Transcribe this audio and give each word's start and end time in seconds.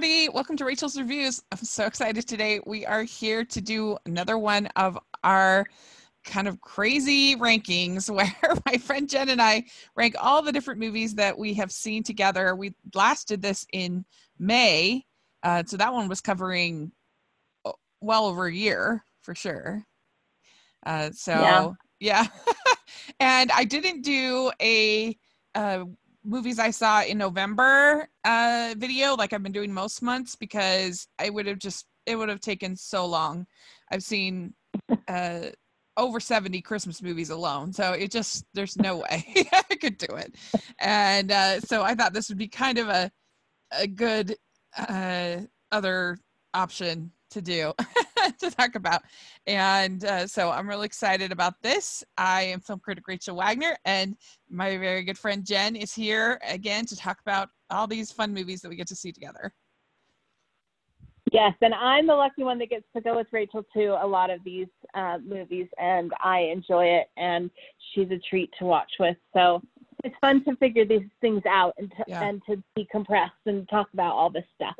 everybody. 0.00 0.30
Welcome 0.30 0.56
to 0.56 0.64
Rachel's 0.64 0.98
Reviews. 0.98 1.42
I'm 1.52 1.58
so 1.58 1.84
excited 1.84 2.26
today. 2.26 2.58
We 2.64 2.86
are 2.86 3.02
here 3.02 3.44
to 3.44 3.60
do 3.60 3.98
another 4.06 4.38
one 4.38 4.66
of 4.74 4.98
our 5.22 5.66
kind 6.24 6.48
of 6.48 6.58
crazy 6.62 7.36
rankings 7.36 8.08
where 8.14 8.34
my 8.64 8.78
friend 8.78 9.10
Jen 9.10 9.28
and 9.28 9.42
I 9.42 9.64
rank 9.94 10.14
all 10.18 10.40
the 10.40 10.52
different 10.52 10.80
movies 10.80 11.16
that 11.16 11.36
we 11.38 11.52
have 11.54 11.70
seen 11.70 12.02
together. 12.02 12.56
We 12.56 12.72
last 12.94 13.28
did 13.28 13.42
this 13.42 13.66
in 13.74 14.06
May. 14.38 15.04
Uh, 15.42 15.64
so 15.66 15.76
that 15.76 15.92
one 15.92 16.08
was 16.08 16.22
covering 16.22 16.92
oh, 17.66 17.74
well 18.00 18.24
over 18.24 18.46
a 18.46 18.54
year 18.54 19.04
for 19.20 19.34
sure. 19.34 19.84
Uh, 20.86 21.10
so, 21.12 21.32
yeah. 21.32 21.72
yeah. 22.00 22.26
and 23.20 23.52
I 23.52 23.64
didn't 23.64 24.00
do 24.00 24.50
a 24.62 25.14
uh, 25.54 25.84
movies 26.24 26.58
I 26.58 26.70
saw 26.70 27.02
in 27.02 27.18
November 27.18 28.08
uh, 28.24 28.74
video, 28.76 29.14
like 29.14 29.32
I've 29.32 29.42
been 29.42 29.52
doing 29.52 29.72
most 29.72 30.02
months, 30.02 30.36
because 30.36 31.06
I 31.18 31.30
would 31.30 31.46
have 31.46 31.58
just 31.58 31.86
it 32.06 32.16
would 32.16 32.28
have 32.28 32.40
taken 32.40 32.76
so 32.76 33.06
long. 33.06 33.46
I've 33.90 34.02
seen 34.02 34.54
uh, 35.08 35.40
over 35.96 36.20
70 36.20 36.60
Christmas 36.62 37.02
movies 37.02 37.30
alone, 37.30 37.72
so 37.72 37.92
it 37.92 38.10
just 38.10 38.44
there's 38.54 38.76
no 38.76 38.98
way 38.98 39.24
I 39.52 39.74
could 39.76 39.98
do 39.98 40.14
it. 40.16 40.34
And 40.78 41.30
uh, 41.30 41.60
so 41.60 41.82
I 41.82 41.94
thought 41.94 42.12
this 42.12 42.28
would 42.28 42.38
be 42.38 42.48
kind 42.48 42.78
of 42.78 42.88
a 42.88 43.10
a 43.72 43.86
good 43.86 44.36
uh, 44.76 45.38
other 45.72 46.18
option 46.54 47.12
to 47.30 47.42
do 47.42 47.72
to 48.38 48.50
talk 48.50 48.74
about. 48.74 49.02
And 49.46 50.04
uh, 50.04 50.26
so 50.26 50.50
I'm 50.50 50.68
really 50.68 50.86
excited 50.86 51.32
about 51.32 51.54
this. 51.62 52.04
I 52.16 52.42
am 52.42 52.60
film 52.60 52.80
critic 52.80 53.04
Rachel 53.08 53.36
Wagner, 53.36 53.76
and 53.84 54.16
my 54.48 54.76
very 54.76 55.02
good 55.02 55.18
friend 55.18 55.44
Jen 55.44 55.76
is 55.76 55.94
here 55.94 56.40
again 56.46 56.86
to 56.86 56.96
talk 56.96 57.20
about 57.20 57.48
all 57.70 57.86
these 57.86 58.10
fun 58.10 58.34
movies 58.34 58.60
that 58.60 58.68
we 58.68 58.76
get 58.76 58.88
to 58.88 58.96
see 58.96 59.12
together. 59.12 59.52
Yes, 61.32 61.54
and 61.60 61.72
I'm 61.74 62.08
the 62.08 62.14
lucky 62.14 62.42
one 62.42 62.58
that 62.58 62.70
gets 62.70 62.86
to 62.96 63.00
go 63.00 63.16
with 63.16 63.28
Rachel 63.30 63.64
to 63.74 64.04
a 64.04 64.06
lot 64.06 64.30
of 64.30 64.42
these 64.44 64.66
uh, 64.94 65.18
movies, 65.24 65.68
and 65.78 66.12
I 66.22 66.40
enjoy 66.40 66.86
it, 66.86 67.08
and 67.16 67.50
she's 67.94 68.10
a 68.10 68.18
treat 68.18 68.50
to 68.58 68.64
watch 68.64 68.90
with. 68.98 69.16
So 69.32 69.62
it's 70.02 70.16
fun 70.20 70.42
to 70.44 70.56
figure 70.56 70.84
these 70.84 71.06
things 71.20 71.42
out 71.48 71.74
and 71.78 71.90
to, 71.92 72.04
yeah. 72.08 72.22
and 72.24 72.42
to 72.48 72.62
decompress 72.76 73.30
and 73.46 73.68
talk 73.68 73.88
about 73.92 74.14
all 74.14 74.30
this 74.30 74.44
stuff 74.56 74.74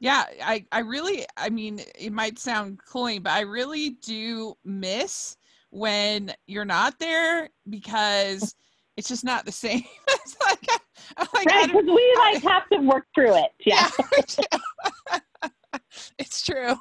yeah 0.00 0.24
i 0.42 0.64
i 0.72 0.80
really 0.80 1.24
i 1.36 1.48
mean 1.48 1.80
it 1.98 2.12
might 2.12 2.38
sound 2.38 2.78
cloying 2.78 3.22
but 3.22 3.32
i 3.32 3.40
really 3.40 3.90
do 4.02 4.54
miss 4.64 5.36
when 5.70 6.32
you're 6.46 6.64
not 6.64 6.98
there 6.98 7.48
because 7.68 8.54
it's 8.96 9.08
just 9.08 9.22
not 9.22 9.44
the 9.44 9.52
same. 9.66 9.84
It's 10.08 10.36
like, 10.44 10.66
like 11.34 11.46
right 11.46 11.66
because 11.66 11.84
we 11.84 12.16
like 12.18 12.44
I, 12.44 12.50
have 12.52 12.68
to 12.72 12.78
work 12.78 13.06
through 13.14 13.36
it 13.36 13.50
yeah, 13.66 13.88
yeah. 15.12 15.78
it's 16.18 16.44
true. 16.44 16.74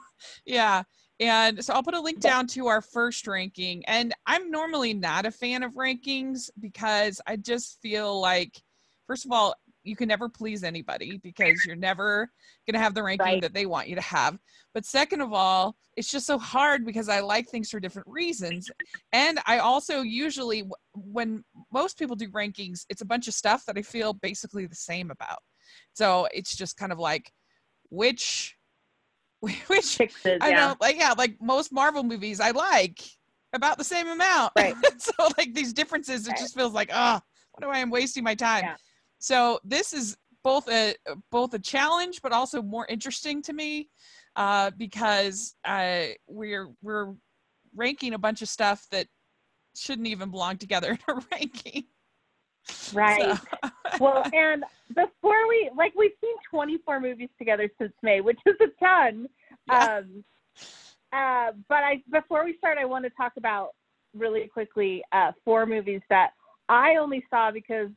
Yeah 0.46 0.84
and 1.20 1.64
so 1.64 1.74
I'll 1.74 1.84
put 1.84 1.96
a 1.96 2.00
link 2.00 2.20
down 2.20 2.48
to 2.48 2.68
our 2.68 2.82
first 2.82 3.28
ranking. 3.28 3.84
And 3.86 4.14
I'm 4.26 4.52
normally 4.52 4.94
not 4.94 5.26
a 5.26 5.32
fan 5.32 5.64
of 5.64 5.74
rankings 5.74 6.50
because 6.60 7.20
I 7.26 7.38
just 7.38 7.82
feel 7.82 8.20
like, 8.22 8.62
first 9.08 9.26
of 9.26 9.32
all, 9.32 9.56
you 9.88 9.96
can 9.96 10.08
never 10.08 10.28
please 10.28 10.64
anybody 10.64 11.20
because 11.24 11.66
you're 11.66 11.76
never 11.76 12.30
going 12.68 12.74
to 12.74 12.80
have 12.80 12.94
the 12.94 13.02
ranking 13.02 13.26
right. 13.26 13.42
that 13.42 13.54
they 13.54 13.66
want 13.66 13.88
you 13.88 13.96
to 13.96 14.02
have. 14.02 14.38
But 14.74 14.86
second 14.86 15.22
of 15.22 15.34
all, 15.34 15.76
it's 15.96 16.12
just 16.12 16.28
so 16.28 16.38
hard 16.38 16.86
because 16.86 17.10
I 17.10 17.22
like 17.22 17.48
things 17.48 17.70
for 17.70 17.80
different 17.80 18.08
reasons. 18.08 18.70
And 19.14 19.40
I 19.46 19.60
also 19.60 20.02
usually, 20.02 20.70
when 20.94 21.44
most 21.72 21.98
people 21.98 22.16
do 22.16 22.30
rankings, 22.30 22.86
it's 22.90 23.02
a 23.02 23.06
bunch 23.06 23.28
of 23.28 23.34
stuff 23.34 23.64
that 23.66 23.78
I 23.78 23.82
feel 23.82 24.14
basically 24.14 24.68
the 24.68 24.76
same 24.76 25.10
about. 25.10 25.40
So 25.94 26.28
it's 26.34 26.56
just 26.56 26.78
kind 26.78 26.92
of 26.92 27.00
like, 27.00 27.32
which, 27.90 28.56
which, 29.40 29.96
Fixes, 29.96 30.40
I 30.42 30.50
yeah. 30.50 30.56
know, 30.56 30.76
like, 30.82 30.98
yeah, 30.98 31.14
like 31.18 31.36
most 31.42 31.72
Marvel 31.72 32.04
movies 32.04 32.40
I 32.40 32.52
like 32.52 33.02
about 33.54 33.78
the 33.78 33.84
same 33.84 34.08
amount. 34.08 34.52
Right. 34.58 34.76
so 34.98 35.30
like 35.38 35.54
these 35.54 35.74
differences, 35.74 36.28
it 36.28 36.32
right. 36.32 36.40
just 36.40 36.56
feels 36.56 36.74
like, 36.74 36.90
oh, 36.94 37.20
what 37.54 37.62
do 37.62 37.70
I 37.70 37.80
am 37.80 37.90
wasting 37.90 38.24
my 38.24 38.36
time? 38.36 38.66
Yeah. 38.66 38.76
So 39.20 39.60
this 39.64 39.94
is 39.94 40.18
both 40.44 40.70
a 40.70 40.96
both 41.32 41.54
a 41.54 41.60
challenge, 41.60 42.22
but 42.22 42.32
also 42.32 42.62
more 42.62 42.86
interesting 42.88 43.42
to 43.44 43.54
me 43.54 43.90
uh, 44.36 44.72
because 44.78 45.56
uh, 45.66 46.06
we're 46.28 46.70
we're 46.82 47.14
ranking 47.76 48.14
a 48.14 48.18
bunch 48.18 48.42
of 48.42 48.50
stuff 48.50 48.86
that 48.92 49.08
shouldn't 49.76 50.08
even 50.08 50.32
belong 50.32 50.58
together 50.58 50.92
in 50.92 51.16
a 51.16 51.22
ranking. 51.32 51.84
Right. 52.94 53.38
So. 53.38 53.70
well, 54.00 54.24
and 54.34 54.64
before 54.90 55.48
we 55.48 55.70
like 55.76 55.94
we've 55.96 56.12
seen 56.22 56.36
24 56.50 57.00
movies 57.00 57.30
together 57.38 57.70
since 57.80 57.94
May, 58.04 58.22
which 58.22 58.40
is 58.46 58.56
a 58.62 58.86
ton. 58.86 59.28
Yeah. 59.68 59.98
Um, 59.98 60.24
uh, 61.14 61.52
but 61.70 61.84
I 61.84 62.04
before 62.12 62.44
we 62.46 62.58
start, 62.58 62.78
I 62.78 62.86
want 62.86 63.06
to 63.06 63.12
talk 63.12 63.34
about 63.38 63.70
really 64.14 64.48
quickly 64.48 65.04
uh, 65.12 65.32
four 65.46 65.66
movies 65.66 66.02
that 66.10 66.32
I 66.70 66.96
only 66.96 67.24
saw 67.30 67.52
because 67.52 67.90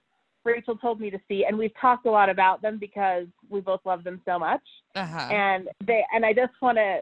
Rachel 0.44 0.76
told 0.76 1.00
me 1.00 1.10
to 1.10 1.18
see, 1.28 1.44
and 1.44 1.56
we've 1.56 1.72
talked 1.80 2.06
a 2.06 2.10
lot 2.10 2.30
about 2.30 2.62
them 2.62 2.78
because 2.78 3.26
we 3.48 3.60
both 3.60 3.80
love 3.84 4.04
them 4.04 4.20
so 4.24 4.38
much. 4.38 4.62
Uh-huh. 4.94 5.32
And 5.32 5.68
they 5.86 6.04
and 6.14 6.24
I 6.24 6.32
just 6.32 6.52
want 6.60 6.78
to 6.78 7.00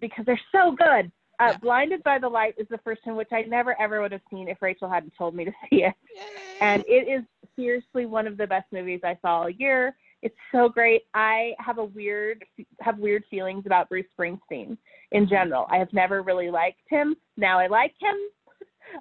because 0.00 0.24
they're 0.26 0.40
so 0.52 0.72
good. 0.72 1.10
Uh, 1.38 1.50
yeah. 1.50 1.56
Blinded 1.58 2.02
by 2.02 2.18
the 2.18 2.28
Light 2.28 2.54
is 2.56 2.66
the 2.70 2.78
first 2.78 3.02
one, 3.04 3.16
which 3.16 3.28
I 3.32 3.42
never 3.42 3.78
ever 3.80 4.00
would 4.00 4.12
have 4.12 4.22
seen 4.30 4.48
if 4.48 4.62
Rachel 4.62 4.88
hadn't 4.88 5.12
told 5.16 5.34
me 5.34 5.44
to 5.44 5.52
see 5.70 5.84
it. 5.84 5.94
Yay. 6.14 6.22
And 6.60 6.84
it 6.86 7.08
is 7.08 7.24
seriously 7.56 8.06
one 8.06 8.26
of 8.26 8.36
the 8.36 8.46
best 8.46 8.66
movies 8.72 9.00
I 9.04 9.18
saw 9.22 9.42
all 9.42 9.50
year. 9.50 9.96
It's 10.22 10.36
so 10.50 10.68
great. 10.68 11.02
I 11.14 11.54
have 11.58 11.78
a 11.78 11.84
weird 11.84 12.44
have 12.80 12.98
weird 12.98 13.24
feelings 13.30 13.64
about 13.66 13.88
Bruce 13.88 14.06
Springsteen 14.18 14.78
in 15.12 15.28
general. 15.28 15.66
I 15.70 15.76
have 15.76 15.92
never 15.92 16.22
really 16.22 16.50
liked 16.50 16.80
him. 16.88 17.16
Now 17.36 17.58
I 17.58 17.66
like 17.66 17.92
him 18.00 18.16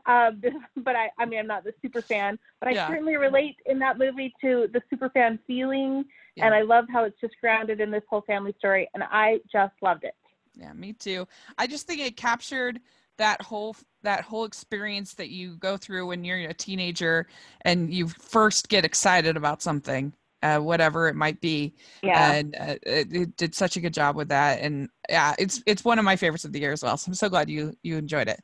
um, 0.05 0.41
but 0.77 0.95
I, 0.95 1.11
I 1.17 1.25
mean, 1.25 1.39
I'm 1.39 1.47
not 1.47 1.63
the 1.63 1.73
super 1.81 2.01
fan, 2.01 2.37
but 2.59 2.69
I 2.69 2.73
yeah. 2.73 2.87
certainly 2.87 3.17
relate 3.17 3.57
in 3.65 3.79
that 3.79 3.97
movie 3.97 4.33
to 4.41 4.67
the 4.73 4.81
super 4.89 5.09
fan 5.09 5.39
feeling. 5.47 6.05
Yeah. 6.35 6.45
And 6.45 6.55
I 6.55 6.61
love 6.61 6.85
how 6.91 7.03
it's 7.03 7.19
just 7.21 7.35
grounded 7.39 7.79
in 7.79 7.91
this 7.91 8.03
whole 8.09 8.21
family 8.21 8.53
story. 8.57 8.89
And 8.93 9.03
I 9.03 9.39
just 9.51 9.73
loved 9.81 10.03
it. 10.03 10.15
Yeah, 10.53 10.73
me 10.73 10.93
too. 10.93 11.27
I 11.57 11.67
just 11.67 11.87
think 11.87 12.01
it 12.01 12.17
captured 12.17 12.79
that 13.17 13.41
whole 13.41 13.75
that 14.03 14.21
whole 14.21 14.43
experience 14.43 15.13
that 15.13 15.29
you 15.29 15.55
go 15.55 15.77
through 15.77 16.07
when 16.07 16.23
you're 16.23 16.49
a 16.49 16.53
teenager 16.53 17.27
and 17.61 17.93
you 17.93 18.07
first 18.07 18.69
get 18.69 18.85
excited 18.85 19.37
about 19.37 19.61
something 19.61 20.13
uh, 20.45 20.59
whatever 20.59 21.07
it 21.07 21.15
might 21.15 21.41
be. 21.41 21.73
Yeah. 22.03 22.33
And 22.33 22.55
uh, 22.55 22.75
it, 22.83 23.13
it, 23.13 23.37
did 23.37 23.55
such 23.55 23.77
a 23.77 23.81
good 23.81 23.93
job 23.93 24.15
with 24.15 24.29
that. 24.29 24.61
And 24.61 24.89
yeah, 25.09 25.33
it's 25.39 25.63
it's 25.65 25.83
one 25.83 25.97
of 25.97 26.05
my 26.05 26.15
favorites 26.15 26.45
of 26.45 26.53
the 26.53 26.59
year 26.59 26.71
as 26.71 26.83
well. 26.83 26.97
So 26.97 27.09
I'm 27.09 27.15
so 27.15 27.29
glad 27.29 27.49
you 27.49 27.73
you 27.81 27.97
enjoyed 27.97 28.27
it. 28.27 28.39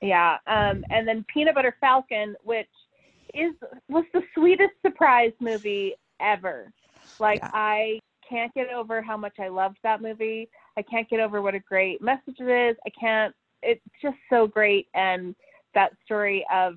Yeah. 0.00 0.36
Um, 0.46 0.84
and 0.90 1.06
then 1.06 1.24
Peanut 1.32 1.54
Butter 1.54 1.76
Falcon, 1.80 2.36
which 2.44 2.68
is 3.34 3.52
was 3.88 4.04
the 4.12 4.22
sweetest 4.34 4.74
surprise 4.82 5.32
movie 5.40 5.94
ever. 6.20 6.72
Like 7.18 7.40
yeah. 7.40 7.50
I 7.52 8.00
can't 8.28 8.52
get 8.54 8.72
over 8.72 9.02
how 9.02 9.16
much 9.16 9.36
I 9.38 9.48
loved 9.48 9.78
that 9.82 10.02
movie. 10.02 10.48
I 10.76 10.82
can't 10.82 11.08
get 11.08 11.20
over 11.20 11.42
what 11.42 11.54
a 11.54 11.60
great 11.60 12.00
message 12.00 12.36
it 12.38 12.70
is. 12.70 12.76
I 12.86 12.90
can't. 12.98 13.34
It's 13.62 13.82
just 14.00 14.16
so 14.30 14.46
great, 14.46 14.86
and 14.94 15.34
that 15.74 15.90
story 16.04 16.46
of, 16.52 16.74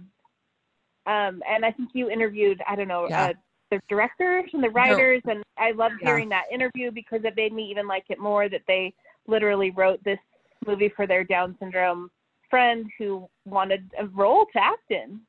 um, 1.06 1.42
and 1.48 1.64
I 1.64 1.72
think 1.72 1.90
you 1.94 2.10
interviewed. 2.10 2.62
I 2.68 2.76
don't 2.76 2.88
know. 2.88 3.08
Yeah. 3.08 3.26
Uh, 3.26 3.34
the 3.70 3.80
directors 3.88 4.50
and 4.54 4.64
the 4.64 4.70
writers, 4.70 5.22
no. 5.26 5.34
and 5.34 5.44
I 5.58 5.72
loved 5.72 5.96
yeah. 6.02 6.08
hearing 6.08 6.28
that 6.30 6.46
interview 6.52 6.92
because 6.92 7.22
it 7.24 7.36
made 7.38 7.54
me 7.54 7.70
even 7.70 7.88
like 7.88 8.04
it 8.10 8.20
more 8.20 8.50
that 8.50 8.64
they 8.68 8.94
literally 9.28 9.72
wrote 9.72 10.04
this 10.04 10.20
movie 10.68 10.92
for 10.94 11.08
their 11.08 11.24
Down 11.24 11.56
syndrome 11.60 12.10
friend 12.52 12.86
who 13.00 13.28
wanted 13.46 13.90
a 13.98 14.06
role 14.06 14.46
to 14.54 14.64
act 14.64 14.92
in. 14.92 15.22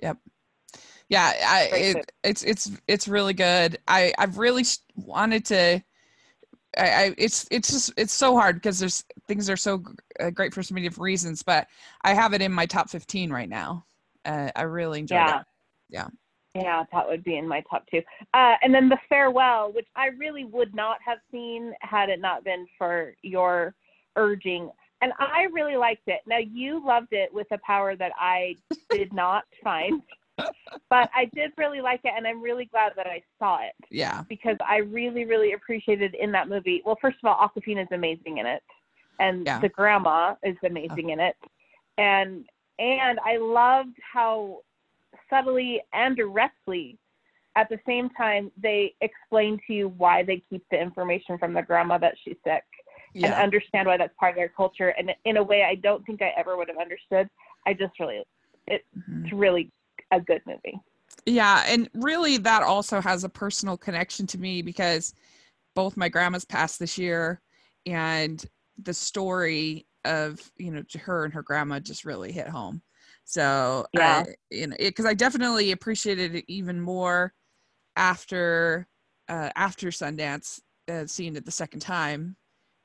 Yep. 0.00 0.18
Yeah, 1.08 1.32
I, 1.46 1.70
it, 1.72 2.12
it's 2.24 2.42
it's 2.42 2.72
it's 2.88 3.06
really 3.06 3.32
good. 3.32 3.78
I 3.86 4.12
I've 4.18 4.38
really 4.38 4.64
wanted 4.96 5.44
to. 5.46 5.80
I, 6.76 6.90
I 6.90 7.14
it's 7.16 7.46
it's 7.52 7.70
just 7.70 7.92
it's 7.96 8.12
so 8.12 8.36
hard 8.36 8.56
because 8.56 8.80
there's 8.80 9.04
things 9.28 9.48
are 9.48 9.56
so 9.56 9.84
uh, 10.18 10.30
great 10.30 10.52
for 10.52 10.64
so 10.64 10.74
many 10.74 10.88
different 10.88 11.04
reasons, 11.04 11.44
but 11.44 11.68
I 12.02 12.12
have 12.12 12.34
it 12.34 12.42
in 12.42 12.52
my 12.52 12.66
top 12.66 12.90
15 12.90 13.30
right 13.30 13.48
now. 13.48 13.86
Uh, 14.24 14.50
I 14.56 14.62
really 14.62 14.98
enjoyed 14.98 15.16
yeah. 15.16 15.40
it. 15.40 15.46
Yeah. 15.90 16.08
Yeah, 16.56 16.84
that 16.90 17.06
would 17.06 17.22
be 17.22 17.36
in 17.36 17.46
my 17.46 17.62
top 17.70 17.84
two. 17.90 18.02
Uh, 18.32 18.54
and 18.62 18.74
then 18.74 18.88
the 18.88 18.98
farewell, 19.10 19.72
which 19.72 19.88
I 19.94 20.06
really 20.18 20.44
would 20.44 20.74
not 20.74 20.96
have 21.04 21.18
seen 21.30 21.72
had 21.80 22.08
it 22.08 22.18
not 22.18 22.44
been 22.44 22.66
for 22.78 23.12
your 23.22 23.74
urging 24.16 24.70
and 25.02 25.12
I 25.18 25.46
really 25.52 25.76
liked 25.76 26.06
it. 26.06 26.20
Now 26.26 26.38
you 26.38 26.84
loved 26.84 27.12
it 27.12 27.32
with 27.32 27.46
a 27.50 27.58
power 27.58 27.96
that 27.96 28.12
I 28.18 28.56
did 28.90 29.12
not 29.12 29.44
find, 29.64 30.02
but 30.36 31.10
I 31.14 31.30
did 31.34 31.52
really 31.56 31.80
like 31.80 32.00
it, 32.04 32.12
and 32.16 32.26
I'm 32.26 32.42
really 32.42 32.66
glad 32.66 32.92
that 32.96 33.06
I 33.06 33.22
saw 33.38 33.58
it. 33.62 33.74
Yeah, 33.90 34.22
because 34.28 34.56
I 34.66 34.78
really, 34.78 35.24
really 35.24 35.52
appreciated 35.52 36.14
in 36.14 36.32
that 36.32 36.48
movie. 36.48 36.82
Well, 36.84 36.98
first 37.00 37.18
of 37.22 37.28
all, 37.28 37.48
Awkwafina 37.48 37.82
is 37.82 37.88
amazing 37.92 38.38
in 38.38 38.46
it, 38.46 38.62
and 39.20 39.46
yeah. 39.46 39.60
the 39.60 39.68
grandma 39.68 40.34
is 40.42 40.56
amazing 40.64 41.06
oh. 41.10 41.12
in 41.12 41.20
it, 41.20 41.36
and 41.98 42.44
and 42.78 43.18
I 43.24 43.36
loved 43.38 43.96
how 44.12 44.60
subtly 45.30 45.82
and 45.92 46.16
directly 46.16 46.98
at 47.56 47.70
the 47.70 47.78
same 47.86 48.10
time, 48.10 48.52
they 48.62 48.94
explain 49.00 49.58
to 49.66 49.72
you 49.72 49.88
why 49.96 50.22
they 50.22 50.42
keep 50.50 50.62
the 50.70 50.78
information 50.78 51.38
from 51.38 51.54
the 51.54 51.62
grandma 51.62 51.96
that 51.96 52.14
she's 52.22 52.36
sick 52.44 52.64
yeah. 53.16 53.32
and 53.32 53.42
understand 53.42 53.88
why 53.88 53.96
that's 53.96 54.14
part 54.18 54.32
of 54.32 54.36
their 54.36 54.48
culture. 54.48 54.90
And 54.90 55.10
in 55.24 55.38
a 55.38 55.42
way, 55.42 55.64
I 55.64 55.76
don't 55.76 56.04
think 56.04 56.20
I 56.22 56.32
ever 56.36 56.56
would 56.56 56.68
have 56.68 56.78
understood. 56.78 57.28
I 57.66 57.72
just 57.72 57.98
really, 57.98 58.22
it, 58.66 58.84
it's 59.22 59.32
really 59.32 59.70
a 60.12 60.20
good 60.20 60.42
movie. 60.46 60.78
Yeah, 61.24 61.64
and 61.66 61.88
really 61.94 62.36
that 62.38 62.62
also 62.62 63.00
has 63.00 63.24
a 63.24 63.28
personal 63.28 63.76
connection 63.76 64.26
to 64.28 64.38
me 64.38 64.60
because 64.60 65.14
both 65.74 65.96
my 65.96 66.08
grandmas 66.08 66.44
passed 66.44 66.78
this 66.78 66.98
year 66.98 67.40
and 67.86 68.44
the 68.82 68.94
story 68.94 69.86
of, 70.04 70.52
you 70.58 70.70
know, 70.70 70.82
to 70.90 70.98
her 70.98 71.24
and 71.24 71.32
her 71.32 71.42
grandma 71.42 71.80
just 71.80 72.04
really 72.04 72.32
hit 72.32 72.48
home. 72.48 72.82
So, 73.24 73.86
Yeah. 73.92 74.24
I, 74.26 74.34
you 74.50 74.66
know, 74.68 74.76
because 74.78 75.06
I 75.06 75.14
definitely 75.14 75.72
appreciated 75.72 76.34
it 76.34 76.44
even 76.48 76.80
more 76.80 77.32
after 77.96 78.86
uh 79.30 79.48
after 79.56 79.88
Sundance 79.88 80.60
uh, 80.88 81.06
seeing 81.06 81.34
it 81.34 81.46
the 81.46 81.50
second 81.50 81.80
time 81.80 82.36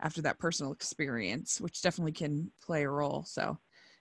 after 0.02 0.22
that 0.24 0.40
personal 0.40 0.72
experience, 0.72 1.62
which 1.62 1.82
definitely 1.82 2.12
can 2.12 2.52
play 2.64 2.84
a 2.84 2.90
role. 2.90 3.24
So, 3.28 3.58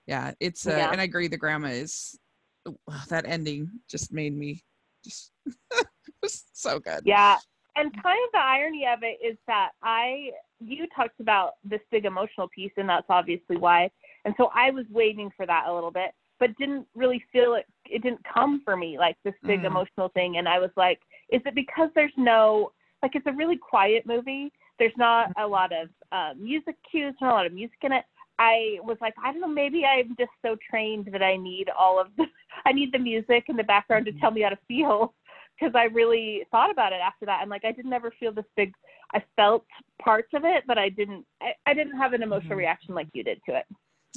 yeah, 0.06 0.32
it's 0.40 0.66
uh, 0.66 0.70
Yeah. 0.70 0.90
and 0.92 1.00
I 1.00 1.04
agree 1.04 1.28
the 1.28 1.36
grandma 1.36 1.68
is 1.68 2.18
oh, 2.66 2.76
that 3.08 3.26
ending 3.26 3.70
just 3.88 4.12
made 4.12 4.36
me 4.36 4.62
just 5.04 5.32
was 6.22 6.44
so 6.52 6.78
good. 6.78 7.00
Yeah. 7.04 7.38
And 7.76 7.92
kind 8.02 8.18
of 8.26 8.32
the 8.32 8.38
irony 8.40 8.84
of 8.92 9.00
it 9.02 9.24
is 9.24 9.38
that 9.46 9.70
I, 9.82 10.30
you 10.58 10.86
talked 10.94 11.20
about 11.20 11.52
this 11.64 11.80
big 11.90 12.04
emotional 12.04 12.48
piece, 12.48 12.72
and 12.76 12.88
that's 12.88 13.06
obviously 13.08 13.56
why. 13.56 13.90
And 14.24 14.34
so 14.36 14.50
I 14.54 14.70
was 14.70 14.84
waiting 14.90 15.30
for 15.36 15.46
that 15.46 15.66
a 15.68 15.72
little 15.72 15.92
bit, 15.92 16.10
but 16.40 16.54
didn't 16.58 16.86
really 16.94 17.24
feel 17.32 17.54
it. 17.54 17.66
It 17.86 18.02
didn't 18.02 18.20
come 18.24 18.60
for 18.64 18.76
me 18.76 18.98
like 18.98 19.16
this 19.24 19.34
big 19.46 19.60
Mm. 19.60 19.66
emotional 19.66 20.08
thing. 20.10 20.36
And 20.36 20.48
I 20.48 20.58
was 20.58 20.70
like, 20.76 21.00
is 21.30 21.40
it 21.46 21.54
because 21.54 21.90
there's 21.94 22.12
no, 22.16 22.72
like, 23.02 23.14
it's 23.14 23.26
a 23.26 23.32
really 23.32 23.56
quiet 23.56 24.04
movie. 24.04 24.52
There's 24.80 24.92
not 24.96 25.30
a 25.38 25.46
lot 25.46 25.72
of 25.72 25.90
uh, 26.10 26.32
music 26.36 26.74
cues, 26.90 27.14
not 27.20 27.32
a 27.32 27.34
lot 27.34 27.46
of 27.46 27.52
music 27.52 27.76
in 27.82 27.92
it. 27.92 28.04
I 28.38 28.78
was 28.82 28.96
like, 29.02 29.12
I 29.22 29.30
don't 29.30 29.42
know, 29.42 29.46
maybe 29.46 29.84
I'm 29.84 30.16
just 30.18 30.30
so 30.42 30.56
trained 30.68 31.10
that 31.12 31.22
I 31.22 31.36
need 31.36 31.66
all 31.78 32.00
of 32.00 32.08
the, 32.16 32.24
I 32.64 32.72
need 32.72 32.90
the 32.90 32.98
music 32.98 33.44
in 33.48 33.56
the 33.56 33.62
background 33.62 34.06
to 34.06 34.12
tell 34.12 34.30
me 34.30 34.40
how 34.40 34.48
to 34.48 34.58
feel 34.66 35.14
because 35.60 35.74
I 35.76 35.84
really 35.84 36.46
thought 36.50 36.70
about 36.70 36.94
it 36.94 37.00
after 37.04 37.26
that. 37.26 37.42
And 37.42 37.50
like, 37.50 37.66
I 37.66 37.72
didn't 37.72 37.92
ever 37.92 38.10
feel 38.18 38.32
this 38.32 38.46
big, 38.56 38.72
I 39.14 39.22
felt 39.36 39.66
parts 40.02 40.30
of 40.34 40.46
it, 40.46 40.64
but 40.66 40.78
I 40.78 40.88
didn't, 40.88 41.26
I, 41.42 41.52
I 41.66 41.74
didn't 41.74 41.98
have 41.98 42.14
an 42.14 42.22
emotional 42.22 42.56
Mhm. 42.56 42.60
reaction 42.60 42.94
like 42.94 43.08
you 43.12 43.22
did 43.22 43.40
to 43.46 43.56
it. 43.56 43.66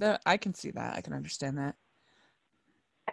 Uh, 0.01 0.18
I 0.25 0.38
can 0.38 0.54
see 0.54 0.71
that. 0.71 0.95
I 0.95 1.01
can 1.01 1.13
understand 1.13 1.57
that. 1.57 1.75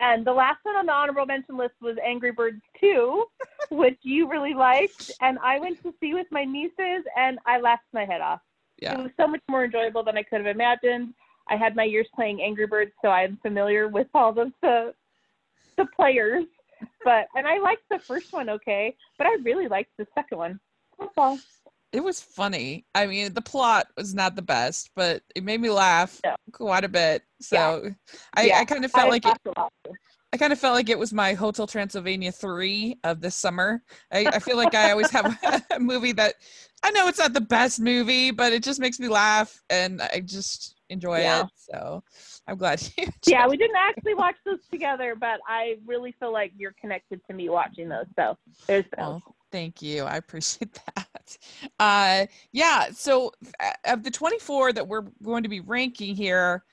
And 0.01 0.27
the 0.27 0.33
last 0.33 0.59
one 0.63 0.77
on 0.77 0.87
the 0.87 0.93
honorable 0.93 1.27
mention 1.27 1.59
list 1.59 1.75
was 1.81 1.97
Angry 2.05 2.33
Birds 2.33 2.63
2, 2.81 3.25
which 3.71 3.99
you 4.03 4.29
really 4.29 4.55
liked. 4.55 5.13
And 5.21 5.39
I 5.41 5.59
went 5.59 5.83
to 5.83 5.95
see 6.01 6.15
with 6.15 6.27
my 6.31 6.45
nieces 6.45 7.05
and 7.17 7.39
I 7.47 7.61
laughed 7.61 7.85
my 7.93 8.07
head 8.07 8.23
off. 8.23 8.41
Yeah. 8.81 8.99
It 8.99 9.03
was 9.03 9.13
so 9.19 9.27
much 9.27 9.43
more 9.49 9.65
enjoyable 9.65 10.03
than 10.03 10.17
I 10.17 10.23
could 10.23 10.39
have 10.39 10.47
imagined. 10.47 11.13
I 11.49 11.57
had 11.57 11.77
my 11.77 11.85
years 11.85 12.07
playing 12.15 12.41
Angry 12.41 12.67
Birds, 12.67 12.93
so 13.03 13.11
I'm 13.11 13.39
familiar 13.43 13.89
with 13.89 14.07
all 14.15 14.31
of 14.39 14.53
the 14.63 14.95
the 15.77 15.87
players. 15.97 16.45
But 17.05 17.27
and 17.35 17.47
I 17.47 17.59
liked 17.59 17.83
the 17.91 17.99
first 17.99 18.33
one 18.33 18.49
okay, 18.49 18.97
but 19.19 19.27
I 19.27 19.37
really 19.43 19.69
liked 19.69 19.91
the 19.99 20.07
second 20.15 20.39
one. 20.39 20.61
That's 20.99 21.13
all. 21.19 21.39
It 21.93 22.05
was 22.05 22.21
funny. 22.21 22.87
I 22.95 23.07
mean, 23.07 23.35
the 23.35 23.43
plot 23.43 23.89
was 23.97 24.15
not 24.15 24.37
the 24.37 24.43
best, 24.43 24.91
but 24.95 25.23
it 25.35 25.43
made 25.43 25.61
me 25.61 25.71
laugh 25.71 26.21
No. 26.25 26.37
quite 26.53 26.85
a 26.85 26.89
bit. 26.89 27.23
So 27.41 27.91
I, 28.35 28.47
Yeah. 28.47 28.59
I 28.61 28.65
kind 28.65 28.85
of 28.85 28.93
felt 28.93 29.07
I 29.07 29.11
like 29.11 29.25
it, 29.25 29.29
laughed 29.29 29.47
a 29.47 29.61
lot. 29.61 29.73
I 30.33 30.37
kind 30.37 30.53
of 30.53 30.61
felt 30.61 30.77
like 30.77 30.89
it 30.89 30.99
was 30.99 31.13
my 31.13 31.35
Hotel 31.35 31.67
Transylvania 31.67 32.31
three 32.31 32.99
of 33.03 33.21
this 33.21 33.35
summer. 33.35 33.83
I, 34.13 34.27
I 34.27 34.39
feel 34.39 34.57
like 34.57 34.75
I 34.77 34.93
always 34.93 35.11
have 35.11 35.37
a 35.71 35.81
movie 35.81 36.13
that 36.13 36.35
I 36.85 36.93
know 36.93 37.09
it's 37.09 37.19
not 37.19 37.33
the 37.33 37.41
best 37.41 37.81
movie, 37.81 38.31
but 38.31 38.53
it 38.53 38.63
just 38.63 38.79
makes 38.79 39.01
me 39.01 39.09
laugh 39.09 39.61
and 39.69 40.01
I 40.01 40.21
just 40.21 40.80
enjoy 40.91 41.21
Yeah. 41.21 41.45
it. 41.45 41.47
So 41.55 42.05
I'm 42.47 42.57
glad 42.57 42.83
you. 42.99 43.07
Yeah, 43.27 43.49
we 43.49 43.57
didn't 43.57 43.77
actually 43.77 44.15
watch 44.15 44.37
those 44.45 44.67
together, 44.71 45.15
but 45.19 45.41
I 45.49 45.77
really 45.87 46.15
feel 46.21 46.33
like 46.33 46.53
you're 46.57 46.75
connected 46.79 47.21
to 47.29 47.35
me 47.35 47.49
watching 47.49 47.89
those. 47.89 48.07
So 48.17 48.37
there's 48.67 48.85
those. 48.97 48.99
Well, 48.99 49.37
thank 49.51 49.81
you. 49.81 50.05
I 50.05 50.17
appreciate 50.17 50.79
that. 50.97 51.39
Uh, 51.79 52.27
yeah. 52.53 52.89
So 52.93 53.33
of 53.87 54.03
the 54.03 54.11
24 54.11 54.75
that 54.75 54.87
we're 54.87 55.07
going 55.23 55.45
to 55.45 55.49
be 55.49 55.61
ranking 55.61 56.15
here, 56.15 56.65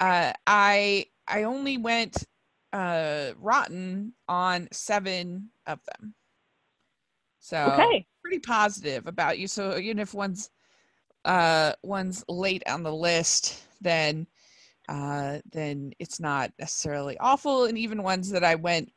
uh, 0.00 0.32
I 0.46 1.06
I 1.28 1.42
only 1.44 1.78
went 1.78 2.24
uh, 2.72 3.32
rotten 3.38 4.12
on 4.28 4.68
seven 4.72 5.50
of 5.66 5.80
them. 5.84 6.14
So 7.40 7.72
okay. 7.72 8.06
pretty 8.22 8.40
positive 8.40 9.06
about 9.06 9.38
you. 9.38 9.46
So 9.46 9.76
even 9.76 9.98
if 9.98 10.14
one's 10.14 10.50
uh, 11.24 11.72
one's 11.82 12.24
late 12.28 12.62
on 12.68 12.82
the 12.82 12.92
list, 12.92 13.63
then 13.80 14.26
uh, 14.88 15.38
then 15.50 15.92
it's 15.98 16.20
not 16.20 16.52
necessarily 16.58 17.16
awful. 17.18 17.64
And 17.64 17.78
even 17.78 18.02
ones 18.02 18.30
that 18.30 18.44
I 18.44 18.54
went 18.54 18.92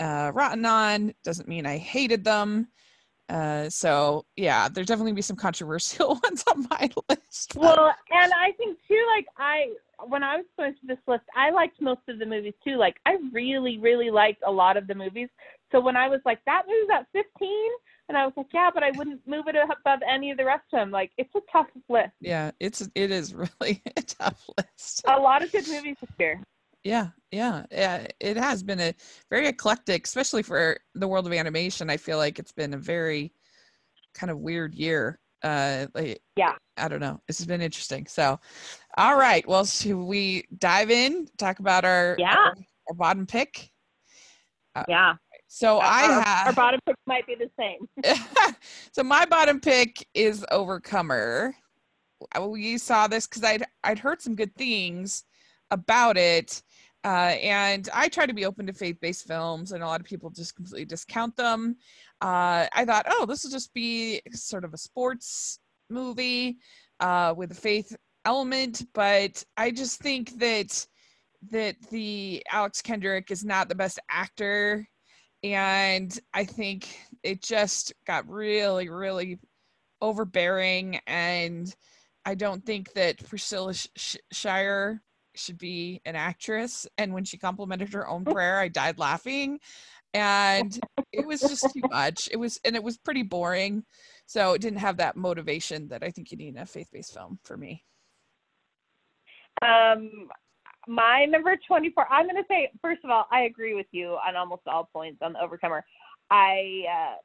uh, 0.00 0.32
rotten 0.34 0.66
on 0.66 1.14
doesn't 1.24 1.48
mean 1.48 1.66
I 1.66 1.78
hated 1.78 2.24
them. 2.24 2.68
Uh, 3.30 3.70
so 3.70 4.26
yeah, 4.36 4.68
there's 4.68 4.86
definitely 4.86 5.12
be 5.12 5.22
some 5.22 5.36
controversial 5.36 6.08
ones 6.22 6.44
on 6.46 6.66
my 6.70 6.90
list. 7.08 7.54
Well, 7.56 7.90
and 8.10 8.32
I 8.34 8.52
think 8.58 8.78
too, 8.86 9.02
like 9.16 9.26
I 9.38 9.68
when 10.06 10.22
I 10.22 10.36
was 10.36 10.46
going 10.58 10.74
through 10.74 10.94
this 10.94 11.04
list, 11.06 11.24
I 11.34 11.50
liked 11.50 11.80
most 11.80 12.00
of 12.08 12.18
the 12.18 12.26
movies 12.26 12.52
too. 12.62 12.76
Like 12.76 12.96
I 13.06 13.16
really, 13.32 13.78
really 13.78 14.10
liked 14.10 14.42
a 14.46 14.50
lot 14.50 14.76
of 14.76 14.86
the 14.86 14.94
movies. 14.94 15.28
So 15.72 15.80
when 15.80 15.96
I 15.96 16.08
was 16.08 16.20
like, 16.26 16.40
that 16.44 16.64
movie's 16.68 16.90
at 16.92 17.06
15, 17.12 17.48
and 18.08 18.18
I 18.18 18.24
was 18.24 18.34
like, 18.36 18.46
yeah, 18.52 18.70
but 18.72 18.82
I 18.82 18.90
wouldn't 18.96 19.26
move 19.26 19.46
it 19.48 19.56
above 19.56 20.00
any 20.08 20.30
of 20.30 20.36
the 20.36 20.44
rest 20.44 20.64
of 20.72 20.78
them. 20.78 20.90
Like 20.90 21.10
it's 21.16 21.34
a 21.34 21.40
tough 21.50 21.68
list. 21.88 22.10
yeah, 22.20 22.50
it's 22.60 22.88
it 22.94 23.10
is 23.10 23.34
really 23.60 23.82
a 23.96 24.02
tough 24.02 24.44
list. 24.58 25.02
A 25.06 25.18
lot 25.18 25.42
of 25.42 25.50
good 25.52 25.66
movies 25.68 25.96
this 26.00 26.10
year. 26.18 26.40
Yeah, 26.82 27.08
yeah, 27.30 27.64
yeah. 27.70 28.06
It 28.20 28.36
has 28.36 28.62
been 28.62 28.78
a 28.80 28.94
very 29.30 29.48
eclectic, 29.48 30.06
especially 30.06 30.42
for 30.42 30.76
the 30.94 31.08
world 31.08 31.26
of 31.26 31.32
animation. 31.32 31.88
I 31.88 31.96
feel 31.96 32.18
like 32.18 32.38
it's 32.38 32.52
been 32.52 32.74
a 32.74 32.78
very 32.78 33.32
kind 34.14 34.30
of 34.30 34.38
weird 34.38 34.74
year. 34.74 35.18
Uh, 35.42 35.86
like, 35.94 36.20
Yeah. 36.36 36.52
I 36.76 36.88
don't 36.88 37.00
know. 37.00 37.20
This 37.26 37.38
has 37.38 37.46
been 37.46 37.60
interesting. 37.62 38.06
So, 38.06 38.38
all 38.98 39.16
right. 39.16 39.46
Well, 39.48 39.64
should 39.64 39.96
we 39.96 40.44
dive 40.58 40.90
in? 40.90 41.26
Talk 41.38 41.58
about 41.58 41.84
our 41.86 42.16
Yeah. 42.18 42.34
our, 42.36 42.54
our 42.88 42.94
bottom 42.94 43.26
pick. 43.26 43.70
Yeah. 44.88 45.14
So 45.54 45.78
I 45.78 46.00
have 46.02 46.46
our 46.48 46.52
bottom 46.52 46.80
pick 46.84 46.96
might 47.06 47.28
be 47.28 47.36
the 47.36 47.48
same. 47.56 47.86
so 48.92 49.04
my 49.04 49.24
bottom 49.24 49.60
pick 49.60 50.04
is 50.12 50.44
Overcomer. 50.50 51.54
We 52.40 52.76
saw 52.76 53.06
this 53.06 53.28
because 53.28 53.44
I'd 53.44 53.62
I'd 53.84 54.00
heard 54.00 54.20
some 54.20 54.34
good 54.34 54.52
things 54.56 55.22
about 55.70 56.16
it, 56.16 56.60
uh, 57.04 57.36
and 57.40 57.88
I 57.94 58.08
try 58.08 58.26
to 58.26 58.34
be 58.34 58.46
open 58.46 58.66
to 58.66 58.72
faith-based 58.72 59.28
films, 59.28 59.70
and 59.70 59.84
a 59.84 59.86
lot 59.86 60.00
of 60.00 60.06
people 60.06 60.28
just 60.28 60.56
completely 60.56 60.86
discount 60.86 61.36
them. 61.36 61.76
Uh, 62.20 62.66
I 62.72 62.84
thought, 62.84 63.06
oh, 63.08 63.24
this 63.24 63.44
will 63.44 63.52
just 63.52 63.72
be 63.72 64.22
sort 64.32 64.64
of 64.64 64.74
a 64.74 64.78
sports 64.78 65.60
movie 65.88 66.58
uh, 66.98 67.32
with 67.36 67.52
a 67.52 67.54
faith 67.54 67.96
element, 68.24 68.84
but 68.92 69.44
I 69.56 69.70
just 69.70 70.00
think 70.00 70.36
that 70.40 70.84
that 71.52 71.76
the 71.92 72.44
Alex 72.50 72.82
Kendrick 72.82 73.30
is 73.30 73.44
not 73.44 73.68
the 73.68 73.76
best 73.76 74.00
actor 74.10 74.88
and 75.44 76.18
I 76.32 76.44
think 76.44 76.98
it 77.22 77.42
just 77.42 77.92
got 78.06 78.26
really, 78.26 78.88
really 78.88 79.38
overbearing. 80.00 81.00
And 81.06 81.72
I 82.24 82.34
don't 82.34 82.64
think 82.64 82.94
that 82.94 83.22
Priscilla 83.28 83.74
Sh- 83.74 83.88
Sh- 83.94 84.16
Shire 84.32 85.02
should 85.34 85.58
be 85.58 86.00
an 86.06 86.16
actress. 86.16 86.86
And 86.96 87.12
when 87.12 87.24
she 87.24 87.36
complimented 87.36 87.92
her 87.92 88.08
own 88.08 88.24
prayer, 88.24 88.58
I 88.58 88.68
died 88.68 88.98
laughing. 88.98 89.60
And 90.14 90.78
it 91.12 91.26
was 91.26 91.40
just 91.40 91.70
too 91.74 91.82
much. 91.90 92.30
It 92.32 92.36
was, 92.36 92.58
and 92.64 92.74
it 92.74 92.82
was 92.82 92.96
pretty 92.96 93.22
boring. 93.22 93.84
So 94.24 94.54
it 94.54 94.62
didn't 94.62 94.78
have 94.78 94.96
that 94.96 95.14
motivation 95.14 95.88
that 95.88 96.02
I 96.02 96.10
think 96.10 96.32
you 96.32 96.38
need 96.38 96.54
in 96.54 96.62
a 96.62 96.64
faith 96.64 96.88
based 96.90 97.12
film 97.12 97.38
for 97.44 97.58
me. 97.58 97.84
Um, 99.60 100.30
my 100.86 101.24
number 101.24 101.56
24, 101.66 102.06
I'm 102.10 102.26
going 102.26 102.36
to 102.36 102.44
say, 102.48 102.70
first 102.82 103.04
of 103.04 103.10
all, 103.10 103.26
I 103.30 103.42
agree 103.42 103.74
with 103.74 103.86
you 103.92 104.18
on 104.26 104.36
almost 104.36 104.62
all 104.66 104.88
points 104.92 105.18
on 105.22 105.32
the 105.34 105.40
Overcomer. 105.42 105.84
I, 106.30 106.82
uh, 106.90 107.16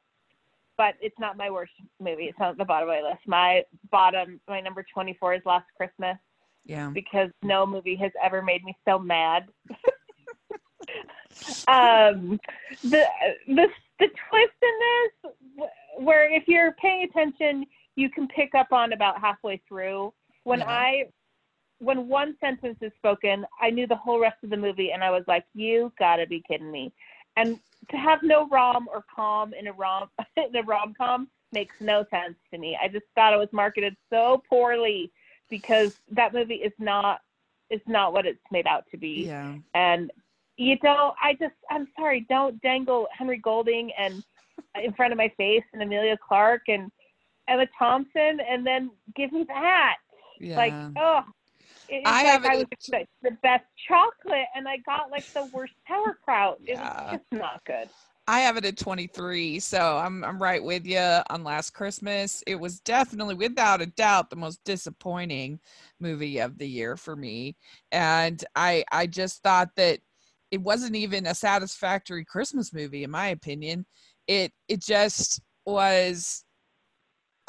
but 0.76 0.94
it's 1.00 1.18
not 1.18 1.36
my 1.36 1.50
worst 1.50 1.72
movie. 2.00 2.24
It's 2.24 2.38
not 2.38 2.52
at 2.52 2.58
the 2.58 2.64
bottom 2.64 2.88
of 2.88 2.94
my 2.94 3.08
list. 3.08 3.20
My 3.26 3.62
bottom, 3.90 4.40
my 4.48 4.60
number 4.60 4.84
24 4.92 5.34
is 5.34 5.42
Last 5.44 5.66
Christmas 5.76 6.16
Yeah. 6.64 6.90
because 6.92 7.30
no 7.42 7.66
movie 7.66 7.96
has 7.96 8.12
ever 8.22 8.40
made 8.42 8.64
me 8.64 8.74
so 8.88 8.98
mad. 8.98 9.46
um, 11.68 12.38
the 12.82 13.04
the 13.46 13.66
the 13.98 14.08
twist 14.08 14.54
in 14.62 14.78
this, 14.80 15.68
where 15.98 16.32
if 16.32 16.44
you're 16.48 16.72
paying 16.72 17.04
attention, 17.04 17.66
you 17.96 18.08
can 18.10 18.26
pick 18.28 18.54
up 18.54 18.72
on 18.72 18.92
about 18.94 19.20
halfway 19.20 19.60
through. 19.68 20.12
When 20.44 20.60
Yeah. 20.60 20.70
I 20.70 21.04
when 21.80 22.08
one 22.08 22.36
sentence 22.40 22.76
is 22.82 22.92
spoken, 22.96 23.44
I 23.60 23.70
knew 23.70 23.86
the 23.86 23.96
whole 23.96 24.20
rest 24.20 24.36
of 24.44 24.50
the 24.50 24.56
movie, 24.56 24.92
and 24.92 25.02
I 25.02 25.10
was 25.10 25.24
like, 25.26 25.44
"You 25.54 25.92
gotta 25.98 26.26
be 26.26 26.42
kidding 26.46 26.70
me!" 26.70 26.92
And 27.36 27.58
to 27.90 27.96
have 27.96 28.22
no 28.22 28.46
rom 28.48 28.88
or 28.92 29.04
com 29.14 29.54
in 29.54 29.66
a 29.66 29.72
rom 29.72 30.08
in 30.36 30.54
a 30.54 30.62
rom 30.62 30.94
com 30.94 31.28
makes 31.52 31.74
no 31.80 32.04
sense 32.10 32.36
to 32.52 32.58
me. 32.58 32.78
I 32.80 32.88
just 32.88 33.06
thought 33.14 33.32
it 33.32 33.38
was 33.38 33.52
marketed 33.52 33.96
so 34.10 34.42
poorly 34.48 35.10
because 35.48 35.98
that 36.12 36.32
movie 36.32 36.56
is 36.56 36.72
not 36.78 37.20
is 37.70 37.80
not 37.86 38.12
what 38.12 38.26
it's 38.26 38.44
made 38.50 38.66
out 38.66 38.84
to 38.90 38.98
be. 38.98 39.24
Yeah. 39.26 39.56
And 39.74 40.12
you 40.56 40.76
don't 40.78 41.14
I 41.22 41.34
just 41.34 41.54
I'm 41.70 41.88
sorry, 41.98 42.26
don't 42.28 42.60
dangle 42.60 43.08
Henry 43.16 43.38
Golding 43.38 43.90
and 43.98 44.22
uh, 44.76 44.82
in 44.82 44.92
front 44.92 45.12
of 45.12 45.16
my 45.16 45.32
face 45.36 45.64
and 45.72 45.82
Emilia 45.82 46.16
Clarke 46.16 46.68
and 46.68 46.92
Emma 47.48 47.66
Thompson 47.78 48.38
and 48.48 48.66
then 48.66 48.90
give 49.16 49.32
me 49.32 49.44
that. 49.48 49.96
Yeah. 50.38 50.56
Like, 50.56 50.74
oh 50.96 51.24
it's 51.90 52.06
I 52.06 52.22
like 52.22 52.32
have 52.32 52.44
I 52.44 52.56
was 52.56 52.66
expecting 52.70 53.06
the 53.22 53.36
best 53.42 53.64
chocolate 53.88 54.46
and 54.54 54.68
I 54.68 54.78
got 54.78 55.10
like 55.10 55.26
the 55.34 55.48
worst 55.52 55.72
sauerkraut. 55.88 56.58
It 56.66 56.78
Yeah. 56.78 57.02
was 57.10 57.10
just 57.10 57.24
not 57.32 57.64
good. 57.66 57.88
I 58.26 58.40
have 58.40 58.56
it 58.56 58.64
at 58.64 58.78
23, 58.78 59.58
so 59.58 59.98
I'm 59.98 60.22
I'm 60.22 60.40
right 60.40 60.62
with 60.62 60.86
you 60.86 61.00
on 61.00 61.42
Last 61.42 61.70
Christmas. 61.70 62.44
It 62.46 62.54
was 62.54 62.78
definitely, 62.80 63.34
without 63.34 63.80
a 63.82 63.86
doubt, 63.86 64.30
the 64.30 64.36
most 64.36 64.60
disappointing 64.64 65.58
movie 65.98 66.38
of 66.38 66.56
the 66.58 66.68
year 66.68 66.96
for 66.96 67.16
me, 67.16 67.56
and 67.90 68.44
I 68.54 68.84
I 68.92 69.08
just 69.08 69.42
thought 69.42 69.70
that 69.76 69.98
it 70.52 70.60
wasn't 70.60 70.94
even 70.94 71.26
a 71.26 71.34
satisfactory 71.34 72.24
Christmas 72.24 72.72
movie, 72.72 73.02
in 73.02 73.10
my 73.10 73.28
opinion. 73.28 73.84
It 74.28 74.52
it 74.68 74.80
just 74.80 75.40
was. 75.66 76.44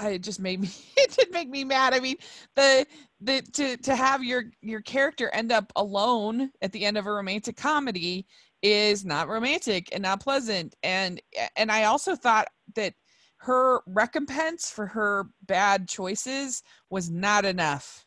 I- 0.01 0.09
It 0.11 0.23
just 0.23 0.39
made 0.39 0.59
me. 0.61 0.69
It 0.97 1.11
did 1.17 1.31
make 1.31 1.49
me 1.49 1.63
mad. 1.63 1.93
I 1.93 1.99
mean, 1.99 2.17
the 2.55 2.85
the 3.19 3.41
to 3.53 3.77
to 3.77 3.95
have 3.95 4.23
your 4.23 4.45
your 4.61 4.81
character 4.81 5.29
end 5.33 5.51
up 5.51 5.71
alone 5.75 6.51
at 6.61 6.71
the 6.71 6.85
end 6.85 6.97
of 6.97 7.05
a 7.07 7.11
romantic 7.11 7.57
comedy 7.57 8.27
is 8.61 9.03
not 9.03 9.27
romantic 9.27 9.89
and 9.91 10.03
not 10.03 10.21
pleasant 10.21 10.75
and 10.83 11.19
and 11.55 11.71
i 11.71 11.85
also 11.85 12.15
thought 12.15 12.47
that 12.75 12.93
her 13.37 13.81
recompense 13.87 14.69
for 14.69 14.85
her 14.85 15.25
bad 15.47 15.87
choices 15.89 16.61
was 16.91 17.09
not 17.09 17.43
enough 17.43 18.05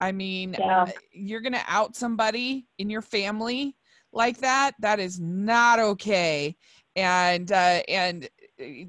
i 0.00 0.12
mean 0.12 0.54
Yeah. 0.56 0.86
you're 1.12 1.40
gonna 1.40 1.64
out 1.66 1.96
somebody 1.96 2.68
in 2.78 2.88
your 2.88 3.02
family 3.02 3.76
like 4.12 4.38
that 4.38 4.72
that 4.78 5.00
is 5.00 5.18
not 5.18 5.80
okay 5.80 6.56
and 6.94 7.50
uh 7.50 7.82
and 7.88 8.24
uh, 8.24 8.39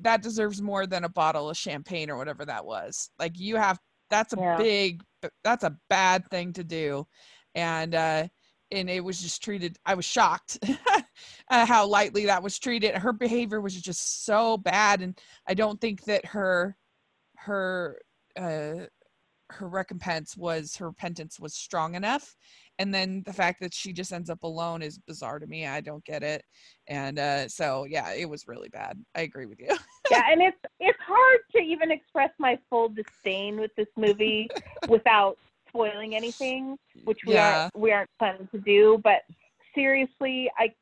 that 0.02 0.22
deserves 0.22 0.62
more 0.62 0.86
than 0.88 1.04
a 1.04 1.10
bottle 1.10 1.50
of 1.50 1.58
champagne 1.58 2.10
or 2.10 2.18
whatever 2.18 2.46
that 2.46 2.66
was. 2.66 3.10
Like 3.20 3.40
you 3.40 3.56
have 3.56 3.80
that's 4.10 4.34
a 4.34 4.38
Yeah. 4.38 4.58
big 4.58 5.04
that's 5.44 5.64
a 5.64 5.78
bad 5.90 6.28
thing 6.30 6.54
to 6.54 6.64
do. 6.64 7.08
And 7.56 7.96
uh 7.96 8.28
and 8.72 8.90
it 8.90 9.04
was 9.04 9.22
just 9.22 9.44
treated 9.44 9.78
i 9.86 9.94
was 9.94 10.06
shocked 10.06 10.58
uh, 11.50 11.66
how 11.66 11.86
lightly 11.88 12.26
that 12.26 12.44
was 12.44 12.58
treated. 12.60 12.96
Her 12.96 13.14
behavior 13.14 13.62
was 13.62 13.80
just 13.82 14.26
so 14.26 14.58
bad. 14.58 15.02
And 15.02 15.20
i 15.48 15.54
don't 15.54 15.80
think 15.80 16.04
that 16.06 16.26
her 16.26 16.78
her 17.38 18.00
uh 18.38 18.86
her 19.52 19.68
recompense 19.68 20.36
was 20.38 20.76
her 20.78 20.88
repentance 20.88 21.40
was 21.40 21.54
strong 21.54 21.96
enough. 21.96 22.36
And 22.80 22.94
then 22.94 23.22
the 23.26 23.34
fact 23.34 23.60
that 23.62 23.74
she 23.74 23.94
just 23.94 24.14
ends 24.14 24.30
up 24.30 24.44
alone 24.44 24.82
is 24.82 24.98
bizarre 24.98 25.40
to 25.40 25.48
me. 25.48 25.68
I 25.68 25.82
don't 25.82 26.04
get 26.06 26.24
it. 26.24 26.44
And 26.88 27.20
uh 27.20 27.48
so 27.48 27.86
yeah 27.86 28.12
it 28.14 28.30
was 28.30 28.48
really 28.48 28.70
bad. 28.70 29.04
I 29.16 29.22
agree 29.22 29.46
with 29.46 29.60
you. 29.60 29.76
Yeah, 30.10 30.24
and 30.30 30.42
it's 30.42 30.58
it's 30.82 31.00
hard 31.08 31.40
to 31.56 31.60
even 31.60 31.90
express 31.90 32.32
my 32.38 32.60
full 32.70 32.90
disdain 32.90 33.60
with 33.60 33.72
this 33.78 33.88
movie 33.96 34.50
without 34.90 35.38
spoiling 35.70 36.16
anything, 36.16 36.78
which 37.06 37.20
we 37.26 37.36
Yeah. 37.36 37.62
aren't 37.62 37.78
we 37.78 37.92
aren't 37.94 38.10
planning 38.20 38.50
to 38.52 38.60
do. 38.60 39.00
But 39.04 39.22
seriously, 39.74 40.52
I 40.58 40.74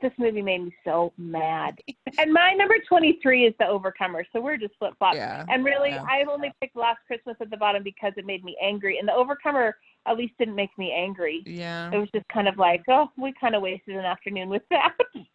this 0.00 0.12
movie 0.18 0.42
made 0.42 0.62
me 0.64 0.74
so 0.84 1.12
mad. 1.18 1.78
And 2.18 2.32
my 2.32 2.52
number 2.52 2.76
twenty 2.88 3.18
three 3.22 3.46
is 3.46 3.54
The 3.58 3.66
Overcomer, 3.66 4.24
so 4.32 4.40
we're 4.40 4.56
just 4.56 4.74
flip 4.78 4.94
flop. 4.98 5.14
yeah 5.16 5.44
And 5.48 5.64
really, 5.64 5.90
Yeah. 5.90 6.04
I've 6.08 6.28
only 6.28 6.52
picked 6.60 6.76
Last 6.76 6.98
Christmas 7.06 7.36
at 7.40 7.50
the 7.50 7.56
bottom 7.56 7.82
because 7.82 8.12
it 8.16 8.26
made 8.26 8.44
me 8.44 8.56
angry, 8.62 8.98
and 8.98 9.08
The 9.08 9.14
Overcomer 9.14 9.76
at 10.06 10.16
least 10.16 10.34
didn't 10.38 10.54
make 10.54 10.70
me 10.78 10.92
angry. 10.92 11.42
yeah 11.46 11.92
It 11.92 11.98
was 11.98 12.08
just 12.14 12.26
kind 12.28 12.48
of 12.48 12.56
like, 12.56 12.82
oh, 12.88 13.10
we 13.18 13.32
kind 13.40 13.54
of 13.54 13.62
wasted 13.62 13.96
an 13.96 14.04
afternoon 14.04 14.48
with 14.48 14.62
that. 14.70 14.96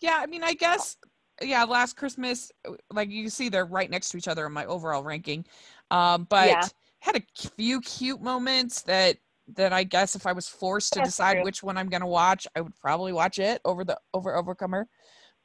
Yeah, 0.00 0.18
I 0.20 0.26
mean, 0.26 0.42
I 0.42 0.54
guess 0.54 0.96
yeah, 1.42 1.64
last 1.64 1.96
Christmas, 1.96 2.52
like 2.92 3.10
you 3.10 3.28
see 3.28 3.48
they're 3.48 3.64
right 3.66 3.90
next 3.90 4.10
to 4.10 4.16
each 4.18 4.28
other 4.28 4.46
in 4.46 4.52
my 4.52 4.64
overall 4.66 5.02
ranking. 5.02 5.44
Um, 5.90 6.26
but 6.30 6.48
Yeah. 6.48 6.68
had 7.00 7.16
a 7.16 7.22
few 7.56 7.80
cute 7.80 8.22
moments 8.22 8.82
that 8.82 9.18
that 9.54 9.72
I 9.72 9.84
guess 9.84 10.16
if 10.16 10.26
I 10.26 10.32
was 10.32 10.48
forced 10.48 10.94
to 10.94 11.00
That's 11.00 11.10
decide 11.10 11.34
true. 11.34 11.44
which 11.44 11.62
one 11.62 11.76
I'm 11.76 11.88
gonna 11.88 12.06
watch, 12.06 12.46
I 12.56 12.60
would 12.60 12.76
probably 12.76 13.12
watch 13.12 13.38
it 13.38 13.60
over 13.64 13.84
the 13.84 13.98
over 14.12 14.36
Overcomer. 14.36 14.88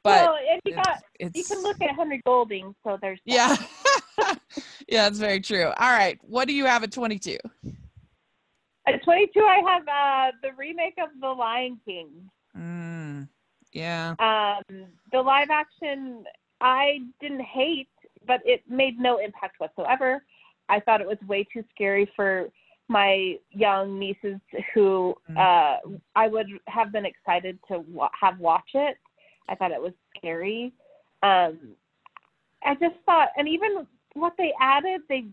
But 0.02 0.26
well, 0.26 0.36
and 0.50 0.60
you 0.64 0.74
got 0.74 1.02
it's, 1.18 1.36
you 1.36 1.44
can 1.44 1.62
look 1.62 1.80
at 1.82 1.94
Henry 1.94 2.22
Golding, 2.24 2.74
so 2.84 2.98
there's 3.00 3.20
that. 3.26 3.34
yeah. 3.34 3.56
yeah, 4.88 5.04
that's 5.04 5.18
very 5.18 5.40
true. 5.40 5.66
All 5.66 5.92
right. 5.92 6.18
What 6.22 6.48
do 6.48 6.54
you 6.54 6.64
have 6.64 6.82
at 6.82 6.92
22? 6.92 7.36
At 8.86 9.04
22, 9.04 9.40
I 9.40 9.62
have 9.66 9.82
uh, 9.88 10.36
the 10.42 10.50
remake 10.56 10.94
of 11.02 11.08
The 11.20 11.28
Lion 11.28 11.78
King. 11.84 12.08
Mm, 12.56 13.28
yeah. 13.72 14.14
Um, 14.18 14.86
the 15.12 15.20
live 15.20 15.50
action, 15.50 16.24
I 16.60 17.00
didn't 17.20 17.42
hate, 17.42 17.88
but 18.26 18.40
it 18.44 18.62
made 18.68 18.98
no 18.98 19.18
impact 19.18 19.56
whatsoever. 19.58 20.24
I 20.68 20.80
thought 20.80 21.00
it 21.00 21.06
was 21.06 21.18
way 21.26 21.46
too 21.52 21.62
scary 21.70 22.10
for 22.16 22.48
my 22.90 23.38
young 23.50 23.98
nieces 23.98 24.40
who 24.74 25.14
Mm. 25.30 25.38
uh, 25.38 25.98
I 26.16 26.26
would 26.26 26.48
have 26.66 26.90
been 26.92 27.06
excited 27.06 27.58
to 27.68 27.78
wa- 27.88 28.10
have 28.20 28.38
watch 28.40 28.70
it. 28.74 28.98
I 29.48 29.54
thought 29.54 29.70
it 29.70 29.80
was 29.80 29.94
scary. 30.16 30.72
Um, 31.22 31.76
I 32.64 32.74
just 32.74 32.96
thought, 33.06 33.28
and 33.36 33.48
even 33.48 33.86
what 34.14 34.34
they 34.36 34.52
added, 34.60 35.02
they 35.08 35.26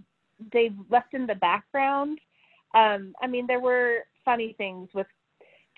they 0.54 0.72
left 0.90 1.16
in 1.16 1.26
the 1.26 1.36
background. 1.36 2.20
Um, 2.76 3.16
I 3.22 3.28
mean, 3.28 3.48
there 3.48 3.60
were 3.60 4.06
funny 4.24 4.54
things 4.54 4.88
with 4.94 5.08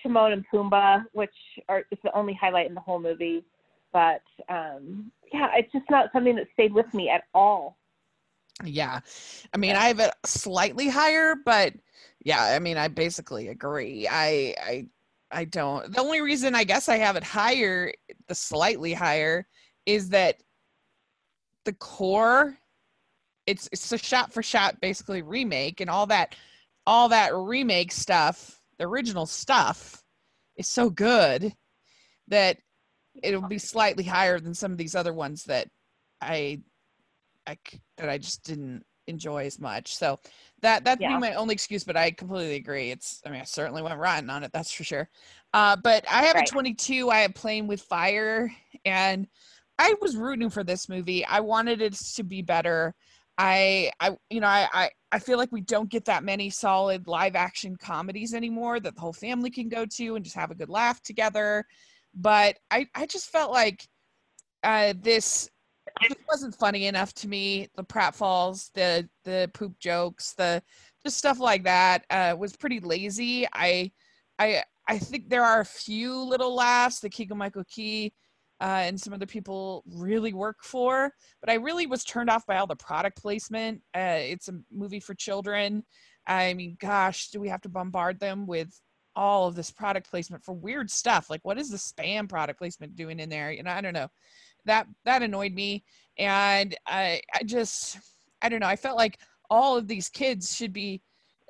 Timon 0.03 0.33
and 0.33 0.45
Pumbaa, 0.51 1.05
which 1.13 1.37
are 1.69 1.85
is 1.91 1.99
the 2.03 2.13
only 2.13 2.33
highlight 2.33 2.67
in 2.67 2.75
the 2.75 2.81
whole 2.81 2.99
movie. 2.99 3.45
But 3.93 4.21
um, 4.49 5.11
yeah, 5.33 5.47
it's 5.55 5.71
just 5.71 5.89
not 5.89 6.11
something 6.11 6.35
that 6.35 6.47
stayed 6.53 6.73
with 6.73 6.93
me 6.93 7.09
at 7.09 7.23
all. 7.33 7.77
Yeah. 8.63 8.99
I 9.53 9.57
mean, 9.57 9.75
I 9.75 9.87
have 9.87 9.99
it 9.99 10.13
slightly 10.25 10.89
higher, 10.89 11.35
but 11.45 11.73
yeah, 12.23 12.43
I 12.43 12.59
mean, 12.59 12.77
I 12.77 12.87
basically 12.89 13.47
agree. 13.47 14.07
I 14.09 14.55
I 14.61 14.87
I 15.31 15.45
don't. 15.45 15.91
The 15.93 16.01
only 16.01 16.21
reason 16.21 16.55
I 16.55 16.63
guess 16.63 16.89
I 16.89 16.97
have 16.97 17.15
it 17.15 17.23
higher, 17.23 17.93
the 18.27 18.35
slightly 18.35 18.93
higher, 18.93 19.47
is 19.85 20.09
that 20.09 20.37
the 21.65 21.73
core 21.73 22.57
it's 23.45 23.67
it's 23.71 23.91
a 23.91 23.97
shot 23.97 24.31
for 24.33 24.43
shot 24.43 24.79
basically 24.81 25.21
remake 25.21 25.81
and 25.81 25.89
all 25.89 26.07
that 26.07 26.35
all 26.85 27.09
that 27.09 27.35
remake 27.35 27.91
stuff, 27.91 28.61
the 28.77 28.85
original 28.85 29.25
stuff 29.25 30.03
is 30.57 30.67
so 30.67 30.89
good 30.89 31.53
that 32.27 32.57
it'll 33.23 33.47
be 33.47 33.57
slightly 33.57 34.03
higher 34.03 34.39
than 34.39 34.53
some 34.53 34.71
of 34.71 34.77
these 34.77 34.95
other 34.95 35.13
ones 35.13 35.45
that 35.45 35.67
I 36.21 36.61
C- 37.67 37.81
that 37.97 38.09
I 38.09 38.17
just 38.17 38.43
didn't 38.43 38.83
enjoy 39.07 39.45
as 39.45 39.59
much. 39.59 39.95
So 39.95 40.19
that 40.61 40.83
that'd 40.83 40.99
Yeah. 40.99 41.09
be 41.09 41.17
my 41.17 41.33
only 41.33 41.53
excuse, 41.53 41.83
but 41.83 41.97
I 41.97 42.11
completely 42.11 42.55
agree. 42.55 42.91
It's 42.91 43.21
I 43.25 43.29
mean 43.29 43.41
I 43.41 43.45
certainly 43.45 43.81
went 43.81 43.97
rotten 43.99 44.29
on 44.29 44.43
it, 44.43 44.51
that's 44.53 44.71
for 44.71 44.83
sure. 44.83 45.09
Uh, 45.53 45.75
but 45.83 46.05
I 46.09 46.25
have 46.25 46.35
Right. 46.35 46.47
a 46.47 46.51
22. 46.51 47.09
I 47.09 47.19
have 47.19 47.33
Playing 47.33 47.67
with 47.67 47.81
Fire, 47.81 48.51
and 48.85 49.27
I 49.79 49.95
was 50.01 50.15
rooting 50.15 50.49
for 50.49 50.63
this 50.63 50.89
movie. 50.89 51.25
I 51.25 51.39
wanted 51.39 51.81
it 51.81 51.93
to 52.15 52.23
be 52.23 52.41
better. 52.41 52.93
I 53.37 53.91
I 53.99 54.17
you 54.29 54.41
know 54.41 54.47
I 54.47 54.67
I, 54.71 54.89
I 55.11 55.19
feel 55.19 55.37
like 55.37 55.51
we 55.51 55.61
don't 55.61 55.89
get 55.89 56.05
that 56.05 56.23
many 56.23 56.49
solid 56.49 57.07
live 57.07 57.35
action 57.35 57.75
comedies 57.77 58.33
anymore 58.33 58.79
that 58.79 58.95
the 58.95 59.01
whole 59.01 59.13
family 59.13 59.49
can 59.49 59.69
go 59.69 59.85
to 59.85 60.15
and 60.15 60.23
just 60.23 60.35
have 60.35 60.51
a 60.51 60.55
good 60.55 60.69
laugh 60.69 61.01
together. 61.01 61.65
But 62.13 62.57
I 62.69 62.87
I 62.93 63.05
just 63.05 63.29
felt 63.31 63.51
like 63.51 63.87
uh, 64.63 64.93
this 64.99 65.49
it 66.01 66.17
wasn't 66.27 66.55
funny 66.55 66.87
enough 66.87 67.13
to 67.15 67.27
me. 67.27 67.69
The 67.75 67.83
pratfalls, 67.83 68.71
the 68.73 69.07
the 69.23 69.49
poop 69.53 69.79
jokes, 69.79 70.33
the 70.33 70.61
just 71.03 71.17
stuff 71.17 71.39
like 71.39 71.63
that 71.63 72.05
uh, 72.09 72.35
was 72.37 72.55
pretty 72.55 72.79
lazy. 72.79 73.47
I 73.53 73.91
I 74.37 74.63
I 74.87 74.97
think 74.97 75.29
there 75.29 75.43
are 75.43 75.61
a 75.61 75.65
few 75.65 76.17
little 76.19 76.55
laughs 76.55 76.99
that 77.01 77.11
Keegan 77.11 77.37
Michael 77.37 77.63
Key 77.69 78.13
uh, 78.61 78.81
and 78.83 78.99
some 78.99 79.13
other 79.13 79.25
people 79.25 79.83
really 79.87 80.33
work 80.33 80.63
for, 80.63 81.13
but 81.41 81.49
I 81.49 81.55
really 81.55 81.87
was 81.87 82.03
turned 82.03 82.29
off 82.29 82.45
by 82.45 82.57
all 82.57 82.67
the 82.67 82.75
product 82.75 83.21
placement. 83.21 83.81
Uh, 83.95 84.19
it's 84.19 84.49
a 84.49 84.59
movie 84.71 84.99
for 84.99 85.13
children. 85.13 85.83
I 86.27 86.53
mean, 86.53 86.75
gosh, 86.79 87.29
do 87.29 87.39
we 87.39 87.49
have 87.49 87.61
to 87.61 87.69
bombard 87.69 88.19
them 88.19 88.45
with 88.45 88.69
all 89.15 89.47
of 89.47 89.55
this 89.55 89.71
product 89.71 90.09
placement 90.09 90.43
for 90.43 90.53
weird 90.53 90.91
stuff? 90.91 91.29
Like, 91.29 91.43
what 91.43 91.57
is 91.57 91.69
the 91.69 91.77
spam 91.77 92.27
product 92.27 92.59
placement 92.59 92.95
doing 92.95 93.19
in 93.19 93.29
there? 93.29 93.51
You 93.51 93.63
know, 93.63 93.71
I 93.71 93.81
don't 93.81 93.93
know. 93.93 94.09
That 94.69 94.87
that 95.05 95.23
annoyed 95.23 95.53
me, 95.53 95.83
and 96.17 96.75
I 96.85 97.21
I 97.33 97.43
just 97.43 97.97
I 98.41 98.49
don't 98.49 98.59
know. 98.59 98.67
I 98.67 98.75
felt 98.75 98.97
like 98.97 99.19
all 99.49 99.77
of 99.77 99.87
these 99.87 100.09
kids 100.09 100.55
should 100.55 100.73
be 100.73 101.01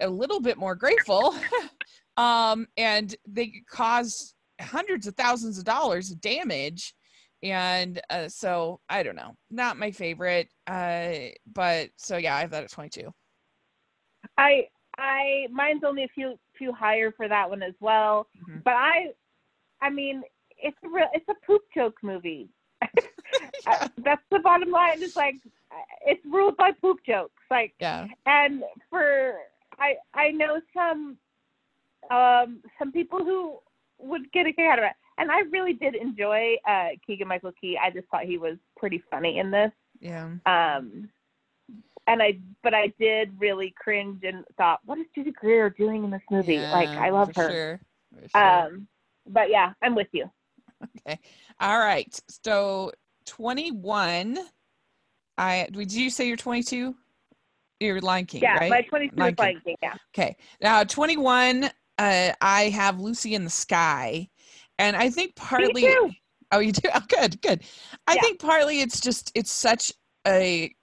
a 0.01 0.09
little 0.09 0.39
bit 0.39 0.57
more 0.57 0.75
grateful, 0.75 1.35
um, 2.17 2.65
and 2.77 3.13
they 3.27 3.51
cause 3.69 4.35
hundreds 4.61 5.07
of 5.07 5.15
thousands 5.15 5.57
of 5.57 5.65
dollars 5.65 6.11
of 6.11 6.19
damage 6.19 6.93
and 7.41 8.01
uh, 8.09 8.27
so 8.27 8.81
i 8.89 9.01
don't 9.01 9.15
know 9.15 9.33
not 9.49 9.77
my 9.77 9.89
favorite 9.89 10.49
uh, 10.67 11.13
but 11.53 11.87
so 11.95 12.17
yeah 12.17 12.35
i 12.35 12.41
have 12.41 12.49
that 12.49 12.65
at 12.65 12.69
22 12.69 13.09
I 14.37 14.67
I 14.97 15.47
mine's 15.51 15.83
only 15.83 16.03
a 16.03 16.07
few 16.09 16.39
few 16.57 16.73
higher 16.73 17.11
for 17.11 17.27
that 17.27 17.49
one 17.49 17.63
as 17.63 17.73
well. 17.79 18.27
Mhm. 18.49 18.63
But 18.63 18.73
I 18.73 19.13
I 19.81 19.89
mean 19.89 20.23
it's 20.57 20.77
a 20.83 20.89
real 20.89 21.07
it's 21.13 21.27
a 21.29 21.45
poop 21.45 21.61
joke 21.75 21.97
movie. 22.03 22.49
yeah. 23.65 23.87
That's 23.97 24.21
the 24.31 24.39
bottom 24.39 24.71
line. 24.71 25.01
It's 25.01 25.15
like 25.15 25.35
it's 26.05 26.23
ruled 26.25 26.57
by 26.57 26.71
poop 26.71 26.99
jokes. 27.05 27.41
Like 27.49 27.73
yeah 27.79 28.07
and 28.25 28.63
for 28.89 29.35
I 29.77 29.95
I 30.13 30.31
know 30.31 30.59
some 30.73 31.17
um 32.11 32.61
some 32.77 32.91
people 32.91 33.19
who 33.23 33.59
would 33.99 34.31
get 34.31 34.45
a 34.47 34.53
kick 34.53 34.65
out 34.65 34.79
of 34.79 34.85
it. 34.85 34.93
And 35.17 35.29
I 35.31 35.41
really 35.51 35.73
did 35.73 35.95
enjoy 35.95 36.55
uh 36.67 36.89
Keegan 37.05 37.27
Michael 37.27 37.51
Key. 37.59 37.77
I 37.81 37.89
just 37.91 38.07
thought 38.09 38.23
he 38.23 38.37
was 38.37 38.57
pretty 38.77 39.03
funny 39.11 39.39
in 39.39 39.51
this. 39.51 39.71
yeah 39.99 40.29
Um, 40.45 41.09
and 42.07 42.23
I, 42.23 42.39
but 42.63 42.73
I 42.73 42.91
did 42.99 43.39
really 43.39 43.71
cringe 43.77 44.23
and 44.23 44.43
thought, 44.57 44.79
what 44.85 44.97
is 44.97 45.05
Judy 45.13 45.31
Greer 45.31 45.69
doing 45.69 46.03
in 46.05 46.09
this 46.09 46.23
movie? 46.31 46.57
like, 46.57 46.89
I 46.89 47.11
love 47.11 47.29
her. 47.35 47.49
sure. 47.49 47.79
For 48.15 48.29
sure. 48.29 48.65
Um, 48.65 48.87
but 49.27 49.51
yeah, 49.51 49.73
I'm 49.83 49.93
with 49.93 50.07
you. 50.11 50.27
okay 51.05 51.19
all 51.59 51.77
right 51.77 52.19
so 52.43 52.91
21 53.29 54.37
i 55.37 55.67
did 55.71 55.93
you 55.93 56.09
say 56.09 56.27
you're 56.27 56.35
22 56.35 56.95
you're 57.79 58.01
lion 58.01 58.25
king 58.25 58.41
Yeah, 58.41 58.57
right 58.57 58.69
my 58.69 58.81
22 58.81 59.15
Lion 59.15 59.33
is 59.33 59.39
Lion 59.39 59.61
King. 59.63 59.75
Yeah. 59.81 59.93
Okay. 60.13 60.35
Now 60.61 60.83
21, 60.83 61.65
uh, 61.65 62.31
I 62.41 62.63
have 62.69 62.99
Lucy 62.99 63.35
in 63.35 63.43
the 63.43 63.49
Sky. 63.49 64.29
And 64.77 64.95
I 64.95 65.09
think 65.09 65.35
partly. 65.35 65.85
Oh, 66.51 66.59
you 66.59 66.71
do? 66.71 66.89
Oh, 66.93 67.01
good, 67.07 67.41
good. 67.41 67.63
I 68.07 68.15
Yeah. 68.15 68.21
think 68.21 68.39
partly 68.39 68.81
it's 68.81 68.99
just 68.99 69.31
it's 69.35 69.51
such 69.51 69.93
a, 70.27 70.73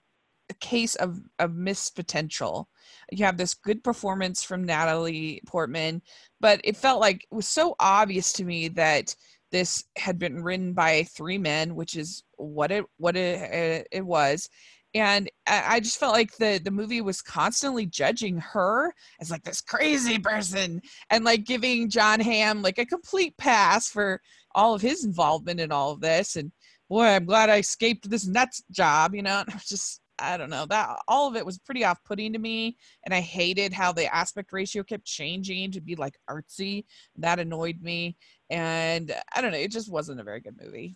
a 0.49 0.53
case 0.61 0.95
of 0.95 1.19
of 1.39 1.55
missed 1.55 1.95
potential. 1.95 2.69
You 3.11 3.25
have 3.25 3.37
this 3.37 3.53
good 3.53 3.83
performance 3.83 4.43
from 4.43 4.63
Natalie 4.63 5.41
Portman, 5.45 6.01
but 6.39 6.61
it 6.63 6.77
felt 6.77 7.01
like 7.01 7.27
it 7.29 7.35
was 7.35 7.47
so 7.47 7.75
obvious 7.79 8.31
to 8.33 8.45
me 8.45 8.69
that 8.69 9.13
this 9.51 9.83
had 9.97 10.19
been 10.19 10.43
written 10.43 10.73
by 10.73 11.03
three 11.03 11.37
men, 11.37 11.75
which 11.75 11.95
is 11.95 12.23
what 12.37 12.71
it 12.71 12.85
what 12.97 13.15
it, 13.15 13.87
it 13.91 14.05
was. 14.05 14.49
And 14.93 15.29
I 15.45 15.79
just 15.79 15.99
felt 15.99 16.13
like 16.13 16.35
the 16.37 16.59
the 16.63 16.71
movie 16.71 17.01
was 17.01 17.21
constantly 17.21 17.85
judging 17.85 18.37
her 18.39 18.93
as 19.19 19.29
like 19.29 19.43
this 19.43 19.61
crazy 19.61 20.17
person, 20.19 20.81
and 21.09 21.23
like 21.23 21.43
giving 21.43 21.89
Jon 21.89 22.19
Hamm 22.19 22.61
like 22.61 22.79
a 22.79 22.85
complete 22.85 23.37
pass 23.37 23.89
for 23.89 24.21
all 24.55 24.73
of 24.73 24.81
his 24.81 25.05
involvement 25.05 25.59
in 25.59 25.71
all 25.71 25.91
of 25.91 26.01
this. 26.01 26.35
And 26.35 26.51
boy, 26.89 27.05
I'm 27.05 27.25
glad 27.25 27.49
I 27.49 27.57
escaped 27.57 28.09
this 28.09 28.25
nuts 28.25 28.63
job, 28.71 29.13
you 29.13 29.21
know. 29.21 29.41
And 29.45 29.51
I 29.51 29.55
was 29.55 29.65
just 29.65 30.01
I 30.19 30.37
don't 30.37 30.49
know 30.49 30.65
that 30.65 30.99
all 31.07 31.27
of 31.27 31.35
it 31.35 31.45
was 31.45 31.59
pretty 31.59 31.85
off 31.85 32.03
putting 32.03 32.33
to 32.33 32.39
me, 32.39 32.77
and 33.05 33.13
I 33.13 33.19
hated 33.19 33.73
how 33.73 33.91
the 33.91 34.13
aspect 34.13 34.51
ratio 34.51 34.83
kept 34.83 35.05
changing 35.05 35.71
to 35.71 35.81
be 35.81 35.95
like 35.95 36.17
artsy. 36.29 36.85
That 37.17 37.39
annoyed 37.39 37.81
me, 37.81 38.17
and 38.49 39.13
I 39.35 39.41
don't 39.41 39.51
know, 39.51 39.57
it 39.57 39.71
just 39.71 39.91
wasn't 39.91 40.19
a 40.19 40.23
very 40.23 40.39
good 40.39 40.59
movie. 40.61 40.95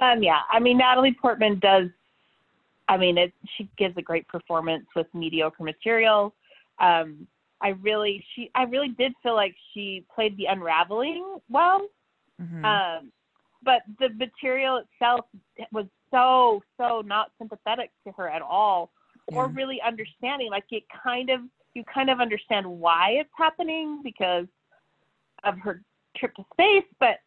Um, 0.00 0.22
yeah. 0.22 0.40
I 0.50 0.58
mean, 0.60 0.78
Natalie 0.78 1.16
Portman 1.20 1.58
does. 1.58 1.88
I 2.88 2.96
mean, 2.96 3.16
it. 3.16 3.32
She 3.56 3.68
gives 3.78 3.96
a 3.96 4.02
great 4.02 4.26
performance 4.28 4.86
with 4.94 5.06
mediocre 5.14 5.62
material. 5.62 6.34
Um, 6.78 7.26
I 7.62 7.68
really, 7.80 8.24
she, 8.34 8.50
I 8.54 8.64
really 8.64 8.88
did 8.88 9.12
feel 9.22 9.34
like 9.34 9.54
she 9.72 10.04
played 10.14 10.36
the 10.36 10.46
unraveling 10.46 11.38
well. 11.48 11.86
Mhm. 12.40 12.64
Um, 12.64 13.12
but 13.62 13.82
the 13.98 14.10
material 14.10 14.76
itself 14.78 15.24
was 15.72 15.86
so 16.10 16.62
so 16.76 17.00
not 17.00 17.30
sympathetic 17.38 17.90
to 18.06 18.12
her 18.12 18.28
at 18.28 18.42
all, 18.42 18.90
or 19.28 19.48
really 19.48 19.80
understanding. 19.80 20.50
Like 20.50 20.64
it 20.70 20.84
kind 21.02 21.30
of 21.30 21.40
you 21.74 21.84
kind 21.84 22.10
of 22.10 22.20
understand 22.20 22.66
why 22.66 23.16
it's 23.20 23.30
happening 23.36 24.00
because 24.02 24.46
of 25.44 25.58
her 25.58 25.82
trip 26.16 26.34
to 26.36 26.44
space, 26.52 26.88
but 27.00 27.18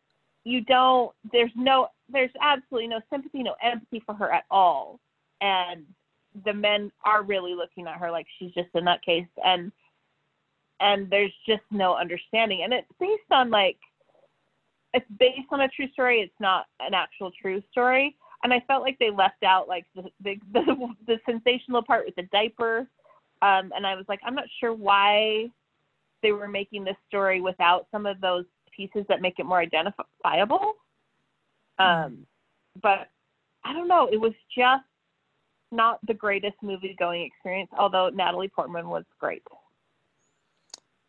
you 0.44 0.62
don't. 0.62 1.12
There's 1.32 1.52
no. 1.56 1.90
There's 2.10 2.32
absolutely 2.42 2.88
no 2.88 3.02
sympathy, 3.12 3.44
no 3.44 3.56
empathy 3.62 4.02
for 4.06 4.16
her 4.16 4.32
at 4.32 4.46
all, 4.50 5.00
and 5.42 5.86
the 6.46 6.54
men 6.54 6.92
are 7.04 7.24
really 7.24 7.54
looking 7.54 7.88
at 7.88 7.98
her 7.98 8.12
like 8.12 8.28
she's 8.40 8.54
just 8.54 8.70
a 8.76 8.80
nutcase, 8.80 9.28
and 9.44 9.72
and 10.80 11.10
there's 11.10 11.34
just 11.48 11.64
no 11.72 11.96
understanding, 11.96 12.62
and 12.64 12.74
it's 12.74 12.88
based 13.00 13.32
on 13.32 13.50
like 13.50 13.78
it's 14.94 15.06
based 15.20 15.48
on 15.52 15.62
a 15.62 15.68
true 15.70 15.90
story. 15.92 16.22
It's 16.22 16.40
not 16.40 16.66
an 16.80 16.94
actual 16.94 17.32
true 17.40 17.62
story. 17.72 18.16
And 18.44 18.54
I 18.54 18.64
felt 18.68 18.84
like 18.84 18.98
they 19.00 19.10
left 19.10 19.44
out 19.44 19.68
like 19.68 19.86
the 19.96 20.04
the, 20.24 20.36
the, 20.54 20.88
the 21.08 21.20
sensational 21.26 21.84
part 21.84 22.06
with 22.06 22.16
the 22.16 22.24
diaper. 22.32 22.88
Um, 23.42 23.72
and 23.76 23.86
I 23.86 23.96
was 23.96 24.06
like, 24.08 24.20
I'm 24.26 24.34
not 24.34 24.48
sure 24.60 24.74
why 24.74 25.52
they 26.22 26.32
were 26.32 26.48
making 26.48 26.84
this 26.84 26.96
story 27.08 27.42
without 27.42 27.88
some 27.92 28.06
of 28.06 28.20
those 28.22 28.46
pieces 28.76 29.06
that 29.10 29.22
make 29.22 29.40
it 29.40 29.46
more 29.46 29.60
identifiable. 29.60 30.74
Um, 31.80 32.26
but 32.82 33.10
I 33.64 33.74
don't 33.74 33.88
know. 33.88 34.08
It 34.12 34.18
was 34.18 34.34
just 34.56 34.84
not 35.72 36.00
the 36.08 36.14
greatest 36.14 36.56
movie 36.62 36.96
going 36.98 37.22
experience, 37.24 37.70
although 37.78 38.10
Natalie 38.10 38.50
Portman 38.50 38.90
was 38.90 39.04
great. 39.20 39.44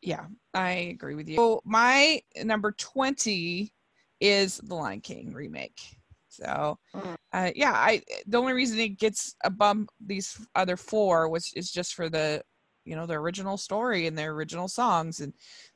Yeah, 0.02 0.26
I 0.54 0.70
agree 0.70 1.14
with 1.14 1.28
you. 1.28 1.36
So 1.36 1.60
my 1.64 2.20
number 2.42 2.72
20 2.72 3.72
is 4.20 4.58
the 4.58 4.74
Lion 4.74 5.00
King 5.00 5.32
remake. 5.32 5.80
So 6.28 6.78
Mhm. 6.94 7.16
uh, 7.32 7.50
yeah, 7.54 7.72
I 7.72 8.02
the 8.26 8.38
only 8.38 8.52
reason 8.52 8.78
it 8.78 8.98
gets 8.98 9.34
above 9.44 9.88
these 10.00 10.38
other 10.54 10.76
four 10.76 11.28
was 11.28 11.52
is 11.54 11.70
just 11.70 11.94
for 11.94 12.08
the 12.08 12.42
you 12.88 12.96
know 12.96 13.06
their 13.06 13.20
original 13.20 13.56
story 13.56 14.06
and 14.06 14.16
their 14.18 14.32
original 14.32 14.68
songs 14.68 15.20
and 15.20 15.32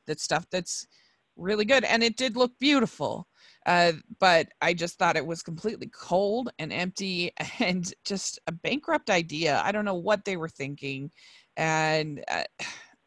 that 0.07 0.20
stuff 0.20 0.46
that's 0.51 0.87
really 1.37 1.64
good 1.64 1.85
and 1.85 2.03
it 2.03 2.16
did 2.16 2.37
look 2.37 2.53
beautiful. 2.59 3.27
Uh, 3.66 3.92
but 4.18 4.48
I 4.61 4.75
just 4.75 4.98
thought 4.98 5.16
it 5.16 5.27
was 5.27 5.42
completely 5.42 5.90
cold 5.92 6.51
and 6.59 6.72
empty 6.72 7.33
and 7.61 7.92
just 8.05 8.40
a 8.48 8.53
bankrupt 8.53 9.11
idea. 9.11 9.62
I 9.64 9.72
don't 9.72 9.85
know 9.85 9.94
what 9.94 10.25
they 10.25 10.37
were 10.37 10.48
thinking, 10.48 11.11
and 11.57 12.25
uh, 12.29 12.44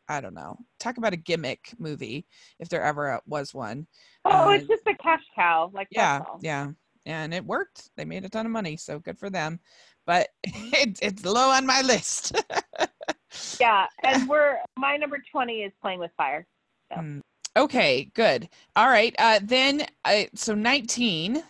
I 0.07 0.21
don't 0.21 0.35
know. 0.35 0.57
Talk 0.79 0.97
about 0.97 1.13
a 1.13 1.17
gimmick 1.17 1.73
movie 1.79 2.27
if 2.59 2.69
there 2.69 2.83
ever 2.83 3.19
was 3.25 3.55
one. 3.55 3.87
Oh, 4.25 4.49
Uh, 4.49 4.51
it's 4.51 4.67
just 4.67 4.83
a 4.87 4.95
cash 5.01 5.23
cow. 5.35 5.71
Like 5.73 5.89
Yeah, 5.89 6.21
all. 6.21 6.41
yeah, 6.41 6.71
and 7.05 7.33
it 7.33 7.45
worked. 7.45 7.89
They 7.95 8.05
made 8.05 8.25
a 8.25 8.29
ton 8.29 8.45
of 8.45 8.51
money, 8.51 8.77
so 8.77 8.99
good 8.99 9.17
for 9.17 9.29
them. 9.29 9.59
But 10.05 10.29
it, 10.43 10.99
it's 11.01 11.25
low 11.25 11.49
on 11.51 11.65
my 11.65 11.81
list. 11.81 12.35
Yeah, 13.59 13.87
and 14.03 14.29
we're 14.29 14.59
my 14.77 14.95
number 14.95 15.21
twenty 15.29 15.63
is 15.63 15.73
playing 15.81 15.99
with 15.99 16.11
fire. 16.15 16.47
So. 16.91 17.01
Mm, 17.01 17.21
okay, 17.57 18.09
good. 18.13 18.47
All 18.75 18.87
right. 18.87 19.13
Uh, 19.19 19.39
then, 19.43 19.85
I 20.05 20.29
so 20.35 20.55
19, 20.55 21.43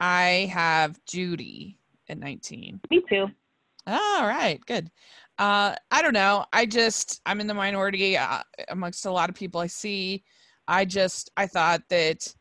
I 0.00 0.50
have 0.52 0.98
Judy 1.06 1.78
at 2.08 2.18
19. 2.18 2.80
Me 2.90 3.02
too. 3.08 3.28
All 3.86 4.26
right, 4.26 4.60
good. 4.66 4.90
Uh, 5.38 5.74
I 5.90 6.02
don't 6.02 6.12
know. 6.12 6.44
I 6.52 6.66
just 6.66 7.20
I'm 7.26 7.40
in 7.40 7.46
the 7.46 7.54
minority 7.54 8.16
uh, 8.16 8.42
amongst 8.68 9.06
a 9.06 9.10
lot 9.10 9.28
of 9.28 9.34
people 9.36 9.60
I 9.60 9.66
see. 9.66 10.24
I 10.68 10.84
just 10.84 11.30
I 11.36 11.46
thought 11.46 11.82
that 11.88 12.32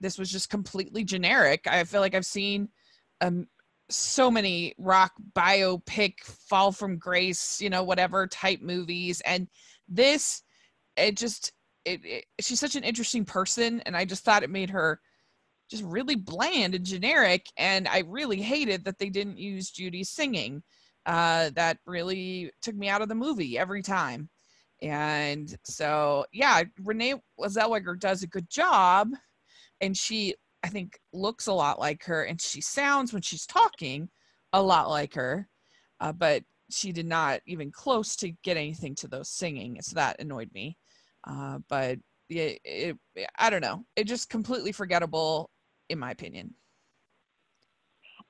this 0.00 0.18
was 0.18 0.30
just 0.30 0.50
completely 0.50 1.04
generic. 1.04 1.66
I 1.66 1.84
feel 1.84 2.00
like 2.00 2.14
I've 2.14 2.26
seen 2.26 2.68
um 3.20 3.46
so 3.90 4.30
many 4.30 4.74
rock 4.78 5.12
biopic 5.32 6.20
fall 6.24 6.72
from 6.72 6.98
grace, 6.98 7.60
you 7.60 7.70
know, 7.70 7.82
whatever 7.82 8.26
type 8.26 8.60
movies. 8.60 9.20
And 9.24 9.48
this 9.88 10.42
it 10.96 11.16
just 11.16 11.52
it, 11.84 12.00
it 12.04 12.24
she's 12.40 12.60
such 12.60 12.76
an 12.76 12.84
interesting 12.84 13.24
person. 13.24 13.80
And 13.86 13.96
I 13.96 14.04
just 14.04 14.24
thought 14.24 14.42
it 14.42 14.50
made 14.50 14.70
her 14.70 15.00
just 15.70 15.84
really 15.84 16.16
bland 16.16 16.74
and 16.74 16.84
generic. 16.84 17.46
And 17.56 17.88
I 17.88 18.04
really 18.06 18.40
hated 18.40 18.84
that 18.84 18.98
they 18.98 19.10
didn't 19.10 19.38
use 19.38 19.70
Judy 19.70 20.04
singing 20.04 20.62
uh, 21.06 21.50
that 21.54 21.78
really 21.86 22.50
took 22.62 22.74
me 22.74 22.88
out 22.88 23.02
of 23.02 23.08
the 23.08 23.14
movie 23.14 23.58
every 23.58 23.82
time. 23.82 24.28
And 24.82 25.54
so, 25.64 26.24
yeah, 26.32 26.62
Renee 26.82 27.14
Zellweger 27.40 27.98
does 27.98 28.22
a 28.22 28.28
good 28.28 28.48
job, 28.48 29.08
and 29.80 29.96
she, 29.96 30.34
I 30.62 30.68
think, 30.68 30.98
looks 31.12 31.46
a 31.46 31.52
lot 31.52 31.78
like 31.78 32.04
her, 32.04 32.24
and 32.24 32.40
she 32.40 32.60
sounds 32.60 33.12
when 33.12 33.22
she's 33.22 33.46
talking 33.46 34.08
a 34.52 34.62
lot 34.62 34.90
like 34.90 35.14
her, 35.14 35.48
uh, 36.00 36.12
but 36.12 36.42
she 36.70 36.92
did 36.92 37.06
not 37.06 37.40
even 37.46 37.70
close 37.70 38.16
to 38.16 38.32
get 38.42 38.56
anything 38.56 38.94
to 38.96 39.08
those 39.08 39.28
singing, 39.28 39.80
so 39.80 39.94
that 39.94 40.20
annoyed 40.20 40.50
me. 40.52 40.76
Uh, 41.26 41.58
but 41.68 41.98
it, 42.28 42.60
it, 42.64 42.96
I 43.38 43.50
don't 43.50 43.62
know, 43.62 43.84
it 43.96 44.04
just 44.04 44.30
completely 44.30 44.72
forgettable, 44.72 45.50
in 45.88 45.98
my 45.98 46.10
opinion. 46.10 46.54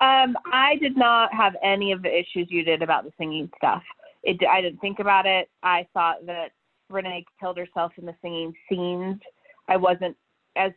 Um, 0.00 0.36
I 0.52 0.76
did 0.80 0.96
not 0.96 1.32
have 1.34 1.54
any 1.62 1.92
of 1.92 2.02
the 2.02 2.14
issues 2.14 2.46
you 2.50 2.62
did 2.62 2.82
about 2.82 3.04
the 3.04 3.12
singing 3.18 3.50
stuff. 3.56 3.82
It, 4.22 4.36
I 4.48 4.60
didn't 4.60 4.80
think 4.80 4.98
about 4.98 5.26
it. 5.26 5.48
I 5.62 5.86
thought 5.94 6.26
that 6.26 6.50
Renee 6.88 7.24
killed 7.40 7.56
herself 7.56 7.92
in 7.96 8.06
the 8.06 8.14
singing 8.22 8.52
scenes. 8.68 9.18
I 9.66 9.76
wasn't. 9.76 10.16
as 10.56 10.72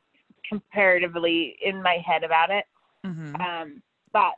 comparatively 0.47 1.57
in 1.61 1.81
my 1.81 1.97
head 2.05 2.23
about 2.23 2.49
it. 2.49 2.65
Mhm. 3.05 3.39
Um, 3.39 3.83
but 4.11 4.33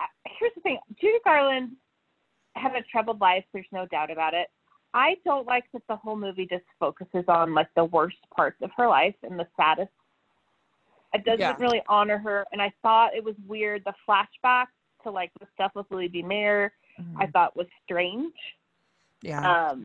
uh, 0.00 0.06
here's 0.38 0.54
the 0.54 0.60
thing: 0.60 0.78
Judy 1.00 1.18
Garland 1.24 1.76
had 2.56 2.74
a 2.74 2.82
troubled 2.82 3.20
life. 3.20 3.44
There's 3.52 3.66
no 3.72 3.86
doubt 3.86 4.10
about 4.10 4.34
it. 4.34 4.48
I 4.92 5.16
don't 5.24 5.46
like 5.46 5.64
that 5.72 5.82
the 5.88 5.96
whole 5.96 6.16
movie 6.16 6.46
just 6.46 6.64
focuses 6.78 7.24
on 7.28 7.54
like 7.54 7.72
the 7.74 7.84
worst 7.84 8.16
parts 8.34 8.60
of 8.60 8.70
her 8.76 8.88
life 8.88 9.14
and 9.22 9.38
the 9.38 9.46
saddest. 9.56 9.92
It 11.12 11.24
doesn't 11.24 11.40
Yeah. 11.40 11.56
really 11.58 11.82
honor 11.88 12.18
her, 12.18 12.44
and 12.52 12.60
I 12.62 12.72
thought 12.82 13.14
it 13.14 13.22
was 13.24 13.34
weird. 13.46 13.84
The 13.84 13.94
flashback 14.06 14.66
to 15.02 15.10
like 15.10 15.32
the 15.40 15.46
stuff 15.54 15.72
with 15.74 15.86
Louis 15.90 16.08
B. 16.08 16.22
Mayer, 16.22 16.72
I 17.16 17.26
Mhm. 17.26 17.32
thought 17.32 17.56
was 17.56 17.66
strange. 17.84 18.34
yeah. 19.22 19.68
Um, 19.68 19.84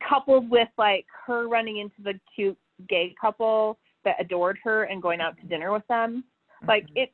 coupled 0.00 0.48
with 0.48 0.68
like 0.78 1.06
her 1.26 1.48
running 1.48 1.76
into 1.76 2.00
the 2.02 2.18
cute 2.34 2.58
gay 2.88 3.14
couple 3.20 3.78
that 4.04 4.16
adored 4.20 4.58
her 4.62 4.84
and 4.84 5.02
going 5.02 5.20
out 5.20 5.36
to 5.38 5.46
dinner 5.46 5.72
with 5.72 5.86
them 5.88 6.24
like 6.66 6.86
Mhm. 6.86 6.96
it 6.96 7.12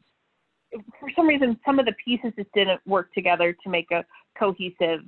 for 1.01 1.11
some 1.17 1.27
reason 1.27 1.59
some 1.65 1.79
of 1.79 1.87
the 1.87 1.93
pieces 2.05 2.33
just 2.37 2.53
didn't 2.53 2.81
work 2.87 3.13
together 3.13 3.53
to 3.53 3.69
make 3.69 3.91
a 3.91 4.05
cohesive 4.37 5.05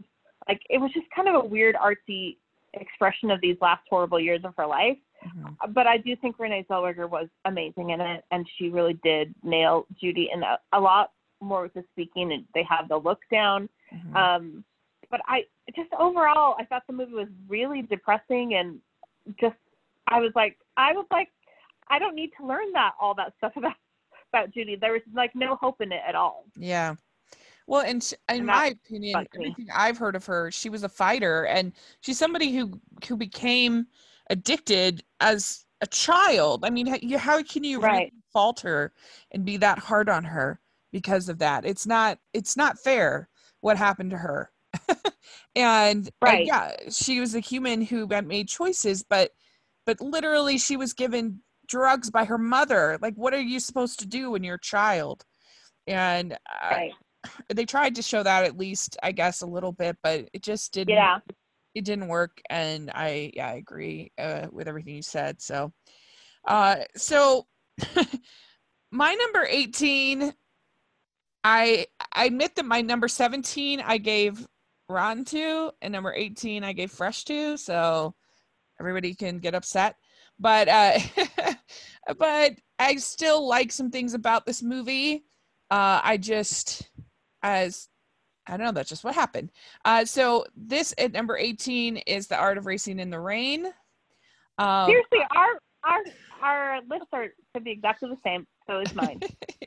like 0.49 0.61
it 0.71 0.79
was 0.79 0.90
just 0.92 1.09
kind 1.11 1.29
of 1.29 1.37
a 1.37 1.47
weird 1.47 1.77
artsy 1.77 2.37
expression 2.75 3.31
of 3.31 3.40
these 3.40 3.57
last 3.61 3.83
horrible 3.88 4.18
years 4.18 4.45
of 4.45 4.55
her 4.57 4.66
life 4.66 4.99
Mhm. 5.25 5.57
but 5.73 5.87
i 5.87 5.99
do 5.99 6.16
think 6.16 6.38
renee 6.38 6.64
zellweger 6.68 7.09
was 7.09 7.29
amazing 7.45 7.90
in 7.90 8.01
it 8.01 8.25
and 8.33 8.49
she 8.57 8.71
really 8.71 8.95
did 9.05 9.33
nail 9.45 9.87
judy 10.01 10.31
in 10.33 10.42
a, 10.42 10.59
a 10.73 10.81
lot 10.81 11.12
more 11.40 11.62
with 11.62 11.75
the 11.75 11.85
speaking 11.92 12.33
and 12.33 12.45
they 12.55 12.64
have 12.64 12.88
the 12.88 12.97
look 12.97 13.21
down 13.31 13.68
Mhm. 13.92 14.16
um 14.16 14.64
but 15.11 15.21
i 15.27 15.47
just 15.77 15.92
overall 15.95 16.57
i 16.59 16.64
thought 16.64 16.85
the 16.88 16.92
movie 16.92 17.14
was 17.14 17.29
really 17.47 17.83
depressing 17.83 18.55
and 18.55 18.81
just 19.38 19.57
i 20.09 20.18
was 20.18 20.33
like 20.35 20.59
i 20.77 20.92
was 20.92 21.07
like 21.12 21.31
i 21.92 21.98
don't 21.98 22.14
need 22.16 22.31
to 22.40 22.46
learn 22.46 22.72
that 22.72 22.92
all 23.00 23.14
that 23.14 23.33
stuff 23.38 23.52
about 23.57 23.74
about 24.33 24.50
judy 24.52 24.76
there 24.81 24.92
was 24.92 25.02
like 25.14 25.31
no 25.35 25.57
hope 25.57 25.81
in 25.81 25.92
it 25.92 26.00
at 26.09 26.14
all 26.14 26.46
Yeah. 26.57 26.96
Well, 27.66 27.83
and 27.83 28.02
sh- 28.02 28.14
in 28.28 28.38
And 28.38 28.46
my 28.46 28.66
opinion, 28.66 29.26
everything 29.35 29.68
I've 29.74 29.98
heard 29.98 30.16
of 30.16 30.26
her, 30.26 30.50
she 30.50 30.68
was 30.70 30.83
a 30.83 30.88
fighter, 30.88 31.46
and 31.46 31.72
she's 32.00 32.18
somebody 32.18 32.52
who 32.55 32.81
who 33.09 33.16
became 33.16 33.87
addicted 34.31 35.05
as 35.20 35.64
a 35.81 35.87
child. 35.87 36.64
I 36.64 36.70
mean, 36.70 36.87
how, 36.87 36.98
how 37.18 37.42
can 37.42 37.64
you 37.64 37.81
really 37.81 38.02
fault 38.33 38.61
her 38.61 38.92
and 39.33 39.44
be 39.44 39.57
that 39.59 39.78
hard 39.78 40.09
on 40.09 40.24
her 40.24 40.61
because 40.92 41.28
of 41.28 41.38
that? 41.38 41.64
It's 41.64 41.87
not 41.87 42.18
it's 42.33 42.57
not 42.57 42.78
fair 42.78 43.28
what 43.61 43.76
happened 43.78 44.11
to 44.11 44.18
her. 44.18 44.50
and, 45.57 46.11
and 46.26 46.44
Right. 46.44 46.46
yeah, 46.46 46.72
she 46.90 47.20
was 47.20 47.35
a 47.35 47.40
human 47.40 47.83
who 47.83 48.07
made 48.07 48.48
choices, 48.48 49.02
but 49.02 49.33
but 49.87 50.00
literally 50.00 50.59
she 50.59 50.76
was 50.76 50.92
given 50.92 51.40
drugs 51.66 52.11
by 52.11 52.25
her 52.25 52.38
mother. 52.38 52.98
Like, 53.01 53.14
what 53.14 53.35
are 53.35 53.40
you 53.40 53.61
supposed 53.61 54.01
to 54.01 54.07
do 54.07 54.31
when 54.31 54.44
you're 54.44 54.57
a 54.57 54.61
child? 54.61 55.25
And 55.87 56.33
uh, 56.33 56.70
right 56.70 56.92
they 57.48 57.64
tried 57.64 57.94
to 57.96 58.03
show 58.03 58.22
that 58.22 58.44
at 58.44 58.59
least 58.59 58.96
i 59.03 59.12
guess 59.12 59.42
a 59.42 59.46
little 59.46 59.72
bit 59.72 59.96
but 60.03 60.29
it 60.33 60.42
just 60.42 60.72
didn't 60.72 60.94
yeah 60.94 61.18
it 61.75 61.85
didn't 61.85 62.09
work 62.09 62.40
and 62.51 62.90
i 62.94 63.31
yeah 63.35 63.48
i 63.48 63.55
agree 63.55 64.12
uh, 64.18 64.46
with 64.51 64.68
everything 64.68 64.94
you 64.94 65.03
said 65.03 65.40
so 65.40 65.72
uh 66.48 66.77
so 66.96 67.46
my 68.90 69.14
number 69.14 69.46
18 69.48 70.33
i 71.44 71.87
i 72.14 72.25
admit 72.25 72.55
that 72.57 72.64
my 72.64 72.81
number 72.81 73.09
17 73.09 73.81
i 73.81 73.98
gave 73.98 74.46
ron 74.88 75.25
to 75.25 75.70
and 75.81 75.92
number 75.92 76.12
18 76.12 76.64
i 76.64 76.72
gave 76.72 76.90
fresh 76.90 77.25
to 77.25 77.57
so 77.57 78.14
everybody 78.81 79.14
can 79.14 79.38
get 79.38 79.55
upset 79.55 79.96
but 80.38 80.68
uh 80.68 80.99
but 82.18 82.53
i 82.79 82.97
still 82.97 83.47
like 83.47 83.73
some 83.73 83.90
things 83.90 84.14
about 84.14 84.47
this 84.47 84.62
movie 84.62 85.25
uh 85.71 86.01
i 86.03 86.16
just 86.16 86.90
as 87.42 87.88
I 88.45 88.57
don't 88.57 88.66
know, 88.66 88.73
that's 88.73 88.88
just 88.88 89.05
what 89.05 89.14
happened. 89.14 89.53
Uh, 89.85 90.05
so 90.05 90.45
this 90.57 90.92
at 90.99 91.12
number 91.12 91.37
18 91.37 91.99
is 91.99 92.27
the 92.27 92.37
art 92.37 92.59
of 92.59 92.66
racing 92.66 92.99
in 92.99 93.09
the 93.09 93.21
rain. 93.21 93.66
Um, 94.59 94.88
seriously 94.88 95.21
our 95.31 95.61
our 95.85 96.01
our 96.42 96.81
lists 96.90 97.07
are 97.12 97.29
could 97.55 97.62
be 97.62 97.71
exactly 97.71 98.09
the 98.11 98.18
same 98.25 98.45
so 98.66 98.81
is 98.81 98.92
mine 98.97 99.21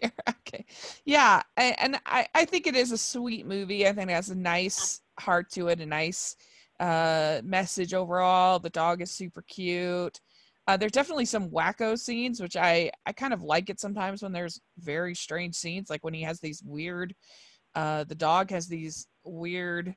okay. 0.29 0.65
Yeah. 1.05 1.41
a- 1.57 1.81
And 1.81 1.99
I, 2.05 2.27
I 2.35 2.45
think 2.45 2.67
it 2.67 2.75
is 2.75 2.91
a 2.91 2.97
sweet 2.97 3.45
movie. 3.45 3.87
I 3.87 3.93
think 3.93 4.09
it 4.09 4.13
has 4.13 4.29
a 4.29 4.35
nice 4.35 5.01
heart 5.19 5.49
to 5.51 5.67
it, 5.69 5.79
a 5.81 5.85
nice 5.85 6.35
uh, 6.79 7.41
message 7.43 7.93
overall. 7.93 8.59
The 8.59 8.69
dog 8.69 9.01
is 9.01 9.11
super 9.11 9.41
cute. 9.43 10.19
Uh, 10.67 10.77
there's 10.77 10.91
definitely 10.91 11.25
some 11.25 11.49
wacko 11.49 11.97
scenes, 11.97 12.41
which 12.41 12.55
I, 12.57 12.91
I 13.05 13.11
kind 13.13 13.33
of 13.33 13.43
like 13.43 13.69
it 13.69 13.79
sometimes 13.79 14.23
when 14.23 14.31
there's 14.31 14.59
very 14.79 15.13
strange 15.13 15.55
scenes, 15.55 15.89
like 15.89 16.03
when 16.03 16.13
he 16.13 16.23
has 16.23 16.39
these 16.39 16.63
weird, 16.65 17.13
uh, 17.75 18.03
the 18.05 18.15
dog 18.15 18.49
has 18.51 18.67
these 18.67 19.07
weird 19.23 19.95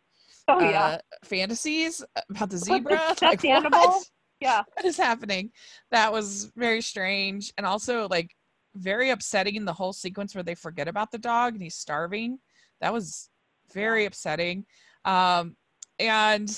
oh 0.49 0.61
yeah 0.61 0.85
uh, 0.85 0.99
fantasies 1.25 2.05
about 2.31 2.51
the 2.51 2.57
the 2.57 2.65
zebra. 2.65 2.99
stuffed 3.15 3.23
Like, 3.23 3.45
animal? 3.45 3.71
what? 3.81 4.07
yeah 4.41 4.63
what 4.75 4.85
is 4.85 4.97
happening? 4.97 5.51
That 5.91 6.13
was 6.13 6.53
very 6.57 6.83
strange. 6.83 7.53
And 7.57 7.67
also, 7.67 8.09
like, 8.09 8.31
very 8.75 9.11
upsetting 9.11 9.65
the 9.65 9.73
whole 9.73 9.93
sequence 9.93 10.35
where 10.35 10.45
they 10.45 10.55
forget 10.55 10.89
about 10.89 11.11
the 11.11 11.19
dog 11.19 11.55
and 11.55 11.63
he's 11.63 11.77
starving. 11.77 12.39
That 12.81 12.93
was 12.93 13.29
very 13.73 14.05
upsetting. 14.05 14.67
Um, 15.05 15.57
and 15.99 16.49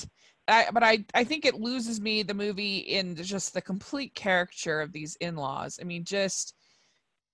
I, 0.51 0.69
but 0.73 0.83
I, 0.83 1.05
I 1.15 1.25
think 1.25 1.45
it 1.45 1.55
loses 1.55 2.01
me 2.01 2.23
the 2.23 2.35
movie 2.35 2.79
in 2.79 3.17
just 3.17 3.55
the 3.55 3.63
complete 3.63 4.15
caricature 4.15 4.81
of 4.81 4.93
these 4.93 5.17
in-laws. 5.21 5.79
I 5.81 5.85
mean, 5.85 6.05
just 6.05 6.55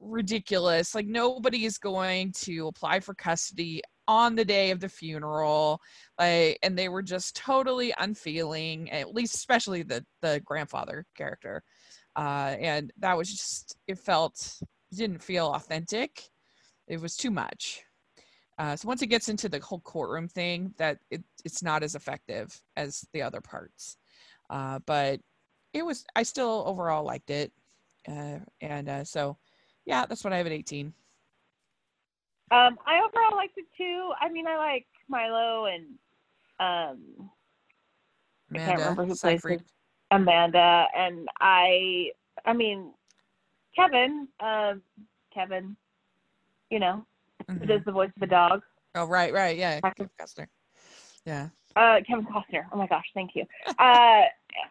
ridiculous. 0.00 0.94
Like 0.94 1.06
nobody 1.06 1.64
is 1.64 1.78
going 1.78 2.32
to 2.32 2.68
apply 2.68 3.00
for 3.00 3.14
custody 3.14 3.82
on 4.08 4.34
the 4.34 4.44
day 4.44 4.70
of 4.70 4.80
the 4.80 4.88
funeral. 4.88 5.80
Like, 6.18 6.58
and 6.62 6.78
they 6.78 6.88
were 6.88 7.02
just 7.02 7.36
totally 7.36 7.92
unfeeling, 7.98 8.90
at 8.90 9.14
least 9.14 9.34
especially 9.34 9.82
the 9.82 10.04
the 10.22 10.40
grandfather 10.44 11.06
character. 11.16 11.62
Uh, 12.14 12.56
and 12.60 12.92
that 12.98 13.16
was 13.16 13.30
just 13.30 13.76
it 13.86 13.98
felt 13.98 14.58
it 14.92 14.96
didn't 14.96 15.22
feel 15.22 15.48
authentic. 15.48 16.22
It 16.88 17.00
was 17.00 17.16
too 17.16 17.30
much. 17.30 17.85
Uh, 18.58 18.74
so 18.74 18.88
once 18.88 19.02
it 19.02 19.08
gets 19.08 19.28
into 19.28 19.48
the 19.48 19.60
whole 19.60 19.80
courtroom 19.80 20.28
thing, 20.28 20.72
that 20.78 20.98
it, 21.10 21.22
it's 21.44 21.62
not 21.62 21.82
as 21.82 21.94
effective 21.94 22.58
as 22.76 23.06
the 23.12 23.22
other 23.22 23.40
parts. 23.40 23.98
Uh, 24.48 24.78
but 24.86 25.20
it 25.72 25.84
was 25.84 26.04
I 26.14 26.22
still 26.22 26.64
overall 26.66 27.04
liked 27.04 27.30
it. 27.30 27.52
Uh, 28.08 28.38
and 28.60 28.88
uh, 28.88 29.04
so 29.04 29.36
yeah, 29.84 30.06
that's 30.06 30.24
what 30.24 30.32
I 30.32 30.38
have 30.38 30.46
at 30.46 30.52
18. 30.52 30.92
Um, 32.50 32.78
I 32.86 33.00
overall 33.00 33.36
liked 33.36 33.58
it 33.58 33.66
too. 33.76 34.12
I 34.20 34.28
mean, 34.28 34.46
I 34.46 34.56
like 34.56 34.86
Milo 35.08 35.66
and 35.66 35.84
um, 36.60 37.30
I 38.54 38.58
can't 38.58 38.78
remember 38.78 39.04
who 39.04 39.14
plays 39.14 39.42
Seyfried. 39.42 39.62
Amanda, 40.10 40.86
and 40.96 41.28
I. 41.40 42.12
I 42.44 42.52
mean, 42.52 42.92
Kevin. 43.74 44.28
Um, 44.40 44.82
Kevin. 45.34 45.76
You 46.70 46.80
know, 46.80 47.06
who 47.48 47.54
Mhm. 47.54 47.68
does 47.68 47.84
the 47.84 47.92
voice 47.92 48.10
of 48.14 48.20
the 48.20 48.26
dog? 48.26 48.62
Oh 48.94 49.04
right, 49.04 49.32
right, 49.32 49.56
yeah, 49.56 49.80
Kevin 49.80 50.10
Costner. 50.18 50.48
Yeah. 51.24 51.48
Uh, 51.74 52.00
Kevin 52.06 52.26
Costner. 52.26 52.66
Oh 52.72 52.76
my 52.76 52.86
gosh, 52.86 53.06
thank 53.14 53.34
you. 53.34 53.44
Uh, 53.78 54.22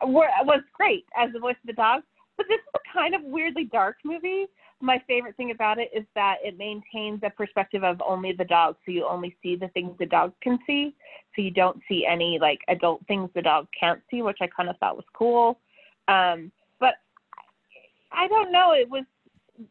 was 0.01 0.61
great 0.73 1.05
as 1.15 1.31
the 1.33 1.39
voice 1.39 1.55
of 1.61 1.67
the 1.67 1.73
dog. 1.73 2.03
But 2.37 2.47
this 2.49 2.59
is 2.59 2.67
a 2.75 2.93
kind 2.93 3.15
of 3.15 3.23
weirdly 3.23 3.65
dark 3.65 3.97
movie. 4.03 4.47
My 4.81 5.01
favorite 5.07 5.37
thing 5.37 5.51
about 5.51 5.77
it 5.77 5.89
is 5.95 6.03
that 6.15 6.37
it 6.43 6.57
maintains 6.57 7.21
a 7.23 7.29
perspective 7.29 7.83
of 7.83 8.01
only 8.05 8.33
the 8.33 8.43
dog, 8.43 8.75
so 8.85 8.91
you 8.91 9.05
only 9.05 9.37
see 9.41 9.55
the 9.55 9.69
things 9.69 9.95
the 9.99 10.05
dog 10.05 10.33
can 10.41 10.59
see. 10.67 10.93
So 11.35 11.41
you 11.41 11.51
don't 11.51 11.81
see 11.87 12.05
any 12.05 12.39
like 12.39 12.59
adult 12.67 13.05
things 13.07 13.29
the 13.35 13.41
dog 13.41 13.67
can't 13.79 14.01
see, 14.11 14.21
which 14.21 14.39
I 14.41 14.47
kind 14.47 14.69
of 14.69 14.77
thought 14.77 14.97
was 14.97 15.05
cool. 15.13 15.59
Um, 16.07 16.51
but 16.79 16.95
I 18.11 18.27
don't 18.27 18.51
know. 18.51 18.73
It 18.73 18.89
was 18.89 19.05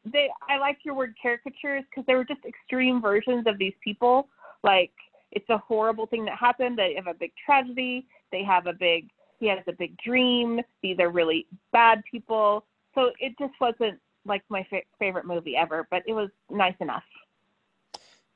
they. 0.05 0.29
I 0.49 0.59
like 0.59 0.79
your 0.85 0.95
word 0.95 1.15
caricatures 1.21 1.85
because 1.91 2.05
they 2.07 2.15
were 2.15 2.25
just 2.25 2.41
extreme 2.45 3.01
versions 3.01 3.47
of 3.47 3.59
these 3.59 3.75
people. 3.83 4.29
Like 4.63 4.93
it's 5.33 5.49
a 5.51 5.59
horrible 5.59 6.07
thing 6.07 6.25
that 6.27 6.39
happened. 6.39 6.79
They 6.79 6.95
have 6.95 7.07
a 7.07 7.15
big 7.15 7.33
tragedy. 7.45 8.07
They 8.33 8.43
have 8.45 8.67
a 8.67 8.73
big. 8.73 9.09
He 9.41 9.47
has 9.49 9.59
a 9.67 9.73
big 9.73 9.97
dream. 9.99 10.61
These 10.83 10.99
are 11.01 11.11
really 11.11 11.47
bad 11.73 12.03
people. 12.11 12.65
So 12.95 13.11
it 13.19 13.35
just 13.39 13.55
wasn't 13.61 13.99
like 14.25 14.43
my 14.49 14.67
fa- 14.71 14.83
favorite 14.99 15.27
movie 15.27 15.57
ever, 15.57 15.87
but 15.91 16.03
it 16.07 16.13
was 16.13 16.31
nice 16.51 16.77
enough. 16.81 17.03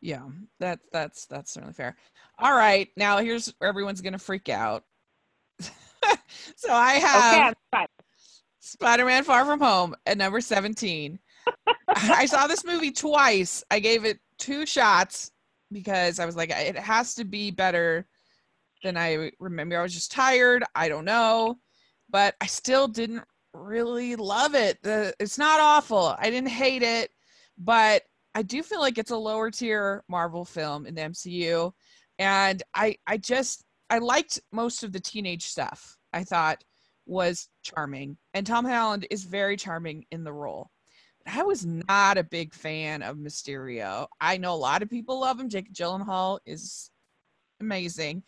Yeah, 0.01 0.27
that 0.61 0.81
that's 0.93 1.27
that's 1.27 1.53
certainly 1.53 1.75
fair. 1.75 1.97
All 2.39 2.55
right, 2.55 2.89
now 2.97 3.19
here's 3.19 3.53
where 3.59 3.69
everyone's 3.69 4.01
gonna 4.01 4.19
freak 4.19 4.49
out. 4.49 4.85
so 6.57 6.73
I 6.73 6.95
have 6.95 7.55
Okay, 7.73 7.87
Spider-Man: 8.61 9.25
Far 9.25 9.45
From 9.45 9.61
Home 9.61 9.97
at 10.07 10.19
number 10.19 10.41
17. 10.41 11.19
I 11.89 12.27
saw 12.27 12.47
this 12.47 12.65
movie 12.65 12.93
twice. 12.93 13.65
I 13.71 13.81
gave 13.81 14.05
it 14.05 14.19
two 14.39 14.67
shots 14.67 15.31
because 15.73 16.19
I 16.19 16.27
was 16.27 16.37
like, 16.37 16.51
it 16.51 16.77
has 16.77 17.15
to 17.17 17.25
be 17.25 17.51
better 17.51 18.07
than 18.83 18.97
I 18.97 19.33
remember. 19.39 19.79
I 19.79 19.83
was 19.83 19.95
just 19.95 20.13
tired. 20.13 20.65
I 20.75 20.89
don't 20.89 21.05
know, 21.05 21.59
but 22.09 22.35
I 22.41 22.47
still 22.47 22.89
didn't 22.89 23.25
really 23.53 24.17
love 24.17 24.55
it. 24.55 24.79
The, 24.83 25.15
it's 25.19 25.39
not 25.39 25.61
awful. 25.61 26.15
I 26.19 26.31
didn't 26.31 26.51
hate 26.51 26.83
it, 26.83 27.11
but 27.59 28.03
I 28.35 28.43
do 28.43 28.63
feel 28.63 28.81
like 28.81 28.99
it's 28.99 29.11
a 29.11 29.17
lower 29.17 29.51
tier 29.51 30.05
Marvel 30.09 30.45
film 30.45 30.87
in 30.87 30.95
the 30.95 31.03
MCU. 31.03 31.73
And 32.19 32.63
I 32.75 32.97
I 33.07 33.17
just 33.17 33.65
I 33.91 33.99
liked 33.99 34.41
most 34.53 34.83
of 34.83 34.93
the 34.93 35.01
teenage 35.01 35.45
stuff. 35.45 35.97
I 36.13 36.25
thought 36.25 36.63
was 37.07 37.49
charming. 37.63 38.17
And 38.35 38.47
Tom 38.47 38.65
Holland 38.65 39.07
is 39.11 39.25
very 39.25 39.57
charming 39.57 40.05
in 40.11 40.25
the 40.25 40.33
role. 40.33 40.71
I 41.29 41.43
was 41.43 41.65
not 41.65 42.19
a 42.19 42.25
big 42.25 42.55
fan 42.55 43.03
of 43.03 43.17
Mysterio. 43.17 44.07
I 44.21 44.39
know 44.39 44.55
a 44.55 44.57
lot 44.57 44.83
of 44.83 44.91
people 44.91 45.21
love 45.21 45.39
him. 45.39 45.49
Jake 45.49 45.73
Gyllenhaal 45.73 46.39
is 46.47 46.91
amazing. 47.61 48.23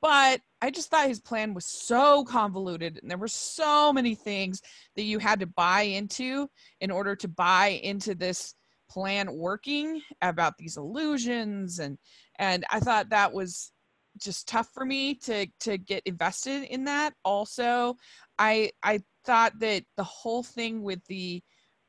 But 0.00 0.40
I 0.60 0.70
just 0.70 0.90
thought 0.90 1.06
his 1.06 1.20
plan 1.20 1.54
was 1.54 1.64
so 1.64 2.24
convoluted 2.24 2.98
and 3.00 3.10
there 3.10 3.18
were 3.18 3.28
so 3.28 3.92
many 3.92 4.16
things 4.16 4.60
that 4.96 5.04
you 5.04 5.20
had 5.20 5.38
to 5.40 5.46
buy 5.46 5.82
into 5.82 6.48
in 6.80 6.90
order 6.90 7.14
to 7.16 7.28
buy 7.28 7.80
into 7.82 8.16
this 8.16 8.54
plan 8.90 9.32
working 9.32 10.02
about 10.20 10.58
these 10.58 10.76
illusions 10.76 11.78
and 11.78 11.96
and 12.38 12.64
I 12.70 12.80
thought 12.80 13.10
that 13.10 13.32
was 13.32 13.72
just 14.18 14.48
tough 14.48 14.68
for 14.74 14.84
me 14.84 15.14
to 15.14 15.46
to 15.60 15.78
get 15.78 16.02
invested 16.04 16.64
in 16.64 16.84
that. 16.84 17.14
Also, 17.24 17.96
I 18.38 18.72
I 18.82 19.00
thought 19.24 19.58
that 19.60 19.84
the 19.96 20.04
whole 20.04 20.42
thing 20.42 20.82
with 20.82 21.02
the 21.06 21.42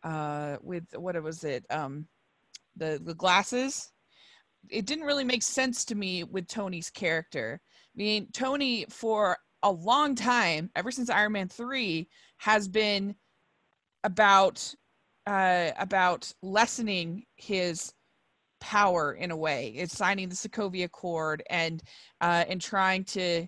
uh 0.03 0.57
with 0.61 0.83
what 0.95 1.21
was 1.23 1.43
it 1.43 1.65
um 1.69 2.07
the 2.75 2.99
the 3.03 3.15
glasses 3.15 3.93
it 4.69 4.85
didn't 4.85 5.05
really 5.05 5.23
make 5.23 5.43
sense 5.43 5.85
to 5.85 5.95
me 5.95 6.23
with 6.23 6.47
Tony's 6.47 6.89
character. 6.89 7.59
I 7.63 7.97
mean, 7.97 8.27
Tony 8.33 8.85
for 8.89 9.37
a 9.61 9.71
long 9.71 10.15
time, 10.15 10.69
ever 10.75 10.91
since 10.91 11.09
Iron 11.09 11.33
Man 11.33 11.47
3, 11.47 12.07
has 12.37 12.67
been 12.67 13.15
about 14.03 14.73
uh 15.25 15.71
about 15.77 16.31
lessening 16.41 17.23
his 17.35 17.93
power 18.59 19.13
in 19.13 19.31
a 19.31 19.37
way. 19.37 19.73
It's 19.75 19.95
signing 19.95 20.29
the 20.29 20.35
Sokovia 20.35 20.85
Accord 20.85 21.43
and 21.49 21.81
uh, 22.21 22.45
and 22.47 22.61
trying 22.61 23.05
to. 23.05 23.47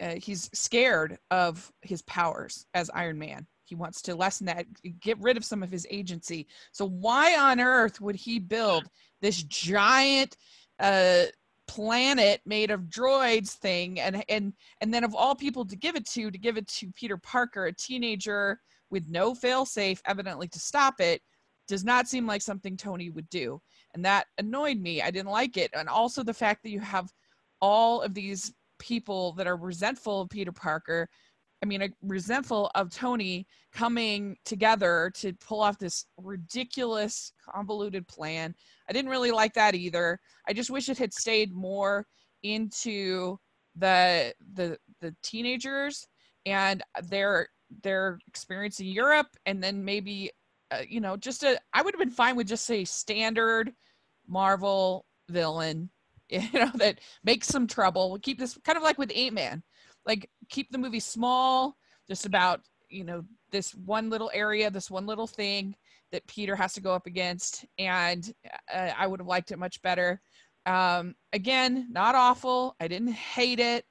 Uh, 0.00 0.14
he's 0.16 0.48
scared 0.54 1.18
of 1.30 1.70
his 1.82 2.00
powers 2.02 2.64
as 2.72 2.90
Iron 2.94 3.18
Man. 3.18 3.46
He 3.70 3.76
wants 3.76 4.02
to 4.02 4.14
lessen 4.14 4.46
that, 4.46 4.66
get 5.00 5.18
rid 5.20 5.36
of 5.36 5.44
some 5.44 5.62
of 5.62 5.70
his 5.70 5.86
agency. 5.90 6.46
So 6.72 6.86
why 6.86 7.38
on 7.38 7.60
earth 7.60 8.00
would 8.00 8.16
he 8.16 8.38
build 8.38 8.88
this 9.22 9.42
giant 9.44 10.36
uh, 10.78 11.24
planet 11.68 12.40
made 12.44 12.72
of 12.72 12.82
droids 12.82 13.50
thing 13.50 14.00
and 14.00 14.24
and 14.28 14.52
and 14.80 14.92
then 14.92 15.04
of 15.04 15.14
all 15.14 15.36
people 15.36 15.64
to 15.64 15.76
give 15.76 15.94
it 15.94 16.04
to 16.08 16.28
to 16.28 16.38
give 16.38 16.56
it 16.56 16.66
to 16.66 16.90
Peter 16.96 17.16
Parker, 17.16 17.66
a 17.66 17.72
teenager 17.72 18.60
with 18.90 19.08
no 19.08 19.34
failsafe, 19.34 20.00
evidently 20.04 20.48
to 20.48 20.58
stop 20.58 21.00
it, 21.00 21.22
does 21.68 21.84
not 21.84 22.08
seem 22.08 22.26
like 22.26 22.42
something 22.42 22.76
Tony 22.76 23.08
would 23.10 23.30
do. 23.30 23.62
And 23.94 24.04
that 24.04 24.26
annoyed 24.38 24.80
me. 24.80 25.00
I 25.00 25.12
didn't 25.12 25.30
like 25.30 25.56
it. 25.56 25.70
And 25.72 25.88
also 25.88 26.24
the 26.24 26.34
fact 26.34 26.64
that 26.64 26.70
you 26.70 26.80
have 26.80 27.08
all 27.60 28.02
of 28.02 28.14
these 28.14 28.52
people 28.80 29.32
that 29.34 29.46
are 29.46 29.56
resentful 29.56 30.22
of 30.22 30.30
peter 30.30 30.50
parker 30.50 31.08
i 31.62 31.66
mean 31.66 31.92
resentful 32.02 32.70
of 32.74 32.90
tony 32.90 33.46
coming 33.72 34.36
together 34.44 35.10
to 35.14 35.32
pull 35.34 35.60
off 35.60 35.78
this 35.78 36.06
ridiculous 36.16 37.32
convoluted 37.44 38.06
plan. 38.08 38.54
I 38.88 38.92
didn't 38.92 39.10
really 39.10 39.30
like 39.30 39.54
that 39.54 39.76
either. 39.76 40.18
I 40.48 40.52
just 40.52 40.70
wish 40.70 40.88
it 40.88 40.98
had 40.98 41.12
stayed 41.12 41.52
more 41.52 42.06
into 42.42 43.38
the 43.76 44.34
the 44.54 44.76
the 45.00 45.14
teenagers 45.22 46.08
and 46.46 46.82
their 47.04 47.48
their 47.82 48.18
experience 48.26 48.80
in 48.80 48.86
europe 48.86 49.28
and 49.46 49.62
then 49.62 49.84
maybe 49.84 50.32
uh, 50.70 50.82
you 50.88 51.00
know, 51.00 51.16
just 51.16 51.42
a, 51.42 51.58
I 51.72 51.82
would 51.82 51.94
have 51.94 51.98
been 51.98 52.10
fine 52.10 52.36
with 52.36 52.46
just 52.46 52.64
say 52.64 52.84
standard 52.84 53.72
Marvel 54.28 55.04
villain, 55.28 55.90
you 56.28 56.48
know, 56.52 56.70
that 56.76 57.00
makes 57.24 57.48
some 57.48 57.66
trouble. 57.66 58.10
We'll 58.10 58.20
keep 58.20 58.38
this 58.38 58.56
kind 58.64 58.76
of 58.76 58.84
like 58.84 58.98
with 58.98 59.12
Ant 59.14 59.34
Man, 59.34 59.62
like 60.06 60.28
keep 60.48 60.70
the 60.70 60.78
movie 60.78 61.00
small, 61.00 61.76
just 62.08 62.26
about, 62.26 62.60
you 62.88 63.04
know, 63.04 63.22
this 63.50 63.74
one 63.74 64.10
little 64.10 64.30
area, 64.34 64.70
this 64.70 64.90
one 64.90 65.06
little 65.06 65.26
thing 65.26 65.74
that 66.12 66.26
Peter 66.26 66.56
has 66.56 66.72
to 66.74 66.80
go 66.80 66.94
up 66.94 67.06
against. 67.06 67.64
And 67.78 68.32
uh, 68.72 68.90
I 68.96 69.06
would 69.06 69.20
have 69.20 69.26
liked 69.26 69.52
it 69.52 69.58
much 69.58 69.80
better. 69.82 70.20
Um, 70.66 71.14
again, 71.32 71.88
not 71.90 72.14
awful. 72.14 72.76
I 72.80 72.88
didn't 72.88 73.12
hate 73.12 73.60
it, 73.60 73.84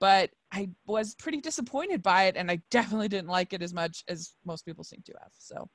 but 0.00 0.30
I 0.52 0.70
was 0.86 1.14
pretty 1.14 1.40
disappointed 1.40 2.02
by 2.02 2.24
it. 2.24 2.36
And 2.36 2.50
I 2.50 2.60
definitely 2.70 3.08
didn't 3.08 3.28
like 3.28 3.52
it 3.52 3.62
as 3.62 3.74
much 3.74 4.04
as 4.08 4.34
most 4.44 4.64
people 4.64 4.84
seem 4.84 5.02
to 5.06 5.14
have. 5.20 5.32
So, 5.38 5.68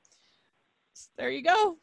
there 1.16 1.30
you 1.30 1.42
go. 1.42 1.78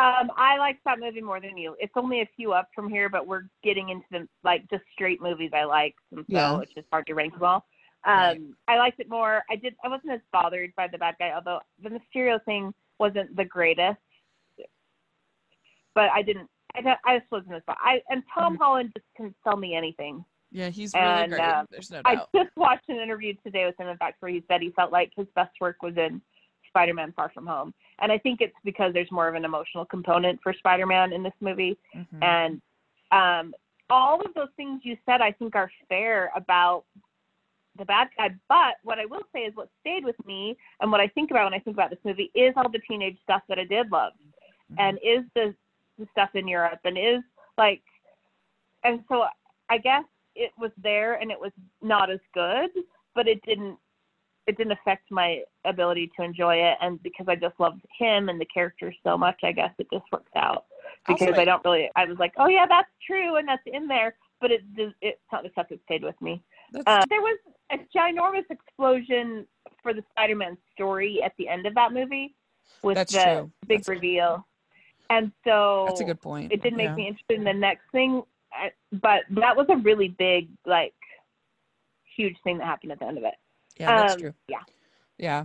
Um, 0.00 0.30
I 0.36 0.58
like 0.58 0.78
that 0.84 1.00
movie 1.00 1.20
more 1.20 1.40
than 1.40 1.58
you. 1.58 1.74
It's 1.80 1.92
only 1.96 2.20
a 2.20 2.28
few 2.36 2.52
up 2.52 2.68
from 2.72 2.88
here, 2.88 3.08
but 3.08 3.26
we're 3.26 3.42
getting 3.64 3.88
into 3.88 4.06
the 4.12 4.28
like 4.44 4.68
just 4.70 4.84
straight 4.92 5.20
movies 5.20 5.50
I 5.52 5.64
like, 5.64 5.96
and 6.12 6.20
so 6.20 6.24
yeah. 6.28 6.60
it's 6.60 6.72
just 6.72 6.86
hard 6.92 7.06
to 7.08 7.14
rank 7.14 7.32
them 7.32 7.42
all. 7.42 7.66
Um, 8.06 8.14
right. 8.14 8.40
I 8.68 8.78
liked 8.78 9.00
it 9.00 9.08
more. 9.08 9.42
I 9.50 9.56
did. 9.56 9.74
I 9.82 9.88
wasn't 9.88 10.12
as 10.12 10.20
bothered 10.32 10.72
by 10.76 10.86
the 10.86 10.98
bad 10.98 11.16
guy, 11.18 11.32
although 11.34 11.58
the 11.82 11.90
Mysterio 11.90 12.42
thing 12.44 12.72
wasn't 13.00 13.34
the 13.34 13.44
greatest. 13.44 13.98
But 15.96 16.10
I 16.14 16.22
didn't. 16.22 16.48
I, 16.76 16.96
I 17.04 17.18
just 17.18 17.30
wasn't 17.32 17.54
as. 17.54 17.62
I 17.66 18.00
and 18.08 18.22
Tom 18.32 18.52
mm-hmm. 18.52 18.62
Holland 18.62 18.92
just 18.96 19.06
can 19.16 19.34
sell 19.42 19.56
me 19.56 19.74
anything. 19.74 20.24
Yeah, 20.52 20.68
he's 20.68 20.94
really 20.94 21.06
and, 21.06 21.32
great. 21.32 21.42
Um, 21.42 21.66
There's 21.72 21.90
no 21.90 22.02
doubt. 22.02 22.28
I 22.32 22.38
just 22.38 22.50
watched 22.56 22.88
an 22.88 22.98
interview 22.98 23.34
today 23.44 23.66
with 23.66 23.78
him, 23.78 23.88
in 23.88 23.96
fact, 23.96 24.18
where 24.20 24.30
he 24.30 24.44
said 24.48 24.62
he 24.62 24.70
felt 24.70 24.92
like 24.92 25.12
his 25.16 25.26
best 25.34 25.52
work 25.60 25.82
was 25.82 25.96
in 25.96 26.22
Spider-Man: 26.68 27.12
Far 27.16 27.30
From 27.34 27.46
Home, 27.46 27.74
and 28.00 28.12
I 28.12 28.18
think 28.18 28.40
it's 28.40 28.54
because 28.64 28.92
there's 28.92 29.10
more 29.10 29.28
of 29.28 29.34
an 29.34 29.44
emotional 29.44 29.84
component 29.84 30.40
for 30.42 30.52
Spider-Man 30.52 31.12
in 31.12 31.22
this 31.22 31.32
movie, 31.40 31.76
mm-hmm. 31.96 32.22
and 32.22 32.60
um, 33.10 33.54
all 33.90 34.20
of 34.20 34.34
those 34.34 34.48
things 34.56 34.82
you 34.84 34.96
said 35.06 35.20
I 35.20 35.32
think 35.32 35.54
are 35.54 35.70
fair 35.88 36.30
about 36.36 36.84
the 37.78 37.84
bad 37.84 38.08
guy. 38.16 38.30
But 38.48 38.76
what 38.82 38.98
I 38.98 39.06
will 39.06 39.22
say 39.32 39.40
is 39.40 39.54
what 39.56 39.68
stayed 39.80 40.04
with 40.04 40.16
me 40.26 40.56
and 40.80 40.90
what 40.90 41.00
I 41.00 41.08
think 41.08 41.30
about 41.30 41.44
when 41.44 41.54
I 41.54 41.60
think 41.60 41.76
about 41.76 41.90
this 41.90 41.98
movie 42.04 42.30
is 42.34 42.52
all 42.56 42.68
the 42.68 42.80
teenage 42.80 43.18
stuff 43.22 43.42
that 43.48 43.58
I 43.58 43.64
did 43.64 43.90
love, 43.90 44.12
mm-hmm. 44.72 44.80
and 44.80 44.98
is 44.98 45.24
the 45.34 45.54
the 45.98 46.06
stuff 46.12 46.30
in 46.34 46.46
Europe, 46.46 46.80
and 46.84 46.96
is 46.96 47.22
like, 47.56 47.82
and 48.84 49.02
so 49.08 49.24
I 49.68 49.78
guess 49.78 50.04
it 50.34 50.52
was 50.58 50.70
there 50.82 51.14
and 51.14 51.30
it 51.30 51.40
was 51.40 51.52
not 51.82 52.10
as 52.10 52.20
good, 52.32 52.70
but 53.14 53.26
it 53.26 53.42
didn't 53.44 53.76
it 54.48 54.56
didn't 54.56 54.72
affect 54.72 55.10
my 55.10 55.42
ability 55.66 56.10
to 56.16 56.24
enjoy 56.24 56.56
it. 56.56 56.76
And 56.80 57.00
because 57.02 57.26
i 57.28 57.36
just 57.36 57.54
loved 57.60 57.82
him 57.96 58.28
and 58.28 58.40
the 58.40 58.46
character 58.46 58.92
so 59.04 59.16
much 59.16 59.38
i 59.44 59.52
guess 59.52 59.70
it 59.78 59.86
just 59.92 60.06
worked 60.10 60.34
out. 60.34 60.64
Because 61.06 61.28
also, 61.28 61.40
i 61.40 61.44
don't 61.44 61.64
really 61.64 61.90
i 61.94 62.04
was 62.06 62.18
like 62.18 62.32
oh 62.38 62.48
yeah 62.48 62.66
that's 62.68 62.90
true 63.06 63.36
and 63.36 63.46
that's 63.46 63.62
in 63.66 63.86
there. 63.86 64.16
But 64.40 64.50
it 64.50 64.62
it's 65.00 65.20
not 65.30 65.42
the 65.42 65.50
stuff 65.50 65.66
that 65.70 65.80
stayed 65.84 66.02
with 66.02 66.20
me. 66.20 66.42
Uh, 66.86 67.04
there 67.08 67.20
was 67.20 67.38
a 67.72 67.78
ginormous 67.96 68.44
explosion 68.50 69.46
for 69.82 69.92
the 69.92 70.02
spider-man 70.10 70.56
story 70.72 71.20
at 71.24 71.32
the 71.38 71.48
end 71.48 71.66
of 71.66 71.74
that 71.74 71.92
movie 71.92 72.34
with 72.82 72.96
the 72.96 73.04
true. 73.04 73.50
big 73.66 73.78
that's 73.78 73.88
reveal. 73.88 74.46
And 75.10 75.32
so 75.44 75.86
that's 75.88 76.00
a 76.00 76.04
good 76.04 76.20
point. 76.20 76.52
it 76.52 76.62
did 76.62 76.76
make 76.76 76.88
yeah. 76.88 76.94
me 76.94 77.08
interested 77.08 77.38
in 77.38 77.44
the 77.44 77.52
next 77.52 77.84
thing. 77.90 78.22
But 78.92 79.22
that 79.30 79.56
was 79.56 79.66
a 79.70 79.76
really 79.76 80.08
big 80.08 80.48
like 80.66 80.94
huge 82.16 82.36
thing 82.44 82.58
that 82.58 82.66
happened 82.66 82.92
at 82.92 83.00
the 83.00 83.06
end 83.06 83.18
of 83.18 83.24
it 83.24 83.34
yeah, 83.78 84.00
that's 84.00 84.14
um, 84.14 84.20
true. 84.20 84.34
Yeah. 84.48 84.62
Yeah. 85.18 85.44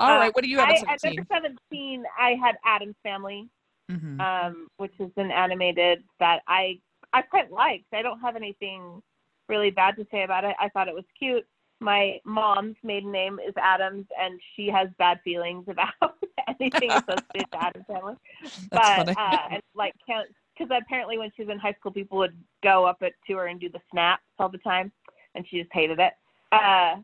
All 0.00 0.10
uh, 0.10 0.18
right. 0.18 0.34
What 0.34 0.44
do 0.44 0.50
you 0.50 0.58
have 0.58 0.68
I, 0.68 0.92
at 0.92 1.00
17? 1.00 1.20
At 1.20 1.30
number 1.30 1.58
17, 1.70 2.04
I 2.18 2.30
had 2.42 2.56
Addams 2.64 2.96
Family, 3.02 3.48
mm-hmm. 3.90 4.20
um, 4.20 4.68
which 4.76 4.94
is 4.98 5.10
an 5.16 5.30
animated 5.30 6.02
that 6.20 6.42
I 6.48 6.80
I 7.12 7.22
quite 7.22 7.50
liked. 7.50 7.86
I 7.92 8.02
don't 8.02 8.20
have 8.20 8.36
anything 8.36 9.00
really 9.48 9.70
bad 9.70 9.96
to 9.96 10.06
say 10.10 10.24
about 10.24 10.44
it. 10.44 10.56
I 10.58 10.68
thought 10.70 10.88
it 10.88 10.94
was 10.94 11.04
cute. 11.16 11.46
My 11.80 12.18
mom's 12.24 12.76
maiden 12.82 13.12
name 13.12 13.38
is 13.46 13.54
Adams, 13.56 14.06
and 14.20 14.40
she 14.56 14.68
has 14.68 14.88
bad 14.98 15.20
feelings 15.22 15.66
about 15.68 16.16
anything 16.48 16.90
associated 16.90 17.24
with 17.34 17.54
Addams 17.54 17.84
Family. 17.86 18.14
But 18.70 19.16
uh, 19.16 19.38
and, 19.52 19.62
like, 19.74 19.94
because 20.06 20.70
apparently 20.70 21.18
when 21.18 21.30
she 21.36 21.44
was 21.44 21.52
in 21.52 21.58
high 21.58 21.74
school, 21.78 21.92
people 21.92 22.18
would 22.18 22.36
go 22.62 22.84
up 22.84 23.02
it 23.02 23.14
to 23.28 23.36
her 23.36 23.46
and 23.46 23.60
do 23.60 23.68
the 23.68 23.80
snaps 23.90 24.22
all 24.38 24.48
the 24.48 24.58
time, 24.58 24.90
and 25.34 25.46
she 25.48 25.60
just 25.60 25.72
hated 25.72 26.00
it. 26.00 26.12
Uh, 26.52 26.96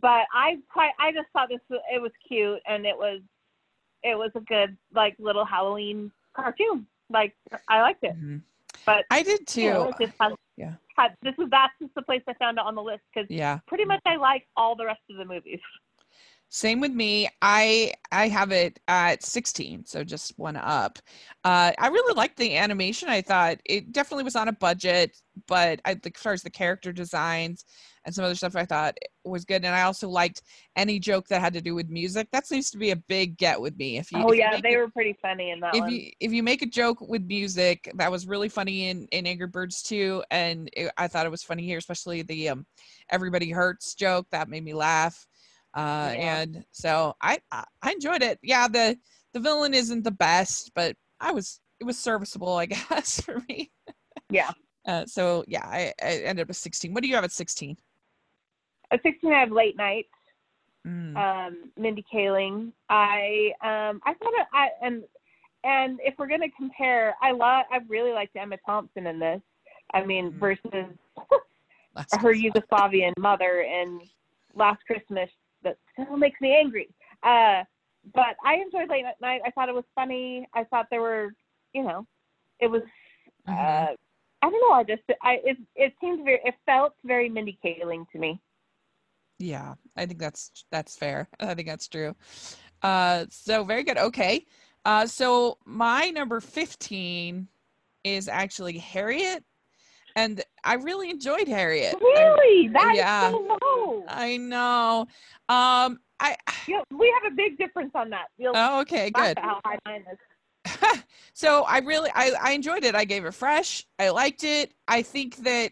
but 0.00 0.26
I 0.32 0.58
quite 0.70 0.90
I 0.98 1.12
just 1.12 1.28
thought 1.32 1.48
this 1.48 1.60
was, 1.68 1.80
it 1.92 2.00
was 2.00 2.12
cute 2.26 2.60
and 2.66 2.86
it 2.86 2.96
was 2.96 3.20
it 4.02 4.16
was 4.16 4.30
a 4.34 4.40
good 4.40 4.76
like 4.94 5.16
little 5.18 5.44
Halloween 5.44 6.10
cartoon. 6.34 6.86
Like 7.10 7.34
I 7.68 7.80
liked 7.80 8.04
it. 8.04 8.16
Mm-hmm. 8.16 8.38
But 8.84 9.04
I 9.10 9.22
did 9.22 9.46
too. 9.46 9.62
You 9.62 9.70
know, 9.70 9.92
has, 9.98 10.32
yeah. 10.56 10.74
Had, 10.96 11.14
this 11.22 11.34
is 11.38 11.50
that's 11.50 11.72
just 11.80 11.94
the 11.94 12.02
place 12.02 12.22
I 12.28 12.34
found 12.34 12.58
it 12.58 12.64
on 12.64 12.74
the 12.74 12.82
list 12.82 13.02
because 13.12 13.28
yeah, 13.30 13.58
pretty 13.66 13.84
much 13.84 14.00
I 14.06 14.16
like 14.16 14.46
all 14.56 14.76
the 14.76 14.86
rest 14.86 15.00
of 15.10 15.16
the 15.16 15.24
movies. 15.24 15.60
Same 16.48 16.80
with 16.80 16.92
me. 16.92 17.28
I 17.42 17.92
I 18.12 18.28
have 18.28 18.52
it 18.52 18.78
at 18.86 19.22
16, 19.24 19.84
so 19.84 20.04
just 20.04 20.32
one 20.38 20.56
up. 20.56 20.98
Uh, 21.44 21.72
I 21.78 21.88
really 21.88 22.14
liked 22.14 22.36
the 22.36 22.56
animation. 22.56 23.08
I 23.08 23.20
thought 23.20 23.58
it 23.64 23.92
definitely 23.92 24.24
was 24.24 24.36
on 24.36 24.46
a 24.46 24.52
budget, 24.52 25.20
but 25.48 25.80
I, 25.84 25.96
as 26.02 26.12
far 26.22 26.32
as 26.32 26.42
the 26.42 26.50
character 26.50 26.92
designs 26.92 27.64
and 28.04 28.14
some 28.14 28.24
other 28.24 28.36
stuff, 28.36 28.54
I 28.54 28.64
thought 28.64 28.96
was 29.24 29.44
good. 29.44 29.64
And 29.64 29.74
I 29.74 29.82
also 29.82 30.08
liked 30.08 30.42
any 30.76 31.00
joke 31.00 31.26
that 31.28 31.40
had 31.40 31.52
to 31.54 31.60
do 31.60 31.74
with 31.74 31.88
music. 31.88 32.28
That 32.30 32.46
seems 32.46 32.70
to 32.70 32.78
be 32.78 32.92
a 32.92 32.96
big 32.96 33.36
get 33.36 33.60
with 33.60 33.76
me. 33.76 33.98
If 33.98 34.12
you, 34.12 34.18
oh 34.22 34.30
if 34.30 34.38
yeah, 34.38 34.54
you 34.54 34.62
they 34.62 34.74
it, 34.74 34.78
were 34.78 34.88
pretty 34.88 35.16
funny 35.20 35.50
in 35.50 35.58
that 35.60 35.74
if 35.74 35.80
one. 35.80 35.90
you 35.90 36.10
if 36.20 36.32
you 36.32 36.44
make 36.44 36.62
a 36.62 36.66
joke 36.66 37.00
with 37.00 37.24
music, 37.24 37.90
that 37.96 38.10
was 38.10 38.24
really 38.28 38.48
funny 38.48 38.88
in 38.88 39.08
in 39.10 39.26
Angry 39.26 39.48
Birds 39.48 39.82
too, 39.82 40.22
and 40.30 40.70
it, 40.74 40.92
I 40.96 41.08
thought 41.08 41.26
it 41.26 41.30
was 41.30 41.42
funny 41.42 41.64
here, 41.64 41.78
especially 41.78 42.22
the 42.22 42.50
um, 42.50 42.66
"Everybody 43.10 43.50
Hurts" 43.50 43.96
joke 43.96 44.28
that 44.30 44.48
made 44.48 44.64
me 44.64 44.74
laugh. 44.74 45.26
Uh, 45.76 46.14
Yeah. 46.16 46.38
and 46.40 46.64
so 46.72 47.14
I, 47.20 47.38
I 47.52 47.92
enjoyed 47.92 48.22
it. 48.22 48.38
Yeah, 48.42 48.66
the 48.66 48.98
the 49.34 49.40
villain 49.40 49.74
isn't 49.74 50.02
the 50.04 50.10
best, 50.10 50.72
but 50.74 50.96
I 51.20 51.32
was 51.32 51.60
it 51.80 51.84
was 51.84 51.98
serviceable, 51.98 52.56
I 52.56 52.66
guess, 52.74 53.20
for 53.20 53.42
me. 53.48 53.70
Yeah. 54.30 54.50
Uh, 54.86 55.04
so 55.06 55.44
yeah, 55.46 55.66
I, 55.66 55.92
I 56.02 56.12
ended 56.24 56.44
up 56.44 56.48
with 56.48 56.56
16. 56.56 56.94
What 56.94 57.02
do 57.02 57.08
you 57.08 57.14
have 57.16 57.24
at 57.24 57.32
16? 57.32 57.76
At 58.90 59.02
16, 59.02 59.32
I 59.32 59.40
have 59.40 59.50
late 59.52 59.76
night. 59.76 60.06
Mm, 60.86 61.16
um, 61.16 61.56
Mindy 61.76 62.04
Kaling. 62.12 62.72
I 62.88 63.50
um, 63.60 64.00
I 64.06 64.14
thought 64.14 64.32
it, 64.34 64.46
I 64.54 64.68
and 64.80 65.02
and 65.64 65.98
if 66.02 66.14
we're 66.16 66.28
gonna 66.28 66.46
compare, 66.56 67.16
I 67.20 67.32
love 67.32 67.64
I 67.70 67.80
really 67.88 68.12
liked 68.12 68.36
Emma 68.36 68.56
Thompson 68.64 69.06
in 69.08 69.18
this. 69.18 69.40
I 69.92 70.04
mean, 70.04 70.30
Mhm. 70.32 70.38
versus 70.38 70.96
her. 72.12 72.32
Yugoslavian 72.34 73.12
mother 73.18 73.62
in 73.62 74.00
Last 74.54 74.80
Christmas. 74.86 75.28
That 75.62 75.78
still 75.92 76.16
makes 76.16 76.40
me 76.40 76.54
angry. 76.54 76.88
Uh, 77.22 77.64
but 78.14 78.36
I 78.44 78.54
enjoyed 78.56 78.88
Late 78.88 79.04
at 79.04 79.20
Night. 79.20 79.40
I 79.44 79.50
thought 79.50 79.68
it 79.68 79.74
was 79.74 79.84
funny. 79.94 80.46
I 80.54 80.64
thought 80.64 80.86
there 80.90 81.00
were, 81.02 81.34
you 81.72 81.82
know, 81.82 82.06
it 82.60 82.68
was. 82.68 82.82
Mhm. 83.48 83.54
Uh, 83.54 83.94
I 84.42 84.50
don't 84.50 84.60
know. 84.60 84.74
I 84.74 84.84
just 84.84 85.02
I 85.22 85.40
it 85.44 85.56
it 85.74 85.94
seemed 86.00 86.24
very 86.24 86.40
it 86.44 86.54
felt 86.66 86.94
very 87.04 87.28
Mindy 87.28 87.58
Kaling 87.64 88.08
to 88.12 88.18
me. 88.18 88.40
Yeah, 89.38 89.74
I 89.96 90.06
think 90.06 90.18
that's 90.20 90.64
that's 90.70 90.96
fair. 90.96 91.28
I 91.40 91.54
think 91.54 91.68
that's 91.68 91.88
true. 91.88 92.14
Uh, 92.82 93.26
so 93.30 93.64
very 93.64 93.82
good. 93.84 93.98
Okay. 93.98 94.46
Uh, 94.84 95.06
so 95.06 95.58
my 95.64 96.10
number 96.10 96.40
15 96.40 97.48
is 98.04 98.28
actually 98.28 98.78
Harriet, 98.78 99.44
and 100.16 100.42
I 100.64 100.74
really 100.74 101.10
enjoyed 101.10 101.46
Harriet. 101.46 101.94
Really, 102.00 102.68
that 102.68 102.92
is 102.92 102.96
yeah. 102.96 103.30
so 103.30 103.58
low. 103.62 104.04
I 104.08 104.38
know. 104.38 105.06
Um, 105.48 106.00
I 106.18 106.36
Yeah, 106.66 106.80
we 106.90 107.14
have 107.22 107.32
a 107.32 107.36
big 107.36 107.58
difference 107.58 107.92
on 107.94 108.10
that. 108.10 108.26
You'll 108.38 108.56
oh, 108.56 108.80
okay, 108.80 109.10
good. 109.10 109.38
how 109.38 109.60
high 109.64 109.78
mine 109.86 110.04
is. 110.10 110.18
so 111.34 111.64
I 111.64 111.78
really 111.78 112.10
I, 112.14 112.32
I 112.40 112.52
enjoyed 112.52 112.82
it. 112.82 112.94
I 112.94 113.04
gave 113.04 113.24
it 113.26 113.34
fresh. 113.34 113.86
I 113.98 114.08
liked 114.08 114.42
it. 114.42 114.72
I 114.88 115.02
think 115.02 115.36
that 115.36 115.70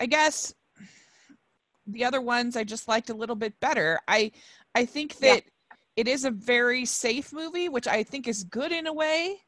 I 0.00 0.06
guess 0.06 0.52
the 1.86 2.04
other 2.04 2.20
ones 2.20 2.56
I 2.56 2.64
just 2.64 2.88
liked 2.88 3.10
a 3.10 3.14
little 3.14 3.36
bit 3.36 3.58
better. 3.60 4.00
I 4.08 4.32
I 4.74 4.84
think 4.84 5.14
Yeah. 5.20 5.34
that 5.34 5.44
it 5.96 6.08
is 6.08 6.24
a 6.24 6.30
very 6.30 6.84
safe 6.84 7.32
movie, 7.32 7.68
which 7.68 7.86
I 7.86 8.02
think 8.02 8.28
is 8.28 8.44
good 8.44 8.72
in 8.72 8.86
a 8.86 8.92
way. 8.92 9.40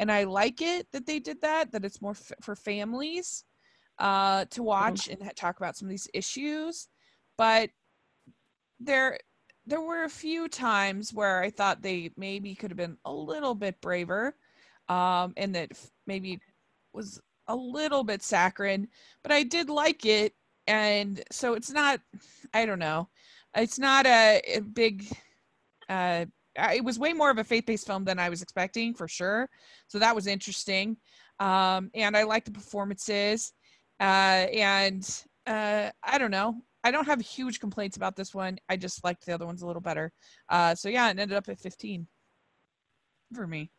And 0.00 0.10
I 0.12 0.24
like 0.24 0.62
it 0.62 0.86
that 0.92 1.06
they 1.06 1.18
did 1.18 1.40
that, 1.42 1.72
that 1.72 1.84
it's 1.84 2.00
more 2.00 2.12
f- 2.12 2.32
for 2.40 2.54
families 2.54 3.44
uh, 3.98 4.44
to 4.50 4.62
watch 4.62 5.08
and 5.08 5.22
ha- 5.22 5.30
talk 5.34 5.58
about 5.58 5.76
some 5.76 5.86
of 5.88 5.90
these 5.90 6.08
issues. 6.14 6.88
But 7.36 7.70
there 8.80 9.18
there 9.66 9.80
were 9.80 10.04
a 10.04 10.08
few 10.10 10.48
times 10.48 11.12
where 11.12 11.42
I 11.42 11.50
thought 11.50 11.82
they 11.82 12.10
maybe 12.16 12.54
could 12.54 12.70
have 12.70 12.78
been 12.78 12.96
a 13.04 13.12
little 13.12 13.54
bit 13.54 13.80
braver, 13.80 14.34
um, 14.88 15.34
and 15.36 15.54
that 15.54 15.72
maybe 16.06 16.40
was 16.92 17.20
a 17.48 17.56
little 17.56 18.02
bit 18.04 18.22
saccharine. 18.22 18.88
But 19.22 19.32
I 19.32 19.42
did 19.42 19.68
like 19.68 20.06
it, 20.06 20.34
and 20.66 21.22
so 21.30 21.54
it's 21.54 21.70
not. 21.70 22.00
I 22.54 22.66
don't 22.66 22.78
know. 22.78 23.08
It's 23.54 23.78
not 23.78 24.06
a, 24.06 24.40
a 24.46 24.60
big. 24.60 25.04
Uh, 25.88 26.26
it 26.58 26.84
was 26.84 26.98
way 26.98 27.12
more 27.12 27.30
of 27.30 27.38
a 27.38 27.44
faith-based 27.44 27.86
film 27.86 28.04
than 28.04 28.18
I 28.18 28.28
was 28.28 28.42
expecting, 28.42 28.94
for 28.94 29.08
sure. 29.08 29.48
So 29.86 29.98
that 29.98 30.14
was 30.14 30.26
interesting, 30.26 30.96
um, 31.40 31.90
and 31.94 32.16
I 32.16 32.24
like 32.24 32.44
the 32.44 32.50
performances. 32.50 33.52
Uh, 34.00 34.46
and 34.52 35.24
uh, 35.46 35.90
I 36.02 36.18
don't 36.18 36.30
know. 36.30 36.56
I 36.84 36.90
don't 36.90 37.06
have 37.06 37.20
huge 37.20 37.58
complaints 37.58 37.96
about 37.96 38.14
this 38.14 38.32
one. 38.34 38.58
I 38.68 38.76
just 38.76 39.02
liked 39.02 39.26
the 39.26 39.32
other 39.32 39.46
ones 39.46 39.62
a 39.62 39.66
little 39.66 39.82
better. 39.82 40.12
Uh, 40.48 40.74
so 40.74 40.88
yeah, 40.88 41.08
it 41.08 41.18
ended 41.18 41.32
up 41.32 41.48
at 41.48 41.58
15 41.58 42.06
for 43.34 43.46
me. 43.46 43.70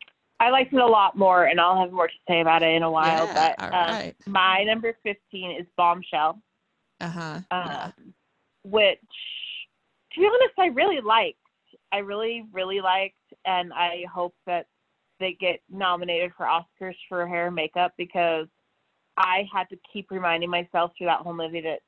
I 0.42 0.50
liked 0.52 0.74
it 0.74 0.80
a 0.80 0.86
lot 0.86 1.18
more, 1.18 1.46
and 1.46 1.60
I'll 1.60 1.82
have 1.82 1.92
more 1.92 2.08
to 2.08 2.14
say 2.28 2.40
about 2.42 2.64
it 2.64 2.74
in 2.74 2.84
a 2.84 2.92
while. 2.92 3.26
Yeah, 3.28 3.54
but 3.58 3.64
um, 3.64 3.72
right. 3.72 4.16
my 4.26 4.64
number 4.64 4.96
15 5.04 5.60
is 5.60 5.68
Bombshell, 5.76 6.42
Uh-huh. 7.02 7.20
um, 7.22 7.44
yeah. 7.52 7.92
which, 8.64 9.00
to 10.14 10.20
be 10.20 10.26
honest, 10.26 10.58
I 10.58 10.68
really 10.68 11.02
liked. 11.02 11.38
I 11.92 11.98
really, 11.98 12.46
really 12.52 12.82
liked, 12.82 13.16
and 13.46 13.74
I 13.74 14.04
hope 14.14 14.36
that 14.46 14.68
they 15.20 15.36
get 15.40 15.60
nominated 15.70 16.32
for 16.38 16.46
Oscars 16.46 16.96
for 17.08 17.28
hair 17.28 17.48
and 17.48 17.56
makeup 17.56 17.94
because 17.98 18.48
I 19.18 19.44
had 19.54 19.68
to 19.70 19.78
keep 19.92 20.12
reminding 20.12 20.50
myself 20.50 20.92
through 20.98 21.08
that 21.08 21.20
whole 21.20 21.34
movie 21.34 21.62
that 21.62 21.80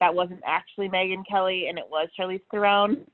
that 0.00 0.14
wasn't 0.14 0.40
actually 0.46 0.88
Megyn 0.88 1.22
Kelly 1.28 1.66
and 1.68 1.78
it 1.78 1.84
was 1.88 2.08
Charlize 2.18 2.40
Theron, 2.50 3.04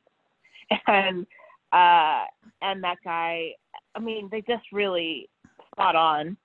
and 0.86 1.26
uh, 1.72 2.24
and 2.62 2.82
that 2.84 2.98
guy. 3.04 3.50
I 3.94 3.98
mean, 3.98 4.28
they 4.30 4.42
just 4.42 4.64
really 4.72 5.28
spot 5.72 5.96
on, 5.96 6.36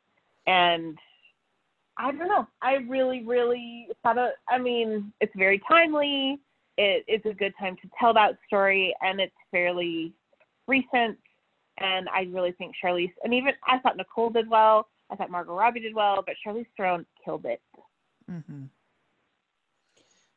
and 0.47 0.97
I 1.97 2.11
don't 2.11 2.27
know. 2.27 2.47
I 2.61 2.75
really, 2.87 3.23
really 3.23 3.87
thought 4.01 4.17
it. 4.17 4.33
I 4.49 4.57
mean, 4.57 5.13
it's 5.21 5.33
very 5.35 5.61
timely. 5.67 6.39
It, 6.81 7.05
it's 7.07 7.25
a 7.27 7.33
good 7.33 7.53
time 7.59 7.75
to 7.83 7.89
tell 7.99 8.11
that 8.15 8.39
story, 8.47 8.95
and 9.01 9.19
it's 9.19 9.35
fairly 9.51 10.13
recent. 10.67 11.19
And 11.77 12.09
I 12.09 12.27
really 12.31 12.53
think 12.53 12.73
Charlize, 12.83 13.13
and 13.23 13.35
even 13.35 13.53
I 13.67 13.77
thought 13.79 13.97
Nicole 13.97 14.31
did 14.31 14.49
well. 14.49 14.87
I 15.11 15.15
thought 15.15 15.29
Margot 15.29 15.53
Robbie 15.53 15.81
did 15.81 15.93
well, 15.93 16.23
but 16.25 16.35
Charlize 16.43 16.65
Theron 16.75 17.05
killed 17.23 17.45
it. 17.45 17.61
Mm-hmm. 18.29 18.63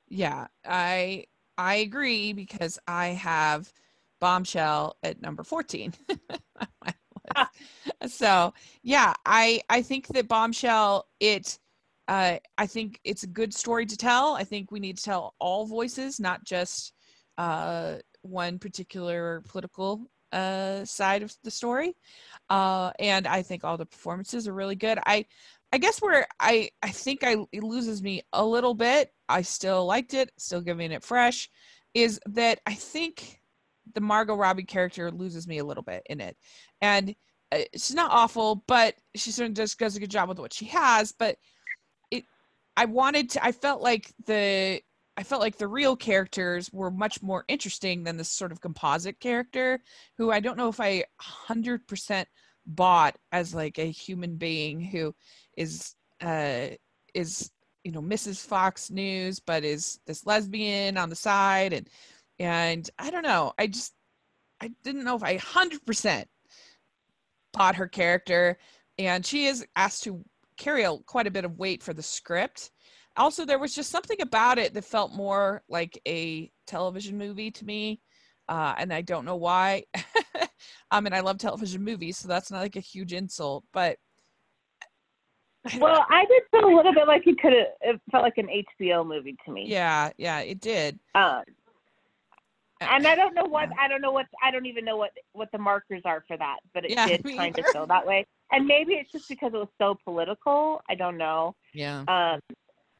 Yeah, 0.08 0.48
I 0.66 1.24
I 1.56 1.76
agree 1.76 2.34
because 2.34 2.78
I 2.86 3.08
have 3.08 3.72
Bombshell 4.20 4.96
at 5.02 5.22
number 5.22 5.44
14. 5.44 5.94
on 6.10 6.68
my 6.84 6.94
list. 8.02 8.18
so 8.18 8.52
yeah, 8.82 9.14
I 9.24 9.62
I 9.70 9.80
think 9.80 10.08
that 10.08 10.28
Bombshell 10.28 11.06
it 11.20 11.58
uh, 12.08 12.36
I 12.58 12.66
think 12.66 13.00
it's 13.04 13.22
a 13.22 13.28
good 13.28 13.54
story 13.54 13.86
to 13.86 13.96
tell. 13.96 14.34
I 14.34 14.44
think 14.44 14.70
we 14.70 14.80
need 14.80 14.98
to 14.98 15.04
tell 15.04 15.34
all 15.38 15.66
voices, 15.66 16.20
not 16.20 16.44
just 16.44 16.92
uh, 17.38 17.96
one 18.22 18.58
particular 18.58 19.42
political 19.48 20.10
uh, 20.32 20.84
side 20.84 21.22
of 21.22 21.34
the 21.44 21.50
story. 21.50 21.96
Uh, 22.50 22.90
and 22.98 23.26
I 23.26 23.42
think 23.42 23.64
all 23.64 23.76
the 23.76 23.86
performances 23.86 24.48
are 24.48 24.54
really 24.54 24.76
good. 24.76 24.98
I 25.06 25.26
I 25.72 25.78
guess 25.78 26.00
where 26.00 26.26
I 26.38 26.70
I 26.82 26.90
think 26.90 27.24
I 27.24 27.36
it 27.52 27.62
loses 27.62 28.02
me 28.02 28.22
a 28.32 28.44
little 28.44 28.74
bit. 28.74 29.12
I 29.28 29.42
still 29.42 29.86
liked 29.86 30.14
it, 30.14 30.30
still 30.36 30.60
giving 30.60 30.92
it 30.92 31.02
fresh. 31.02 31.48
Is 31.94 32.20
that 32.26 32.60
I 32.66 32.74
think 32.74 33.40
the 33.94 34.00
Margot 34.00 34.34
Robbie 34.34 34.64
character 34.64 35.10
loses 35.10 35.46
me 35.46 35.58
a 35.58 35.64
little 35.64 35.82
bit 35.82 36.02
in 36.10 36.20
it, 36.20 36.36
and 36.80 37.14
uh, 37.52 37.58
she's 37.72 37.94
not 37.94 38.10
awful, 38.10 38.64
but 38.66 38.94
she 39.14 39.30
certainly 39.30 39.54
does 39.54 39.74
does 39.74 39.96
a 39.96 40.00
good 40.00 40.10
job 40.10 40.28
with 40.28 40.38
what 40.38 40.52
she 40.52 40.66
has. 40.66 41.12
But 41.12 41.36
I 42.76 42.86
wanted 42.86 43.30
to. 43.30 43.44
I 43.44 43.52
felt 43.52 43.82
like 43.82 44.12
the 44.26 44.80
I 45.16 45.22
felt 45.22 45.40
like 45.40 45.56
the 45.56 45.68
real 45.68 45.96
characters 45.96 46.72
were 46.72 46.90
much 46.90 47.22
more 47.22 47.44
interesting 47.48 48.02
than 48.02 48.16
this 48.16 48.28
sort 48.28 48.52
of 48.52 48.60
composite 48.60 49.20
character, 49.20 49.80
who 50.18 50.30
I 50.32 50.40
don't 50.40 50.56
know 50.56 50.68
if 50.68 50.80
I 50.80 51.04
hundred 51.20 51.86
percent 51.86 52.28
bought 52.66 53.16
as 53.32 53.54
like 53.54 53.78
a 53.78 53.90
human 53.90 54.36
being 54.36 54.80
who 54.80 55.14
is 55.56 55.94
uh 56.20 56.68
is 57.14 57.50
you 57.84 57.92
know 57.92 58.02
Mrs. 58.02 58.44
Fox 58.44 58.90
News, 58.90 59.40
but 59.40 59.64
is 59.64 60.00
this 60.06 60.26
lesbian 60.26 60.96
on 60.96 61.10
the 61.10 61.16
side 61.16 61.72
and 61.72 61.88
and 62.38 62.90
I 62.98 63.10
don't 63.10 63.22
know. 63.22 63.52
I 63.58 63.68
just 63.68 63.94
I 64.60 64.70
didn't 64.82 65.04
know 65.04 65.16
if 65.16 65.22
I 65.22 65.36
hundred 65.36 65.84
percent 65.86 66.28
bought 67.52 67.76
her 67.76 67.86
character, 67.88 68.58
and 68.98 69.24
she 69.24 69.46
is 69.46 69.64
asked 69.76 70.04
to 70.04 70.24
carry 70.56 70.84
a, 70.84 70.96
quite 71.06 71.26
a 71.26 71.30
bit 71.30 71.44
of 71.44 71.58
weight 71.58 71.82
for 71.82 71.92
the 71.94 72.02
script. 72.02 72.70
Also, 73.16 73.44
there 73.44 73.58
was 73.58 73.74
just 73.74 73.90
something 73.90 74.20
about 74.20 74.58
it 74.58 74.74
that 74.74 74.84
felt 74.84 75.12
more 75.12 75.62
like 75.68 76.00
a 76.06 76.50
television 76.66 77.16
movie 77.16 77.50
to 77.52 77.64
me, 77.64 78.00
uh, 78.48 78.74
and 78.76 78.92
I 78.92 79.02
don't 79.02 79.24
know 79.24 79.36
why. 79.36 79.84
I 80.90 81.00
mean, 81.00 81.12
I 81.12 81.20
love 81.20 81.38
television 81.38 81.82
movies, 81.84 82.18
so 82.18 82.28
that's 82.28 82.50
not 82.50 82.60
like 82.60 82.76
a 82.76 82.80
huge 82.80 83.12
insult, 83.12 83.64
but 83.72 83.98
I 85.66 85.78
Well, 85.78 86.04
I 86.10 86.24
did 86.26 86.42
feel 86.50 86.66
a 86.68 86.74
little 86.74 86.92
bit 86.92 87.06
like 87.06 87.26
it 87.26 87.38
could 87.40 87.52
have. 87.52 87.66
It 87.80 88.00
felt 88.10 88.22
like 88.24 88.38
an 88.38 88.48
HBO 88.48 89.06
movie 89.06 89.36
to 89.46 89.52
me. 89.52 89.66
yeah, 89.68 90.10
yeah, 90.18 90.40
it 90.40 90.60
did. 90.60 90.98
Um, 91.14 91.42
and 92.80 93.06
I 93.06 93.14
don't 93.14 93.34
know 93.34 93.44
what 93.44 93.68
I 93.80 93.88
don't 93.88 94.02
know 94.02 94.12
what 94.12 94.26
I 94.42 94.50
don't 94.50 94.66
even 94.66 94.84
know 94.84 94.96
what 94.96 95.10
what 95.32 95.50
the 95.52 95.58
markers 95.58 96.02
are 96.04 96.22
for 96.28 96.36
that, 96.36 96.58
but 96.74 96.84
it 96.84 96.90
Yeah, 96.90 97.06
did 97.08 97.24
kind 97.36 97.58
of 97.58 97.64
either. 97.64 97.72
feel 97.72 97.86
that 97.86 98.06
way. 98.06 98.26
And 98.54 98.66
maybe 98.66 98.94
it's 98.94 99.10
just 99.10 99.28
because 99.28 99.52
it 99.52 99.56
was 99.56 99.68
so 99.78 99.98
political. 100.04 100.80
I 100.88 100.94
don't 100.94 101.18
know. 101.18 101.54
Yeah. 101.72 102.04
Um, 102.06 102.40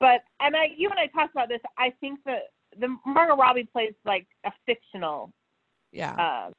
but 0.00 0.22
and 0.40 0.56
I, 0.56 0.66
you 0.76 0.90
and 0.90 0.98
I 0.98 1.06
talked 1.06 1.32
about 1.32 1.48
this. 1.48 1.60
I 1.78 1.90
think 2.00 2.18
that 2.26 2.50
the 2.78 2.96
Margot 3.06 3.36
Robbie 3.36 3.68
plays 3.72 3.94
like 4.04 4.26
a 4.44 4.52
fictional 4.66 5.30
Yeah. 5.92 6.14
uh, 6.14 6.50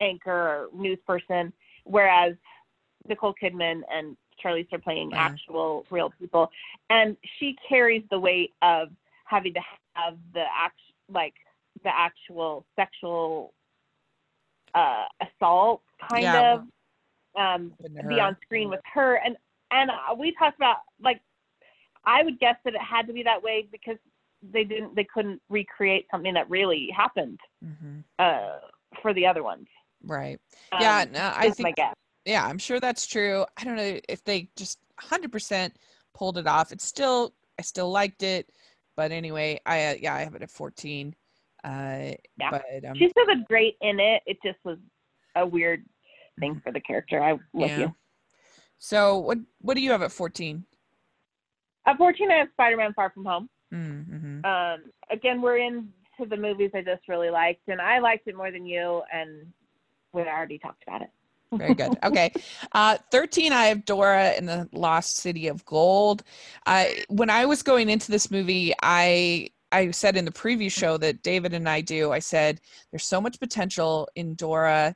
anchor 0.00 0.32
or 0.32 0.68
news 0.74 0.98
person, 1.06 1.52
whereas 1.84 2.34
Nicole 3.06 3.34
Kidman 3.40 3.82
and 3.92 4.16
Charlize 4.42 4.72
are 4.72 4.78
playing 4.78 5.10
Yeah. 5.10 5.18
actual 5.26 5.84
real 5.90 6.10
people, 6.18 6.50
and 6.88 7.16
she 7.38 7.56
carries 7.68 8.02
the 8.10 8.18
weight 8.18 8.54
of 8.62 8.88
having 9.26 9.52
to 9.54 9.60
have 9.94 10.16
the 10.32 10.44
act 10.52 10.80
like 11.08 11.34
the 11.84 11.94
actual 11.94 12.64
sexual 12.76 13.52
uh, 14.74 15.04
assault 15.20 15.82
kind 16.08 16.22
Yeah. 16.24 16.54
of 16.54 16.68
um, 17.38 17.72
be 18.08 18.20
on 18.20 18.36
screen 18.42 18.68
with 18.68 18.80
her 18.92 19.16
and 19.24 19.36
and 19.70 19.90
uh, 19.90 20.14
we 20.16 20.34
talked 20.38 20.56
about 20.56 20.78
like 21.00 21.20
I 22.04 22.22
would 22.22 22.38
guess 22.40 22.56
that 22.64 22.74
it 22.74 22.80
had 22.80 23.06
to 23.06 23.12
be 23.12 23.22
that 23.22 23.42
way 23.42 23.66
because 23.70 23.96
they 24.42 24.64
didn't 24.64 24.94
they 24.96 25.04
couldn't 25.12 25.40
recreate 25.48 26.06
something 26.10 26.34
that 26.34 26.48
really 26.50 26.88
happened 26.94 27.38
Mhm. 27.64 28.04
uh, 28.18 28.58
for 29.00 29.14
the 29.14 29.26
other 29.26 29.42
ones. 29.42 29.66
Right. 30.04 30.40
Um, 30.72 30.80
yeah. 30.80 31.04
No, 31.10 31.32
I 31.34 31.50
think. 31.50 31.76
guess. 31.76 31.94
Yeah, 32.24 32.44
I'm 32.46 32.58
sure 32.58 32.80
that's 32.80 33.06
true. 33.06 33.44
I 33.56 33.64
don't 33.64 33.76
know 33.76 33.98
if 34.08 34.22
they 34.24 34.48
just 34.56 34.78
100% 35.00 35.72
pulled 36.14 36.38
it 36.38 36.46
off. 36.46 36.70
It's 36.70 36.84
still, 36.84 37.34
I 37.58 37.62
still 37.62 37.90
liked 37.90 38.22
it, 38.22 38.50
but 38.96 39.10
anyway, 39.10 39.60
I 39.66 39.86
uh, 39.86 39.94
yeah, 40.00 40.14
I 40.14 40.20
have 40.22 40.34
it 40.34 40.42
at 40.42 40.50
14. 40.50 41.14
Uh, 41.64 42.12
Yeah. 42.38 42.50
but 42.50 42.84
um, 42.84 42.96
She 42.96 43.08
still 43.08 43.26
great 43.48 43.76
in 43.80 44.00
it. 44.00 44.22
It 44.26 44.38
just 44.44 44.58
was 44.64 44.78
a 45.36 45.46
weird 45.46 45.84
thing 46.40 46.60
for 46.62 46.72
the 46.72 46.80
character. 46.80 47.22
I 47.22 47.32
Mm-hmm. 47.34 47.60
Yeah. 47.60 47.78
you. 47.78 47.94
so 48.78 49.18
what 49.18 49.38
what 49.60 49.74
do 49.74 49.80
you 49.82 49.90
have 49.90 50.02
at 50.02 50.12
14? 50.12 50.64
At 51.86 51.96
14, 51.96 52.30
I 52.30 52.34
have 52.36 52.48
Spider-Man: 52.52 52.92
Far 52.94 53.10
From 53.10 53.24
Home. 53.24 53.48
Mm-hmm. 53.74 54.44
Um, 54.44 54.92
again, 55.10 55.42
we're 55.42 55.58
into 55.58 55.88
the 56.28 56.36
movies 56.36 56.70
I 56.74 56.82
just 56.82 57.08
really 57.08 57.30
liked, 57.30 57.62
and 57.68 57.80
I 57.80 57.98
liked 57.98 58.28
it 58.28 58.36
more 58.36 58.50
than 58.50 58.66
you, 58.66 59.02
and 59.12 59.46
we 60.12 60.22
already 60.22 60.58
talked 60.58 60.84
about 60.86 61.02
it. 61.02 61.10
Very 61.52 61.74
good. 61.74 61.98
Okay. 62.02 62.32
Uh, 62.72 62.96
13, 63.10 63.52
I 63.52 63.66
have 63.66 63.84
Dora 63.84 64.32
in 64.34 64.46
the 64.46 64.68
Lost 64.72 65.16
City 65.16 65.48
of 65.48 65.64
Gold. 65.66 66.22
I 66.64 67.04
when 67.08 67.28
I 67.28 67.44
was 67.44 67.62
going 67.62 67.90
into 67.90 68.10
this 68.10 68.30
movie, 68.30 68.72
I 68.82 69.50
I 69.70 69.90
said 69.90 70.16
in 70.16 70.24
the 70.24 70.30
preview 70.30 70.70
show 70.70 70.96
that 70.98 71.22
David 71.22 71.52
and 71.52 71.68
I 71.68 71.80
do, 71.80 72.12
I 72.12 72.20
said 72.20 72.60
there's 72.90 73.04
so 73.04 73.20
much 73.20 73.38
potential 73.38 74.08
in 74.14 74.34
Dora 74.34 74.94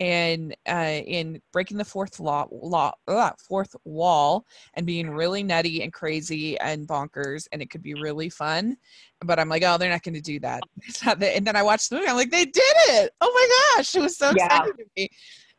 and 0.00 0.56
uh, 0.68 1.00
in 1.06 1.40
breaking 1.52 1.76
the 1.76 1.84
fourth 1.84 2.20
law, 2.20 2.46
law 2.50 2.92
uh, 3.08 3.30
fourth 3.38 3.74
wall 3.84 4.46
and 4.74 4.86
being 4.86 5.10
really 5.10 5.42
nutty 5.42 5.82
and 5.82 5.92
crazy 5.92 6.58
and 6.60 6.86
bonkers 6.86 7.46
and 7.52 7.60
it 7.60 7.70
could 7.70 7.82
be 7.82 7.94
really 7.94 8.28
fun 8.30 8.76
but 9.22 9.38
i'm 9.38 9.48
like 9.48 9.62
oh 9.64 9.76
they're 9.76 9.90
not 9.90 10.02
going 10.02 10.14
to 10.14 10.20
do 10.20 10.38
that 10.38 10.62
it's 10.82 11.04
not 11.04 11.18
that 11.18 11.36
and 11.36 11.46
then 11.46 11.56
i 11.56 11.62
watched 11.62 11.90
the 11.90 11.96
movie 11.96 12.08
i'm 12.08 12.16
like 12.16 12.30
they 12.30 12.44
did 12.44 12.62
it 12.90 13.10
oh 13.20 13.32
my 13.34 13.76
gosh 13.76 13.94
it 13.94 14.02
was 14.02 14.16
so 14.16 14.30
Yeah. 14.30 14.44
exciting 14.46 14.72
to 14.76 14.84
me 14.96 15.10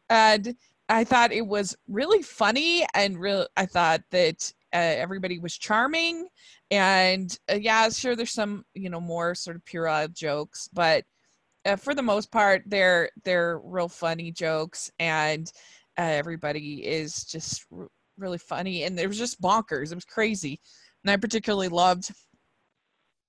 and 0.09 0.55
I 0.89 1.03
thought 1.03 1.31
it 1.31 1.45
was 1.45 1.75
really 1.87 2.23
funny 2.23 2.85
and 2.95 3.19
real. 3.19 3.47
I 3.55 3.67
thought 3.67 4.01
that 4.09 4.51
uh, 4.73 4.77
everybody 4.77 5.37
was 5.37 5.55
charming, 5.55 6.27
and 6.71 7.37
uh, 7.51 7.55
yeah, 7.55 7.89
sure, 7.89 8.15
there's 8.15 8.31
some 8.31 8.65
you 8.73 8.89
know 8.89 8.99
more 8.99 9.35
sort 9.35 9.55
of 9.55 9.63
puerile 9.65 10.07
jokes, 10.07 10.67
but 10.73 11.05
uh, 11.65 11.75
for 11.75 11.93
the 11.93 12.01
most 12.01 12.31
part, 12.31 12.63
they're 12.65 13.09
they're 13.23 13.59
real 13.59 13.89
funny 13.89 14.31
jokes, 14.31 14.91
and 14.99 15.51
uh, 15.97 16.01
everybody 16.01 16.85
is 16.85 17.25
just 17.25 17.65
r- 17.71 17.89
really 18.17 18.37
funny, 18.37 18.83
and 18.83 18.99
it 18.99 19.07
was 19.07 19.17
just 19.17 19.41
bonkers. 19.41 19.91
It 19.91 19.95
was 19.95 20.05
crazy, 20.05 20.59
and 21.03 21.11
I 21.11 21.17
particularly 21.17 21.67
loved 21.69 22.11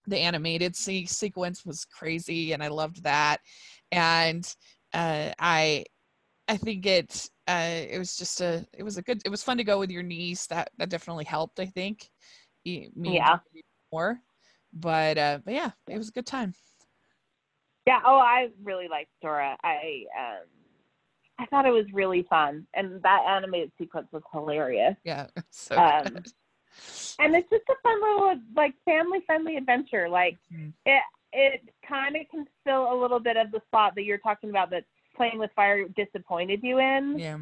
the 0.07 0.19
animated 0.19 0.75
se- 0.77 1.07
sequence 1.07 1.65
was 1.65 1.85
crazy, 1.85 2.53
and 2.53 2.63
I 2.63 2.69
loved 2.69 3.03
that, 3.05 3.39
and 3.93 4.45
uh, 4.95 5.31
I 5.39 5.85
I 6.49 6.57
think 6.57 6.87
it 6.87 7.29
uh, 7.49 7.83
it 7.89 7.99
was 7.99 8.17
just 8.17 8.41
a 8.41 8.67
it 8.77 8.83
was 8.83 8.97
a 8.97 9.03
good 9.03 9.23
it 9.25 9.31
was 9.31 9.43
fun 9.43 9.57
to 9.59 9.65
go 9.65 9.79
with 9.79 9.91
your 9.91 10.03
niece. 10.03 10.47
That 10.47 10.71
that 10.79 10.91
definitely 10.91 11.25
helped 11.25 11.61
I 11.61 11.67
think. 11.67 12.11
Me 12.65 12.91
Yeah. 12.95 13.39
more. 13.93 14.21
But 14.73 15.19
uh 15.19 15.39
but 15.45 15.55
yeah 15.55 15.71
it 15.89 15.99
was 15.99 16.09
a 16.09 16.13
good 16.13 16.27
time 16.27 16.55
Yeah. 17.91 18.01
Oh, 18.07 18.19
I 18.19 18.49
really 18.63 18.87
liked 18.89 19.11
Dora. 19.21 19.57
I 19.65 20.05
um, 20.17 20.47
I 21.41 21.47
thought 21.47 21.67
it 21.67 21.71
was 21.71 21.87
really 21.93 22.25
fun, 22.31 22.67
and 22.75 23.03
that 23.03 23.23
animated 23.29 23.73
sequence 23.79 24.07
was 24.13 24.23
hilarious. 24.33 24.95
yeah 25.05 25.27
so 25.51 25.77
Um, 25.77 26.05
good. 26.05 26.33
And 27.19 27.35
it's 27.35 27.51
just 27.51 27.65
a 27.69 27.75
fun 27.83 28.01
little 28.01 28.37
like 28.55 28.75
family 28.85 29.19
friendly 29.27 29.57
adventure. 29.57 30.09
Like 30.09 30.39
Mhm. 30.53 30.73
it 30.87 31.03
it 31.33 31.69
kind 31.89 32.15
of 32.17 32.23
can 32.31 32.47
fill 32.65 32.93
a 32.93 32.97
little 33.01 33.19
bit 33.21 33.37
of 33.37 33.51
the 33.51 33.61
spot 33.67 33.95
that 33.97 34.05
you're 34.05 34.19
talking 34.19 34.51
about 34.51 34.71
that 34.71 34.85
playing 35.17 35.39
with 35.39 35.51
fire 35.57 35.87
disappointed 35.89 36.61
you 36.63 36.79
in. 36.79 37.19
yeah 37.19 37.39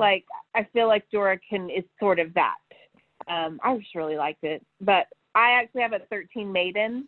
Like 0.00 0.24
I 0.56 0.64
feel 0.72 0.88
like 0.88 1.08
Dora 1.12 1.38
can 1.48 1.70
is 1.70 1.84
sort 2.00 2.18
of 2.18 2.34
that. 2.34 2.56
Um, 3.28 3.60
I 3.62 3.76
just 3.78 3.94
really 3.94 4.16
liked 4.16 4.42
it, 4.42 4.64
but 4.80 5.06
I 5.36 5.52
actually 5.52 5.82
have 5.82 5.92
a 5.92 6.00
13 6.10 6.50
Maiden, 6.50 7.06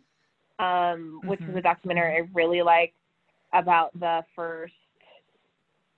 um, 0.59 1.21
which 1.25 1.41
is 1.47 1.55
Mhm. 1.55 1.57
a 1.57 1.61
documentary 1.61 2.15
I 2.17 2.27
really 2.33 2.61
like 2.61 2.93
about 3.53 3.97
the 3.99 4.23
first 4.35 4.73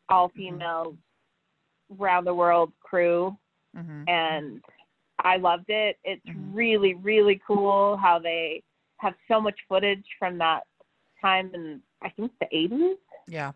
all 0.09 0.29
female 0.29 0.97
round 1.89 2.25
the 2.27 2.33
world 2.33 2.71
crew 2.81 3.37
hmm 3.73 4.03
and 4.07 4.63
I 5.19 5.37
loved 5.37 5.69
it. 5.69 5.97
It's 6.03 6.25
Mhm. 6.27 6.55
really, 6.55 6.93
really 6.95 7.41
cool 7.45 7.97
how 7.97 8.19
they 8.19 8.63
have 8.97 9.15
so 9.27 9.41
much 9.41 9.59
footage 9.67 10.05
from 10.19 10.37
that 10.37 10.65
time 11.21 11.51
in 11.53 11.81
I 12.01 12.09
think 12.09 12.31
the 12.39 12.47
eighties 12.55 12.97
yeah 13.27 13.53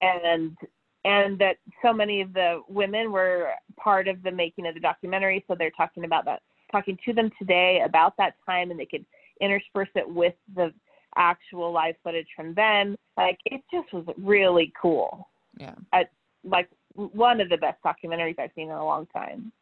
and 0.00 0.56
and 1.04 1.38
that 1.38 1.56
so 1.82 1.92
many 1.92 2.20
of 2.20 2.32
the 2.32 2.62
women 2.68 3.12
were 3.12 3.52
part 3.76 4.08
of 4.08 4.22
the 4.22 4.30
making 4.30 4.66
of 4.66 4.74
the 4.74 4.80
documentary 4.80 5.44
so 5.46 5.54
they're 5.54 5.70
talking 5.70 6.04
about 6.04 6.24
that 6.24 6.42
talking 6.72 6.98
to 7.04 7.12
them 7.12 7.30
today 7.38 7.82
about 7.84 8.16
that 8.16 8.34
time 8.44 8.70
and 8.70 8.78
they 8.80 8.86
could 8.86 9.04
intersperse 9.40 9.88
it 9.94 10.08
with 10.08 10.34
the 10.54 10.72
actual 11.16 11.72
live 11.72 11.94
footage 12.04 12.26
from 12.36 12.54
them. 12.54 12.96
like 13.16 13.38
it 13.46 13.62
just 13.72 13.92
was 13.92 14.04
really 14.18 14.72
cool. 14.80 15.28
Yeah. 15.58 15.74
Like 16.44 16.68
one 16.94 17.40
of 17.40 17.48
the 17.48 17.56
best 17.56 17.78
documentaries 17.84 18.38
i've 18.38 18.50
seen 18.54 18.68
in 18.70 18.76
a 18.76 18.84
long 18.84 19.06
time. 19.06 19.52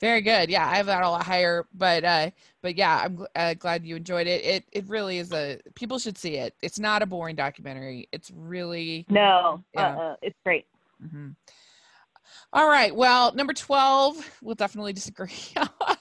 Very 0.00 0.20
good. 0.20 0.48
Yeah 0.48 0.66
I 0.68 0.76
have 0.76 0.86
that 0.86 1.02
a 1.02 1.10
lot 1.10 1.24
higher 1.24 1.66
but 1.74 2.04
uh 2.04 2.30
but 2.62 2.76
yeah 2.76 3.02
I'm 3.04 3.16
gl- 3.18 3.26
uh, 3.34 3.54
glad 3.54 3.84
you 3.84 3.96
enjoyed 3.96 4.26
it. 4.26 4.44
It 4.44 4.64
it 4.72 4.88
really 4.88 5.18
is 5.18 5.32
a 5.32 5.58
people 5.74 5.98
should 5.98 6.16
see 6.16 6.36
it. 6.36 6.54
It's 6.62 6.78
not 6.78 7.02
a 7.02 7.06
boring 7.06 7.36
documentary. 7.36 8.08
It's 8.12 8.30
really 8.34 9.06
no 9.10 9.62
Yeah. 9.74 9.94
uh-uh, 9.96 10.16
it's 10.22 10.38
great. 10.44 10.66
Hmm 11.10 11.30
All 12.52 12.68
right. 12.68 12.94
Well, 12.94 13.34
number 13.34 13.52
12, 13.52 14.38
we'll 14.42 14.54
definitely 14.54 14.92
disagree 14.92 15.32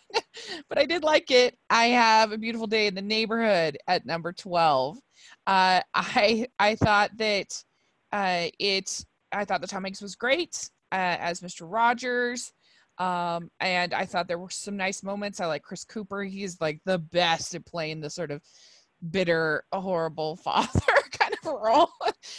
but 0.70 0.78
I 0.78 0.86
did 0.86 1.04
like 1.04 1.32
it. 1.32 1.58
I 1.70 1.88
have 1.88 2.32
a 2.32 2.38
beautiful 2.38 2.68
day 2.68 2.88
in 2.88 2.96
the 2.96 3.02
neighborhood 3.02 3.78
at 3.88 4.06
number 4.06 4.34
12. 4.34 4.98
Uh, 5.46 5.82
I 5.94 6.48
I 6.60 6.76
thought 6.76 7.12
that 7.18 7.64
uh, 8.12 8.48
it 8.60 9.06
I 9.32 9.46
thought 9.46 9.62
the 9.62 9.68
Tom 9.68 9.84
Hanks 9.84 10.02
was 10.02 10.16
great 10.16 10.70
uh, 10.92 11.18
as 11.20 11.42
Mr. 11.42 11.62
Rogers. 11.62 12.52
Um, 12.98 13.52
and 13.60 13.94
I 13.94 14.06
thought 14.06 14.28
there 14.28 14.40
were 14.40 14.50
some 14.50 14.76
nice 14.76 15.04
moments. 15.04 15.40
I 15.40 15.46
like 15.46 15.62
Chris 15.62 15.84
Cooper. 15.84 16.24
He's 16.24 16.60
like 16.60 16.82
the 16.86 16.98
best 16.98 17.54
at 17.54 17.66
playing 17.66 18.02
the 18.02 18.10
sort 18.10 18.32
of 18.32 18.42
bitter, 19.12 19.64
horrible 19.72 20.36
father 20.44 20.80
kind 21.12 21.34
of 21.34 21.54
role 21.62 21.90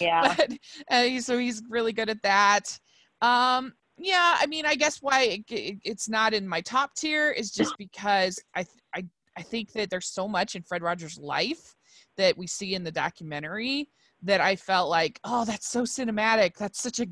yeah 0.00 0.34
but 0.34 0.52
uh, 0.90 1.20
so 1.20 1.38
he's 1.38 1.62
really 1.68 1.92
good 1.92 2.08
at 2.08 2.22
that. 2.22 2.78
Um, 3.20 3.72
yeah, 3.98 4.36
I 4.38 4.46
mean, 4.46 4.64
I 4.66 4.74
guess 4.74 4.98
why 5.02 5.22
it, 5.24 5.40
it- 5.50 5.78
it's 5.84 6.08
not 6.08 6.34
in 6.34 6.46
my 6.48 6.60
top 6.60 6.94
tier 6.94 7.30
is 7.30 7.50
just 7.50 7.76
because 7.78 8.38
I 8.54 8.66
I 8.94 9.04
I 9.36 9.42
think 9.42 9.72
that 9.72 9.90
there's 9.90 10.08
so 10.08 10.26
much 10.28 10.56
in 10.56 10.62
Fred 10.62 10.82
Rogers' 10.82 11.18
life 11.18 11.76
that 12.16 12.36
we 12.36 12.46
see 12.46 12.74
in 12.74 12.84
the 12.84 12.92
documentary 12.92 13.88
that 14.22 14.40
I 14.40 14.56
felt 14.56 14.90
like, 14.90 15.20
oh, 15.24 15.44
that's 15.44 15.68
so 15.68 15.82
cinematic. 15.82 16.56
That's 16.56 16.80
such 16.80 17.00
a 17.00 17.06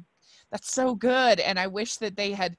that's 0.50 0.72
so 0.72 0.94
good, 0.94 1.40
and 1.40 1.58
I 1.58 1.66
wish 1.66 1.96
that 1.96 2.16
they 2.16 2.32
had 2.32 2.56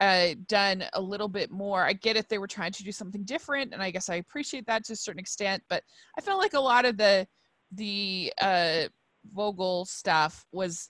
uh, 0.00 0.34
done 0.48 0.84
a 0.92 1.00
little 1.00 1.28
bit 1.28 1.50
more. 1.50 1.84
I 1.84 1.92
get 1.94 2.16
it; 2.16 2.28
they 2.28 2.38
were 2.38 2.46
trying 2.46 2.72
to 2.72 2.84
do 2.84 2.92
something 2.92 3.24
different, 3.24 3.72
and 3.72 3.82
I 3.82 3.90
guess 3.90 4.08
I 4.08 4.16
appreciate 4.16 4.66
that 4.66 4.84
to 4.86 4.92
a 4.92 4.96
certain 4.96 5.20
extent. 5.20 5.62
But 5.68 5.82
I 6.18 6.20
felt 6.20 6.40
like 6.40 6.54
a 6.54 6.60
lot 6.60 6.84
of 6.84 6.96
the 6.98 7.26
the 7.72 8.32
uh, 8.40 8.84
Vogel 9.32 9.84
stuff 9.86 10.44
was 10.52 10.86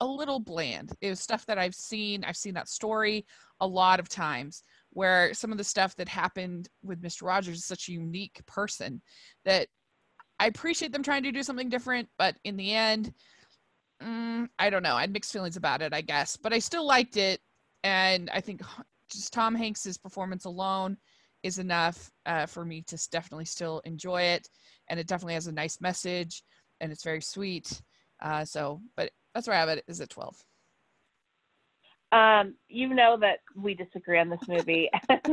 a 0.00 0.06
little 0.06 0.40
bland. 0.40 0.92
It 1.00 1.10
was 1.10 1.20
stuff 1.20 1.46
that 1.46 1.58
I've 1.58 1.74
seen. 1.74 2.24
I've 2.24 2.36
seen 2.36 2.54
that 2.54 2.68
story 2.68 3.26
a 3.60 3.66
lot 3.66 4.00
of 4.00 4.08
times 4.08 4.62
where 4.90 5.32
some 5.34 5.52
of 5.52 5.58
the 5.58 5.64
stuff 5.64 5.94
that 5.96 6.08
happened 6.08 6.68
with 6.82 7.02
Mr. 7.02 7.22
Rogers 7.22 7.58
is 7.58 7.66
such 7.66 7.88
a 7.88 7.92
unique 7.92 8.40
person 8.46 9.00
that 9.44 9.68
I 10.38 10.46
appreciate 10.46 10.92
them 10.92 11.02
trying 11.02 11.22
to 11.22 11.32
do 11.32 11.42
something 11.42 11.68
different, 11.68 12.08
but 12.18 12.36
in 12.44 12.56
the 12.56 12.72
end, 12.72 13.12
mm, 14.02 14.48
I 14.58 14.70
don't 14.70 14.82
know. 14.82 14.94
I 14.94 15.02
had 15.02 15.12
mixed 15.12 15.32
feelings 15.32 15.56
about 15.56 15.82
it, 15.82 15.94
I 15.94 16.02
guess, 16.02 16.36
but 16.36 16.52
I 16.52 16.58
still 16.58 16.86
liked 16.86 17.16
it, 17.16 17.40
and 17.84 18.28
I 18.30 18.40
think 18.40 18.62
just 19.10 19.32
Tom 19.32 19.54
Hanks's 19.54 19.98
performance 19.98 20.44
alone 20.44 20.96
is 21.42 21.58
enough 21.58 22.10
uh, 22.26 22.46
for 22.46 22.64
me 22.64 22.82
to 22.82 23.08
definitely 23.10 23.44
still 23.44 23.80
enjoy 23.84 24.22
it, 24.22 24.48
and 24.88 25.00
it 25.00 25.06
definitely 25.06 25.34
has 25.34 25.46
a 25.46 25.52
nice 25.52 25.80
message, 25.80 26.42
and 26.80 26.92
it's 26.92 27.04
very 27.04 27.22
sweet. 27.22 27.80
Uh, 28.20 28.44
so, 28.44 28.80
but 28.96 29.10
that's 29.36 29.46
where 29.46 29.56
I 29.56 29.60
have 29.60 29.68
it. 29.68 29.84
Is 29.86 30.00
at 30.00 30.08
twelve. 30.08 30.42
Um, 32.10 32.54
you 32.68 32.94
know 32.94 33.18
that 33.20 33.40
we 33.54 33.74
disagree 33.74 34.18
on 34.18 34.30
this 34.30 34.40
movie, 34.48 34.88
um, 35.10 35.28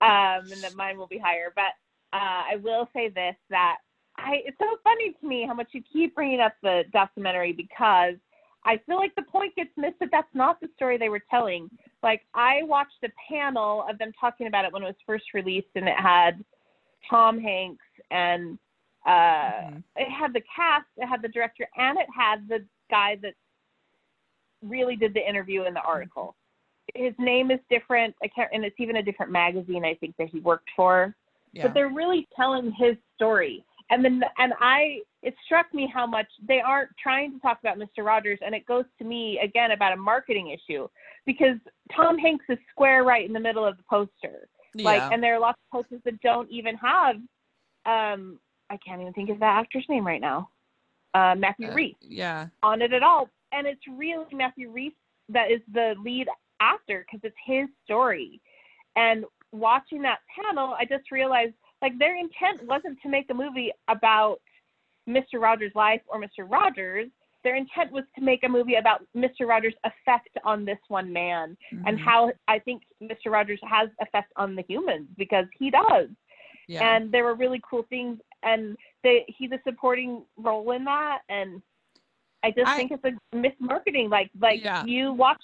and 0.00 0.62
that 0.62 0.74
mine 0.74 0.98
will 0.98 1.06
be 1.06 1.18
higher. 1.18 1.52
But 1.54 1.72
uh, 2.12 2.42
I 2.52 2.56
will 2.60 2.88
say 2.92 3.08
this: 3.08 3.36
that 3.50 3.76
I 4.16 4.40
it's 4.44 4.58
so 4.58 4.76
funny 4.82 5.14
to 5.20 5.26
me 5.26 5.46
how 5.46 5.54
much 5.54 5.68
you 5.70 5.82
keep 5.92 6.16
bringing 6.16 6.40
up 6.40 6.54
the 6.64 6.82
documentary 6.92 7.52
because 7.52 8.14
I 8.64 8.80
feel 8.86 8.96
like 8.96 9.14
the 9.14 9.22
point 9.22 9.54
gets 9.54 9.70
missed 9.76 10.00
that 10.00 10.08
that's 10.10 10.34
not 10.34 10.60
the 10.60 10.68
story 10.74 10.98
they 10.98 11.08
were 11.08 11.22
telling. 11.30 11.70
Like 12.02 12.22
I 12.34 12.64
watched 12.64 13.04
a 13.04 13.08
panel 13.30 13.86
of 13.88 13.98
them 13.98 14.10
talking 14.20 14.48
about 14.48 14.64
it 14.64 14.72
when 14.72 14.82
it 14.82 14.86
was 14.86 14.96
first 15.06 15.26
released, 15.32 15.68
and 15.76 15.86
it 15.86 15.96
had 15.96 16.44
Tom 17.08 17.38
Hanks 17.38 17.84
and 18.10 18.58
uh, 19.06 19.10
mm-hmm. 19.10 19.78
it 19.94 20.10
had 20.10 20.32
the 20.32 20.42
cast, 20.54 20.86
it 20.96 21.06
had 21.06 21.22
the 21.22 21.28
director, 21.28 21.68
and 21.76 21.96
it 21.96 22.08
had 22.12 22.48
the 22.48 22.64
guy 22.90 23.16
that 23.22 23.34
really 24.62 24.96
did 24.96 25.14
the 25.14 25.26
interview 25.26 25.64
in 25.64 25.74
the 25.74 25.80
article. 25.80 26.34
His 26.94 27.12
name 27.18 27.50
is 27.50 27.60
different. 27.68 28.14
I 28.22 28.28
can't, 28.28 28.50
and 28.52 28.64
it's 28.64 28.76
even 28.78 28.96
a 28.96 29.02
different 29.02 29.32
magazine 29.32 29.84
I 29.84 29.94
think 29.94 30.14
that 30.18 30.28
he 30.28 30.40
worked 30.40 30.68
for. 30.74 31.14
Yeah. 31.52 31.64
But 31.64 31.74
they're 31.74 31.92
really 31.92 32.28
telling 32.36 32.72
his 32.72 32.96
story 33.14 33.64
and 33.90 34.04
then 34.04 34.22
and 34.38 34.52
I 34.60 35.00
it 35.22 35.34
struck 35.44 35.72
me 35.72 35.90
how 35.92 36.06
much 36.06 36.26
they 36.46 36.60
aren't 36.60 36.90
trying 37.02 37.32
to 37.32 37.38
talk 37.40 37.58
about 37.60 37.78
Mr. 37.78 38.04
Rogers 38.04 38.38
and 38.44 38.54
it 38.54 38.66
goes 38.66 38.84
to 38.98 39.04
me 39.04 39.38
again 39.42 39.72
about 39.72 39.92
a 39.92 39.96
marketing 39.96 40.50
issue 40.50 40.88
because 41.24 41.56
Tom 41.94 42.18
Hanks 42.18 42.44
is 42.48 42.58
square 42.70 43.04
right 43.04 43.26
in 43.26 43.32
the 43.32 43.40
middle 43.40 43.64
of 43.64 43.76
the 43.76 43.82
poster. 43.88 44.48
Yeah. 44.74 44.84
Like 44.84 45.12
and 45.12 45.22
there 45.22 45.34
are 45.34 45.40
lots 45.40 45.58
of 45.72 45.82
posters 45.82 46.00
that 46.04 46.20
don't 46.20 46.50
even 46.50 46.76
have 46.76 47.16
um 47.86 48.38
I 48.68 48.76
can't 48.84 49.00
even 49.00 49.12
think 49.12 49.30
of 49.30 49.38
that 49.40 49.60
actor's 49.60 49.86
name 49.88 50.06
right 50.06 50.20
now. 50.20 50.48
Uh, 51.16 51.34
Matthew 51.34 51.68
uh, 51.68 51.74
Rhys. 51.74 51.94
Yeah. 52.00 52.48
On 52.62 52.82
it 52.82 52.92
at 52.92 53.02
all. 53.02 53.30
And 53.52 53.66
it's 53.66 53.80
really 53.96 54.26
Matthew 54.32 54.70
Rhys 54.70 54.92
that 55.30 55.50
is 55.50 55.60
the 55.72 55.94
lead 56.04 56.28
actor 56.60 57.06
because 57.06 57.20
it's 57.22 57.36
his 57.44 57.68
story. 57.84 58.40
And 58.96 59.24
watching 59.52 60.02
that 60.02 60.18
panel, 60.34 60.74
I 60.78 60.84
just 60.84 61.10
realized 61.10 61.54
like 61.82 61.98
their 61.98 62.16
intent 62.16 62.66
wasn't 62.66 62.98
to 63.02 63.08
make 63.08 63.30
a 63.30 63.34
movie 63.34 63.72
about 63.88 64.40
Mr. 65.08 65.40
Rogers' 65.40 65.72
life 65.74 66.00
or 66.08 66.20
Mr. 66.20 66.48
Rogers. 66.48 67.08
Their 67.44 67.56
intent 67.56 67.92
was 67.92 68.04
to 68.16 68.24
make 68.24 68.42
a 68.44 68.48
movie 68.48 68.74
about 68.74 69.06
Mr. 69.16 69.46
Rogers' 69.46 69.74
effect 69.84 70.36
on 70.44 70.64
this 70.64 70.78
one 70.88 71.12
man 71.12 71.56
mm-hmm. 71.72 71.86
and 71.86 72.00
how 72.00 72.32
I 72.48 72.58
think 72.58 72.82
Mr. 73.02 73.30
Rogers 73.30 73.60
has 73.62 73.88
effect 74.00 74.32
on 74.36 74.56
the 74.56 74.64
humans 74.68 75.06
because 75.16 75.46
he 75.58 75.70
does. 75.70 76.08
Yeah. 76.66 76.96
And 76.96 77.12
there 77.12 77.22
were 77.22 77.36
really 77.36 77.60
cool 77.68 77.86
things, 77.88 78.18
and 78.42 78.76
they, 79.06 79.24
he's 79.28 79.52
a 79.52 79.60
supporting 79.62 80.24
role 80.36 80.72
in 80.72 80.84
that. 80.84 81.20
And 81.28 81.62
I 82.42 82.50
just 82.50 82.66
I, 82.66 82.76
think 82.76 82.90
it's 82.90 83.04
a 83.04 83.36
mismarketing. 83.36 84.10
Like, 84.10 84.30
like 84.40 84.64
yeah. 84.64 84.84
you 84.84 85.12
watch 85.12 85.40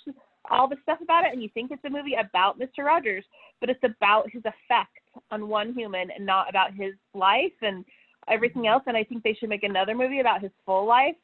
all 0.50 0.68
the 0.68 0.76
stuff 0.82 0.98
about 1.00 1.24
it, 1.24 1.32
and 1.32 1.40
you 1.40 1.48
think 1.54 1.70
it's 1.70 1.84
a 1.84 1.90
movie 1.90 2.14
about 2.14 2.58
Mr. 2.58 2.84
Rogers, 2.84 3.24
but 3.60 3.70
it's 3.70 3.82
about 3.84 4.28
his 4.30 4.42
effect 4.44 4.98
on 5.30 5.48
one 5.48 5.72
human 5.74 6.10
and 6.10 6.26
not 6.26 6.50
about 6.50 6.74
his 6.74 6.94
life 7.14 7.52
and 7.62 7.84
everything 8.28 8.66
else. 8.66 8.82
And 8.88 8.96
I 8.96 9.04
think 9.04 9.22
they 9.22 9.34
should 9.34 9.48
make 9.48 9.62
another 9.62 9.94
movie 9.94 10.18
about 10.18 10.42
his 10.42 10.50
full 10.66 10.84
life 10.84 11.14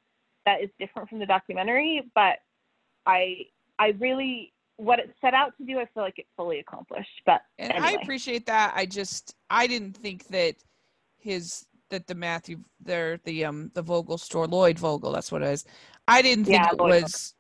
that 0.47 0.62
is 0.62 0.70
different 0.78 1.09
from 1.09 1.18
the 1.18 1.26
documentary. 1.26 2.03
But 2.14 2.39
I 3.05 3.47
I 3.80 3.89
really 3.99 4.53
what 4.76 5.01
it 5.01 5.12
set 5.20 5.34
out 5.34 5.57
to 5.59 5.64
do, 5.64 5.80
I 5.80 5.86
feel 5.93 6.05
like 6.05 6.20
it 6.20 6.26
fully 6.36 6.61
accomplished. 6.61 7.20
But 7.26 7.41
and 7.59 7.72
anyway. 7.72 7.89
I 7.89 8.03
appreciate 8.03 8.47
that. 8.47 8.72
I 8.76 8.86
just 8.86 9.34
I 9.51 9.66
didn't 9.66 9.97
think 9.97 10.28
that 10.28 10.55
his 11.18 11.66
that 11.91 12.07
the 12.07 12.14
Matthew 12.14 12.59
there 12.80 13.18
the 13.24 13.45
um 13.45 13.70
the 13.74 13.82
Vogel 13.82 14.18
store 14.18 14.47
Lloyd 14.47 14.78
Vogel 14.78 15.12
that's 15.12 15.32
what 15.32 15.43
it 15.43 15.49
is. 15.49 15.64
I 16.07 16.22
didn't 16.22 16.45
think 16.45 16.62
yeah, 16.62 16.70
it 16.72 16.78
Lloyd 16.78 17.03
was 17.03 17.34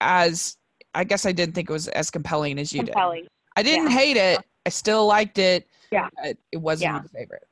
Vogel. 0.00 0.28
as 0.28 0.56
I 0.94 1.04
guess 1.04 1.26
I 1.26 1.32
didn't 1.32 1.54
think 1.54 1.70
it 1.70 1.72
was 1.72 1.88
as 1.88 2.10
compelling 2.10 2.58
as 2.58 2.72
you 2.72 2.82
compelling. 2.84 3.22
did. 3.22 3.30
I 3.56 3.62
didn't 3.62 3.90
yeah. 3.90 3.98
hate 3.98 4.16
it. 4.16 4.40
I 4.66 4.68
still 4.70 5.06
liked 5.06 5.38
it. 5.38 5.66
Yeah. 5.90 6.08
it 6.24 6.58
wasn't 6.58 6.92
yeah. 6.92 7.00
my 7.00 7.20
favorite. 7.20 7.44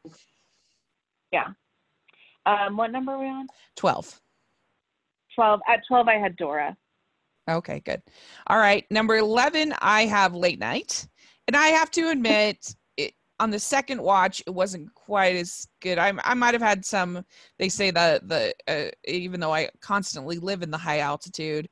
Yeah. 1.33 1.49
Um, 2.47 2.77
what 2.77 2.91
number 2.91 3.13
are 3.13 3.19
we 3.19 3.27
on? 3.27 3.47
12. 3.77 4.21
12. 5.35 5.61
At 5.69 5.81
12, 5.87 6.09
I 6.09 6.15
had 6.15 6.37
Dora. 6.37 6.77
Okay, 7.49 7.81
good. 7.81 8.03
All 8.47 8.59
right. 8.59 8.85
Number 8.91 9.17
11, 9.17 9.75
I 9.81 10.07
have 10.07 10.35
Late 10.35 10.59
Night. 10.59 11.07
And 11.49 11.57
I 11.57 11.67
have 11.69 11.91
to 11.93 12.11
admit, 12.11 12.57
it, 12.57 12.75
on 13.41 13.51
the 13.51 13.59
second 13.59 14.01
watch, 14.01 14.43
it 14.47 14.51
wasn't 14.51 14.95
quite 14.95 15.35
as 15.35 15.67
good. 15.81 15.99
I, 15.99 16.13
I 16.23 16.35
might 16.35 16.53
have 16.53 16.63
had 16.63 16.85
some, 16.85 17.25
they 17.59 17.71
say 17.71 17.91
that 17.91 18.29
the, 18.29 18.55
uh, 18.69 18.91
even 19.09 19.41
though 19.41 19.53
I 19.53 19.71
constantly 19.81 20.39
live 20.39 20.63
in 20.63 20.71
the 20.71 20.79
high 20.79 20.99
altitude, 20.99 21.67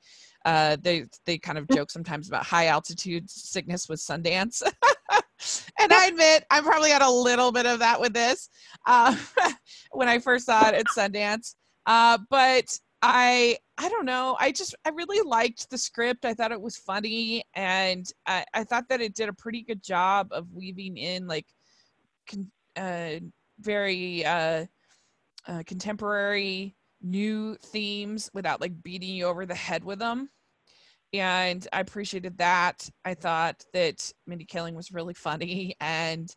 uh, 0.45 0.77
they 0.81 1.05
they 1.27 1.37
kind 1.37 1.59
of 1.59 1.69
joke 1.69 1.91
sometimes 1.91 2.29
about 2.29 2.47
high 2.47 2.69
altitude 2.69 3.29
sickness 3.29 3.87
with 3.89 4.01
Sundance. 4.01 4.63
and 5.79 5.93
I 5.93 6.07
admit 6.07 6.45
I 6.51 6.61
probably 6.63 6.91
had 6.91 7.03
a 7.03 7.11
little 7.11 7.53
bit 7.53 7.67
of 7.67 7.81
that 7.81 8.01
with 8.01 8.15
this 8.15 8.49
uh, 8.87 9.15
when 9.91 10.09
I 10.09 10.21
first 10.21 10.47
saw 10.47 10.69
it 10.69 10.75
at 10.75 10.87
Sundance. 10.87 11.55
Uh, 11.85 12.19
but 12.31 12.65
I 13.03 13.59
I 13.77 13.89
don't 13.89 14.07
know. 14.07 14.37
I 14.41 14.51
just 14.51 14.75
I 14.85 14.91
really 14.91 15.21
liked 15.29 15.71
the 15.71 15.79
script. 15.79 16.25
I 16.25 16.35
thought 16.35 16.53
it 16.53 16.61
was 16.61 16.77
funny, 16.77 17.45
and 17.55 18.11
I, 18.27 18.45
I 18.55 18.65
thought 18.65 18.89
that 18.89 19.01
it 19.01 19.15
did 19.15 19.29
a 19.29 19.35
pretty 19.35 19.63
good 19.63 19.83
job 19.83 20.29
of 20.33 20.53
weaving 20.53 20.97
in 20.97 21.27
like 21.27 21.47
con, 22.29 22.51
uh, 22.77 23.21
very 23.61 24.25
uh, 24.25 24.67
uh, 25.47 25.63
contemporary 25.67 26.77
new 27.03 27.57
themes 27.57 28.31
without 28.35 28.61
like 28.61 28.83
beating 28.83 29.15
you 29.15 29.27
over 29.27 29.47
the 29.47 29.55
head 29.55 29.85
with 29.85 29.99
them 29.99 30.29
and 31.13 31.67
I 31.73 31.81
appreciated 31.81 32.39
that. 32.39 32.89
I 33.05 33.15
thought 33.15 33.65
that 33.73 34.13
Mindy 34.27 34.45
Kaling 34.45 34.75
was 34.75 34.93
really 34.93 35.15
funny, 35.15 35.75
and 35.81 36.35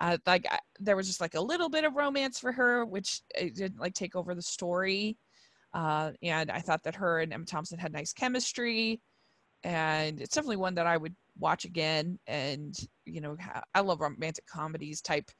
uh, 0.00 0.18
like 0.26 0.46
I, 0.50 0.58
there 0.78 0.96
was 0.96 1.06
just 1.06 1.20
like 1.20 1.34
a 1.34 1.40
little 1.40 1.68
bit 1.68 1.84
of 1.84 1.94
romance 1.96 2.38
for 2.38 2.52
her, 2.52 2.84
which 2.84 3.22
it 3.34 3.54
didn't 3.54 3.80
like 3.80 3.94
take 3.94 4.16
over 4.16 4.34
the 4.34 4.42
story. 4.42 5.18
Uh, 5.72 6.12
and 6.22 6.50
I 6.50 6.60
thought 6.60 6.82
that 6.82 6.96
her 6.96 7.20
and 7.20 7.32
Emma 7.32 7.44
Thompson 7.44 7.78
had 7.78 7.92
nice 7.92 8.12
chemistry, 8.12 9.00
and 9.62 10.20
it's 10.20 10.34
definitely 10.34 10.56
one 10.56 10.74
that 10.74 10.86
I 10.86 10.96
would 10.96 11.14
watch 11.40 11.64
again. 11.64 12.18
And 12.26 12.76
you 13.04 13.20
know, 13.20 13.36
I 13.74 13.80
love 13.80 14.00
romantic 14.00 14.46
comedies 14.46 15.00
type. 15.00 15.30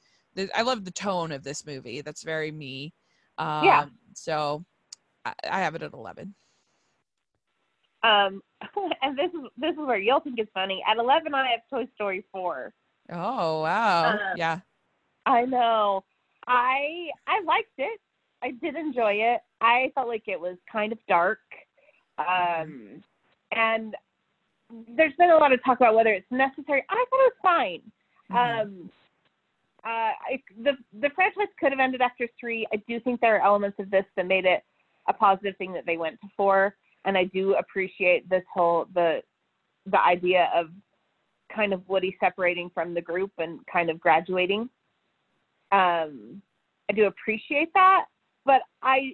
I 0.55 0.63
love 0.63 0.85
the 0.85 0.91
tone 0.91 1.33
of 1.33 1.43
this 1.43 1.67
movie. 1.67 2.03
That's 2.03 2.23
very 2.23 2.51
me. 2.51 2.95
Um, 3.39 3.65
yeah. 3.65 3.87
So 4.15 4.65
I, 5.25 5.35
I 5.49 5.61
have 5.61 5.75
it 5.75 5.83
at 5.83 5.93
eleven. 5.93 6.35
Um, 8.03 8.43
and 9.03 9.19
this 9.19 9.31
is 9.35 9.41
this 9.57 9.73
is 9.73 9.79
where 9.79 9.99
you'll 9.99 10.21
think 10.21 10.39
it's 10.39 10.51
funny. 10.55 10.83
At 10.89 10.99
eleven, 10.99 11.35
I 11.35 11.49
have 11.51 11.61
Toy 11.71 11.89
Story 11.95 12.25
four. 12.33 12.73
Oh 13.13 13.63
wow! 13.63 14.13
Um, 14.13 14.19
yeah, 14.37 14.61
I 15.27 15.45
know. 15.45 16.05
I 16.47 17.11
I 17.27 17.43
liked 17.45 17.73
it. 17.79 18.01
I 18.43 18.53
did 18.53 18.75
enjoy 18.75 19.15
it. 19.15 19.41
I 19.61 19.93
felt 19.95 20.09
like 20.09 20.25
it 20.27 20.41
was 20.41 20.57
kind 20.71 20.93
of 20.93 20.99
dark, 21.09 21.41
um, 22.19 23.03
and 23.53 23.95
there's 24.97 25.15
been 25.19 25.31
a 25.31 25.37
lot 25.37 25.53
of 25.53 25.63
talk 25.65 25.79
about 25.79 25.95
whether 25.95 26.13
it's 26.13 26.31
necessary. 26.31 26.85
I 26.89 27.05
thought 27.11 27.21
it 27.21 27.33
was 27.33 27.43
fine. 27.43 27.83
Mm-hmm. 28.31 28.61
Um, 28.61 28.91
uh, 29.85 29.89
I, 29.89 30.43
the 30.63 30.73
the 31.01 31.11
franchise 31.15 31.49
could 31.59 31.73
have 31.73 31.81
ended 31.81 32.01
after 32.01 32.29
three. 32.39 32.67
I 32.73 32.77
do 32.89 33.01
think 33.01 33.21
there 33.21 33.37
are 33.37 33.43
elements 33.43 33.79
of 33.79 33.91
this 33.91 34.05
that 34.17 34.27
made 34.27 34.45
it 34.45 34.63
a 35.09 35.13
positive 35.13 35.57
thing 35.57 35.73
that 35.73 35.87
they 35.87 35.97
went 35.97 36.21
to 36.21 36.29
four 36.37 36.75
and 37.05 37.17
I 37.17 37.25
do 37.25 37.55
appreciate 37.55 38.29
this 38.29 38.45
whole 38.53 38.87
the 38.95 39.23
the 39.87 40.01
idea 40.01 40.51
of 40.55 40.69
kind 41.55 41.73
of 41.73 41.89
Woody 41.89 42.17
separating 42.21 42.71
from 42.73 42.95
the 42.95 43.01
group 43.01 43.33
and 43.39 43.61
kind 43.73 43.91
of 43.91 43.99
graduating. 43.99 44.69
Um, 45.73 46.43
I 46.89 46.93
do 46.95 47.07
appreciate 47.07 47.71
that, 47.75 48.07
but 48.45 48.63
I 48.83 49.13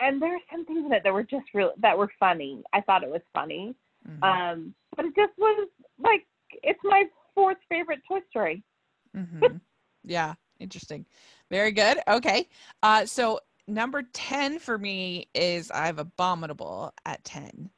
and 0.00 0.20
there 0.20 0.34
are 0.34 0.40
some 0.50 0.64
things 0.64 0.84
in 0.86 0.92
it 0.92 1.02
that 1.04 1.12
were 1.12 1.22
just 1.22 1.46
real 1.54 1.72
that 1.80 1.96
were 1.96 2.10
funny. 2.18 2.62
I 2.72 2.80
thought 2.80 3.02
it 3.02 3.10
was 3.10 3.22
funny, 3.32 3.74
mm-hmm. 4.08 4.22
um, 4.22 4.74
but 4.96 5.06
it 5.06 5.14
just 5.16 5.32
was 5.38 5.68
like 5.98 6.26
it's 6.62 6.80
my 6.84 7.04
fourth 7.34 7.58
favorite 7.68 8.00
Toy 8.08 8.20
Story. 8.30 8.62
mm-hmm. 9.16 9.56
Yeah, 10.04 10.34
interesting. 10.58 11.06
Very 11.48 11.70
good. 11.70 11.98
Okay, 12.08 12.48
uh, 12.82 13.06
so 13.06 13.38
number 13.68 14.02
10 14.12 14.58
for 14.58 14.76
me 14.76 15.28
is 15.32 15.70
I 15.70 15.86
have 15.86 16.00
Abominable 16.00 16.92
at 17.06 17.22
10. 17.22 17.70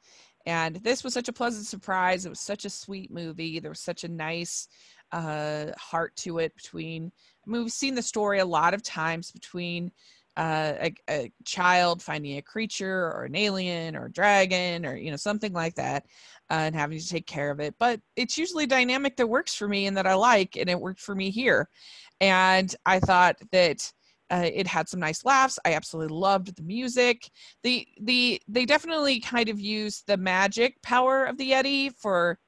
And 0.46 0.76
this 0.76 1.04
was 1.04 1.12
such 1.12 1.28
a 1.28 1.34
pleasant 1.34 1.66
surprise. 1.66 2.24
It 2.24 2.30
was 2.30 2.40
such 2.40 2.64
a 2.64 2.70
sweet 2.70 3.10
movie. 3.10 3.60
There 3.60 3.70
was 3.70 3.80
such 3.80 4.04
a 4.04 4.08
nice 4.08 4.68
uh, 5.12 5.66
heart 5.78 6.16
to 6.16 6.38
it 6.38 6.54
between 6.56 7.12
I 7.46 7.50
mean, 7.50 7.62
we've 7.62 7.72
seen 7.72 7.94
the 7.94 8.02
story 8.02 8.38
a 8.38 8.46
lot 8.46 8.74
of 8.74 8.82
times 8.82 9.30
between 9.30 9.90
uh, 10.36 10.72
a, 10.80 10.94
a, 11.08 11.32
child 11.44 12.02
finding 12.02 12.38
a 12.38 12.42
creature 12.42 13.12
or 13.12 13.24
an 13.24 13.36
alien 13.36 13.94
or 13.94 14.06
a 14.06 14.12
dragon 14.12 14.84
or 14.84 14.96
you 14.96 15.10
know 15.10 15.16
something 15.16 15.52
like 15.52 15.74
that 15.74 16.04
uh, 16.50 16.54
and 16.54 16.74
having 16.74 16.98
to 16.98 17.08
take 17.08 17.26
care 17.26 17.50
of 17.50 17.60
it. 17.60 17.74
But 17.78 18.00
it's 18.16 18.36
usually 18.36 18.64
a 18.64 18.68
dynamic 18.68 19.16
that 19.16 19.28
works 19.28 19.54
for 19.54 19.68
me 19.68 19.86
and 19.86 19.96
that 19.96 20.06
i 20.06 20.14
like 20.14 20.56
and 20.56 20.68
it 20.68 20.80
worked 20.80 21.00
for 21.00 21.14
me 21.14 21.30
here. 21.30 21.68
And 22.20 22.74
i 22.86 22.98
thought 23.00 23.36
that 23.52 23.92
uh, 24.30 24.50
it 24.52 24.66
had 24.66 24.88
some 24.88 25.00
nice 25.00 25.24
laughs. 25.24 25.58
I 25.64 25.74
absolutely 25.74 26.16
loved 26.16 26.56
the 26.56 26.62
music. 26.62 27.30
The 27.62 27.86
the 28.00 28.40
they 28.48 28.64
definitely 28.64 29.20
kind 29.20 29.48
of 29.48 29.60
use 29.60 30.02
the 30.06 30.16
magic 30.16 30.80
power 30.82 31.24
of 31.26 31.36
the 31.36 31.50
yeti 31.52 31.92
for 31.96 32.38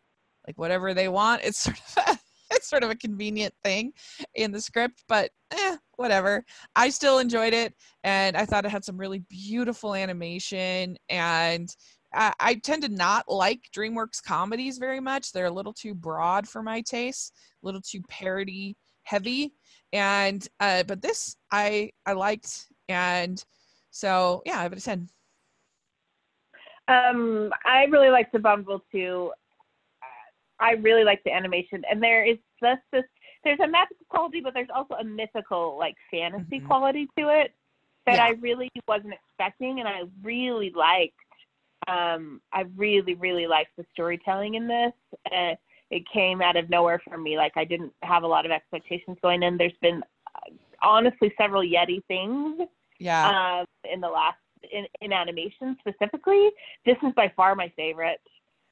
like 0.46 0.58
whatever 0.58 0.94
they 0.94 1.08
want. 1.08 1.42
It's 1.44 1.58
sort 1.60 1.78
of 2.08 2.18
it's 2.50 2.68
sort 2.68 2.82
of 2.84 2.90
a 2.90 2.96
convenient 2.96 3.54
thing 3.64 3.92
in 4.34 4.52
the 4.52 4.60
script, 4.60 5.04
but 5.08 5.30
eh, 5.52 5.76
whatever. 5.96 6.44
I 6.74 6.90
still 6.90 7.18
enjoyed 7.18 7.52
it, 7.52 7.74
and 8.04 8.36
I 8.36 8.44
thought 8.44 8.64
it 8.64 8.70
had 8.70 8.84
some 8.84 8.98
really 8.98 9.20
beautiful 9.28 9.94
animation. 9.94 10.96
And 11.08 11.74
I, 12.14 12.32
I 12.38 12.54
tend 12.54 12.82
to 12.82 12.88
not 12.88 13.24
like 13.28 13.60
DreamWorks 13.76 14.22
comedies 14.22 14.78
very 14.78 15.00
much; 15.00 15.32
they're 15.32 15.46
a 15.46 15.50
little 15.50 15.74
too 15.74 15.94
broad 15.94 16.48
for 16.48 16.62
my 16.62 16.80
taste, 16.82 17.32
a 17.62 17.66
little 17.66 17.82
too 17.82 18.02
parody 18.08 18.76
heavy. 19.02 19.52
And 19.92 20.46
uh, 20.60 20.82
but 20.84 21.02
this 21.02 21.36
I 21.52 21.90
I 22.04 22.12
liked, 22.12 22.66
and 22.88 23.42
so 23.90 24.42
yeah, 24.46 24.58
I 24.58 24.62
have 24.62 24.72
a 24.72 24.80
ten. 24.80 25.08
Um, 26.88 27.50
I 27.64 27.84
really 27.84 28.10
liked 28.10 28.34
Abominable 28.34 28.84
too. 28.92 29.32
I 30.58 30.72
really 30.72 31.04
like 31.04 31.22
the 31.24 31.32
animation, 31.32 31.82
and 31.90 32.02
there 32.02 32.24
is 32.24 32.38
just 32.62 32.82
this. 32.92 33.04
There's 33.44 33.60
a 33.60 33.68
magical 33.68 34.06
quality, 34.08 34.40
but 34.40 34.54
there's 34.54 34.68
also 34.74 34.94
a 34.94 35.04
mythical, 35.04 35.76
like 35.78 35.94
fantasy 36.10 36.56
mm-hmm. 36.56 36.66
quality 36.66 37.06
to 37.18 37.28
it 37.28 37.52
that 38.06 38.16
yeah. 38.16 38.24
I 38.24 38.28
really 38.40 38.70
wasn't 38.88 39.14
expecting, 39.14 39.80
and 39.80 39.88
I 39.88 40.02
really 40.22 40.72
liked. 40.74 41.14
Um, 41.88 42.40
I 42.52 42.64
really, 42.76 43.14
really 43.14 43.46
liked 43.46 43.70
the 43.76 43.84
storytelling 43.92 44.54
in 44.54 44.66
this. 44.66 44.92
Uh, 45.30 45.54
it 45.90 46.02
came 46.12 46.42
out 46.42 46.56
of 46.56 46.68
nowhere 46.70 47.00
for 47.08 47.18
me. 47.18 47.36
Like 47.36 47.52
I 47.56 47.64
didn't 47.64 47.92
have 48.02 48.22
a 48.22 48.26
lot 48.26 48.44
of 48.44 48.52
expectations 48.52 49.18
going 49.22 49.42
in. 49.42 49.56
There's 49.56 49.72
been 49.80 50.02
uh, 50.34 50.50
honestly 50.82 51.32
several 51.38 51.62
Yeti 51.62 52.04
things. 52.06 52.62
Yeah. 52.98 53.60
Um, 53.60 53.66
in 53.92 54.00
the 54.00 54.08
last 54.08 54.38
in, 54.72 54.86
in 55.00 55.12
animation 55.12 55.76
specifically, 55.80 56.50
this 56.84 56.96
is 57.06 57.12
by 57.14 57.32
far 57.36 57.54
my 57.54 57.72
favorite. 57.76 58.20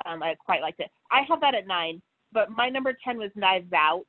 Um, 0.07 0.23
I 0.23 0.35
quite 0.35 0.61
liked 0.61 0.81
it. 0.81 0.91
I 1.11 1.23
have 1.29 1.41
that 1.41 1.55
at 1.55 1.67
nine, 1.67 2.03
but 2.33 2.51
my 2.51 2.69
number 2.69 2.97
10 3.05 3.19
was 3.19 3.31
Knives 3.35 3.73
Out, 3.73 4.07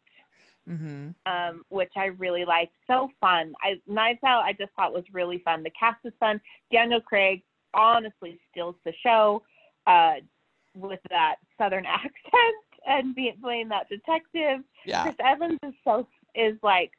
mm-hmm. 0.70 1.10
um, 1.26 1.64
which 1.70 1.92
I 1.96 2.06
really 2.06 2.46
liked. 2.46 2.74
So 2.88 3.10
fun. 3.22 3.54
I, 3.64 3.80
Knives 3.88 4.20
Out, 4.26 4.44
I 4.44 4.54
just 4.54 4.72
thought 4.76 4.94
was 4.94 5.06
really 5.12 5.40
fun. 5.40 5.64
The 5.64 5.72
cast 5.78 6.00
is 6.06 6.14
fun. 6.20 6.42
Daniel 6.72 7.02
Craig 7.02 7.44
honestly 7.74 8.40
steals 8.52 8.76
the 8.86 8.94
show 9.04 9.44
uh, 9.88 10.16
with 10.76 11.00
that 11.10 11.36
southern 11.58 11.86
accent 11.88 12.66
and 12.88 13.16
being 13.16 13.38
playing 13.42 13.70
that 13.70 13.90
detective. 13.90 14.64
Yeah. 14.86 15.04
Chris 15.04 15.16
Evans 15.20 15.60
is 15.64 15.74
so 15.84 16.08
is 16.36 16.58
like 16.62 16.92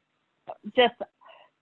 just 0.77 0.95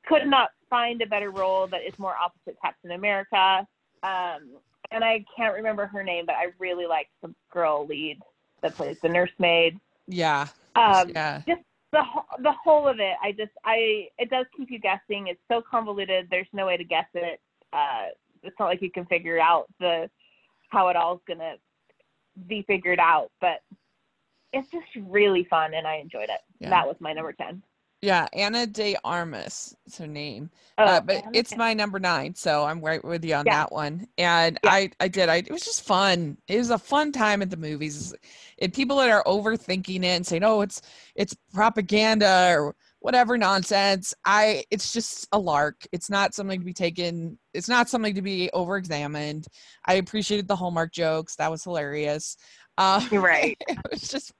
could 0.06 0.26
not 0.26 0.50
find 0.68 1.00
a 1.02 1.06
better 1.06 1.30
role 1.30 1.66
that 1.66 1.82
is 1.82 1.98
more 1.98 2.14
opposite 2.14 2.56
Captain 2.62 2.92
America. 2.92 3.66
Um, 4.02 4.58
and 4.90 5.04
I 5.04 5.24
can't 5.36 5.54
remember 5.54 5.86
her 5.86 6.02
name, 6.02 6.26
but 6.26 6.34
I 6.34 6.46
really 6.58 6.86
liked 6.86 7.10
the 7.22 7.34
girl 7.50 7.86
lead 7.86 8.20
that 8.62 8.74
plays 8.74 8.96
the 9.02 9.08
nursemaid. 9.08 9.78
Yeah. 10.06 10.48
Um, 10.76 11.10
yeah. 11.10 11.42
Just 11.46 11.62
the 11.92 12.02
the 12.40 12.52
whole 12.52 12.88
of 12.88 12.98
it. 13.00 13.14
I 13.22 13.32
just 13.32 13.52
I 13.64 14.08
it 14.18 14.30
does 14.30 14.46
keep 14.56 14.70
you 14.70 14.78
guessing. 14.78 15.28
It's 15.28 15.40
so 15.48 15.62
convoluted. 15.62 16.28
There's 16.30 16.48
no 16.52 16.66
way 16.66 16.76
to 16.76 16.84
guess 16.84 17.06
it. 17.14 17.40
Uh, 17.72 18.06
it's 18.42 18.56
not 18.58 18.66
like 18.66 18.82
you 18.82 18.90
can 18.90 19.06
figure 19.06 19.40
out 19.40 19.66
the 19.80 20.10
how 20.68 20.88
it 20.88 20.96
all's 20.96 21.20
gonna 21.26 21.54
be 22.48 22.62
figured 22.66 22.98
out, 22.98 23.30
but 23.40 23.60
it's 24.52 24.70
just 24.70 24.86
really 25.08 25.44
fun 25.44 25.74
and 25.74 25.86
I 25.86 25.96
enjoyed 25.96 26.28
it. 26.28 26.40
Yeah. 26.58 26.70
That 26.70 26.86
was 26.86 26.96
my 27.00 27.12
number 27.12 27.32
ten. 27.32 27.62
Yeah, 28.04 28.28
Ana 28.34 28.66
de 28.66 28.96
Armas 29.02 29.74
is 29.86 29.96
her 29.96 30.06
name. 30.06 30.50
Oh, 30.76 30.84
uh, 30.84 31.00
but 31.00 31.24
it's 31.32 31.56
my 31.56 31.72
number 31.72 31.98
nine, 31.98 32.34
so 32.34 32.62
I'm 32.62 32.82
right 32.82 33.02
with 33.02 33.24
you 33.24 33.34
on 33.34 33.46
yeah. 33.46 33.60
that 33.60 33.72
one. 33.72 34.06
And 34.18 34.58
yeah. 34.62 34.70
I, 34.70 34.90
I 35.00 35.08
did. 35.08 35.30
I 35.30 35.36
it 35.36 35.50
was 35.50 35.64
just 35.64 35.86
fun. 35.86 36.36
It 36.46 36.58
was 36.58 36.68
a 36.68 36.76
fun 36.76 37.12
time 37.12 37.40
at 37.40 37.48
the 37.48 37.56
movies. 37.56 38.14
And 38.58 38.74
people 38.74 38.98
that 38.98 39.08
are 39.08 39.24
overthinking 39.24 40.02
it 40.02 40.04
and 40.04 40.26
saying, 40.26 40.44
"Oh, 40.44 40.60
it's 40.60 40.82
it's 41.14 41.34
propaganda 41.54 42.52
or 42.58 42.76
whatever 43.00 43.38
nonsense." 43.38 44.12
I 44.26 44.64
it's 44.70 44.92
just 44.92 45.26
a 45.32 45.38
lark. 45.38 45.86
It's 45.90 46.10
not 46.10 46.34
something 46.34 46.60
to 46.60 46.66
be 46.66 46.74
taken. 46.74 47.38
It's 47.54 47.70
not 47.70 47.88
something 47.88 48.14
to 48.16 48.22
be 48.22 48.50
over-examined. 48.52 49.46
I 49.86 49.94
appreciated 49.94 50.46
the 50.46 50.56
Hallmark 50.56 50.92
jokes. 50.92 51.36
That 51.36 51.50
was 51.50 51.64
hilarious. 51.64 52.36
Uh, 52.76 53.00
right. 53.12 53.56
it 53.66 53.78
was 53.90 54.08
just 54.08 54.34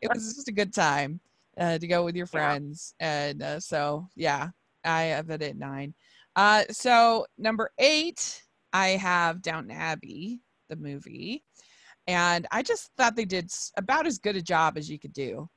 it 0.00 0.10
was 0.14 0.36
just 0.36 0.46
a 0.46 0.52
good 0.52 0.72
time 0.72 1.18
uh, 1.58 1.78
to 1.78 1.86
go 1.86 2.04
with 2.04 2.16
your 2.16 2.26
friends. 2.26 2.94
Yeah. 3.00 3.24
And 3.24 3.42
uh, 3.42 3.60
so, 3.60 4.08
yeah, 4.16 4.48
I 4.84 5.02
have 5.02 5.30
it 5.30 5.42
at 5.42 5.56
nine. 5.56 5.94
Uh, 6.34 6.64
so, 6.70 7.26
number 7.38 7.70
eight, 7.78 8.42
I 8.72 8.90
have 8.90 9.42
Downton 9.42 9.70
Abbey, 9.70 10.40
the 10.68 10.76
movie. 10.76 11.44
And 12.06 12.46
I 12.50 12.62
just 12.62 12.90
thought 12.96 13.16
they 13.16 13.24
did 13.24 13.50
about 13.76 14.06
as 14.06 14.18
good 14.18 14.36
a 14.36 14.42
job 14.42 14.76
as 14.76 14.90
you 14.90 14.98
could 14.98 15.12
do 15.12 15.48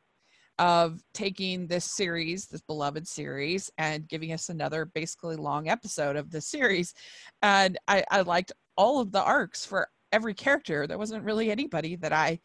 of 0.58 1.02
taking 1.14 1.68
this 1.68 1.96
series, 1.96 2.46
this 2.46 2.62
beloved 2.62 3.08
series, 3.08 3.70
and 3.78 4.08
giving 4.08 4.32
us 4.32 4.50
another 4.50 4.86
basically 4.86 5.36
long 5.36 5.68
episode 5.68 6.16
of 6.16 6.32
the 6.32 6.40
series. 6.40 6.94
And 7.42 7.78
I, 7.88 8.04
I 8.10 8.22
liked 8.22 8.54
all 8.78 9.02
of 9.02 9.12
the 9.12 9.24
arcs 9.24 9.66
for 9.66 9.90
every 10.12 10.34
character. 10.34 10.88
There 10.88 10.98
wasn't 10.98 11.24
really 11.24 11.52
anybody 11.52 11.96
that 11.98 12.14
I 12.14 12.40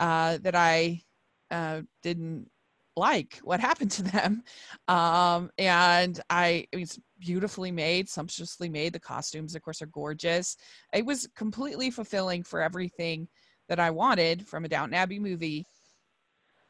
uh, 0.00 0.38
that 0.42 0.56
I 0.56 1.02
uh, 1.50 1.82
didn't 2.02 2.48
like 2.96 3.40
what 3.42 3.60
happened 3.60 3.90
to 3.90 4.02
them 4.02 4.42
um 4.88 5.50
and 5.58 6.20
i 6.30 6.66
it's 6.72 6.98
beautifully 7.18 7.70
made 7.70 8.08
sumptuously 8.08 8.68
made 8.68 8.92
the 8.92 9.00
costumes 9.00 9.54
of 9.54 9.62
course 9.62 9.82
are 9.82 9.86
gorgeous 9.86 10.56
it 10.92 11.04
was 11.04 11.28
completely 11.34 11.90
fulfilling 11.90 12.42
for 12.42 12.60
everything 12.60 13.26
that 13.68 13.80
i 13.80 13.90
wanted 13.90 14.46
from 14.46 14.64
a 14.64 14.68
downton 14.68 14.94
abbey 14.94 15.18
movie 15.18 15.64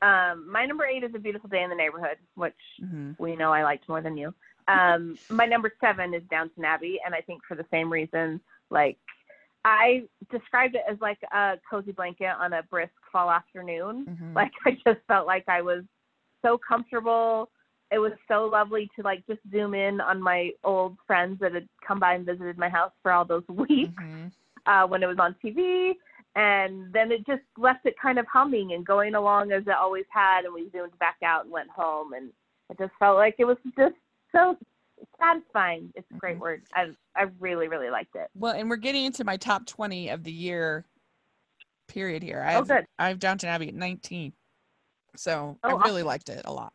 um 0.02 0.50
my 0.50 0.64
number 0.64 0.84
eight 0.84 1.04
is 1.04 1.12
a 1.14 1.18
beautiful 1.18 1.48
day 1.48 1.62
in 1.62 1.70
the 1.70 1.76
neighborhood 1.76 2.16
which 2.34 2.54
mm-hmm. 2.82 3.12
we 3.18 3.36
know 3.36 3.52
i 3.52 3.62
liked 3.62 3.88
more 3.88 4.00
than 4.00 4.16
you 4.16 4.32
um 4.68 5.16
my 5.30 5.46
number 5.46 5.72
seven 5.80 6.14
is 6.14 6.22
downton 6.30 6.64
abbey 6.64 6.98
and 7.04 7.14
i 7.14 7.20
think 7.20 7.42
for 7.46 7.54
the 7.54 7.66
same 7.70 7.92
reason 7.92 8.40
like 8.70 8.98
I 9.66 10.02
described 10.30 10.74
it 10.74 10.82
as 10.90 10.98
like 11.00 11.18
a 11.32 11.54
cozy 11.68 11.92
blanket 11.92 12.34
on 12.38 12.52
a 12.52 12.62
brisk 12.64 12.92
fall 13.10 13.30
afternoon. 13.30 14.04
Mm-hmm. 14.06 14.34
Like 14.34 14.52
I 14.66 14.72
just 14.86 15.00
felt 15.08 15.26
like 15.26 15.44
I 15.48 15.62
was 15.62 15.84
so 16.44 16.58
comfortable. 16.58 17.50
It 17.90 17.98
was 17.98 18.12
so 18.28 18.46
lovely 18.46 18.90
to 18.96 19.02
like 19.02 19.26
just 19.26 19.40
zoom 19.50 19.74
in 19.74 20.00
on 20.00 20.20
my 20.20 20.50
old 20.64 20.96
friends 21.06 21.38
that 21.40 21.54
had 21.54 21.68
come 21.86 21.98
by 22.00 22.14
and 22.14 22.26
visited 22.26 22.58
my 22.58 22.68
house 22.68 22.92
for 23.02 23.12
all 23.12 23.24
those 23.24 23.44
weeks 23.48 23.92
mm-hmm. 24.00 24.26
uh, 24.66 24.86
when 24.86 25.02
it 25.02 25.06
was 25.06 25.18
on 25.18 25.34
TV. 25.44 25.92
And 26.36 26.92
then 26.92 27.12
it 27.12 27.24
just 27.26 27.42
left 27.56 27.86
it 27.86 27.94
kind 28.00 28.18
of 28.18 28.26
humming 28.26 28.72
and 28.72 28.84
going 28.84 29.14
along 29.14 29.52
as 29.52 29.62
it 29.62 29.74
always 29.74 30.06
had. 30.10 30.44
And 30.44 30.52
we 30.52 30.68
zoomed 30.72 30.98
back 30.98 31.16
out 31.24 31.44
and 31.44 31.52
went 31.52 31.70
home. 31.70 32.12
And 32.12 32.30
it 32.70 32.78
just 32.78 32.92
felt 32.98 33.16
like 33.16 33.36
it 33.38 33.44
was 33.44 33.58
just 33.76 33.94
so 34.32 34.56
satisfying. 35.20 35.92
It's 35.94 36.06
a 36.10 36.18
great 36.18 36.34
mm-hmm. 36.34 36.42
word. 36.42 36.62
I 36.74 36.88
I 37.16 37.26
really 37.38 37.68
really 37.68 37.90
liked 37.90 38.16
it. 38.16 38.28
Well, 38.34 38.54
and 38.54 38.68
we're 38.68 38.76
getting 38.76 39.04
into 39.04 39.24
my 39.24 39.36
top 39.36 39.66
twenty 39.66 40.08
of 40.08 40.24
the 40.24 40.32
year 40.32 40.84
period 41.88 42.22
here. 42.22 42.42
I 42.42 42.52
oh, 42.52 42.56
have, 42.56 42.70
oh, 42.70 42.74
good. 42.74 42.86
I 42.98 43.08
have 43.08 43.18
Downton 43.18 43.48
Abbey 43.48 43.68
at 43.68 43.74
nineteen. 43.74 44.32
So 45.16 45.58
oh, 45.62 45.68
I 45.68 45.72
really 45.84 46.02
awesome. 46.02 46.06
liked 46.06 46.28
it 46.28 46.42
a 46.44 46.52
lot. 46.52 46.72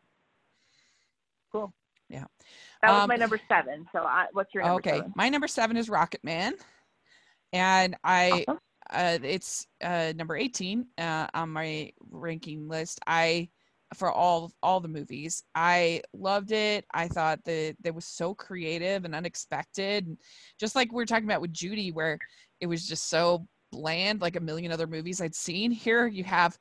Cool. 1.52 1.72
Yeah. 2.08 2.24
That 2.82 2.92
was 2.92 3.02
um, 3.02 3.08
my 3.08 3.16
number 3.16 3.40
seven. 3.48 3.86
So 3.92 4.00
I, 4.00 4.26
what's 4.32 4.54
your 4.54 4.64
number 4.64 4.78
okay. 4.80 4.96
Seven? 4.98 5.12
My 5.16 5.28
number 5.28 5.48
seven 5.48 5.76
is 5.76 5.88
Rocketman. 5.88 6.52
And 7.52 7.96
I 8.04 8.44
awesome. 8.48 8.58
uh, 8.90 9.18
it's 9.22 9.66
uh, 9.82 10.12
number 10.16 10.36
18 10.36 10.86
uh, 10.98 11.26
on 11.34 11.50
my 11.50 11.92
ranking 12.10 12.68
list. 12.68 13.00
I 13.06 13.48
for 13.96 14.10
all 14.10 14.52
all 14.62 14.80
the 14.80 14.88
movies. 14.88 15.42
I 15.54 16.02
loved 16.12 16.52
it. 16.52 16.84
I 16.94 17.08
thought 17.08 17.42
that 17.44 17.74
it 17.82 17.94
was 17.94 18.04
so 18.04 18.34
creative 18.34 19.04
and 19.04 19.14
unexpected. 19.14 20.16
Just 20.58 20.76
like 20.76 20.92
we 20.92 21.02
are 21.02 21.06
talking 21.06 21.24
about 21.24 21.40
with 21.40 21.52
Judy, 21.52 21.90
where 21.90 22.18
it 22.60 22.66
was 22.66 22.86
just 22.86 23.08
so 23.08 23.46
bland, 23.72 24.20
like 24.20 24.36
a 24.36 24.40
million 24.40 24.72
other 24.72 24.86
movies 24.86 25.20
I'd 25.20 25.34
seen. 25.34 25.70
Here 25.70 26.06
you 26.06 26.24
have 26.24 26.56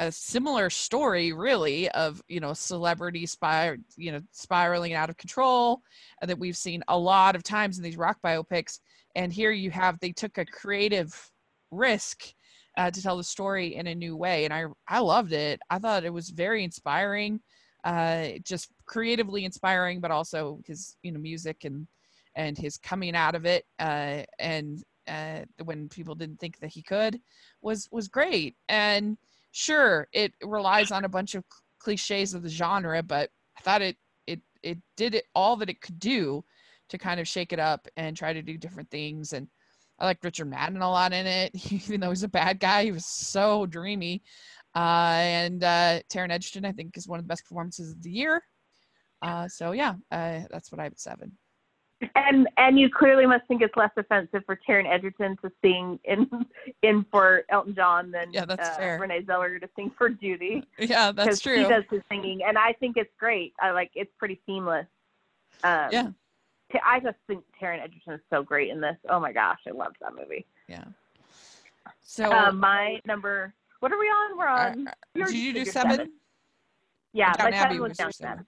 a 0.00 0.10
similar 0.10 0.68
story 0.70 1.32
really 1.32 1.88
of 1.90 2.22
you 2.26 2.40
know 2.40 2.52
celebrity 2.52 3.26
spir 3.26 3.76
you 3.96 4.10
know 4.10 4.20
spiraling 4.32 4.94
out 4.94 5.10
of 5.10 5.16
control 5.16 5.80
that 6.22 6.38
we've 6.38 6.56
seen 6.56 6.82
a 6.88 6.98
lot 6.98 7.36
of 7.36 7.42
times 7.42 7.76
in 7.78 7.84
these 7.84 7.96
rock 7.96 8.18
biopics 8.24 8.80
and 9.14 9.32
here 9.32 9.52
you 9.52 9.70
have 9.70 9.98
they 10.00 10.12
took 10.12 10.38
a 10.38 10.44
creative 10.44 11.30
risk 11.70 12.34
uh, 12.78 12.90
to 12.90 13.02
tell 13.02 13.16
the 13.16 13.24
story 13.24 13.76
in 13.76 13.86
a 13.86 13.94
new 13.94 14.16
way 14.16 14.44
and 14.44 14.54
i 14.54 14.64
i 14.88 14.98
loved 14.98 15.32
it 15.32 15.60
i 15.70 15.78
thought 15.78 16.04
it 16.04 16.12
was 16.12 16.30
very 16.30 16.64
inspiring 16.64 17.40
uh, 17.84 18.28
just 18.44 18.68
creatively 18.86 19.44
inspiring, 19.44 20.00
but 20.00 20.10
also 20.10 20.60
his 20.66 20.96
you 21.02 21.12
know 21.12 21.20
music 21.20 21.64
and 21.64 21.86
and 22.36 22.56
his 22.56 22.76
coming 22.76 23.16
out 23.16 23.34
of 23.34 23.44
it 23.44 23.64
uh, 23.78 24.22
and 24.38 24.82
uh, 25.08 25.40
when 25.64 25.88
people 25.88 26.14
didn't 26.14 26.38
think 26.38 26.58
that 26.58 26.70
he 26.70 26.82
could 26.82 27.18
was 27.62 27.88
was 27.90 28.08
great. 28.08 28.54
And 28.68 29.16
sure, 29.52 30.08
it 30.12 30.32
relies 30.42 30.90
on 30.90 31.04
a 31.04 31.08
bunch 31.08 31.34
of 31.34 31.44
cliches 31.78 32.34
of 32.34 32.42
the 32.42 32.48
genre, 32.48 33.02
but 33.02 33.30
I 33.58 33.60
thought 33.62 33.82
it 33.82 33.96
it 34.26 34.40
it 34.62 34.78
did 34.96 35.14
it 35.14 35.24
all 35.34 35.56
that 35.56 35.70
it 35.70 35.80
could 35.80 35.98
do 35.98 36.44
to 36.90 36.98
kind 36.98 37.20
of 37.20 37.28
shake 37.28 37.52
it 37.52 37.60
up 37.60 37.86
and 37.96 38.16
try 38.16 38.32
to 38.32 38.42
do 38.42 38.58
different 38.58 38.90
things 38.90 39.32
and 39.32 39.48
I 40.00 40.06
like 40.06 40.24
Richard 40.24 40.48
Madden 40.48 40.80
a 40.80 40.90
lot 40.90 41.12
in 41.12 41.26
it, 41.26 41.52
even 41.72 42.00
though 42.00 42.08
he's 42.08 42.22
a 42.22 42.28
bad 42.28 42.58
guy. 42.58 42.84
He 42.84 42.92
was 42.92 43.04
so 43.06 43.66
dreamy. 43.66 44.22
Uh, 44.74 45.18
and 45.18 45.62
uh, 45.62 46.00
Taron 46.10 46.30
Egerton, 46.30 46.64
I 46.64 46.72
think, 46.72 46.96
is 46.96 47.06
one 47.06 47.18
of 47.18 47.24
the 47.24 47.28
best 47.28 47.44
performances 47.44 47.92
of 47.92 48.02
the 48.02 48.10
year. 48.10 48.42
Uh, 49.20 49.46
so 49.48 49.72
yeah, 49.72 49.94
uh, 50.10 50.40
that's 50.50 50.72
what 50.72 50.80
I 50.80 50.84
have 50.84 50.92
at 50.92 51.00
seven. 51.00 51.32
And 52.14 52.48
and 52.56 52.78
you 52.78 52.88
clearly 52.88 53.26
must 53.26 53.46
think 53.46 53.60
it's 53.60 53.76
less 53.76 53.90
offensive 53.96 54.42
for 54.46 54.58
Taron 54.66 54.86
Egerton 54.90 55.36
to 55.42 55.52
sing 55.62 55.98
in 56.04 56.28
in 56.82 57.04
for 57.10 57.44
Elton 57.50 57.74
John 57.74 58.10
than 58.10 58.32
yeah, 58.32 58.46
that's 58.46 58.70
uh, 58.70 58.74
fair. 58.74 58.98
Renee 58.98 59.22
Zellweger 59.22 59.60
to 59.60 59.68
sing 59.76 59.92
for 59.96 60.08
Judy. 60.08 60.64
Yeah, 60.78 61.12
that's 61.12 61.40
true. 61.40 61.58
He 61.58 61.68
does 61.68 61.84
his 61.90 62.00
singing, 62.10 62.40
and 62.42 62.56
I 62.56 62.72
think 62.72 62.96
it's 62.96 63.12
great. 63.18 63.52
I 63.60 63.70
like 63.72 63.90
it's 63.94 64.10
pretty 64.18 64.40
seamless. 64.46 64.86
Um, 65.62 65.88
yeah. 65.92 66.08
I 66.84 67.00
just 67.00 67.16
think 67.26 67.44
Taron 67.60 67.82
Egerton 67.82 68.14
is 68.14 68.20
so 68.30 68.42
great 68.42 68.70
in 68.70 68.80
this. 68.80 68.96
Oh 69.08 69.20
my 69.20 69.32
gosh, 69.32 69.58
I 69.66 69.72
love 69.72 69.92
that 70.00 70.14
movie. 70.14 70.46
Yeah. 70.68 70.84
So 72.00 72.32
uh, 72.32 72.52
my 72.52 73.00
number. 73.04 73.52
What 73.80 73.92
are 73.92 73.98
we 73.98 74.06
on? 74.06 74.38
We're 74.38 74.46
on. 74.46 74.88
Uh, 74.88 74.92
did 75.26 75.32
you 75.32 75.52
do 75.52 75.64
seven? 75.64 75.90
seven? 75.90 76.12
Yeah, 77.12 77.32
Downton 77.34 77.54
Abbey 77.54 77.74
seven 77.74 77.82
was 77.82 77.88
was 77.90 77.98
down 77.98 78.12
seven. 78.12 78.32
seven. 78.34 78.46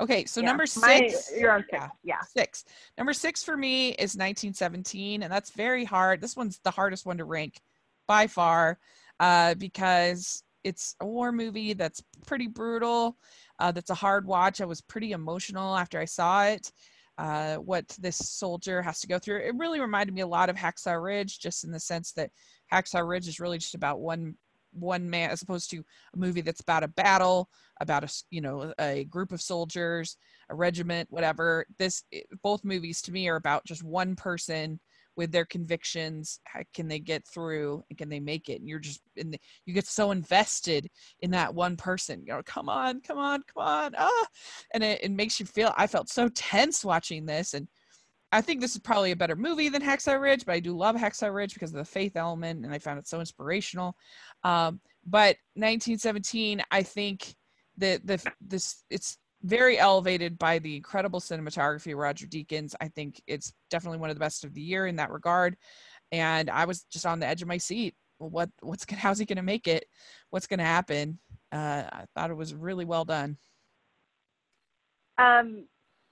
Okay, 0.00 0.24
so 0.24 0.40
Yeah. 0.40 0.46
number 0.46 0.64
My- 0.80 1.08
six. 1.08 1.30
you're 1.36 1.52
on 1.52 1.60
six. 1.62 1.72
Yeah. 1.72 1.88
Yeah. 2.02 2.20
Six. 2.36 2.64
Number 2.98 3.12
six 3.12 3.42
for 3.44 3.56
me 3.56 3.90
is 3.90 4.16
1917, 4.16 5.22
and 5.22 5.32
that's 5.32 5.50
very 5.50 5.84
hard. 5.84 6.20
This 6.20 6.36
one's 6.36 6.58
the 6.64 6.70
hardest 6.70 7.06
one 7.06 7.18
to 7.18 7.24
rank 7.24 7.60
by 8.08 8.26
far 8.26 8.78
uh, 9.20 9.54
because 9.54 10.42
it's 10.64 10.96
a 11.00 11.06
war 11.06 11.32
movie 11.32 11.72
that's 11.74 12.02
pretty 12.26 12.46
brutal. 12.46 13.16
Uh, 13.58 13.72
that's 13.72 13.90
a 13.90 13.94
hard 13.94 14.26
watch. 14.26 14.60
I 14.60 14.64
was 14.64 14.80
pretty 14.80 15.12
emotional 15.12 15.76
after 15.76 15.98
I 16.00 16.04
saw 16.06 16.44
it. 16.44 16.72
Uh, 17.18 17.56
what 17.56 17.86
this 18.00 18.16
soldier 18.16 18.80
has 18.80 19.00
to 19.00 19.06
go 19.06 19.18
through. 19.18 19.38
It 19.40 19.54
really 19.56 19.80
reminded 19.80 20.14
me 20.14 20.22
a 20.22 20.26
lot 20.26 20.48
of 20.48 20.56
Hacksaw 20.56 21.00
Ridge, 21.00 21.38
just 21.38 21.62
in 21.62 21.70
the 21.70 21.78
sense 21.78 22.12
that 22.12 22.30
Hacksaw 22.72 23.06
Ridge 23.06 23.28
is 23.28 23.38
really 23.38 23.58
just 23.58 23.74
about 23.74 24.00
one 24.00 24.36
one 24.72 25.08
man, 25.08 25.30
as 25.30 25.42
opposed 25.42 25.70
to 25.70 25.84
a 26.14 26.18
movie 26.18 26.40
that's 26.40 26.60
about 26.60 26.84
a 26.84 26.88
battle, 26.88 27.48
about 27.80 28.04
a 28.04 28.22
you 28.30 28.40
know 28.40 28.72
a 28.78 29.04
group 29.04 29.32
of 29.32 29.40
soldiers, 29.40 30.16
a 30.48 30.54
regiment, 30.54 31.08
whatever. 31.10 31.66
This 31.78 32.04
both 32.42 32.64
movies 32.64 33.02
to 33.02 33.12
me 33.12 33.28
are 33.28 33.36
about 33.36 33.64
just 33.64 33.82
one 33.82 34.16
person 34.16 34.80
with 35.16 35.30
their 35.30 35.44
convictions. 35.44 36.40
How 36.44 36.60
can 36.74 36.88
they 36.88 36.98
get 36.98 37.26
through 37.26 37.82
and 37.90 37.98
can 37.98 38.08
they 38.08 38.20
make 38.20 38.48
it? 38.48 38.60
And 38.60 38.68
you're 38.68 38.78
just 38.78 39.02
in 39.16 39.30
the, 39.30 39.38
you 39.66 39.74
get 39.74 39.86
so 39.86 40.10
invested 40.10 40.88
in 41.20 41.30
that 41.32 41.54
one 41.54 41.76
person. 41.76 42.22
You 42.26 42.34
know, 42.34 42.42
come 42.44 42.68
on, 42.68 43.00
come 43.00 43.18
on, 43.18 43.42
come 43.54 43.62
on, 43.62 43.94
ah, 43.96 44.26
and 44.72 44.82
it, 44.82 45.04
it 45.04 45.10
makes 45.10 45.38
you 45.38 45.46
feel. 45.46 45.74
I 45.76 45.86
felt 45.86 46.08
so 46.08 46.28
tense 46.28 46.84
watching 46.84 47.26
this, 47.26 47.54
and 47.54 47.68
I 48.34 48.40
think 48.40 48.60
this 48.60 48.74
is 48.74 48.80
probably 48.80 49.10
a 49.10 49.16
better 49.16 49.36
movie 49.36 49.68
than 49.68 49.82
Hacksaw 49.82 50.18
Ridge, 50.18 50.46
but 50.46 50.54
I 50.54 50.60
do 50.60 50.74
love 50.74 50.96
Hacksaw 50.96 51.32
Ridge 51.32 51.52
because 51.52 51.70
of 51.70 51.76
the 51.76 51.84
faith 51.84 52.16
element, 52.16 52.64
and 52.64 52.74
I 52.74 52.78
found 52.78 52.98
it 52.98 53.06
so 53.06 53.20
inspirational. 53.20 53.94
Um, 54.44 54.80
but 55.04 55.36
1917, 55.54 56.62
I 56.70 56.82
think 56.82 57.34
that 57.78 58.06
the 58.06 58.22
this 58.40 58.84
it's 58.90 59.18
very 59.42 59.78
elevated 59.78 60.38
by 60.38 60.58
the 60.60 60.76
incredible 60.76 61.20
cinematography 61.20 61.92
of 61.92 61.98
Roger 61.98 62.26
Deakins. 62.26 62.74
I 62.80 62.88
think 62.88 63.20
it's 63.26 63.52
definitely 63.70 63.98
one 63.98 64.10
of 64.10 64.16
the 64.16 64.20
best 64.20 64.44
of 64.44 64.54
the 64.54 64.60
year 64.60 64.86
in 64.86 64.96
that 64.96 65.10
regard. 65.10 65.56
And 66.12 66.48
I 66.48 66.64
was 66.64 66.84
just 66.84 67.06
on 67.06 67.18
the 67.18 67.26
edge 67.26 67.42
of 67.42 67.48
my 67.48 67.58
seat. 67.58 67.94
What 68.18 68.50
what's 68.60 68.84
gonna 68.84 69.00
how's 69.00 69.18
he 69.18 69.24
gonna 69.24 69.42
make 69.42 69.66
it? 69.66 69.86
What's 70.30 70.46
gonna 70.46 70.64
happen? 70.64 71.18
Uh, 71.50 71.84
I 71.92 72.04
thought 72.14 72.30
it 72.30 72.36
was 72.36 72.54
really 72.54 72.84
well 72.84 73.04
done. 73.04 73.36
Um, 75.18 75.64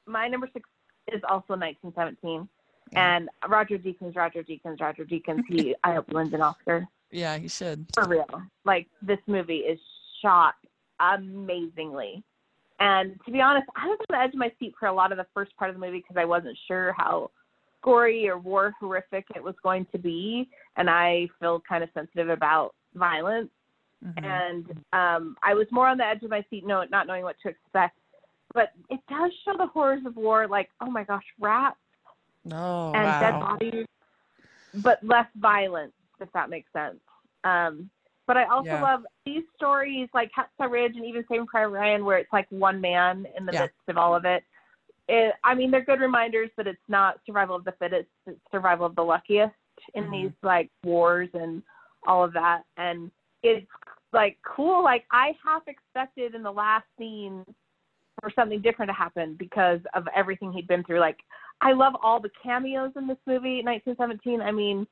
my 0.07 0.29
number 0.29 0.49
six 0.53 0.69
is 1.13 1.23
also 1.29 1.57
1917, 1.57 2.49
Yeah. 2.93 3.15
and 3.17 3.29
Roger 3.49 3.79
Deakins, 3.79 4.17
Roger 4.17 4.43
Deakins, 4.43 4.81
Roger 4.81 5.05
Deakins. 5.05 5.45
He, 5.49 5.75
I 5.85 5.95
hope 5.95 6.13
wins 6.13 6.33
an 6.35 6.43
Oscar 6.43 6.87
Yeah, 7.11 7.39
he 7.39 7.49
should. 7.49 7.87
for 7.95 8.05
real. 8.09 8.43
Like 8.65 8.87
this 9.03 9.19
movie 9.27 9.59
is 9.59 9.79
shot 10.23 10.55
amazingly, 11.01 12.23
and 12.79 13.19
to 13.25 13.33
be 13.33 13.41
honest, 13.41 13.67
I 13.77 13.87
was 13.87 13.99
on 14.01 14.07
the 14.17 14.23
edge 14.23 14.33
of 14.33 14.39
my 14.39 14.53
seat 14.59 14.75
for 14.79 14.87
a 14.87 14.93
lot 14.93 15.13
of 15.13 15.19
the 15.19 15.27
first 15.35 15.57
part 15.57 15.71
of 15.71 15.77
the 15.77 15.81
movie 15.85 15.99
because 15.99 16.17
I 16.17 16.25
wasn't 16.25 16.57
sure 16.69 16.95
how 16.97 17.31
gory 17.83 18.29
or 18.29 18.39
war 18.39 18.75
horrific 18.79 19.25
it 19.35 19.43
was 19.43 19.55
going 19.63 19.87
to 19.93 19.99
be, 19.99 20.49
and 20.77 20.89
I 20.91 21.29
feel 21.41 21.63
kind 21.69 21.83
of 21.83 21.91
sensitive 21.95 22.29
about 22.29 22.75
violence. 22.95 23.51
Mhm. 24.03 24.25
and 24.25 24.71
um, 24.95 25.37
I 25.43 25.53
was 25.53 25.67
more 25.71 25.87
on 25.87 25.99
the 25.99 26.07
edge 26.07 26.23
of 26.23 26.31
my 26.31 26.43
seat, 26.49 26.65
no, 26.67 26.83
not 26.91 27.07
knowing 27.07 27.23
what 27.23 27.37
to 27.43 27.51
expect. 27.51 27.99
But 28.55 28.73
it 28.89 28.99
does 29.11 29.31
show 29.45 29.57
the 29.59 29.67
horrors 29.67 30.07
of 30.07 30.17
war, 30.17 30.49
like 30.49 30.71
oh 30.81 30.91
my 30.91 31.05
gosh, 31.05 31.25
rats 31.39 31.77
Oh 32.51 32.93
and 32.95 33.21
dead 33.21 33.41
bodies, 33.41 33.87
but 34.77 35.05
less 35.05 35.27
violence, 35.37 35.93
if 36.21 36.33
that 36.33 36.51
makes 36.51 36.73
sense. 36.73 36.99
Um, 37.45 37.91
but 38.27 38.37
I 38.37 38.45
also 38.45 38.69
Yeah. 38.69 38.83
love 38.83 39.07
these 39.25 39.45
stories, 39.57 40.09
like 40.15 40.31
Hacksaw 40.33 40.71
Ridge 40.71 40.97
and 40.97 41.05
even 41.05 41.25
Saving 41.29 41.47
Private 41.47 41.71
Ryan, 41.71 42.05
where 42.05 42.19
it's 42.19 42.33
like 42.33 42.47
one 42.51 42.81
man 42.81 43.27
in 43.37 43.45
the 43.45 43.53
Yeah. 43.53 43.63
midst 43.63 43.89
of 43.89 43.97
all 43.97 44.15
of 44.15 44.25
it. 44.25 44.45
it. 45.09 45.35
I 45.43 45.55
mean, 45.55 45.71
they're 45.73 45.85
good 45.85 46.01
reminders 46.01 46.51
that 46.57 46.69
it's 46.69 46.89
not 46.89 47.21
survival 47.27 47.57
of 47.57 47.65
the 47.65 47.73
fittest; 47.73 48.09
it's 48.27 48.41
survival 48.53 48.87
of 48.87 48.95
the 48.95 49.03
luckiest 49.03 49.55
in 49.95 50.05
Mhm. 50.05 50.11
these 50.13 50.33
like 50.43 50.71
wars 50.85 51.29
and 51.35 51.63
all 52.07 52.23
of 52.23 52.33
that. 52.35 52.63
And 52.77 53.11
it's 53.43 53.67
like 54.13 54.39
cool. 54.43 54.85
Like 54.85 55.07
I 55.11 55.37
half 55.45 55.67
expected 55.67 56.35
in 56.37 56.43
the 56.43 56.53
last 56.53 56.87
scene 56.97 57.45
for 58.21 58.31
something 58.31 58.61
different 58.61 58.91
to 58.91 58.95
happen 58.95 59.35
because 59.35 59.81
of 59.95 60.07
everything 60.15 60.53
he'd 60.53 60.69
been 60.69 60.85
through. 60.85 61.01
Like 61.01 61.19
I 61.61 61.73
love 61.73 61.95
all 62.03 62.21
the 62.21 62.31
cameos 62.43 62.93
in 62.97 63.07
this 63.09 63.19
movie, 63.27 63.63
1917. 63.63 64.41
I 64.41 64.53
mean, 64.53 64.87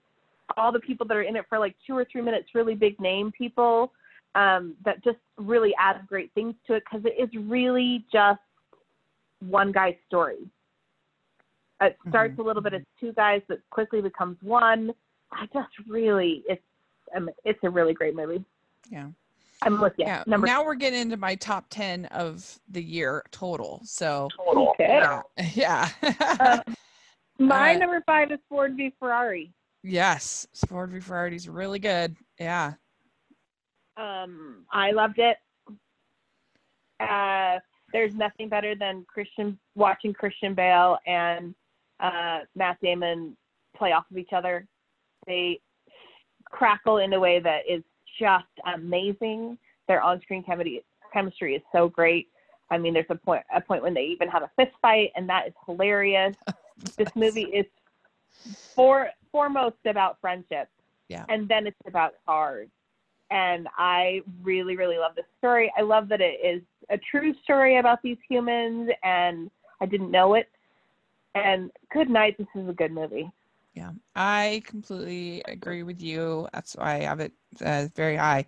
all 0.56 0.72
the 0.72 0.80
people 0.80 1.06
that 1.06 1.16
are 1.16 1.22
in 1.22 1.36
it 1.36 1.44
for 1.48 1.58
like 1.58 1.74
two 1.86 1.96
or 1.96 2.04
three 2.10 2.22
minutes, 2.22 2.48
really 2.54 2.74
big 2.74 2.98
name 3.00 3.30
people 3.36 3.92
um, 4.34 4.74
that 4.84 5.02
just 5.04 5.18
really 5.36 5.74
add 5.78 6.06
great 6.06 6.32
things 6.34 6.54
to 6.66 6.74
it 6.74 6.82
because 6.90 7.04
it 7.04 7.20
is 7.22 7.28
really 7.48 8.04
just 8.12 8.40
one 9.40 9.72
guy's 9.72 9.94
story. 10.06 10.48
It 11.80 11.96
starts 12.08 12.34
Mhm. 12.34 12.38
a 12.38 12.42
little 12.42 12.62
bit 12.62 12.74
as 12.74 12.82
two 12.98 13.12
guys 13.12 13.40
that 13.48 13.58
quickly 13.70 14.00
becomes 14.00 14.36
one. 14.42 14.92
I 15.30 15.46
just 15.52 15.68
really, 15.86 16.42
it's 16.48 16.62
um, 17.14 17.30
it's 17.44 17.58
a 17.62 17.70
really 17.70 17.94
great 17.94 18.14
movie. 18.14 18.44
Yeah. 18.90 19.08
I'm 19.62 19.80
with 19.80 19.94
you. 19.96 20.04
Yeah. 20.06 20.22
Number 20.26 20.46
now 20.46 20.64
we're 20.64 20.74
getting 20.74 21.00
into 21.00 21.16
my 21.16 21.34
top 21.36 21.64
10 21.70 22.04
of 22.06 22.58
the 22.68 22.82
year 22.82 23.24
total. 23.30 23.80
So, 23.84 24.28
total. 24.36 24.74
yeah. 24.78 25.22
Yeah. 25.54 25.88
Um, 26.40 26.74
my 27.38 27.74
Uh, 27.74 27.78
number 27.78 28.02
five 28.06 28.30
is 28.30 28.38
Ford 28.48 28.76
v 28.76 28.92
Ferrari. 29.00 29.52
Yes. 29.82 30.46
Ford 30.66 30.90
v 30.90 31.00
Ferrari 31.00 31.36
is 31.36 31.48
really 31.48 31.78
good. 31.78 32.16
Yeah. 32.38 32.74
Um, 33.96 34.64
I 34.72 34.92
loved 34.92 35.18
it. 35.18 35.36
Uh, 37.00 37.58
there's 37.92 38.14
nothing 38.14 38.48
better 38.48 38.74
than 38.74 39.04
Christian 39.08 39.58
watching 39.74 40.12
Christian 40.12 40.54
Bale 40.54 40.98
and 41.06 41.54
uh, 42.00 42.40
Matt 42.54 42.78
Damon 42.82 43.36
play 43.76 43.92
off 43.92 44.04
of 44.10 44.18
each 44.18 44.32
other. 44.32 44.66
They 45.26 45.60
crackle 46.44 46.98
in 46.98 47.12
a 47.12 47.20
way 47.20 47.40
that 47.40 47.60
is 47.68 47.82
just 48.18 48.46
amazing. 48.66 49.58
Their 49.86 50.02
on-screen 50.02 50.42
chemistry 50.42 50.84
chemistry 51.12 51.54
is 51.54 51.62
so 51.72 51.88
great. 51.88 52.28
I 52.70 52.76
mean, 52.76 52.92
there's 52.92 53.06
a 53.08 53.14
point 53.14 53.42
a 53.54 53.60
point 53.60 53.82
when 53.82 53.94
they 53.94 54.02
even 54.02 54.28
have 54.28 54.42
a 54.42 54.50
fist 54.56 54.76
fight, 54.82 55.10
and 55.16 55.28
that 55.28 55.48
is 55.48 55.54
hilarious. 55.66 56.36
this 56.96 57.08
movie 57.14 57.44
is 57.44 57.66
for 58.74 59.08
foremost 59.38 59.76
about 59.86 60.20
friendship. 60.20 60.68
Yeah. 61.08 61.24
And 61.28 61.46
then 61.46 61.68
it's 61.68 61.76
about 61.86 62.14
cars. 62.26 62.66
And 63.30 63.68
I 63.76 64.22
really, 64.42 64.76
really 64.76 64.98
love 64.98 65.14
this 65.14 65.26
story. 65.38 65.72
I 65.78 65.82
love 65.82 66.08
that 66.08 66.20
it 66.20 66.40
is 66.42 66.60
a 66.90 66.98
true 66.98 67.32
story 67.44 67.78
about 67.78 68.02
these 68.02 68.16
humans 68.28 68.90
and 69.04 69.48
I 69.80 69.86
didn't 69.86 70.10
know 70.10 70.34
it. 70.34 70.48
And 71.36 71.70
good 71.92 72.10
night, 72.10 72.36
this 72.36 72.48
is 72.56 72.68
a 72.68 72.72
good 72.72 72.90
movie. 72.90 73.30
Yeah, 73.74 73.92
I 74.16 74.60
completely 74.66 75.40
agree 75.46 75.84
with 75.84 76.02
you. 76.02 76.48
That's 76.52 76.74
why 76.74 76.96
I 76.96 77.00
have 77.02 77.20
it 77.20 77.32
uh, 77.64 77.86
very 77.94 78.16
high. 78.16 78.46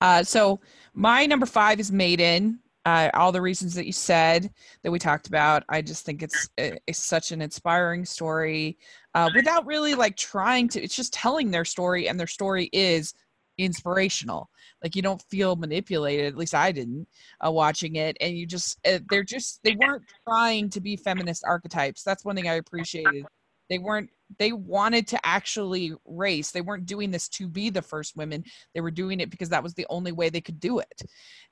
Uh, 0.00 0.24
so 0.24 0.58
my 0.92 1.24
number 1.24 1.46
five 1.46 1.78
is 1.78 1.92
Maiden. 1.92 2.58
Uh, 2.84 3.10
all 3.14 3.30
the 3.30 3.40
reasons 3.40 3.74
that 3.74 3.86
you 3.86 3.92
said 3.92 4.50
that 4.82 4.90
we 4.90 4.98
talked 4.98 5.28
about, 5.28 5.62
I 5.68 5.82
just 5.82 6.04
think 6.04 6.20
it's, 6.20 6.48
it's 6.56 6.98
such 6.98 7.30
an 7.30 7.40
inspiring 7.40 8.04
story 8.04 8.76
uh, 9.14 9.30
without 9.34 9.66
really 9.66 9.94
like 9.94 10.16
trying 10.16 10.68
to. 10.68 10.82
It's 10.82 10.96
just 10.96 11.12
telling 11.12 11.50
their 11.50 11.64
story, 11.64 12.08
and 12.08 12.18
their 12.18 12.26
story 12.26 12.68
is 12.72 13.14
inspirational. 13.58 14.48
Like 14.82 14.96
you 14.96 15.02
don't 15.02 15.22
feel 15.30 15.56
manipulated 15.56 16.26
at 16.26 16.36
least 16.36 16.54
i 16.54 16.72
didn't 16.72 17.06
uh, 17.44 17.50
watching 17.50 17.96
it 17.96 18.16
and 18.20 18.36
you 18.36 18.46
just 18.46 18.78
uh, 18.86 18.98
they're 19.10 19.22
just 19.22 19.60
they 19.62 19.76
weren't 19.76 20.02
trying 20.26 20.68
to 20.70 20.80
be 20.80 20.96
feminist 20.96 21.44
archetypes. 21.46 22.02
That's 22.02 22.24
one 22.24 22.36
thing 22.36 22.48
i 22.48 22.54
appreciated. 22.54 23.26
They 23.70 23.78
weren't 23.78 24.10
they 24.38 24.52
wanted 24.52 25.06
to 25.08 25.26
actually 25.26 25.92
race. 26.06 26.50
They 26.50 26.62
weren't 26.62 26.86
doing 26.86 27.10
this 27.10 27.28
to 27.30 27.48
be 27.48 27.70
the 27.70 27.82
first 27.82 28.16
women. 28.16 28.44
They 28.74 28.80
were 28.80 28.90
doing 28.90 29.20
it 29.20 29.30
because 29.30 29.50
that 29.50 29.62
was 29.62 29.74
the 29.74 29.86
only 29.90 30.12
way 30.12 30.30
they 30.30 30.40
could 30.40 30.58
do 30.58 30.78
it. 30.78 31.02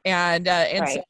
And 0.05 0.49
uh 0.49 0.51
and 0.51 0.81
right. 0.81 0.95
so 0.95 1.03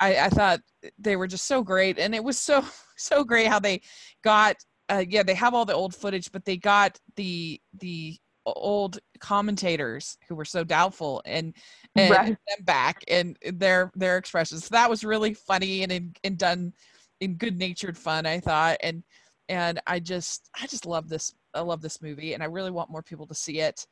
I, 0.00 0.16
I 0.16 0.28
thought 0.28 0.60
they 0.98 1.16
were 1.16 1.28
just 1.28 1.46
so 1.46 1.62
great 1.62 1.98
and 1.98 2.14
it 2.14 2.22
was 2.22 2.38
so 2.38 2.64
so 2.96 3.24
great 3.24 3.46
how 3.46 3.58
they 3.58 3.80
got 4.22 4.56
uh, 4.90 5.04
yeah 5.08 5.22
they 5.22 5.34
have 5.34 5.54
all 5.54 5.64
the 5.64 5.74
old 5.74 5.94
footage 5.94 6.30
but 6.32 6.44
they 6.44 6.56
got 6.56 6.98
the 7.16 7.60
the 7.80 8.18
old 8.46 8.98
commentators 9.20 10.18
who 10.28 10.34
were 10.34 10.44
so 10.44 10.64
doubtful 10.64 11.22
and 11.24 11.54
and 11.96 12.10
right. 12.10 12.26
them 12.26 12.64
back 12.64 13.02
and 13.08 13.36
their 13.52 13.90
their 13.94 14.18
expressions. 14.18 14.64
So 14.64 14.68
that 14.72 14.90
was 14.90 15.04
really 15.04 15.34
funny 15.34 15.82
and 15.82 15.92
in, 15.92 16.14
and 16.24 16.38
done 16.38 16.72
in 17.20 17.36
good 17.36 17.58
natured 17.58 17.96
fun, 17.96 18.26
I 18.26 18.40
thought. 18.40 18.78
And 18.82 19.02
and 19.48 19.80
I 19.86 20.00
just 20.00 20.50
I 20.60 20.66
just 20.66 20.86
love 20.86 21.08
this 21.08 21.34
I 21.54 21.60
love 21.60 21.80
this 21.80 22.02
movie 22.02 22.34
and 22.34 22.42
I 22.42 22.46
really 22.46 22.70
want 22.70 22.90
more 22.90 23.02
people 23.02 23.26
to 23.28 23.34
see 23.34 23.60
it. 23.60 23.86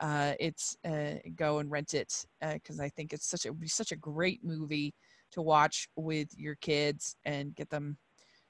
Uh, 0.00 0.34
it's 0.38 0.76
uh, 0.84 1.14
go 1.34 1.58
and 1.58 1.70
rent 1.70 1.92
it 1.92 2.24
because 2.40 2.80
uh, 2.80 2.84
I 2.84 2.88
think 2.90 3.12
it's 3.12 3.28
such 3.28 3.44
a, 3.44 3.48
it 3.48 3.50
would 3.50 3.60
be 3.60 3.68
such 3.68 3.92
a 3.92 3.96
great 3.96 4.44
movie 4.44 4.94
to 5.32 5.42
watch 5.42 5.88
with 5.96 6.28
your 6.36 6.54
kids 6.56 7.16
and 7.24 7.54
get 7.54 7.68
them 7.68 7.98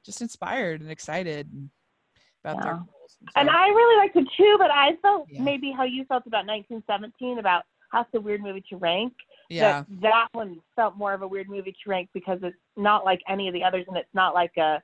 just 0.05 0.21
inspired 0.21 0.83
and 0.83 0.91
excited 0.91 1.51
about 2.45 2.57
yeah. 2.57 2.63
their 2.63 2.83
and 3.37 3.51
I 3.51 3.69
really 3.69 3.97
liked 3.97 4.17
it 4.17 4.27
too, 4.37 4.57
but 4.59 4.71
I 4.71 4.91
felt 5.03 5.27
yeah. 5.31 5.43
maybe 5.43 5.73
how 5.73 5.85
you 5.85 6.05
felt 6.05 6.27
about 6.27 6.47
1917 6.47 7.39
about 7.39 7.65
how 7.91 8.03
it's 8.03 8.11
a 8.15 8.21
weird 8.21 8.43
movie 8.43 8.63
to 8.71 8.77
rank. 8.77 9.13
Yeah. 9.49 9.85
That, 9.89 10.01
that 10.03 10.29
one 10.33 10.61
felt 10.77 10.97
more 10.97 11.15
of 11.15 11.23
a 11.23 11.29
weird 11.29 11.49
movie 11.49 11.73
to 11.73 11.91
rank 11.91 12.11
because 12.13 12.39
it's 12.43 12.57
not 12.77 13.05
like 13.05 13.21
any 13.29 13.49
of 13.49 13.55
the 13.55 13.65
others, 13.65 13.85
and 13.89 13.97
it's 13.97 14.15
not 14.15 14.35
like 14.35 14.57
a, 14.59 14.83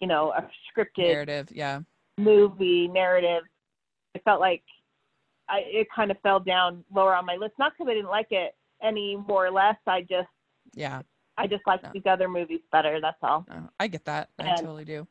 you 0.00 0.06
know, 0.06 0.32
a 0.32 0.48
scripted 0.70 1.08
narrative. 1.08 1.48
Yeah. 1.50 1.80
Movie 2.18 2.88
narrative. 2.88 3.42
It 4.14 4.22
felt 4.24 4.40
like 4.40 4.62
I, 5.48 5.62
it 5.64 5.88
kind 5.94 6.10
of 6.10 6.18
fell 6.22 6.40
down 6.40 6.84
lower 6.94 7.14
on 7.14 7.26
my 7.26 7.36
list. 7.36 7.54
Not 7.58 7.72
because 7.72 7.90
I 7.90 7.94
didn't 7.94 8.10
like 8.10 8.28
it 8.30 8.54
any 8.82 9.16
more 9.16 9.46
or 9.46 9.50
less. 9.50 9.76
I 9.86 10.02
just. 10.02 10.28
Yeah. 10.74 11.02
I 11.36 11.48
just 11.48 11.62
like 11.66 11.82
no. 11.82 11.90
these 11.92 12.06
other 12.06 12.28
movies 12.28 12.60
better. 12.70 13.00
That's 13.00 13.18
all. 13.22 13.44
No, 13.48 13.68
I 13.80 13.88
get 13.88 14.04
that. 14.04 14.28
I 14.38 14.54
totally 14.54 14.84
do. 14.84 15.08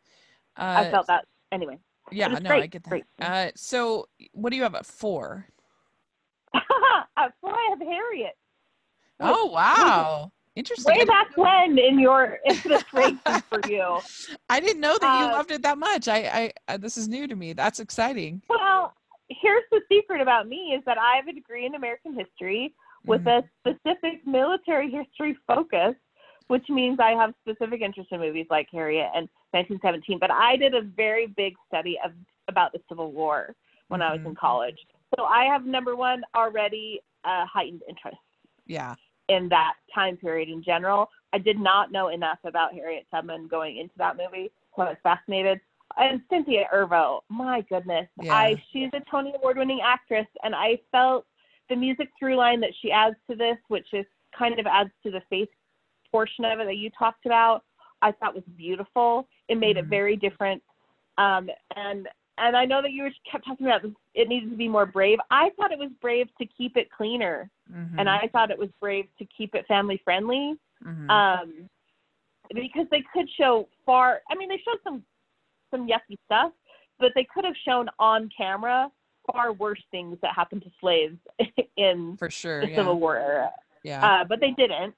Uh, 0.56 0.86
I 0.86 0.92
felt 0.92 1.08
that 1.08 1.26
anyway. 1.54 1.78
Yeah, 2.12 2.28
no, 2.28 2.40
great. 2.40 2.64
I 2.64 2.68
get 2.68 2.84
that. 2.84 3.02
Uh, 3.20 3.52
so, 3.56 4.08
what 4.34 4.50
do 4.50 4.58
you 4.58 4.64
have 4.64 4.76
at 4.76 4.86
four? 4.86 5.48
at 6.54 7.34
four, 7.42 7.52
I 7.52 7.68
have 7.70 7.80
Harriet. 7.80 8.34
Oh 9.20 9.46
wow, 9.46 10.32
interesting. 10.56 10.96
Way 10.98 11.06
back 11.06 11.36
when 11.38 11.78
in 11.78 12.00
your 12.00 12.40
infinite 12.46 12.84
ranking 12.94 13.42
for 13.50 13.62
you. 13.68 14.00
I 14.50 14.60
didn't 14.60 14.82
know 14.82 14.98
that 15.00 15.20
you 15.20 15.28
uh, 15.28 15.32
loved 15.32 15.52
it 15.52 15.62
that 15.62 15.78
much. 15.78 16.08
I, 16.08 16.18
I, 16.68 16.74
uh, 16.74 16.78
this 16.78 16.98
is 16.98 17.08
new 17.08 17.28
to 17.28 17.36
me. 17.36 17.54
That's 17.54 17.80
exciting. 17.80 18.42
Well, 18.50 18.94
here's 19.30 19.64
the 19.72 19.82
secret 19.90 20.22
about 20.22 20.48
me: 20.48 20.76
is 20.78 20.84
that 20.86 20.98
I 20.98 21.16
have 21.16 21.28
a 21.28 21.34
degree 21.34 21.66
in 21.66 21.76
American 21.76 22.14
history 22.16 22.74
with 23.06 23.24
mm-hmm. 23.24 23.48
a 23.48 23.74
specific 23.74 24.26
military 24.26 24.92
history 24.92 25.38
focus 25.48 25.96
which 26.48 26.68
means 26.70 27.00
I 27.00 27.12
have 27.12 27.34
specific 27.42 27.82
interest 27.82 28.12
in 28.12 28.20
movies 28.20 28.48
like 28.50 28.68
Harriet 28.72 29.10
and 29.16 29.30
1917. 29.52 30.20
But 30.20 30.32
I 30.32 30.58
did 30.58 30.74
a 30.74 30.82
very 30.82 31.28
big 31.28 31.56
study 31.68 31.98
of 32.04 32.12
about 32.48 32.74
the 32.74 32.80
Civil 32.90 33.12
War 33.12 33.56
when 33.88 34.02
mm-hmm. 34.02 34.10
I 34.10 34.14
was 34.14 34.20
in 34.20 34.32
mm-hmm. 34.32 34.40
college. 34.40 34.78
So 35.16 35.26
I 35.26 35.46
have 35.46 35.66
number 35.66 35.96
one 35.96 36.24
already 36.36 37.02
a 37.26 37.46
heightened 37.46 37.82
interest. 37.88 38.18
Yeah. 38.66 38.96
In 39.30 39.48
that 39.50 39.74
time 39.94 40.18
period 40.18 40.50
in 40.50 40.64
general, 40.64 41.10
I 41.32 41.38
did 41.38 41.60
not 41.60 41.92
know 41.92 42.10
enough 42.10 42.40
about 42.44 42.74
Harriet 42.74 43.06
Tubman 43.12 43.48
going 43.48 43.78
into 43.78 43.94
that 43.98 44.18
movie, 44.18 44.52
so 44.76 44.84
I 44.84 44.90
was 44.90 44.98
fascinated. 45.02 45.60
And 45.98 46.22
Cynthia 46.30 46.66
Erivo, 46.74 47.22
my 47.30 47.62
goodness, 47.62 48.08
yeah. 48.22 48.34
I 48.34 48.64
she's 48.72 48.90
a 48.94 49.00
Tony 49.10 49.34
Award-winning 49.36 49.80
actress, 49.84 50.28
and 50.44 50.54
I 50.56 50.80
felt 50.92 51.26
the 51.70 51.76
music 51.76 52.10
through 52.20 52.36
line 52.36 52.60
that 52.62 52.72
she 52.82 52.92
adds 52.92 53.16
to 53.30 53.36
this, 53.36 53.58
which 53.68 53.88
is 53.94 54.06
kind 54.38 54.60
of 54.60 54.66
adds 54.66 54.90
to 55.04 55.12
the 55.12 55.22
faith 55.30 55.50
portion 56.14 56.46
of 56.46 56.60
it 56.60 56.66
that 56.66 56.78
you 56.78 56.92
talked 56.98 57.26
about, 57.26 57.64
I 58.04 58.12
thought 58.12 58.36
was 58.36 58.44
beautiful. 58.56 59.28
It 59.50 59.58
made 59.58 59.78
mm-hmm. 59.78 59.86
it 59.86 59.90
very 59.90 60.16
different. 60.16 60.62
Um, 61.18 61.50
and 61.76 62.08
and 62.38 62.58
I 62.58 62.66
know 62.66 62.82
that 62.82 62.92
you 62.92 63.08
kept 63.30 63.46
talking 63.46 63.68
about 63.68 63.82
it 64.16 64.28
needed 64.28 64.50
to 64.50 64.56
be 64.56 64.68
more 64.68 64.86
brave. 64.86 65.20
I 65.30 65.50
thought 65.56 65.72
it 65.72 65.78
was 65.78 65.92
brave 66.02 66.28
to 66.40 66.48
keep 66.58 66.78
it 66.78 66.90
cleaner, 66.92 67.50
mm-hmm. 67.72 68.00
and 68.00 68.10
I 68.10 68.30
thought 68.32 68.52
it 68.52 68.58
was 68.58 68.70
brave 68.80 69.06
to 69.20 69.26
keep 69.36 69.56
it 69.56 69.66
family 69.68 70.02
friendly. 70.04 70.56
Mm-hmm. 70.86 71.10
Um, 71.10 71.70
because 72.54 72.88
they 72.92 73.04
could 73.14 73.30
show 73.38 73.68
far. 73.86 74.22
I 74.30 74.36
mean, 74.36 74.50
they 74.50 74.62
showed 74.66 74.80
some 74.84 75.04
some 75.72 75.88
yucky 75.88 76.18
stuff, 76.26 76.52
but 77.00 77.12
they 77.16 77.28
could 77.34 77.46
have 77.46 77.56
shown 77.66 77.88
on 78.00 78.30
camera 78.36 78.90
far 79.32 79.54
worse 79.54 79.82
things 79.90 80.18
that 80.22 80.34
happened 80.36 80.62
to 80.64 80.72
slaves 80.82 81.18
in 81.78 82.18
for 82.18 82.30
sure 82.30 82.62
the 82.62 82.70
yeah. 82.70 82.78
Civil 82.78 83.00
War 83.00 83.18
era. 83.18 83.52
Yeah, 83.84 84.06
uh, 84.06 84.24
but 84.24 84.40
they 84.40 84.52
didn't 84.52 84.96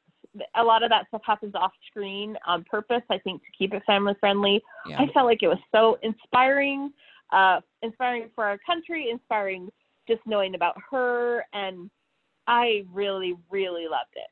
a 0.56 0.64
lot 0.64 0.84
of 0.84 0.90
that 0.90 1.08
stuff 1.08 1.22
happens 1.26 1.56
off 1.56 1.72
screen 1.88 2.38
on 2.46 2.64
purpose, 2.64 3.04
I 3.10 3.18
think, 3.20 3.42
to 3.44 3.52
keep 3.58 3.74
it 3.74 3.84
family 3.86 4.14
friendly. 4.20 4.62
Yeah. 4.86 5.02
I 5.02 5.08
felt 5.14 5.26
like 5.26 5.44
it 5.44 5.48
was 5.48 5.60
so 5.74 5.98
inspiring, 6.04 6.92
uh, 7.32 7.62
inspiring 7.82 8.30
for 8.36 8.46
our 8.46 8.58
country, 8.66 9.10
inspiring 9.10 9.70
just 10.08 10.22
knowing 10.26 10.56
about 10.56 10.76
her, 10.92 11.46
and 11.54 11.90
I 12.48 12.86
really, 12.92 13.36
really 13.50 13.88
loved 13.88 14.16
it. 14.16 14.28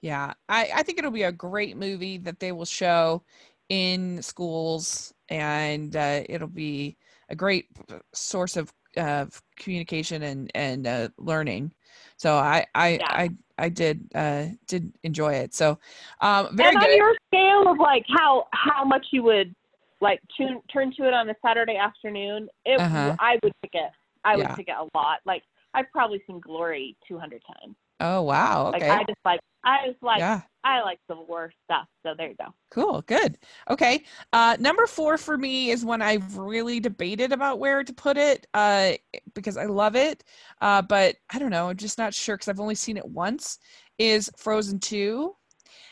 Yeah, 0.00 0.34
I, 0.48 0.70
I 0.74 0.82
think 0.82 0.98
it'll 0.98 1.10
be 1.10 1.22
a 1.22 1.32
great 1.32 1.76
movie 1.76 2.18
that 2.18 2.40
they 2.40 2.52
will 2.52 2.64
show 2.64 3.22
in 3.68 4.20
schools, 4.20 5.14
and 5.28 5.94
uh, 5.96 6.22
it'll 6.28 6.48
be 6.48 6.96
a 7.28 7.36
great 7.36 7.68
source 8.12 8.56
of, 8.56 8.72
of 8.96 9.42
communication 9.56 10.22
and 10.22 10.50
and 10.54 10.86
uh, 10.86 11.08
learning. 11.18 11.72
So 12.16 12.34
I 12.34 12.66
I 12.74 12.90
yeah. 12.90 13.06
I 13.08 13.30
I 13.58 13.68
did 13.68 14.08
uh 14.14 14.46
did 14.66 14.92
enjoy 15.02 15.34
it. 15.34 15.54
So 15.54 15.78
um 16.20 16.56
very 16.56 16.70
and 16.70 16.80
good. 16.80 16.90
on 16.90 16.96
your 16.96 17.14
scale 17.28 17.72
of 17.72 17.78
like 17.78 18.04
how 18.08 18.46
how 18.52 18.84
much 18.84 19.06
you 19.10 19.22
would 19.22 19.54
like 20.00 20.20
tune 20.36 20.60
turn 20.72 20.92
to 20.96 21.06
it 21.08 21.14
on 21.14 21.28
a 21.30 21.34
Saturday 21.44 21.76
afternoon, 21.76 22.48
it 22.64 22.78
uh-huh. 22.78 23.16
I 23.18 23.38
would 23.42 23.52
pick 23.62 23.72
it. 23.74 23.90
I 24.24 24.36
would 24.36 24.42
yeah. 24.42 24.54
pick 24.54 24.68
it 24.68 24.74
a 24.78 24.88
lot. 24.96 25.20
Like 25.24 25.42
I've 25.74 25.90
probably 25.90 26.22
seen 26.26 26.40
Glory 26.40 26.96
200 27.08 27.42
times. 27.46 27.76
Oh 28.00 28.22
wow! 28.22 28.72
Okay. 28.74 28.88
Like 28.88 29.00
I 29.00 29.04
just 29.04 29.18
like 29.24 29.40
I 29.64 29.88
just 29.88 30.02
like 30.02 30.18
yeah. 30.18 30.42
I 30.62 30.80
like 30.82 30.98
Civil 31.08 31.26
War 31.26 31.52
stuff. 31.64 31.86
So 32.02 32.14
there 32.16 32.28
you 32.28 32.36
go. 32.36 32.54
Cool. 32.70 33.02
Good. 33.02 33.38
Okay. 33.68 34.04
Uh, 34.32 34.56
number 34.58 34.86
four 34.86 35.18
for 35.18 35.36
me 35.36 35.70
is 35.70 35.84
when 35.84 36.00
I've 36.00 36.36
really 36.38 36.80
debated 36.80 37.32
about 37.32 37.58
where 37.58 37.84
to 37.84 37.92
put 37.92 38.16
it 38.16 38.46
uh, 38.54 38.92
because 39.34 39.56
I 39.56 39.66
love 39.66 39.94
it, 39.94 40.24
uh, 40.60 40.82
but 40.82 41.16
I 41.30 41.38
don't 41.38 41.50
know. 41.50 41.68
I'm 41.68 41.76
just 41.76 41.98
not 41.98 42.14
sure 42.14 42.36
because 42.36 42.48
I've 42.48 42.60
only 42.60 42.74
seen 42.74 42.96
it 42.96 43.06
once. 43.06 43.58
Is 43.98 44.30
Frozen 44.36 44.80
two, 44.80 45.36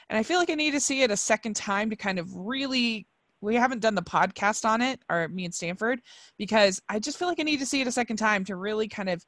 and 0.08 0.18
I 0.18 0.22
feel 0.22 0.38
like 0.38 0.50
I 0.50 0.54
need 0.54 0.72
to 0.72 0.80
see 0.80 1.02
it 1.02 1.10
a 1.10 1.16
second 1.16 1.54
time 1.54 1.90
to 1.90 1.96
kind 1.96 2.18
of 2.18 2.34
really. 2.34 3.06
We 3.40 3.56
haven't 3.56 3.80
done 3.80 3.96
the 3.96 4.02
podcast 4.02 4.64
on 4.64 4.80
it, 4.80 5.00
or 5.10 5.26
me 5.26 5.44
and 5.44 5.52
Stanford, 5.52 6.00
because 6.38 6.80
I 6.88 7.00
just 7.00 7.18
feel 7.18 7.26
like 7.26 7.40
I 7.40 7.42
need 7.42 7.58
to 7.58 7.66
see 7.66 7.80
it 7.80 7.88
a 7.88 7.92
second 7.92 8.16
time 8.16 8.44
to 8.44 8.54
really 8.54 8.86
kind 8.86 9.08
of 9.08 9.24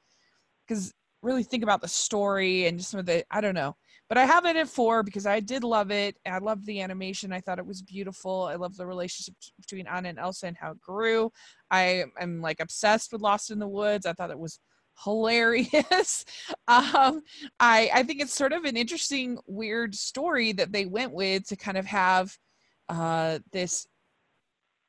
because 0.66 0.95
really 1.22 1.42
think 1.42 1.62
about 1.62 1.80
the 1.80 1.88
story 1.88 2.66
and 2.66 2.78
just 2.78 2.90
some 2.90 3.01
of 3.01 3.07
the 3.07 3.24
I 3.30 3.40
don't 3.40 3.55
know. 3.55 3.76
But 4.15 4.21
I 4.21 4.27
have 4.27 4.45
it 4.45 4.55
at 4.55 4.69
four 4.69 5.03
because 5.03 5.27
I 5.27 5.41
did 5.41 5.65
love 5.65 5.91
it. 5.91 6.17
I 6.25 6.39
loved 6.39 6.67
the 6.67 6.81
animation. 6.81 7.33
I 7.33 7.41
thought 7.41 7.59
it 7.59 7.67
was 7.67 7.83
beautiful. 7.83 8.45
I 8.45 8.55
love 8.55 8.77
the 8.77 8.87
relationship 8.87 9.35
between 9.61 9.89
Anna 9.89 10.11
and 10.11 10.21
Elsa 10.21 10.47
and 10.47 10.57
how 10.57 10.71
it 10.71 10.81
grew. 10.81 11.33
I 11.69 12.05
am 12.21 12.41
like 12.41 12.61
obsessed 12.61 13.12
with 13.12 13.23
Lost 13.23 13.51
in 13.51 13.59
the 13.59 13.67
Woods. 13.67 14.07
I 14.07 14.12
thought 14.12 14.31
it 14.31 14.39
was 14.39 14.61
hilarious. 15.03 16.25
um, 16.69 17.23
I 17.59 17.91
I 17.93 18.05
think 18.05 18.23
it's 18.23 18.33
sort 18.33 18.53
of 18.53 18.62
an 18.62 18.77
interesting, 18.77 19.37
weird 19.49 19.97
story 19.97 20.53
that 20.53 20.71
they 20.71 20.87
went 20.87 21.12
with 21.12 21.49
to 21.49 21.57
kind 21.57 21.77
of 21.77 21.87
have 21.87 22.39
uh, 22.89 23.41
this 23.51 23.89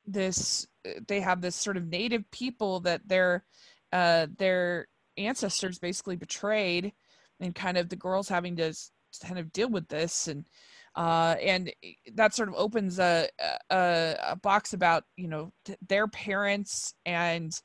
this 0.06 0.68
they 1.08 1.18
have 1.18 1.40
this 1.40 1.56
sort 1.56 1.76
of 1.76 1.88
native 1.88 2.30
people 2.30 2.78
that 2.78 3.00
they're 3.06 3.44
uh, 3.92 4.28
they're 4.38 4.86
ancestors 5.16 5.80
basically 5.80 6.14
betrayed 6.14 6.92
and 7.40 7.56
kind 7.56 7.76
of 7.76 7.88
the 7.88 7.96
girls 7.96 8.28
having 8.28 8.54
to 8.54 8.72
kind 9.18 9.38
of 9.38 9.52
deal 9.52 9.68
with 9.68 9.88
this 9.88 10.28
and 10.28 10.46
uh, 10.94 11.36
and 11.42 11.70
that 12.14 12.34
sort 12.34 12.48
of 12.48 12.54
opens 12.54 12.98
a, 12.98 13.28
a, 13.70 14.16
a 14.28 14.36
box 14.36 14.72
about 14.72 15.04
you 15.16 15.28
know 15.28 15.52
their 15.88 16.08
parents 16.08 16.94
and 17.04 17.60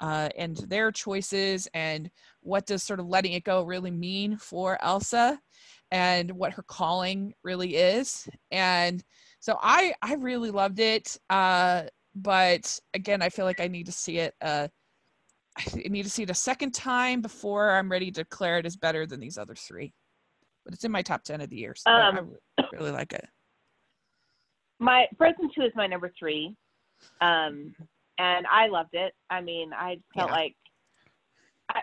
uh, 0.00 0.28
and 0.36 0.56
their 0.68 0.92
choices 0.92 1.66
and 1.72 2.10
what 2.40 2.66
does 2.66 2.82
sort 2.82 3.00
of 3.00 3.06
letting 3.06 3.32
it 3.32 3.44
go 3.44 3.62
really 3.62 3.90
mean 3.90 4.36
for 4.36 4.76
Elsa 4.82 5.40
and 5.90 6.30
what 6.32 6.52
her 6.52 6.64
calling 6.64 7.32
really 7.42 7.76
is 7.76 8.28
and 8.50 9.02
so 9.40 9.58
I 9.62 9.94
I 10.02 10.14
really 10.14 10.50
loved 10.50 10.78
it 10.78 11.16
uh, 11.30 11.84
but 12.14 12.78
again 12.92 13.22
I 13.22 13.28
feel 13.30 13.44
like 13.44 13.60
I 13.60 13.68
need 13.68 13.86
to 13.86 13.92
see 13.92 14.18
it 14.18 14.34
uh, 14.42 14.68
I 15.56 15.88
need 15.88 16.02
to 16.02 16.10
see 16.10 16.24
it 16.24 16.30
a 16.30 16.34
second 16.34 16.72
time 16.72 17.20
before 17.20 17.70
I'm 17.70 17.90
ready 17.90 18.06
to 18.06 18.22
declare 18.22 18.58
it 18.58 18.66
as 18.66 18.76
better 18.76 19.06
than 19.06 19.20
these 19.20 19.38
other 19.38 19.54
three. 19.54 19.92
But 20.64 20.74
it's 20.74 20.84
in 20.84 20.92
my 20.92 21.02
top 21.02 21.24
ten 21.24 21.40
of 21.40 21.50
the 21.50 21.56
year, 21.56 21.74
so 21.76 21.90
um, 21.90 22.30
I 22.58 22.64
really 22.72 22.90
like 22.90 23.12
it. 23.12 23.26
My 24.78 25.06
Frozen 25.16 25.50
Two 25.54 25.62
is 25.62 25.72
my 25.74 25.86
number 25.86 26.10
three, 26.18 26.56
um, 27.20 27.74
and 28.18 28.46
I 28.50 28.68
loved 28.68 28.94
it. 28.94 29.12
I 29.30 29.40
mean, 29.40 29.72
I 29.74 29.98
felt 30.14 30.30
yeah. 30.30 30.36
like, 30.36 30.56
I, 31.70 31.80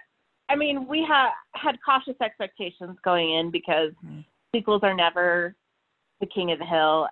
I 0.49 0.55
mean, 0.55 0.87
we 0.87 1.05
had 1.07 1.29
had 1.53 1.75
cautious 1.85 2.19
expectations 2.23 2.97
going 3.03 3.35
in 3.35 3.51
because 3.51 3.91
mm-hmm. 4.05 4.21
sequels 4.55 4.81
are 4.83 4.95
never 4.95 5.55
the 6.19 6.27
king 6.27 6.51
of 6.51 6.59
the 6.59 6.65
hill. 6.65 7.07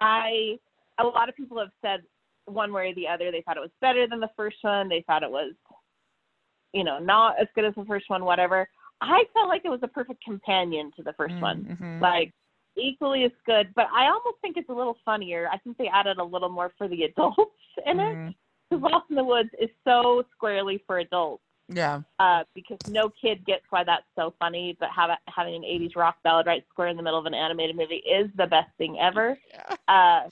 I 0.00 0.58
a 0.98 1.04
lot 1.04 1.28
of 1.28 1.36
people 1.36 1.58
have 1.58 1.70
said 1.82 2.00
one 2.46 2.72
way 2.72 2.90
or 2.90 2.94
the 2.94 3.08
other 3.08 3.30
they 3.30 3.42
thought 3.42 3.56
it 3.56 3.60
was 3.60 3.70
better 3.80 4.08
than 4.08 4.20
the 4.20 4.30
first 4.36 4.56
one. 4.62 4.88
They 4.88 5.04
thought 5.06 5.22
it 5.22 5.30
was 5.30 5.52
you 6.76 6.84
know, 6.84 6.98
not 6.98 7.40
as 7.40 7.48
good 7.54 7.64
as 7.64 7.74
the 7.74 7.84
first 7.86 8.04
one, 8.08 8.24
whatever. 8.24 8.68
I 9.00 9.24
felt 9.34 9.48
like 9.48 9.62
it 9.64 9.70
was 9.70 9.80
a 9.82 9.88
perfect 9.88 10.22
companion 10.24 10.90
to 10.96 11.02
the 11.02 11.12
1st 11.12 11.40
mm-hmm. 11.40 11.80
one. 11.80 12.00
Like 12.00 12.32
equally 12.76 13.24
as 13.24 13.32
good, 13.46 13.68
but 13.74 13.86
I 13.94 14.06
almost 14.06 14.40
think 14.42 14.56
it's 14.56 14.68
a 14.68 14.74
little 14.74 14.96
funnier. 15.04 15.48
I 15.50 15.58
think 15.58 15.78
they 15.78 15.88
added 15.88 16.18
a 16.18 16.24
little 16.24 16.48
more 16.48 16.72
for 16.76 16.88
the 16.88 17.02
adults 17.04 17.40
in 17.84 17.98
mm-hmm. 17.98 18.28
it. 18.28 18.34
Because 18.68 18.82
Lost 18.82 19.06
in 19.10 19.16
the 19.16 19.24
Woods 19.24 19.50
is 19.60 19.70
so 19.84 20.24
squarely 20.34 20.82
for 20.86 20.98
adults. 20.98 21.42
Yeah. 21.68 22.02
Uh, 22.18 22.44
because 22.54 22.78
no 22.88 23.10
kid 23.20 23.44
gets 23.44 23.64
why 23.70 23.84
that's 23.84 24.04
so 24.16 24.34
funny, 24.38 24.76
but 24.78 24.88
have, 24.94 25.10
having 25.28 25.54
an 25.54 25.62
80s 25.62 25.96
rock 25.96 26.16
ballad 26.22 26.46
right 26.46 26.64
square 26.70 26.88
in 26.88 26.96
the 26.96 27.02
middle 27.02 27.18
of 27.18 27.26
an 27.26 27.34
animated 27.34 27.76
movie 27.76 27.96
is 27.96 28.28
the 28.36 28.46
best 28.46 28.70
thing 28.78 28.98
ever. 29.00 29.38
Yeah. 29.88 30.28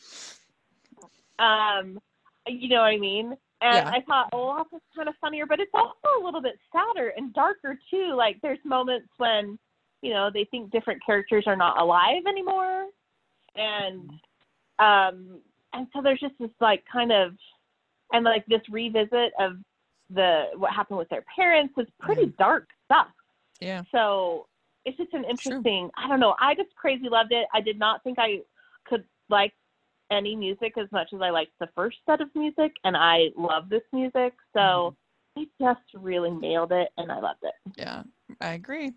Uh, 1.38 1.42
um, 1.42 1.98
you 2.46 2.68
know 2.68 2.80
what 2.80 2.86
I 2.86 2.98
mean? 2.98 3.36
And 3.62 3.86
yeah. 3.86 3.90
I 3.90 4.00
thought, 4.02 4.28
oh, 4.32 4.64
that's 4.70 4.84
kind 4.94 5.08
of 5.08 5.14
funnier, 5.20 5.46
but 5.46 5.60
it's 5.60 5.70
also 5.72 6.20
a 6.20 6.24
little 6.24 6.42
bit 6.42 6.58
sadder 6.72 7.12
and 7.16 7.32
darker 7.32 7.78
too. 7.90 8.14
Like 8.16 8.36
there's 8.42 8.58
moments 8.64 9.08
when, 9.16 9.58
you 10.02 10.10
know, 10.12 10.30
they 10.32 10.44
think 10.50 10.70
different 10.70 11.00
characters 11.04 11.44
are 11.46 11.56
not 11.56 11.80
alive 11.80 12.22
anymore, 12.28 12.86
and 13.56 14.10
um, 14.78 15.40
and 15.72 15.86
so 15.92 16.02
there's 16.02 16.20
just 16.20 16.34
this 16.38 16.50
like 16.60 16.84
kind 16.92 17.12
of, 17.12 17.32
and 18.12 18.24
like 18.24 18.44
this 18.46 18.60
revisit 18.70 19.32
of 19.40 19.56
the 20.10 20.46
what 20.56 20.72
happened 20.72 20.98
with 20.98 21.08
their 21.08 21.24
parents 21.34 21.72
is 21.78 21.86
pretty 22.00 22.26
mm. 22.26 22.36
dark 22.36 22.68
stuff. 22.84 23.08
Yeah. 23.60 23.82
So 23.92 24.46
it's 24.84 24.98
just 24.98 25.14
an 25.14 25.24
interesting. 25.24 25.90
I 25.96 26.08
don't 26.08 26.20
know. 26.20 26.34
I 26.38 26.54
just 26.54 26.74
crazy 26.76 27.08
loved 27.08 27.32
it. 27.32 27.46
I 27.54 27.60
did 27.60 27.78
not 27.78 28.02
think 28.02 28.18
I 28.18 28.40
could 28.84 29.04
like 29.30 29.54
any 30.10 30.36
music 30.36 30.74
as 30.78 30.90
much 30.92 31.08
as 31.14 31.20
I 31.20 31.30
liked 31.30 31.52
the 31.60 31.68
first 31.74 31.98
set 32.08 32.20
of 32.20 32.28
music, 32.34 32.72
and 32.84 32.96
I 32.96 33.26
love 33.36 33.68
this 33.68 33.82
music. 33.92 34.34
So 34.52 34.96
mm-hmm. 35.36 35.42
they 35.42 35.64
just 35.64 35.80
really 35.94 36.30
nailed 36.30 36.72
it, 36.72 36.88
and 36.96 37.10
I 37.10 37.20
loved 37.20 37.42
it. 37.42 37.54
Yeah, 37.76 38.02
I 38.40 38.52
agree. 38.52 38.92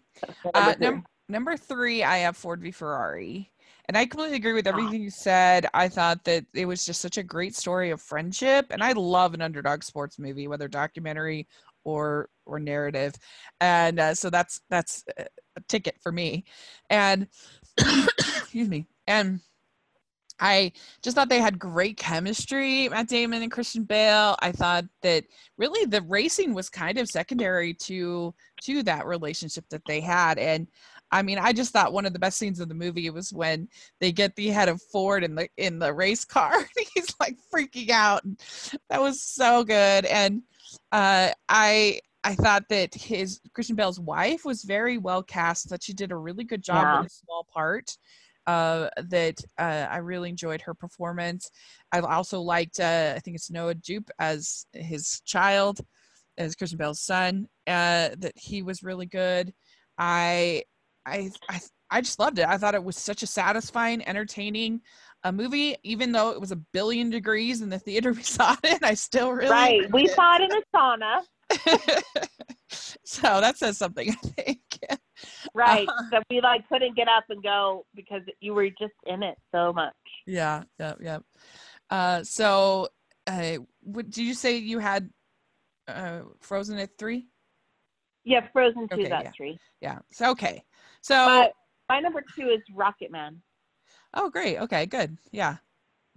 Uh, 0.54 0.76
num- 0.80 1.06
number 1.30 1.58
three, 1.58 2.04
I 2.04 2.18
have 2.20 2.38
Ford 2.38 2.62
v 2.62 2.72
Ferrari. 2.72 3.52
And 3.88 3.98
I 3.98 4.06
completely 4.06 4.36
agree 4.36 4.54
with 4.54 4.68
everything 4.68 5.02
you 5.02 5.10
said. 5.10 5.66
I 5.74 5.88
thought 5.88 6.26
that 6.26 6.46
it 6.54 6.66
was 6.66 6.86
just 6.86 7.00
such 7.00 7.18
a 7.18 7.24
great 7.24 7.56
story 7.56 7.90
of 7.92 8.02
friendship. 8.02 8.68
And 8.70 8.84
I 8.84 8.92
love 8.92 9.34
an 9.34 9.42
underdog 9.42 9.82
sports 9.82 10.20
movie, 10.20 10.50
whether 10.50 10.68
documentary 10.68 11.48
or 11.86 12.30
or 12.46 12.60
narrative. 12.60 13.14
And 13.62 14.00
uh, 14.00 14.14
so 14.14 14.30
that's 14.30 14.60
that's 14.70 15.06
a 15.18 15.62
ticket 15.70 15.96
for 16.02 16.12
me. 16.12 16.44
And 16.90 17.28
excuse 17.78 18.68
me. 18.68 18.88
And 19.08 19.40
I 20.40 20.72
just 21.02 21.16
thought 21.16 21.30
they 21.30 21.40
had 21.40 21.58
great 21.58 21.98
chemistry, 21.98 22.90
Matt 22.90 23.08
Damon 23.08 23.42
and 23.42 23.52
Christian 23.52 23.84
Bale. 23.84 24.36
I 24.40 24.52
thought 24.52 24.86
that 25.02 25.26
really 25.58 25.86
the 25.86 26.02
racing 26.04 26.54
was 26.54 26.70
kind 26.70 26.98
of 26.98 27.08
secondary 27.08 27.74
to 27.74 28.34
to 28.64 28.84
that 28.84 29.06
relationship 29.06 29.66
that 29.70 29.86
they 29.86 30.00
had. 30.00 30.38
And 30.38 30.68
I 31.12 31.22
mean, 31.22 31.40
I 31.40 31.54
just 31.54 31.72
thought 31.72 31.94
one 31.94 32.06
of 32.06 32.14
the 32.14 32.20
best 32.20 32.38
scenes 32.38 32.60
of 32.60 32.70
the 32.70 32.76
movie 32.76 33.10
was 33.10 33.34
when 33.34 33.68
they 34.00 34.12
get 34.12 34.36
the 34.36 34.50
head 34.50 34.70
of 34.70 34.82
Ford 34.82 35.24
in 35.24 35.36
the 35.36 35.48
in 35.58 35.80
the 35.80 35.94
race 35.94 36.26
car. 36.26 36.54
He's 36.94 37.16
like 37.20 37.38
freaking 37.54 37.90
out. 37.90 38.24
That 38.90 39.02
was 39.02 39.22
so 39.22 39.64
good. 39.64 40.06
And 40.06 40.44
uh, 40.92 41.32
I 41.50 42.02
I 42.24 42.36
thought 42.36 42.68
that 42.70 42.94
his 42.94 43.40
Christian 43.54 43.76
Bale's 43.76 44.00
wife 44.00 44.44
was 44.44 44.64
very 44.64 44.98
well 44.98 45.24
cast. 45.24 45.70
That 45.70 45.84
she 45.84 45.94
did 45.94 46.12
a 46.12 46.18
really 46.18 46.44
good 46.44 46.62
job 46.62 46.84
yeah. 46.84 47.00
with 47.00 47.08
a 47.08 47.16
small 47.16 47.48
part 47.52 47.98
uh, 48.48 48.90
that 49.10 49.40
uh, 49.60 49.86
I 49.90 49.98
really 49.98 50.30
enjoyed 50.30 50.62
her 50.62 50.74
performance. 50.74 51.52
I 51.92 52.00
also 52.00 52.42
liked, 52.42 52.80
uh, 52.80 53.14
I 53.16 53.20
think 53.20 53.36
it's 53.36 53.52
Noah 53.52 53.76
Jupe 53.76 54.10
as 54.20 54.66
his 54.74 55.22
child, 55.26 55.80
as 56.38 56.56
Christian 56.56 56.78
Bale's 56.78 57.02
son. 57.02 57.48
Uh, 57.68 58.16
that 58.18 58.32
he 58.36 58.64
was 58.64 58.84
really 58.84 59.06
good. 59.06 59.54
I, 59.98 60.64
I, 61.06 61.30
I, 61.50 61.60
I 61.92 62.02
just 62.02 62.20
loved 62.20 62.40
it. 62.40 62.48
I 62.48 62.58
thought 62.58 62.76
it 62.76 62.84
was 62.84 62.98
such 62.98 63.22
a 63.22 63.28
satisfying, 63.28 64.08
entertaining 64.08 64.82
a 65.24 65.30
uh, 65.30 65.32
movie, 65.32 65.76
even 65.84 66.12
though 66.12 66.30
it 66.30 66.40
was 66.40 66.52
a 66.52 66.56
billion 66.56 67.10
degrees 67.10 67.62
in 67.62 67.70
the 67.70 67.80
theater 67.80 68.14
we 68.14 68.24
saw 68.24 68.56
it. 68.64 68.74
in. 68.74 68.80
I 68.84 68.94
still 68.94 69.32
really 69.32 69.52
right. 69.52 69.92
We 69.92 70.04
it. 70.04 70.12
saw 70.12 70.38
it 70.38 70.42
in 70.42 70.52
a 70.52 70.62
sauna. 70.76 71.22
so 72.70 73.42
that 73.42 73.58
says 73.58 73.78
something, 73.78 74.10
I 74.10 74.14
think. 74.14 74.62
Right. 75.54 75.88
Uh, 75.88 76.04
so 76.12 76.22
we 76.30 76.42
like 76.42 76.68
couldn't 76.70 76.96
get 76.96 77.08
up 77.08 77.26
and 77.30 77.42
go 77.44 77.86
because 77.96 78.22
you 78.40 78.54
were 78.54 78.70
just 78.70 78.94
in 79.06 79.24
it 79.24 79.38
so 79.52 79.74
much. 79.74 79.94
Yeah. 80.26 80.64
Yeah. 80.80 80.94
Yeah. 81.00 81.20
Uh, 81.90 82.24
so, 82.24 82.90
uh, 83.28 83.58
what, 83.82 84.10
did 84.10 84.26
you 84.26 84.34
say 84.34 84.58
you 84.58 84.80
had 84.80 85.10
uh, 85.88 86.22
Frozen 86.40 86.80
at 86.80 86.98
three? 86.98 87.28
Yeah, 88.24 88.46
Frozen 88.52 88.90
two 88.90 89.02
okay, 89.02 89.12
at 89.12 89.24
yeah. 89.24 89.32
three. 89.36 89.60
Yeah. 89.82 90.00
So 90.12 90.32
okay. 90.32 90.64
So 91.02 91.50
my 91.88 92.00
number 92.02 92.22
two 92.36 92.50
is 92.50 92.60
Rocket 92.76 93.12
Man. 93.12 93.42
Oh, 94.14 94.30
great. 94.30 94.58
Okay, 94.58 94.86
good. 94.86 95.18
Yeah. 95.32 95.58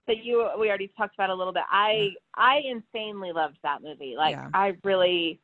So 0.07 0.13
you 0.13 0.49
we 0.59 0.69
already 0.69 0.91
talked 0.97 1.15
about 1.15 1.31
a 1.31 1.35
little 1.35 1.53
bit. 1.53 1.63
I. 1.71 2.11
I 2.35 2.63
insanely 2.65 3.33
loved 3.33 3.59
that 3.63 3.83
movie. 3.83 4.15
Like. 4.17 4.37
I 4.53 4.77
really 4.83 5.41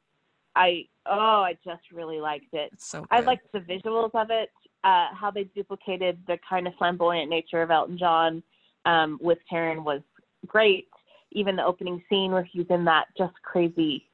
I 0.57 0.87
oh, 1.09 1.43
I 1.43 1.57
just 1.65 1.83
really 1.93 2.21
liked 2.21 2.53
it. 2.53 2.71
It's 2.73 2.89
so 2.89 3.01
good. 3.01 3.09
I 3.11 3.21
liked 3.21 3.51
the 3.53 3.61
visuals 3.61 4.11
of 4.15 4.31
it, 4.31 4.51
uh, 4.85 5.09
how 5.15 5.31
they 5.33 5.45
duplicated 5.45 6.19
the 6.27 6.39
kind 6.49 6.67
of 6.67 6.75
flamboyant 6.77 7.31
nature 7.31 7.63
of 7.63 7.71
Elton 7.71 7.99
John 7.99 8.43
um, 8.85 9.19
with 9.21 9.39
Taron 9.51 9.85
was 9.85 10.01
great. 10.47 10.89
Even 11.33 11.57
the 11.57 11.65
opening 11.65 12.03
scene 12.09 12.33
where 12.33 12.45
he's 12.45 12.67
in 12.71 12.85
that 12.85 13.07
just 13.19 13.35
crazy 13.43 14.07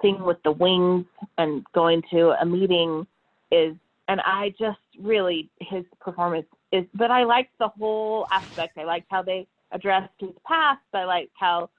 thing 0.00 0.22
with 0.22 0.42
the 0.44 0.52
wings 0.52 1.06
and 1.38 1.64
going 1.74 2.02
to 2.10 2.30
a 2.40 2.44
meeting 2.44 3.06
is, 3.50 3.74
and 4.08 4.20
I 4.20 4.54
just 4.58 4.78
really 5.00 5.48
his 5.60 5.84
performance 6.00 6.46
is. 6.72 6.84
But 6.94 7.10
I 7.10 7.24
liked 7.24 7.56
the 7.58 7.68
whole 7.68 8.26
aspect. 8.30 8.76
I 8.78 8.84
liked 8.84 9.06
how 9.10 9.22
they 9.22 9.46
addressed 9.70 10.12
his 10.18 10.30
past. 10.46 10.80
I 10.92 11.04
liked 11.04 11.32
how 11.38 11.70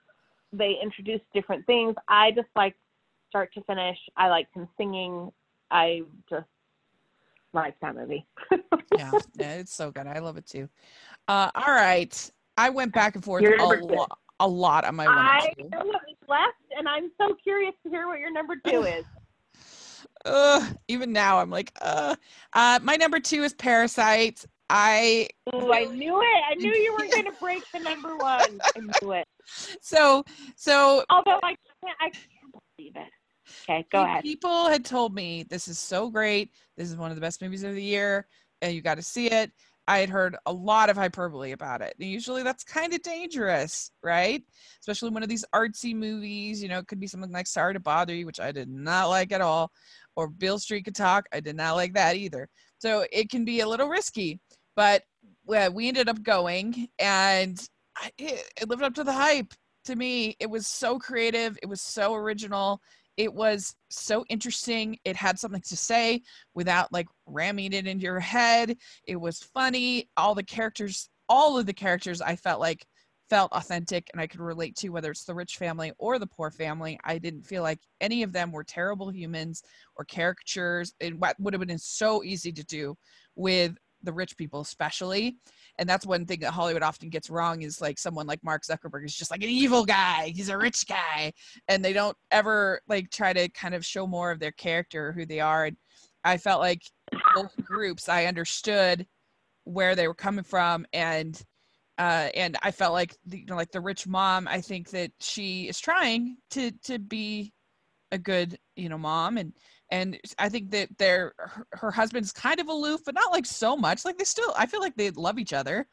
they 0.51 0.77
introduced 0.81 1.23
different 1.33 1.65
things. 1.65 1.95
I 2.07 2.31
just 2.31 2.47
liked 2.55 2.77
start 3.33 3.51
to 3.51 3.63
finish. 3.63 3.97
I 4.15 4.29
liked 4.29 4.55
him 4.55 4.67
singing. 4.77 5.31
I 5.71 6.03
just 6.29 6.45
liked 7.51 7.81
that 7.81 7.95
movie. 7.95 8.27
yeah, 8.95 9.11
it's 9.39 9.73
so 9.73 9.89
good. 9.89 10.05
I 10.05 10.19
love 10.19 10.37
it 10.37 10.45
too. 10.45 10.69
Uh, 11.27 11.49
all 11.55 11.73
right, 11.73 12.31
I 12.57 12.69
went 12.69 12.93
back 12.93 13.15
and 13.15 13.23
forth 13.23 13.43
a, 13.43 13.65
lo- 13.65 14.05
a 14.39 14.47
lot 14.47 14.85
on 14.85 14.95
my 14.95 15.07
one. 15.07 15.17
I 15.17 15.51
know 15.71 15.79
what 15.79 16.01
was 16.07 16.15
left, 16.27 16.77
and 16.77 16.87
I'm 16.87 17.09
so 17.19 17.33
curious 17.43 17.73
to 17.83 17.89
hear 17.89 18.07
what 18.07 18.19
your 18.19 18.31
number 18.31 18.53
two 18.67 18.83
is. 18.83 19.03
uh, 20.25 20.69
even 20.87 21.11
now, 21.11 21.39
I'm 21.39 21.49
like, 21.49 21.71
uh, 21.81 22.15
uh, 22.53 22.79
my 22.83 22.97
number 22.97 23.19
two 23.19 23.41
is 23.41 23.55
Parasite. 23.55 24.45
I 24.69 25.27
Ooh, 25.55 25.73
I 25.73 25.85
knew 25.85 26.21
it. 26.21 26.43
I 26.51 26.53
knew 26.55 26.71
you 26.71 26.93
were 26.93 27.11
going 27.11 27.25
to 27.25 27.39
break 27.41 27.63
the 27.73 27.79
number 27.79 28.15
one. 28.15 28.59
I 28.75 28.79
knew 29.01 29.11
it. 29.13 29.27
So, 29.81 30.23
so 30.55 31.03
although 31.09 31.39
I 31.43 31.57
can't, 31.83 31.97
I 31.99 32.09
can't 32.09 32.63
believe 32.77 32.95
it. 32.95 33.11
Okay, 33.61 33.85
go 33.91 34.03
ahead. 34.03 34.23
People 34.23 34.67
had 34.67 34.83
told 34.83 35.13
me 35.13 35.43
this 35.43 35.67
is 35.67 35.79
so 35.79 36.09
great. 36.09 36.51
This 36.77 36.89
is 36.89 36.97
one 36.97 37.11
of 37.11 37.15
the 37.15 37.21
best 37.21 37.41
movies 37.41 37.63
of 37.63 37.75
the 37.75 37.83
year. 37.83 38.27
And 38.61 38.73
you 38.73 38.81
got 38.81 38.95
to 38.95 39.01
see 39.01 39.27
it. 39.27 39.51
I 39.87 39.99
had 39.99 40.09
heard 40.09 40.37
a 40.45 40.53
lot 40.53 40.89
of 40.89 40.95
hyperbole 40.95 41.51
about 41.51 41.81
it. 41.81 41.93
And 41.99 42.09
usually 42.09 42.41
that's 42.41 42.63
kind 42.63 42.93
of 42.93 43.01
dangerous, 43.01 43.91
right? 44.01 44.41
Especially 44.79 45.09
one 45.09 45.23
of 45.23 45.29
these 45.29 45.43
artsy 45.53 45.93
movies. 45.93 46.63
You 46.63 46.69
know, 46.69 46.79
it 46.79 46.87
could 46.87 47.01
be 47.01 47.07
something 47.07 47.31
like 47.31 47.47
Sorry 47.47 47.73
to 47.73 47.81
Bother 47.81 48.15
You, 48.15 48.25
which 48.25 48.39
I 48.39 48.53
did 48.53 48.69
not 48.69 49.09
like 49.09 49.33
at 49.33 49.41
all, 49.41 49.71
or 50.15 50.29
Beale 50.29 50.59
Street 50.59 50.85
Could 50.85 50.95
Talk. 50.95 51.25
I 51.33 51.41
did 51.41 51.57
not 51.57 51.75
like 51.75 51.93
that 51.95 52.15
either. 52.15 52.47
So 52.77 53.05
it 53.11 53.29
can 53.29 53.43
be 53.43 53.59
a 53.59 53.67
little 53.67 53.89
risky. 53.89 54.39
But 54.77 55.03
we 55.45 55.87
ended 55.89 56.07
up 56.07 56.23
going, 56.23 56.87
and 56.97 57.59
it, 58.17 58.45
it 58.61 58.69
lived 58.69 58.83
up 58.83 58.95
to 58.95 59.03
the 59.03 59.11
hype. 59.11 59.53
To 59.85 59.97
me, 59.97 60.37
it 60.39 60.49
was 60.49 60.65
so 60.65 60.97
creative. 60.97 61.57
It 61.61 61.67
was 61.67 61.81
so 61.81 62.15
original 62.15 62.81
it 63.17 63.33
was 63.33 63.75
so 63.89 64.25
interesting. 64.29 64.97
It 65.05 65.15
had 65.15 65.37
something 65.37 65.61
to 65.61 65.77
say 65.77 66.21
without 66.53 66.91
like 66.91 67.07
ramming 67.25 67.73
it 67.73 67.87
into 67.87 68.03
your 68.03 68.19
head. 68.19 68.77
It 69.07 69.17
was 69.17 69.39
funny. 69.39 70.09
All 70.17 70.35
the 70.35 70.43
characters, 70.43 71.09
all 71.29 71.57
of 71.57 71.65
the 71.65 71.73
characters, 71.73 72.21
I 72.21 72.35
felt 72.35 72.59
like 72.59 72.85
felt 73.29 73.51
authentic 73.53 74.09
and 74.11 74.21
I 74.21 74.27
could 74.27 74.41
relate 74.41 74.75
to, 74.77 74.89
whether 74.89 75.09
it's 75.09 75.23
the 75.23 75.33
rich 75.33 75.57
family 75.57 75.91
or 75.97 76.19
the 76.19 76.27
poor 76.27 76.51
family. 76.51 76.99
I 77.03 77.17
didn't 77.17 77.47
feel 77.47 77.63
like 77.63 77.79
any 78.01 78.21
of 78.23 78.33
them 78.33 78.51
were 78.51 78.63
terrible 78.63 79.09
humans 79.09 79.63
or 79.95 80.05
caricatures. 80.05 80.93
It 80.99 81.15
would 81.39 81.53
have 81.53 81.67
been 81.67 81.77
so 81.77 82.23
easy 82.23 82.51
to 82.51 82.63
do 82.63 82.95
with 83.35 83.75
the 84.03 84.13
rich 84.13 84.35
people, 84.37 84.61
especially. 84.61 85.37
And 85.79 85.89
that's 85.89 86.05
one 86.05 86.25
thing 86.25 86.41
that 86.41 86.51
Hollywood 86.51 86.83
often 86.83 87.09
gets 87.09 87.29
wrong 87.29 87.61
is 87.63 87.81
like 87.81 87.97
someone 87.97 88.27
like 88.27 88.43
Mark 88.43 88.63
Zuckerberg 88.63 89.05
is 89.05 89.15
just 89.15 89.31
like 89.31 89.43
an 89.43 89.49
evil 89.49 89.85
guy. 89.85 90.31
He's 90.35 90.49
a 90.49 90.57
rich 90.57 90.87
guy. 90.87 91.33
And 91.67 91.83
they 91.83 91.93
don't 91.93 92.17
ever 92.31 92.81
like 92.87 93.09
try 93.09 93.33
to 93.33 93.49
kind 93.49 93.73
of 93.73 93.85
show 93.85 94.05
more 94.05 94.31
of 94.31 94.39
their 94.39 94.51
character, 94.51 95.11
who 95.11 95.25
they 95.25 95.39
are. 95.39 95.65
And 95.65 95.77
I 96.23 96.37
felt 96.37 96.61
like 96.61 96.83
both 97.35 97.55
groups, 97.63 98.07
I 98.07 98.25
understood 98.25 99.07
where 99.65 99.95
they 99.95 100.07
were 100.07 100.13
coming 100.13 100.43
from 100.43 100.85
and 100.93 101.41
uh, 101.99 102.29
and 102.33 102.57
I 102.63 102.71
felt 102.71 102.93
like 102.93 103.15
the, 103.27 103.39
you 103.39 103.45
know, 103.45 103.55
like 103.55 103.71
the 103.71 103.79
rich 103.79 104.07
mom. 104.07 104.47
I 104.47 104.61
think 104.61 104.89
that 104.89 105.11
she 105.19 105.67
is 105.67 105.79
trying 105.79 106.37
to 106.51 106.71
to 106.85 106.97
be 106.97 107.53
a 108.13 108.17
good 108.17 108.57
you 108.75 108.87
know 108.87 108.97
mom, 108.97 109.37
and 109.37 109.51
and 109.89 110.17
I 110.39 110.47
think 110.47 110.71
that 110.71 110.97
their 110.97 111.33
her, 111.37 111.67
her 111.71 111.91
husband's 111.91 112.31
kind 112.31 112.59
of 112.59 112.69
aloof, 112.69 113.01
but 113.05 113.15
not 113.15 113.33
like 113.33 113.45
so 113.45 113.75
much. 113.75 114.05
Like 114.05 114.17
they 114.17 114.23
still, 114.23 114.53
I 114.57 114.65
feel 114.65 114.79
like 114.79 114.95
they 114.95 115.09
love 115.11 115.39
each 115.39 115.53
other, 115.53 115.87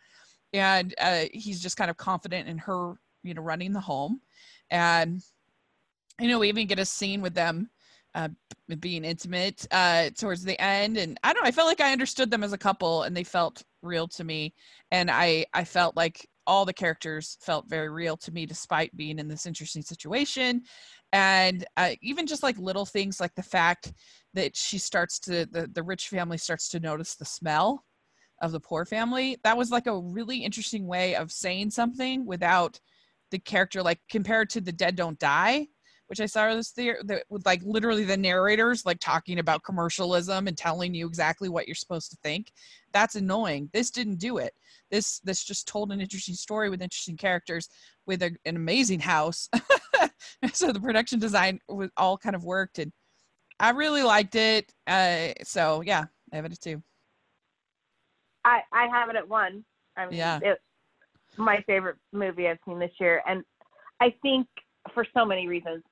and 0.53 0.95
uh, 1.01 1.25
he's 1.33 1.61
just 1.61 1.77
kind 1.77 1.91
of 1.91 1.97
confident 1.97 2.49
in 2.49 2.59
her, 2.59 2.95
you 3.25 3.35
know, 3.35 3.43
running 3.43 3.73
the 3.73 3.81
home, 3.81 4.21
and 4.71 5.23
you 6.21 6.29
know 6.29 6.39
we 6.39 6.49
even 6.49 6.67
get 6.67 6.79
a 6.79 6.85
scene 6.85 7.23
with 7.23 7.35
them 7.35 7.69
uh, 8.15 8.29
being 8.81 9.05
intimate 9.05 9.67
uh, 9.71 10.11
towards 10.11 10.45
the 10.45 10.61
end 10.61 10.97
and 10.97 11.19
i 11.25 11.33
don't 11.33 11.43
know 11.43 11.49
i 11.49 11.53
felt 11.53 11.69
like 11.69 11.81
i 11.81 11.93
understood 11.93 12.31
them 12.31 12.45
as 12.45 12.53
a 12.53 12.59
couple 12.59 13.05
and 13.05 13.17
they 13.17 13.25
felt 13.25 13.63
real 13.83 14.07
to 14.07 14.25
me 14.25 14.53
and 14.91 15.11
i 15.11 15.45
i 15.55 15.65
felt 15.65 15.97
like 15.97 16.29
all 16.51 16.65
the 16.65 16.73
characters 16.73 17.39
felt 17.41 17.71
very 17.71 17.89
real 17.89 18.17
to 18.17 18.33
me 18.33 18.45
despite 18.45 18.97
being 18.97 19.21
in 19.21 19.29
this 19.29 19.47
interesting 19.47 19.83
situation. 19.83 20.61
And 21.13 21.65
uh, 21.77 21.91
even 22.03 22.27
just 22.27 22.43
like 22.43 22.59
little 22.59 22.85
things 22.85 23.21
like 23.21 23.33
the 23.37 23.43
fact 23.43 23.93
that 24.35 24.57
she 24.57 24.77
starts 24.77 25.21
to 25.21 25.47
the, 25.47 25.71
the 25.73 25.85
rich 25.85 26.09
family 26.09 26.39
starts 26.39 26.69
to 26.71 26.81
notice 26.81 27.15
the 27.15 27.25
smell 27.25 27.85
of 28.43 28.51
the 28.51 28.59
poor 28.59 28.85
family 28.85 29.37
that 29.45 29.57
was 29.57 29.71
like 29.71 29.87
a 29.87 29.97
really 29.97 30.39
interesting 30.39 30.89
way 30.89 31.15
of 31.15 31.31
saying 31.31 31.71
something 31.71 32.27
without 32.27 32.81
the 33.31 33.39
character 33.39 33.81
like 33.81 34.01
compared 34.11 34.51
to 34.51 34.61
the 34.61 34.73
dead 34.73 34.97
don't 34.97 35.19
die 35.21 35.69
which 36.11 36.21
I 36.21 36.27
saw 36.27 36.53
this 36.53 36.73
there 36.73 36.99
that 37.05 37.23
with 37.29 37.47
like 37.47 37.63
literally 37.65 38.03
the 38.03 38.17
narrators 38.17 38.85
like 38.85 38.99
talking 38.99 39.39
about 39.39 39.63
commercialism 39.63 40.49
and 40.49 40.59
telling 40.59 40.93
you 40.93 41.07
exactly 41.07 41.49
what 41.49 41.69
you're 41.69 41.77
supposed 41.77 42.11
to 42.11 42.17
think. 42.25 42.51
That's 42.93 43.15
annoying. 43.15 43.71
This 43.73 43.93
didn't 43.93 44.17
do 44.17 44.39
it. 44.39 44.53
This 44.91 45.21
this 45.21 45.45
just 45.45 45.69
told 45.69 45.93
an 45.93 46.01
interesting 46.01 46.35
story 46.35 46.69
with 46.69 46.83
interesting 46.83 47.17
characters 47.17 47.69
with 48.07 48.25
a, 48.25 48.35
an 48.45 48.57
amazing 48.57 48.99
house. 48.99 49.49
so 50.53 50.73
the 50.73 50.81
production 50.81 51.21
design 51.21 51.61
was 51.69 51.91
all 51.97 52.19
kind 52.19 52.35
of 52.35 52.43
worked 52.43 52.81
and 52.81 52.91
I 53.61 53.71
really 53.71 54.03
liked 54.03 54.35
it. 54.35 54.73
Uh, 54.89 55.29
so 55.45 55.81
yeah, 55.83 56.07
I 56.33 56.37
have 56.37 56.45
it 56.45 56.53
at 56.53 56.61
two. 56.61 56.83
I 58.45 58.63
I 58.73 58.89
have 58.89 59.11
it 59.11 59.17
at 59.17 59.29
one. 59.29 59.65
I 59.97 60.07
mean, 60.07 60.19
yeah. 60.19 60.41
it's 60.43 60.61
my 61.37 61.63
favorite 61.69 61.99
movie 62.13 62.49
I've 62.49 62.59
seen 62.67 62.81
this 62.81 62.91
year, 62.99 63.23
and 63.29 63.45
I 64.01 64.13
think 64.23 64.49
for 64.93 65.07
so 65.15 65.25
many 65.25 65.47
reasons 65.47 65.85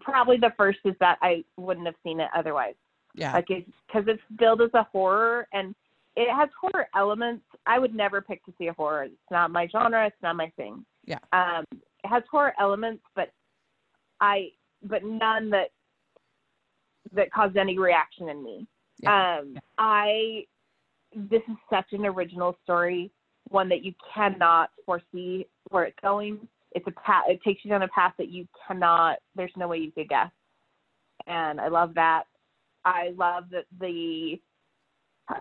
probably 0.00 0.36
the 0.36 0.52
first 0.56 0.78
is 0.84 0.94
that 1.00 1.18
I 1.22 1.44
wouldn't 1.56 1.86
have 1.86 1.96
seen 2.02 2.20
it 2.20 2.28
otherwise. 2.36 2.74
Yeah. 3.14 3.32
Like 3.32 3.46
it's 3.48 3.70
because 3.86 4.04
it's 4.08 4.22
billed 4.38 4.60
as 4.62 4.70
a 4.74 4.84
horror 4.84 5.46
and 5.52 5.74
it 6.16 6.32
has 6.32 6.48
horror 6.60 6.86
elements. 6.94 7.44
I 7.66 7.78
would 7.78 7.94
never 7.94 8.20
pick 8.20 8.44
to 8.46 8.52
see 8.58 8.68
a 8.68 8.72
horror. 8.72 9.04
It's 9.04 9.14
not 9.30 9.50
my 9.50 9.66
genre. 9.68 10.06
It's 10.06 10.22
not 10.22 10.36
my 10.36 10.50
thing. 10.56 10.84
Yeah. 11.04 11.18
Um, 11.32 11.64
it 11.72 11.80
has 12.08 12.22
horror 12.30 12.54
elements, 12.58 13.02
but 13.14 13.30
I, 14.20 14.50
but 14.82 15.04
none 15.04 15.50
that 15.50 15.70
that 17.12 17.30
caused 17.32 17.56
any 17.56 17.78
reaction 17.78 18.28
in 18.28 18.42
me. 18.42 18.66
Yeah. 19.00 19.38
Um, 19.38 19.52
yeah. 19.54 19.60
I, 19.78 20.44
this 21.14 21.42
is 21.48 21.56
such 21.70 21.92
an 21.92 22.06
original 22.06 22.56
story, 22.64 23.10
one 23.48 23.68
that 23.68 23.84
you 23.84 23.92
cannot 24.12 24.70
foresee 24.84 25.46
where 25.70 25.84
it's 25.84 25.98
going 26.02 26.48
it's 26.74 26.86
a 26.86 26.90
path 26.92 27.24
it 27.28 27.40
takes 27.42 27.64
you 27.64 27.70
down 27.70 27.82
a 27.82 27.88
path 27.88 28.12
that 28.18 28.28
you 28.28 28.46
cannot 28.66 29.18
there's 29.34 29.52
no 29.56 29.68
way 29.68 29.78
you 29.78 29.92
could 29.92 30.08
guess. 30.08 30.30
And 31.26 31.60
i 31.60 31.68
love 31.68 31.94
that. 31.94 32.24
I 32.84 33.12
love 33.16 33.44
that 33.50 33.64
the 33.80 34.40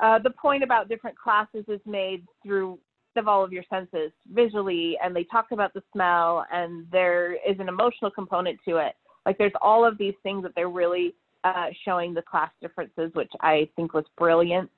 uh, 0.01 0.19
the 0.19 0.29
point 0.29 0.63
about 0.63 0.87
different 0.87 1.17
classes 1.17 1.65
is 1.67 1.81
made 1.85 2.25
through 2.41 2.79
of 3.15 3.27
all 3.27 3.43
of 3.43 3.53
your 3.53 3.63
senses 3.69 4.11
visually 4.33 4.97
and 5.03 5.15
they 5.15 5.23
talk 5.25 5.47
about 5.51 5.71
the 5.73 5.83
smell 5.91 6.45
and 6.51 6.87
there 6.91 7.33
is 7.33 7.59
an 7.59 7.69
emotional 7.69 8.09
component 8.09 8.59
to 8.67 8.77
it. 8.77 8.93
Like 9.25 9.37
there's 9.37 9.53
all 9.61 9.85
of 9.85 9.97
these 9.97 10.15
things 10.23 10.41
that 10.43 10.53
they're 10.55 10.69
really 10.69 11.13
uh, 11.43 11.67
showing 11.85 12.13
the 12.13 12.21
class 12.21 12.49
differences 12.61 13.11
which 13.13 13.31
i 13.41 13.67
think 13.75 13.93
was 13.93 14.05
brilliant. 14.17 14.69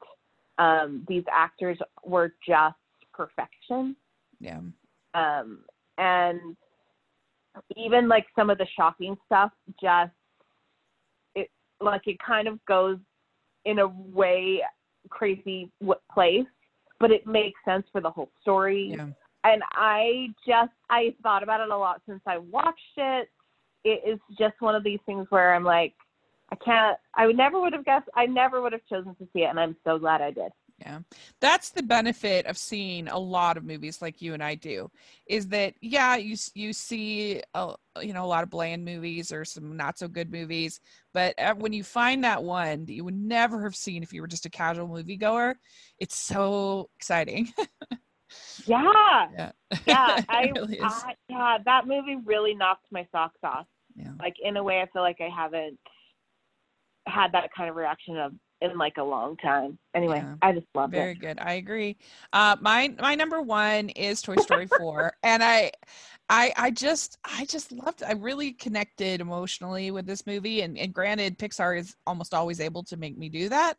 Um, 0.57 1.05
these 1.07 1.23
actors 1.31 1.77
were 2.03 2.33
just 2.45 2.75
perfection. 3.13 3.95
Yeah. 4.39 4.59
Um, 5.13 5.59
and 5.97 6.39
even 7.77 8.07
like 8.07 8.25
some 8.35 8.49
of 8.49 8.57
the 8.57 8.67
shocking 8.75 9.15
stuff 9.25 9.51
just 9.81 10.11
it 11.35 11.49
like 11.81 12.01
it 12.05 12.17
kind 12.25 12.47
of 12.47 12.63
goes 12.65 12.97
in 13.65 13.79
a 13.79 13.87
way 13.87 14.61
crazy 15.09 15.71
place 16.13 16.45
but 16.99 17.11
it 17.11 17.25
makes 17.27 17.59
sense 17.65 17.85
for 17.91 17.99
the 18.01 18.09
whole 18.09 18.31
story. 18.41 18.93
Yeah. 18.97 19.07
and 19.43 19.61
i 19.73 20.27
just 20.47 20.71
i 20.89 21.13
thought 21.23 21.43
about 21.43 21.61
it 21.61 21.69
a 21.69 21.77
lot 21.77 22.01
since 22.07 22.21
i 22.27 22.37
watched 22.37 22.97
it. 22.97 23.29
It 23.83 24.01
is 24.07 24.19
just 24.37 24.55
one 24.59 24.75
of 24.75 24.83
these 24.83 24.99
things 25.05 25.27
where 25.29 25.53
i'm 25.53 25.63
like 25.63 25.93
i 26.51 26.55
can't 26.55 26.97
i 27.15 27.25
would 27.25 27.37
never 27.37 27.59
would 27.61 27.73
have 27.73 27.85
guessed 27.85 28.09
i 28.15 28.25
never 28.25 28.61
would 28.61 28.73
have 28.73 28.85
chosen 28.89 29.15
to 29.15 29.27
see 29.33 29.43
it 29.43 29.49
and 29.49 29.59
i'm 29.59 29.75
so 29.83 29.97
glad 29.97 30.21
i 30.21 30.31
did 30.31 30.51
yeah. 30.79 30.99
That's 31.39 31.69
the 31.69 31.83
benefit 31.83 32.45
of 32.47 32.57
seeing 32.57 33.07
a 33.07 33.17
lot 33.17 33.55
of 33.55 33.63
movies 33.63 34.01
like 34.01 34.21
you 34.21 34.33
and 34.33 34.43
I 34.43 34.55
do 34.55 34.91
is 35.25 35.47
that 35.47 35.73
yeah, 35.81 36.17
you 36.17 36.35
you 36.53 36.73
see 36.73 37.41
a, 37.53 37.75
you 38.01 38.13
know 38.13 38.25
a 38.25 38.27
lot 38.27 38.43
of 38.43 38.49
bland 38.49 38.83
movies 38.83 39.31
or 39.31 39.45
some 39.45 39.77
not 39.77 39.97
so 39.97 40.07
good 40.07 40.31
movies, 40.31 40.81
but 41.13 41.33
uh, 41.39 41.55
when 41.55 41.71
you 41.71 41.83
find 41.83 42.23
that 42.23 42.43
one 42.43 42.85
that 42.85 42.93
you 42.93 43.05
would 43.05 43.15
never 43.15 43.63
have 43.63 43.75
seen 43.75 44.03
if 44.03 44.11
you 44.11 44.21
were 44.21 44.27
just 44.27 44.45
a 44.45 44.49
casual 44.49 44.89
moviegoer, 44.89 45.55
it's 45.99 46.17
so 46.17 46.89
exciting. 46.97 47.53
yeah. 48.65 49.27
Yeah. 49.37 49.51
Yeah, 49.85 50.23
I, 50.29 50.51
really 50.53 50.81
I 50.81 51.15
yeah, 51.29 51.57
that 51.63 51.87
movie 51.87 52.17
really 52.25 52.53
knocked 52.53 52.87
my 52.91 53.07
socks 53.11 53.39
off. 53.43 53.67
Yeah. 53.95 54.11
Like 54.19 54.35
in 54.43 54.57
a 54.57 54.63
way 54.63 54.81
I 54.81 54.87
feel 54.91 55.03
like 55.03 55.21
I 55.21 55.29
haven't 55.29 55.79
had 57.07 57.31
that 57.31 57.49
kind 57.55 57.69
of 57.69 57.75
reaction 57.75 58.17
of 58.17 58.33
in 58.61 58.77
like 58.77 58.97
a 58.97 59.03
long 59.03 59.37
time. 59.37 59.77
Anyway, 59.93 60.17
yeah. 60.17 60.35
I 60.41 60.53
just 60.53 60.67
love 60.73 60.93
it. 60.93 60.97
Very 60.97 61.15
good. 61.15 61.37
I 61.39 61.53
agree. 61.53 61.97
Uh, 62.33 62.55
my 62.61 62.93
my 62.99 63.15
number 63.15 63.41
one 63.41 63.89
is 63.89 64.21
Toy 64.21 64.37
Story 64.37 64.67
four, 64.67 65.13
and 65.23 65.43
I. 65.43 65.71
I, 66.27 66.51
I 66.57 66.71
just 66.71 67.19
I 67.23 67.45
just 67.45 67.71
loved 67.71 68.01
I 68.01 68.13
really 68.13 68.51
connected 68.51 69.21
emotionally 69.21 69.91
with 69.91 70.07
this 70.07 70.25
movie 70.25 70.61
and, 70.61 70.75
and 70.75 70.91
granted 70.91 71.37
Pixar 71.37 71.77
is 71.77 71.95
almost 72.07 72.33
always 72.33 72.59
able 72.59 72.81
to 72.85 72.97
make 72.97 73.15
me 73.15 73.29
do 73.29 73.47
that. 73.49 73.77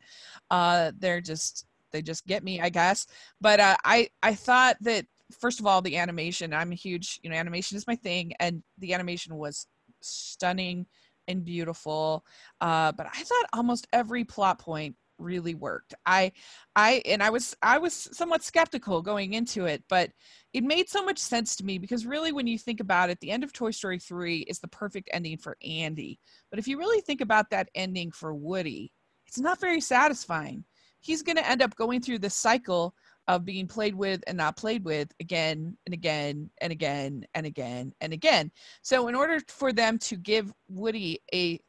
Uh 0.49 0.93
they're 0.97 1.19
just 1.19 1.65
they 1.91 2.01
just 2.01 2.25
get 2.25 2.45
me, 2.45 2.61
I 2.61 2.69
guess. 2.69 3.07
But 3.41 3.59
uh, 3.59 3.75
I 3.83 4.09
I 4.23 4.33
thought 4.33 4.77
that 4.81 5.05
first 5.39 5.59
of 5.59 5.65
all 5.65 5.81
the 5.81 5.97
animation, 5.97 6.53
I'm 6.53 6.71
a 6.71 6.75
huge, 6.75 7.19
you 7.21 7.29
know, 7.29 7.35
animation 7.35 7.75
is 7.75 7.85
my 7.85 7.95
thing 7.95 8.33
and 8.39 8.63
the 8.77 8.93
animation 8.93 9.35
was 9.35 9.67
stunning 9.99 10.85
and 11.27 11.45
beautiful. 11.45 12.25
Uh, 12.61 12.91
but 12.91 13.07
I 13.07 13.23
thought 13.23 13.45
almost 13.53 13.87
every 13.93 14.23
plot 14.23 14.59
point 14.59 14.95
really 15.19 15.55
worked. 15.55 15.93
I 16.05 16.31
I 16.75 17.01
and 17.05 17.21
I 17.23 17.29
was 17.29 17.55
I 17.61 17.77
was 17.77 17.93
somewhat 18.11 18.43
skeptical 18.43 19.01
going 19.01 19.33
into 19.33 19.65
it, 19.65 19.83
but 19.89 20.11
it 20.53 20.63
made 20.63 20.89
so 20.89 21.03
much 21.03 21.19
sense 21.19 21.55
to 21.57 21.65
me 21.65 21.77
because 21.77 22.05
really 22.05 22.31
when 22.31 22.47
you 22.47 22.57
think 22.57 22.79
about 22.79 23.09
it, 23.09 23.19
the 23.19 23.31
end 23.31 23.43
of 23.43 23.53
Toy 23.53 23.71
Story 23.71 23.99
3 23.99 24.39
is 24.41 24.59
the 24.59 24.67
perfect 24.67 25.09
ending 25.13 25.37
for 25.37 25.57
Andy. 25.65 26.19
But 26.49 26.59
if 26.59 26.67
you 26.67 26.77
really 26.77 27.01
think 27.01 27.21
about 27.21 27.49
that 27.51 27.69
ending 27.75 28.11
for 28.11 28.33
Woody, 28.33 28.91
it's 29.25 29.39
not 29.39 29.59
very 29.59 29.81
satisfying. 29.81 30.63
He's 30.99 31.21
going 31.21 31.35
to 31.37 31.47
end 31.47 31.61
up 31.61 31.75
going 31.75 32.01
through 32.01 32.19
this 32.19 32.35
cycle 32.35 32.95
of 33.27 33.43
being 33.43 33.67
played 33.67 33.95
with 33.95 34.23
and 34.27 34.37
not 34.37 34.57
played 34.57 34.85
with 34.85 35.13
again 35.19 35.77
and 35.85 35.93
again 35.93 36.49
and 36.61 36.71
again 36.71 37.25
and 37.33 37.45
again 37.45 37.93
and 37.99 38.13
again. 38.13 38.51
So 38.81 39.07
in 39.07 39.15
order 39.15 39.39
for 39.47 39.73
them 39.73 39.97
to 39.99 40.15
give 40.15 40.53
Woody 40.69 41.19
a 41.33 41.59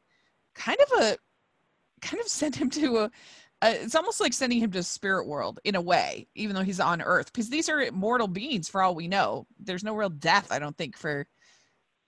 kind 0.55 0.77
of 0.79 1.03
a 1.03 1.17
kind 2.01 2.21
of 2.21 2.27
send 2.27 2.55
him 2.55 2.69
to 2.69 2.97
a, 2.99 3.11
it's 3.61 3.95
almost 3.95 4.21
like 4.21 4.33
sending 4.33 4.59
him 4.59 4.71
to 4.71 4.83
spirit 4.83 5.27
world 5.27 5.59
in 5.65 5.75
a 5.75 5.81
way, 5.81 6.27
even 6.35 6.55
though 6.55 6.63
he's 6.63 6.79
on 6.79 7.01
Earth, 7.01 7.31
because 7.31 7.49
these 7.49 7.67
are 7.67 7.91
mortal 7.91 8.27
beings 8.27 8.69
for 8.69 8.81
all 8.81 8.95
we 8.95 9.07
know. 9.07 9.45
There's 9.59 9.83
no 9.83 9.95
real 9.95 10.09
death, 10.09 10.51
I 10.51 10.59
don't 10.59 10.77
think, 10.77 10.97
for 10.97 11.27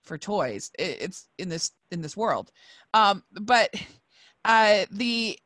for 0.04 0.18
toys. 0.18 0.70
It, 0.78 0.98
it's 1.02 1.28
in 1.38 1.48
this 1.48 1.72
in 1.90 2.00
this 2.00 2.16
world, 2.16 2.50
um, 2.94 3.22
but 3.32 3.68
uh, 4.44 4.86
the 4.90 5.38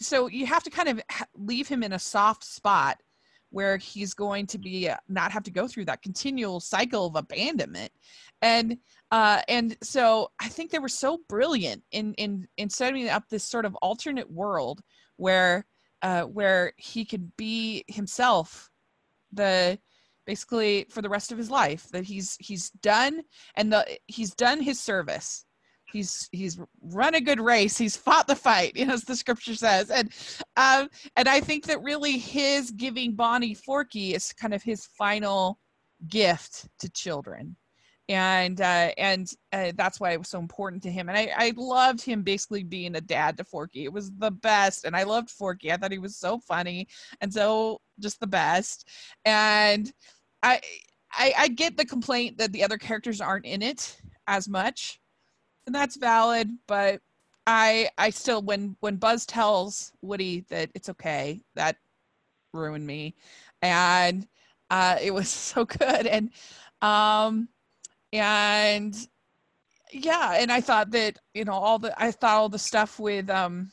so 0.00 0.26
you 0.26 0.46
have 0.46 0.64
to 0.64 0.70
kind 0.70 0.88
of 0.90 1.00
leave 1.34 1.66
him 1.66 1.82
in 1.82 1.92
a 1.92 1.98
soft 1.98 2.44
spot 2.44 3.00
where 3.52 3.76
he's 3.76 4.14
going 4.14 4.46
to 4.48 4.58
be 4.58 4.88
uh, 4.88 4.96
not 5.08 5.30
have 5.30 5.44
to 5.44 5.50
go 5.50 5.68
through 5.68 5.84
that 5.84 6.02
continual 6.02 6.58
cycle 6.58 7.06
of 7.06 7.16
abandonment. 7.16 7.92
And 8.40 8.78
uh 9.12 9.42
and 9.46 9.76
so 9.82 10.30
i 10.40 10.48
think 10.48 10.70
they 10.70 10.80
were 10.80 10.88
so 10.88 11.20
brilliant 11.28 11.82
in 11.92 12.14
in 12.14 12.48
in 12.56 12.68
setting 12.68 13.08
up 13.08 13.28
this 13.28 13.44
sort 13.44 13.64
of 13.64 13.76
alternate 13.76 14.28
world 14.28 14.80
where 15.16 15.64
uh 16.00 16.22
where 16.22 16.72
he 16.78 17.04
could 17.04 17.36
be 17.36 17.84
himself 17.86 18.70
the 19.32 19.78
basically 20.26 20.86
for 20.90 21.02
the 21.02 21.08
rest 21.08 21.30
of 21.30 21.38
his 21.38 21.50
life 21.50 21.88
that 21.92 22.04
he's 22.04 22.36
he's 22.40 22.70
done 22.70 23.22
and 23.54 23.72
the 23.72 23.86
he's 24.06 24.34
done 24.34 24.60
his 24.60 24.80
service 24.80 25.44
he's 25.92 26.28
he's 26.32 26.58
run 26.80 27.14
a 27.14 27.20
good 27.20 27.40
race. 27.40 27.76
He's 27.76 27.96
fought 27.96 28.26
the 28.26 28.36
fight 28.36 28.76
you 28.76 28.86
know 28.86 28.94
as 28.94 29.04
the 29.04 29.16
scripture 29.16 29.54
says. 29.54 29.90
And 29.90 30.10
um 30.56 30.88
and 31.16 31.28
i 31.28 31.40
think 31.40 31.66
that 31.66 31.82
really 31.82 32.18
his 32.18 32.70
giving 32.70 33.14
bonnie 33.14 33.54
forky 33.54 34.14
is 34.14 34.32
kind 34.32 34.54
of 34.54 34.62
his 34.62 34.86
final 34.98 35.58
gift 36.08 36.68
to 36.80 36.90
children. 36.90 37.56
And 38.08 38.60
uh 38.60 38.90
and 38.98 39.30
uh, 39.52 39.72
that's 39.76 40.00
why 40.00 40.12
it 40.12 40.18
was 40.18 40.28
so 40.28 40.38
important 40.38 40.82
to 40.84 40.90
him. 40.90 41.08
And 41.08 41.18
i 41.18 41.32
i 41.36 41.52
loved 41.56 42.02
him 42.02 42.22
basically 42.22 42.64
being 42.64 42.96
a 42.96 43.00
dad 43.00 43.36
to 43.36 43.44
forky 43.44 43.84
it 43.84 43.92
was 43.92 44.10
the 44.18 44.30
best. 44.30 44.84
And 44.84 44.96
i 44.96 45.02
loved 45.02 45.30
forky 45.30 45.72
i 45.72 45.76
thought 45.76 45.92
he 45.92 45.98
was 45.98 46.16
so 46.16 46.38
funny 46.38 46.88
and 47.20 47.32
so 47.32 47.80
just 48.00 48.20
the 48.20 48.26
best. 48.26 48.88
And 49.24 49.92
i 50.42 50.60
i, 51.12 51.34
I 51.38 51.48
get 51.48 51.76
the 51.76 51.84
complaint 51.84 52.38
that 52.38 52.52
the 52.52 52.64
other 52.64 52.78
characters 52.78 53.20
aren't 53.20 53.46
in 53.46 53.62
it 53.62 53.96
as 54.28 54.48
much 54.48 55.00
and 55.66 55.74
that's 55.74 55.96
valid 55.96 56.48
but 56.66 57.00
i 57.46 57.88
i 57.98 58.10
still 58.10 58.42
when 58.42 58.76
when 58.80 58.96
buzz 58.96 59.26
tells 59.26 59.92
woody 60.02 60.44
that 60.48 60.70
it's 60.74 60.88
okay 60.88 61.40
that 61.54 61.76
ruined 62.52 62.86
me. 62.86 63.14
And 63.60 64.26
uh 64.70 64.98
it 65.00 65.12
was 65.12 65.28
so 65.28 65.64
good. 65.64 66.06
And 66.06 66.30
um 66.80 67.48
and 68.12 68.94
yeah 69.94 70.36
and 70.38 70.50
i 70.50 70.60
thought 70.60 70.90
that 70.90 71.18
you 71.34 71.44
know 71.44 71.52
all 71.52 71.78
the 71.78 71.94
i 72.02 72.10
thought 72.10 72.36
all 72.36 72.48
the 72.48 72.58
stuff 72.58 72.98
with 72.98 73.28
um 73.28 73.70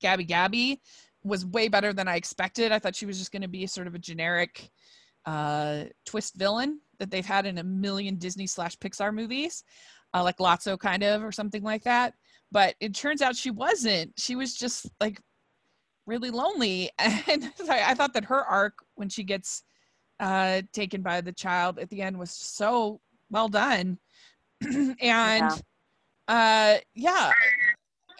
gabby 0.00 0.22
gabby 0.22 0.80
was 1.24 1.44
way 1.44 1.68
better 1.68 1.92
than 1.92 2.08
i 2.08 2.16
expected. 2.16 2.72
I 2.72 2.78
thought 2.78 2.96
she 2.96 3.06
was 3.06 3.18
just 3.18 3.32
going 3.32 3.42
to 3.42 3.48
be 3.48 3.66
sort 3.66 3.86
of 3.86 3.94
a 3.94 3.98
generic 3.98 4.70
uh 5.26 5.84
twist 6.06 6.36
villain 6.36 6.80
that 6.98 7.10
they've 7.10 7.26
had 7.26 7.44
in 7.44 7.58
a 7.58 7.64
million 7.64 8.16
disney 8.16 8.46
slash 8.46 8.76
pixar 8.78 9.12
movies 9.12 9.64
uh, 10.14 10.22
like 10.22 10.38
Lotso 10.38 10.78
kind 10.78 11.02
of 11.02 11.22
or 11.22 11.32
something 11.32 11.62
like 11.62 11.84
that. 11.84 12.14
But 12.52 12.74
it 12.80 12.94
turns 12.94 13.22
out 13.22 13.36
she 13.36 13.50
wasn't. 13.50 14.12
She 14.18 14.36
was 14.36 14.54
just 14.56 14.90
like 15.00 15.20
really 16.06 16.30
lonely. 16.30 16.90
And 16.98 17.52
I, 17.68 17.94
thought 17.94 18.14
that 18.14 18.24
her 18.24 18.44
arc 18.44 18.74
when 18.96 19.08
she 19.08 19.22
gets 19.22 19.62
uh, 20.18 20.62
taken 20.72 21.02
by 21.02 21.20
the 21.20 21.32
child 21.32 21.78
at 21.78 21.88
the 21.90 22.02
end 22.02 22.18
was 22.18 22.30
so 22.30 23.00
well 23.30 23.48
done. 23.48 23.98
and 24.62 24.96
yeah. 25.00 25.56
uh 26.28 26.78
yeah. 26.94 27.32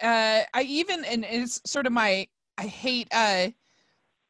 Uh 0.01 0.41
I 0.53 0.63
even 0.63 1.05
and 1.05 1.23
it's 1.23 1.61
sort 1.65 1.85
of 1.85 1.93
my 1.93 2.27
I 2.57 2.65
hate 2.65 3.07
uh 3.11 3.49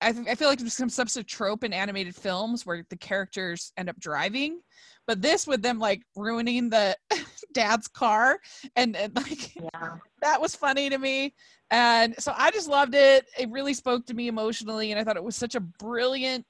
I, 0.03 0.11
th- 0.11 0.27
I 0.27 0.35
feel 0.35 0.49
like 0.49 0.59
there's 0.59 0.73
some 0.73 0.89
subs 0.89 1.15
of 1.15 1.27
trope 1.27 1.63
in 1.63 1.73
animated 1.73 2.15
films 2.15 2.65
where 2.65 2.83
the 2.89 2.97
characters 2.97 3.71
end 3.77 3.87
up 3.87 3.99
driving 3.99 4.61
but 5.07 5.21
this 5.21 5.47
with 5.47 5.61
them 5.61 5.79
like 5.79 6.01
ruining 6.15 6.69
the 6.69 6.95
dad's 7.53 7.87
car 7.87 8.39
and, 8.75 8.95
and 8.95 9.15
like 9.15 9.55
yeah. 9.55 9.97
that 10.21 10.39
was 10.39 10.55
funny 10.55 10.89
to 10.89 10.97
me 10.97 11.33
and 11.69 12.15
so 12.19 12.33
i 12.37 12.51
just 12.51 12.69
loved 12.69 12.95
it 12.95 13.25
it 13.39 13.49
really 13.49 13.73
spoke 13.73 14.05
to 14.05 14.13
me 14.13 14.27
emotionally 14.27 14.91
and 14.91 14.99
i 14.99 15.03
thought 15.03 15.17
it 15.17 15.23
was 15.23 15.35
such 15.35 15.55
a 15.55 15.59
brilliant 15.59 16.45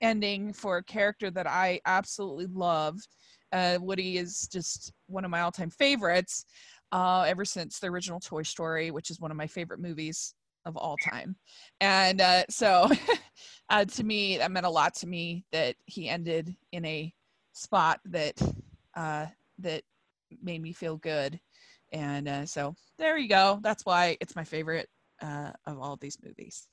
ending 0.00 0.52
for 0.52 0.78
a 0.78 0.84
character 0.84 1.30
that 1.30 1.46
i 1.46 1.80
absolutely 1.86 2.46
love. 2.46 2.98
uh, 3.52 3.78
woody 3.80 4.18
is 4.18 4.48
just 4.52 4.92
one 5.06 5.24
of 5.24 5.30
my 5.30 5.40
all-time 5.40 5.70
favorites 5.70 6.44
uh, 6.92 7.24
ever 7.26 7.44
since 7.44 7.78
the 7.78 7.86
original 7.88 8.20
toy 8.20 8.42
story 8.42 8.90
which 8.90 9.10
is 9.10 9.20
one 9.20 9.30
of 9.30 9.36
my 9.36 9.46
favorite 9.46 9.80
movies 9.80 10.34
of 10.64 10.76
all 10.76 10.96
time 10.96 11.36
and 11.80 12.20
uh, 12.20 12.42
so 12.50 12.90
uh, 13.70 13.84
to 13.84 14.04
me 14.04 14.36
that 14.36 14.50
meant 14.50 14.66
a 14.66 14.70
lot 14.70 14.94
to 14.94 15.06
me 15.06 15.44
that 15.52 15.76
he 15.86 16.08
ended 16.08 16.54
in 16.72 16.84
a 16.84 17.12
spot 17.56 18.00
that 18.04 18.34
uh, 18.94 19.26
that 19.58 19.82
made 20.42 20.62
me 20.62 20.72
feel 20.72 20.96
good. 20.96 21.40
And 21.92 22.28
uh, 22.28 22.46
so 22.46 22.74
there 22.98 23.16
you 23.16 23.28
go. 23.28 23.60
That's 23.62 23.84
why 23.84 24.16
it's 24.20 24.36
my 24.36 24.44
favorite 24.44 24.88
uh, 25.22 25.52
of 25.66 25.80
all 25.80 25.96
these 25.96 26.18
movies. 26.22 26.68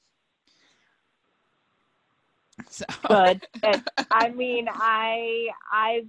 So 2.69 2.85
good. 3.07 3.41
I 4.11 4.30
mean, 4.30 4.68
I 4.69 5.47
I 5.72 6.05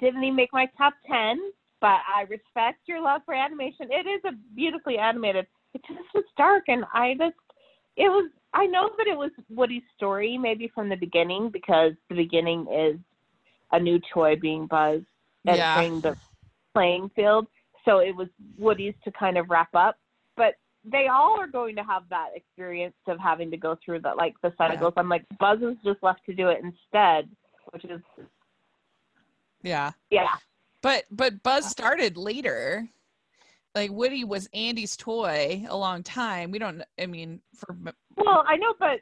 didn't 0.00 0.22
even 0.22 0.36
make 0.36 0.52
my 0.52 0.66
top 0.76 0.94
ten, 1.06 1.38
but 1.80 2.00
I 2.14 2.22
respect 2.28 2.80
your 2.86 3.00
love 3.00 3.22
for 3.24 3.34
animation. 3.34 3.88
It 3.90 4.06
is 4.06 4.22
a 4.26 4.32
beautifully 4.54 4.98
animated. 4.98 5.46
It 5.74 5.82
just 5.86 6.08
was 6.14 6.24
dark, 6.36 6.64
and 6.68 6.84
I 6.92 7.14
just 7.18 7.36
it 7.96 8.08
was. 8.08 8.30
I 8.54 8.66
know 8.66 8.88
that 8.96 9.06
it 9.06 9.18
was 9.18 9.30
Woody's 9.50 9.82
story, 9.94 10.38
maybe 10.38 10.70
from 10.74 10.88
the 10.88 10.96
beginning, 10.96 11.50
because 11.52 11.92
the 12.08 12.14
beginning 12.14 12.66
is 12.72 12.96
a 13.72 13.80
new 13.80 14.00
toy 14.12 14.36
being 14.36 14.66
Buzz 14.66 15.02
entering 15.46 15.94
yeah. 15.94 16.00
the 16.00 16.16
playing 16.74 17.10
field. 17.14 17.46
So 17.84 17.98
it 17.98 18.14
was 18.14 18.28
Woody's 18.58 18.94
to 19.04 19.12
kind 19.12 19.38
of 19.38 19.48
wrap 19.48 19.74
up. 19.74 19.96
But 20.36 20.54
they 20.84 21.08
all 21.08 21.38
are 21.40 21.46
going 21.46 21.76
to 21.76 21.82
have 21.82 22.02
that 22.10 22.28
experience 22.34 22.94
of 23.06 23.18
having 23.18 23.50
to 23.50 23.56
go 23.56 23.76
through 23.84 24.00
that, 24.00 24.16
like 24.16 24.34
the 24.42 24.52
cycles. 24.58 24.92
Yeah. 24.96 25.00
I'm 25.00 25.08
like, 25.08 25.24
Buzz 25.38 25.60
is 25.60 25.76
just 25.84 26.02
left 26.02 26.24
to 26.26 26.34
do 26.34 26.48
it 26.48 26.60
instead, 26.62 27.28
which 27.72 27.84
is. 27.84 28.00
Yeah. 29.62 29.92
Yeah. 30.10 30.28
But 30.82 31.04
but 31.10 31.42
Buzz 31.42 31.68
started 31.68 32.16
later. 32.16 32.88
Like 33.74 33.90
Woody 33.90 34.24
was 34.24 34.48
Andy's 34.54 34.96
toy 34.96 35.66
a 35.68 35.76
long 35.76 36.02
time. 36.02 36.50
We 36.50 36.58
don't. 36.58 36.82
I 37.00 37.06
mean, 37.06 37.40
for. 37.54 37.76
Well, 38.16 38.44
I 38.46 38.56
know, 38.56 38.74
but 38.78 39.00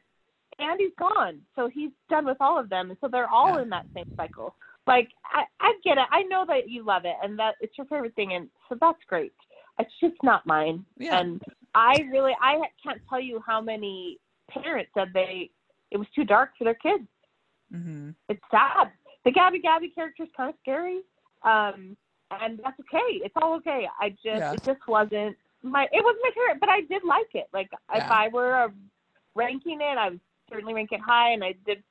Andy's 0.58 0.92
gone, 0.98 1.40
so 1.56 1.68
he's 1.68 1.90
done 2.08 2.26
with 2.26 2.36
all 2.40 2.58
of 2.58 2.68
them, 2.68 2.90
and 2.90 2.98
so 3.00 3.08
they're 3.08 3.30
all 3.30 3.54
yeah. 3.56 3.62
in 3.62 3.68
that 3.70 3.86
same 3.94 4.10
cycle. 4.16 4.54
Like 4.86 5.08
I, 5.24 5.44
I 5.60 5.72
get 5.82 5.98
it. 5.98 6.06
I 6.10 6.22
know 6.22 6.44
that 6.46 6.68
you 6.68 6.84
love 6.84 7.04
it, 7.04 7.16
and 7.22 7.38
that 7.38 7.54
it's 7.60 7.76
your 7.78 7.86
favorite 7.86 8.14
thing, 8.14 8.34
and 8.34 8.48
so 8.68 8.76
that's 8.80 8.98
great. 9.08 9.32
It's 9.78 9.92
just 10.00 10.14
not 10.22 10.46
mine. 10.46 10.84
Yeah. 10.98 11.18
And 11.18 11.42
I 11.74 11.94
really, 12.12 12.32
I 12.40 12.58
can't 12.82 13.00
tell 13.08 13.20
you 13.20 13.42
how 13.44 13.60
many 13.60 14.18
parents 14.50 14.90
said 14.94 15.08
they 15.12 15.50
it 15.90 15.96
was 15.96 16.06
too 16.14 16.24
dark 16.24 16.50
for 16.58 16.64
their 16.64 16.74
kids. 16.74 17.04
Mm-hmm. 17.72 18.10
It's 18.28 18.42
sad. 18.50 18.90
The 19.24 19.30
Gabby 19.30 19.60
Gabby 19.60 19.88
character 19.88 20.24
is 20.24 20.28
kind 20.36 20.50
of 20.50 20.56
scary, 20.60 21.00
um, 21.44 21.96
and 22.30 22.60
that's 22.62 22.78
okay. 22.80 23.20
It's 23.24 23.34
all 23.40 23.54
okay. 23.56 23.86
I 24.00 24.10
just 24.10 24.24
yeah. 24.24 24.52
it 24.52 24.62
just 24.64 24.86
wasn't 24.86 25.36
my 25.62 25.84
it 25.84 26.04
was 26.04 26.16
my 26.22 26.30
favorite, 26.34 26.60
but 26.60 26.68
I 26.68 26.82
did 26.82 27.02
like 27.04 27.34
it. 27.34 27.46
Like 27.52 27.70
yeah. 27.90 28.04
if 28.04 28.10
I 28.10 28.28
were 28.28 28.50
a, 28.50 28.72
ranking 29.34 29.80
it, 29.80 29.98
I 29.98 30.10
would 30.10 30.20
certainly 30.50 30.74
rank 30.74 30.90
it 30.92 31.00
high, 31.00 31.32
and 31.32 31.44
I 31.44 31.54
did, 31.66 31.82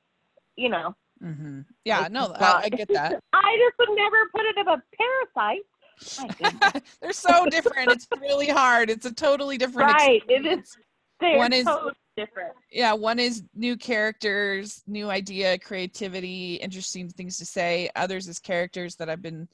you 0.56 0.68
know. 0.68 0.94
Mm-hmm. 1.22 1.60
Yeah, 1.84 2.08
no, 2.10 2.34
I, 2.38 2.62
I, 2.64 2.68
get 2.68 2.88
that. 2.88 3.20
I 3.32 3.56
just 3.58 3.78
would 3.78 3.96
never 3.96 4.16
put 4.34 4.44
it 4.46 4.56
above 4.60 4.80
Parasite. 4.98 6.82
They're 7.00 7.12
so 7.12 7.46
different. 7.46 7.92
it's 7.92 8.08
really 8.20 8.48
hard. 8.48 8.90
It's 8.90 9.06
a 9.06 9.14
totally 9.14 9.56
different. 9.56 9.92
Right. 9.92 10.16
Experience. 10.16 10.76
It 11.20 11.26
is. 11.26 11.38
One 11.38 11.52
is 11.52 11.64
totally 11.64 11.92
different. 12.16 12.52
Yeah, 12.70 12.92
one 12.92 13.18
is 13.18 13.44
new 13.54 13.76
characters, 13.76 14.82
new 14.86 15.08
idea, 15.08 15.58
creativity, 15.58 16.56
interesting 16.56 17.08
things 17.08 17.38
to 17.38 17.46
say. 17.46 17.88
Others 17.96 18.28
is 18.28 18.38
characters 18.38 18.96
that 18.96 19.08
I've 19.08 19.22
been 19.22 19.48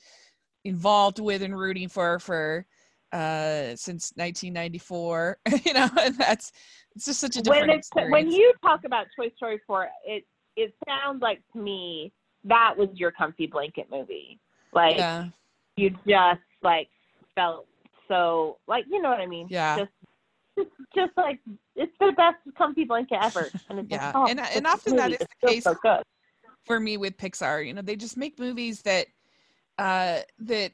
involved 0.64 1.20
with 1.20 1.42
and 1.42 1.58
rooting 1.58 1.88
for 1.88 2.18
for 2.18 2.66
uh 3.12 3.74
since 3.74 4.12
1994 4.14 5.38
you 5.64 5.72
know 5.72 5.88
and 6.00 6.16
that's 6.16 6.52
it's 7.00 7.06
just 7.06 7.20
such 7.20 7.36
a 7.36 7.40
different 7.40 7.68
when 7.68 7.78
it's 7.78 7.88
experience. 7.88 8.12
when 8.12 8.30
you 8.30 8.52
talk 8.62 8.84
about 8.84 9.06
Toy 9.18 9.30
Story 9.34 9.58
4, 9.66 9.88
it 10.04 10.26
it 10.56 10.74
sounds 10.86 11.22
like 11.22 11.40
to 11.54 11.58
me 11.58 12.12
that 12.44 12.74
was 12.76 12.88
your 12.92 13.10
comfy 13.10 13.46
blanket 13.46 13.86
movie. 13.90 14.38
Like 14.74 14.98
yeah. 14.98 15.28
you 15.78 15.90
just 16.06 16.42
like 16.62 16.90
felt 17.34 17.66
so 18.06 18.58
like 18.68 18.84
you 18.90 19.00
know 19.00 19.08
what 19.08 19.18
I 19.18 19.26
mean? 19.26 19.46
Yeah. 19.48 19.78
Just 19.78 19.90
just, 20.58 20.70
just 20.94 21.12
like 21.16 21.38
it's 21.74 21.92
the 22.00 22.12
best 22.18 22.36
comfy 22.58 22.84
blanket 22.84 23.18
ever. 23.22 23.48
And 23.70 23.90
yeah, 23.90 24.08
like, 24.08 24.16
oh, 24.16 24.26
and 24.26 24.38
and 24.38 24.66
often 24.66 24.96
that 24.96 25.12
is 25.12 25.18
the 25.40 25.48
case 25.48 25.64
so 25.64 25.74
for 26.66 26.78
me 26.78 26.98
with 26.98 27.16
Pixar. 27.16 27.66
You 27.66 27.72
know, 27.72 27.80
they 27.80 27.96
just 27.96 28.18
make 28.18 28.38
movies 28.38 28.82
that 28.82 29.06
uh 29.78 30.18
that 30.40 30.72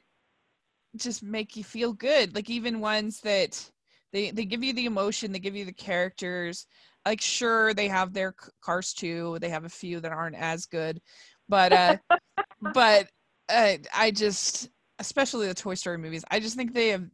just 0.97 1.23
make 1.23 1.55
you 1.55 1.63
feel 1.63 1.93
good. 1.93 2.35
Like 2.35 2.49
even 2.49 2.81
ones 2.81 3.21
that 3.21 3.71
they 4.13 4.31
they 4.31 4.45
give 4.45 4.63
you 4.63 4.73
the 4.73 4.85
emotion 4.85 5.31
they 5.31 5.39
give 5.39 5.55
you 5.55 5.65
the 5.65 5.73
characters. 5.73 6.65
Like 7.05 7.21
sure 7.21 7.73
they 7.73 7.87
have 7.87 8.13
their 8.13 8.35
cars 8.61 8.93
too 8.93 9.37
they 9.39 9.49
have 9.49 9.63
a 9.63 9.69
few 9.69 10.01
that 10.01 10.11
aren't 10.11 10.35
as 10.35 10.65
good 10.65 10.99
but 11.47 11.71
uh 11.71 11.97
but 12.73 13.07
uh, 13.47 13.77
i 13.95 14.11
just 14.11 14.69
especially 14.99 15.47
the 15.47 15.53
toy 15.53 15.73
story 15.73 15.97
movies 15.97 16.25
i 16.31 16.37
just 16.37 16.57
think 16.57 16.73
they 16.73 16.89
have 16.89 17.05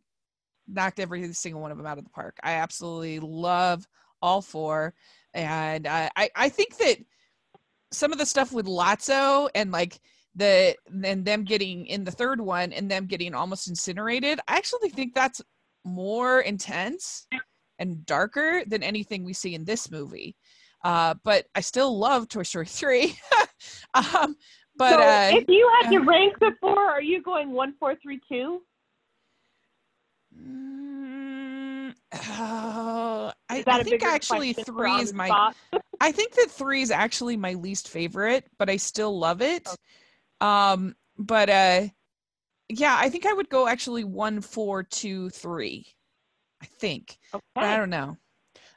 knocked 0.68 1.00
every 1.00 1.32
single 1.34 1.62
one 1.62 1.72
of 1.72 1.78
them 1.78 1.86
out 1.86 1.98
of 1.98 2.04
the 2.04 2.10
park. 2.10 2.38
I 2.44 2.54
absolutely 2.54 3.20
love 3.20 3.86
all 4.22 4.42
four 4.42 4.94
and 5.34 5.86
i 5.86 6.10
i, 6.16 6.30
I 6.36 6.50
think 6.50 6.78
that 6.78 6.98
some 7.92 8.12
of 8.12 8.18
the 8.18 8.26
stuff 8.26 8.52
with 8.54 8.66
Lotso 8.66 9.50
and 9.54 9.72
like 9.72 10.00
the 10.36 10.76
and 11.04 11.26
them 11.26 11.44
getting 11.44 11.86
in 11.86 12.04
the 12.04 12.12
third 12.12 12.42
one 12.42 12.74
and 12.74 12.90
them 12.90 13.06
getting 13.06 13.36
almost 13.36 13.68
incinerated, 13.68 14.40
I 14.48 14.58
actually 14.58 14.90
think 14.90 15.14
that's 15.14 15.42
more 15.84 16.40
intense 16.40 17.28
and 17.80 18.06
darker 18.06 18.64
than 18.66 18.84
anything 18.84 19.24
we 19.24 19.34
see 19.34 19.56
in 19.56 19.66
this 19.66 19.92
movie. 19.92 20.36
Uh, 20.84 21.16
but 21.24 21.46
I 21.56 21.62
still 21.62 21.98
love 21.98 22.28
Toy 22.28 22.44
Story 22.44 22.66
3. 22.66 23.16
um, 23.94 24.36
but 24.78 24.90
so 24.92 25.02
uh, 25.02 25.32
if 25.34 25.46
you 25.48 25.72
had 25.82 25.92
to 25.92 26.00
rank 26.00 26.40
the 26.40 26.52
four, 26.60 26.78
are 26.78 27.02
you 27.02 27.22
going 27.22 27.52
one, 27.52 27.74
four, 27.80 27.96
three, 28.02 28.20
two? 28.28 28.62
Mm, 30.38 31.94
oh, 32.14 33.32
I, 33.50 33.64
I 33.66 33.84
think 33.84 34.04
actually 34.04 34.54
three 34.54 34.96
is 34.96 35.14
my. 35.14 35.52
I 36.02 36.12
think 36.12 36.34
that 36.34 36.50
three 36.50 36.82
is 36.82 36.92
actually 36.92 37.38
my 37.38 37.54
least 37.54 37.88
favorite, 37.88 38.46
but 38.58 38.70
I 38.70 38.78
still 38.78 39.18
love 39.18 39.42
it. 39.42 39.68
Okay. 39.68 39.78
Um, 40.42 40.96
but 41.18 41.50
uh, 41.50 41.88
yeah, 42.70 42.96
I 43.00 43.10
think 43.10 43.26
I 43.26 43.34
would 43.34 43.50
go 43.50 43.68
actually 43.68 44.04
one, 44.04 44.42
four, 44.42 44.84
two, 44.84 45.30
three. 45.30 45.86
I 46.62 46.66
think. 46.66 47.18
Okay. 47.34 47.44
But 47.56 47.66
I 47.66 47.78
don't 47.78 47.90
know. 47.90 48.18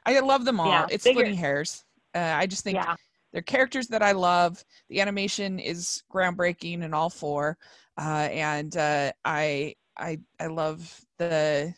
I 0.05 0.19
love 0.19 0.45
them 0.45 0.59
all. 0.59 0.67
Yeah, 0.67 0.87
it's 0.89 1.03
bigger. 1.03 1.19
splitting 1.19 1.37
hairs. 1.37 1.83
Uh, 2.13 2.33
I 2.35 2.45
just 2.45 2.63
think 2.63 2.75
yeah. 2.75 2.95
they're 3.31 3.41
characters 3.41 3.87
that 3.87 4.01
I 4.01 4.11
love. 4.11 4.63
The 4.89 5.01
animation 5.01 5.59
is 5.59 6.03
groundbreaking 6.13 6.83
in 6.83 6.93
all 6.93 7.09
four, 7.09 7.57
uh, 7.97 8.29
and 8.31 8.75
uh, 8.75 9.11
I 9.23 9.75
I 9.97 10.19
I 10.39 10.47
love 10.47 10.99
the. 11.17 11.73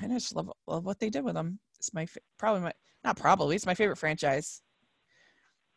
I 0.00 0.06
just 0.08 0.34
love 0.34 0.50
love 0.66 0.84
what 0.84 0.98
they 0.98 1.10
did 1.10 1.24
with 1.24 1.34
them. 1.34 1.58
It's 1.78 1.92
my 1.92 2.06
probably 2.38 2.62
my 2.62 2.72
not 3.04 3.16
probably 3.16 3.56
it's 3.56 3.66
my 3.66 3.74
favorite 3.74 3.96
franchise. 3.98 4.62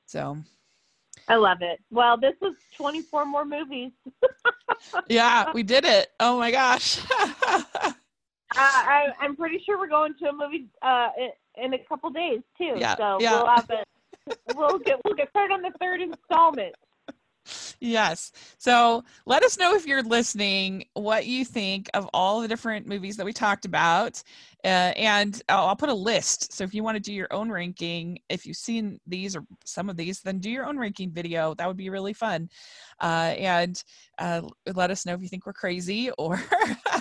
So. 0.06 0.38
I 1.28 1.36
love 1.36 1.62
it. 1.62 1.80
Well, 1.92 2.18
this 2.18 2.34
was 2.42 2.56
24 2.78 3.26
more 3.26 3.46
movies. 3.46 3.92
yeah, 5.08 5.52
we 5.54 5.64
did 5.64 5.86
it. 5.86 6.10
Oh 6.20 6.38
my 6.38 6.52
gosh. 6.52 7.00
uh, 7.20 7.94
I, 8.54 9.08
I'm 9.20 9.36
pretty 9.36 9.62
sure 9.66 9.78
we're 9.78 9.88
going 9.88 10.14
to 10.20 10.30
a 10.30 10.34
movie 10.34 10.68
uh, 10.82 11.10
in 11.58 11.74
a 11.74 11.80
couple 11.80 12.10
days 12.10 12.42
too. 12.58 12.74
Yeah, 12.78 12.96
so 12.96 13.18
yeah. 13.20 13.36
we'll 13.36 13.48
have 13.48 13.70
it. 13.70 13.88
We'll 14.56 14.80
get 14.80 15.00
we'll 15.04 15.16
get 15.16 15.30
started 15.30 15.54
on 15.54 15.62
the 15.62 15.72
third 15.80 16.02
installment. 16.02 16.76
Yes. 17.84 18.32
So 18.60 19.04
let 19.26 19.42
us 19.42 19.58
know 19.58 19.74
if 19.74 19.88
you're 19.88 20.04
listening 20.04 20.86
what 20.94 21.26
you 21.26 21.44
think 21.44 21.90
of 21.96 22.08
all 22.14 22.40
the 22.40 22.48
different 22.48 22.86
movies 22.86 23.18
that 23.18 23.26
we 23.26 23.34
talked 23.34 23.66
about. 23.66 24.22
Uh, 24.64 24.94
and 24.96 25.42
I'll, 25.50 25.70
I'll, 25.70 25.76
put 25.76 25.90
a 25.90 25.94
list. 25.94 26.54
So 26.54 26.64
if 26.64 26.76
you 26.76 26.84
want 26.84 26.98
to 26.98 27.02
do 27.02 27.12
your 27.12 27.34
own 27.34 27.52
ranking, 27.52 28.20
if 28.30 28.46
you've 28.46 28.58
seen 28.58 29.00
these 29.08 29.36
or 29.36 29.44
some 29.66 29.90
of 29.90 29.98
these, 29.98 30.22
then 30.22 30.38
do 30.38 30.52
your 30.52 30.68
own 30.68 30.78
ranking 30.78 31.10
video. 31.10 31.56
That 31.56 31.68
would 31.68 31.78
be 31.78 31.90
really 31.90 32.14
fun. 32.14 32.50
Uh, 33.00 33.34
and 33.36 33.84
uh, 34.20 34.44
let 34.76 34.92
us 34.92 35.04
know 35.04 35.16
if 35.16 35.22
you 35.24 35.28
think 35.28 35.48
we're 35.48 35.54
crazy 35.54 36.12
or 36.12 36.40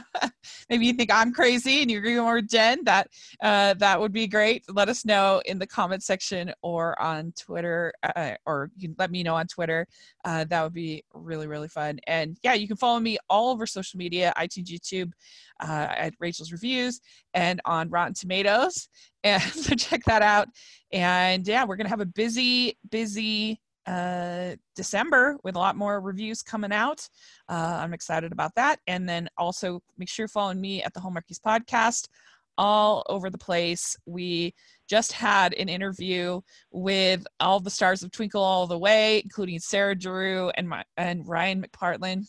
maybe 0.69 0.87
you 0.87 0.93
think 0.93 1.13
I'm 1.13 1.33
crazy 1.33 1.83
and 1.83 1.91
you 1.91 1.99
agree 1.99 2.17
more 2.17 2.37
with 2.37 2.49
Jen, 2.49 2.85
that 2.85 3.09
uh, 3.43 3.75
that 3.75 4.01
would 4.01 4.13
be 4.13 4.27
great. 4.27 4.65
Let 4.69 4.89
us 4.89 5.05
know 5.05 5.43
in 5.47 5.59
the 5.59 5.67
comment 5.67 6.03
section 6.03 6.53
or 6.63 7.01
on 7.01 7.33
Twitter, 7.39 7.93
uh, 8.03 8.33
or 8.47 8.71
you 8.77 8.89
can 8.89 8.97
let 8.99 9.11
me 9.11 9.23
know 9.23 9.35
on 9.35 9.47
Twitter. 9.47 9.87
Uh, 10.25 10.45
that 10.45 10.63
would 10.63 10.75
be 10.75 11.05
really 11.13 11.47
really 11.47 11.69
fun. 11.69 11.99
And 12.07 12.37
yeah, 12.43 12.55
you 12.55 12.69
can 12.69 12.77
follow 12.77 13.01
me 13.01 13.19
all 13.29 13.53
over 13.53 13.67
social 13.67 13.99
media, 13.99 14.33
iTunes, 14.37 14.67
YouTube, 14.67 15.13
uh, 15.61 15.89
at 15.91 16.15
Rachel's 16.19 16.53
Reviews, 16.53 17.01
and 17.35 17.61
on 17.65 17.91
Rotten 17.91 18.15
Tomatoes. 18.15 18.89
And 19.23 19.43
so 19.43 19.75
check 19.75 20.03
that 20.05 20.23
out. 20.23 20.49
And 20.93 21.47
yeah, 21.47 21.67
we're 21.67 21.77
gonna 21.77 21.91
have 21.91 22.01
a 22.01 22.07
busy 22.07 22.79
busy 22.91 23.61
uh, 23.87 24.57
December 24.77 25.37
with 25.43 25.57
a 25.57 25.59
lot 25.59 25.77
more 25.77 26.01
reviews 26.01 26.43
coming 26.43 26.73
out. 26.73 27.09
Uh, 27.49 27.81
I'm 27.83 27.95
excited 27.95 28.33
about 28.33 28.55
that. 28.57 28.81
And 28.87 29.09
then 29.09 29.29
also 29.37 29.83
make 29.99 30.09
sure 30.09 30.25
you're 30.25 30.29
following 30.29 30.61
me 30.61 30.83
at 30.83 30.95
the 30.95 31.01
Hallmarkies 31.01 31.41
podcast 31.41 32.09
all 32.59 33.05
over 33.09 33.31
the 33.31 33.39
place. 33.39 33.97
We 34.05 34.55
just 34.87 35.13
had 35.13 35.55
an 35.55 35.69
interview 35.69 36.43
with 36.71 37.27
all 37.41 37.59
the 37.59 37.71
stars 37.71 38.03
of 38.03 38.11
Twinkle 38.11 38.43
All 38.43 38.67
the 38.67 38.79
Way, 38.79 39.21
including 39.25 39.59
Sarah 39.61 39.97
Drew 39.97 40.51
and 40.51 40.69
my 40.69 40.85
and 40.97 41.27
Ryan 41.27 41.65
McPartlin. 41.65 42.29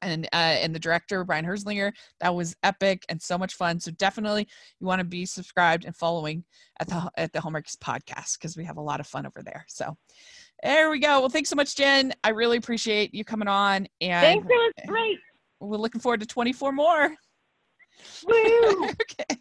And 0.00 0.26
uh, 0.32 0.58
and 0.62 0.74
the 0.74 0.80
director 0.80 1.22
Brian 1.22 1.44
Herzlinger, 1.44 1.92
that 2.20 2.34
was 2.34 2.56
epic 2.64 3.04
and 3.08 3.22
so 3.22 3.38
much 3.38 3.54
fun. 3.54 3.78
So 3.78 3.92
definitely 3.92 4.48
you 4.80 4.86
want 4.86 4.98
to 4.98 5.04
be 5.04 5.24
subscribed 5.26 5.84
and 5.84 5.94
following 5.94 6.44
at 6.80 6.88
the 6.88 7.08
at 7.16 7.32
the 7.32 7.38
Hallmarkies 7.38 7.76
podcast 7.76 8.38
because 8.38 8.56
we 8.56 8.64
have 8.64 8.78
a 8.78 8.82
lot 8.82 8.98
of 8.98 9.06
fun 9.06 9.26
over 9.26 9.42
there. 9.44 9.64
So 9.68 9.96
there 10.62 10.90
we 10.90 10.98
go. 10.98 11.20
Well, 11.20 11.28
thanks 11.28 11.48
so 11.48 11.56
much, 11.56 11.76
Jen. 11.76 12.12
I 12.22 12.30
really 12.30 12.56
appreciate 12.56 13.14
you 13.14 13.24
coming 13.24 13.48
on. 13.48 13.88
And 14.00 14.20
thanks, 14.20 14.46
it 14.48 14.54
was 14.54 14.72
great. 14.86 15.18
We're 15.60 15.76
looking 15.76 16.00
forward 16.00 16.20
to 16.20 16.26
24 16.26 16.72
more. 16.72 17.14
Woo! 18.26 18.84
okay. 18.88 19.40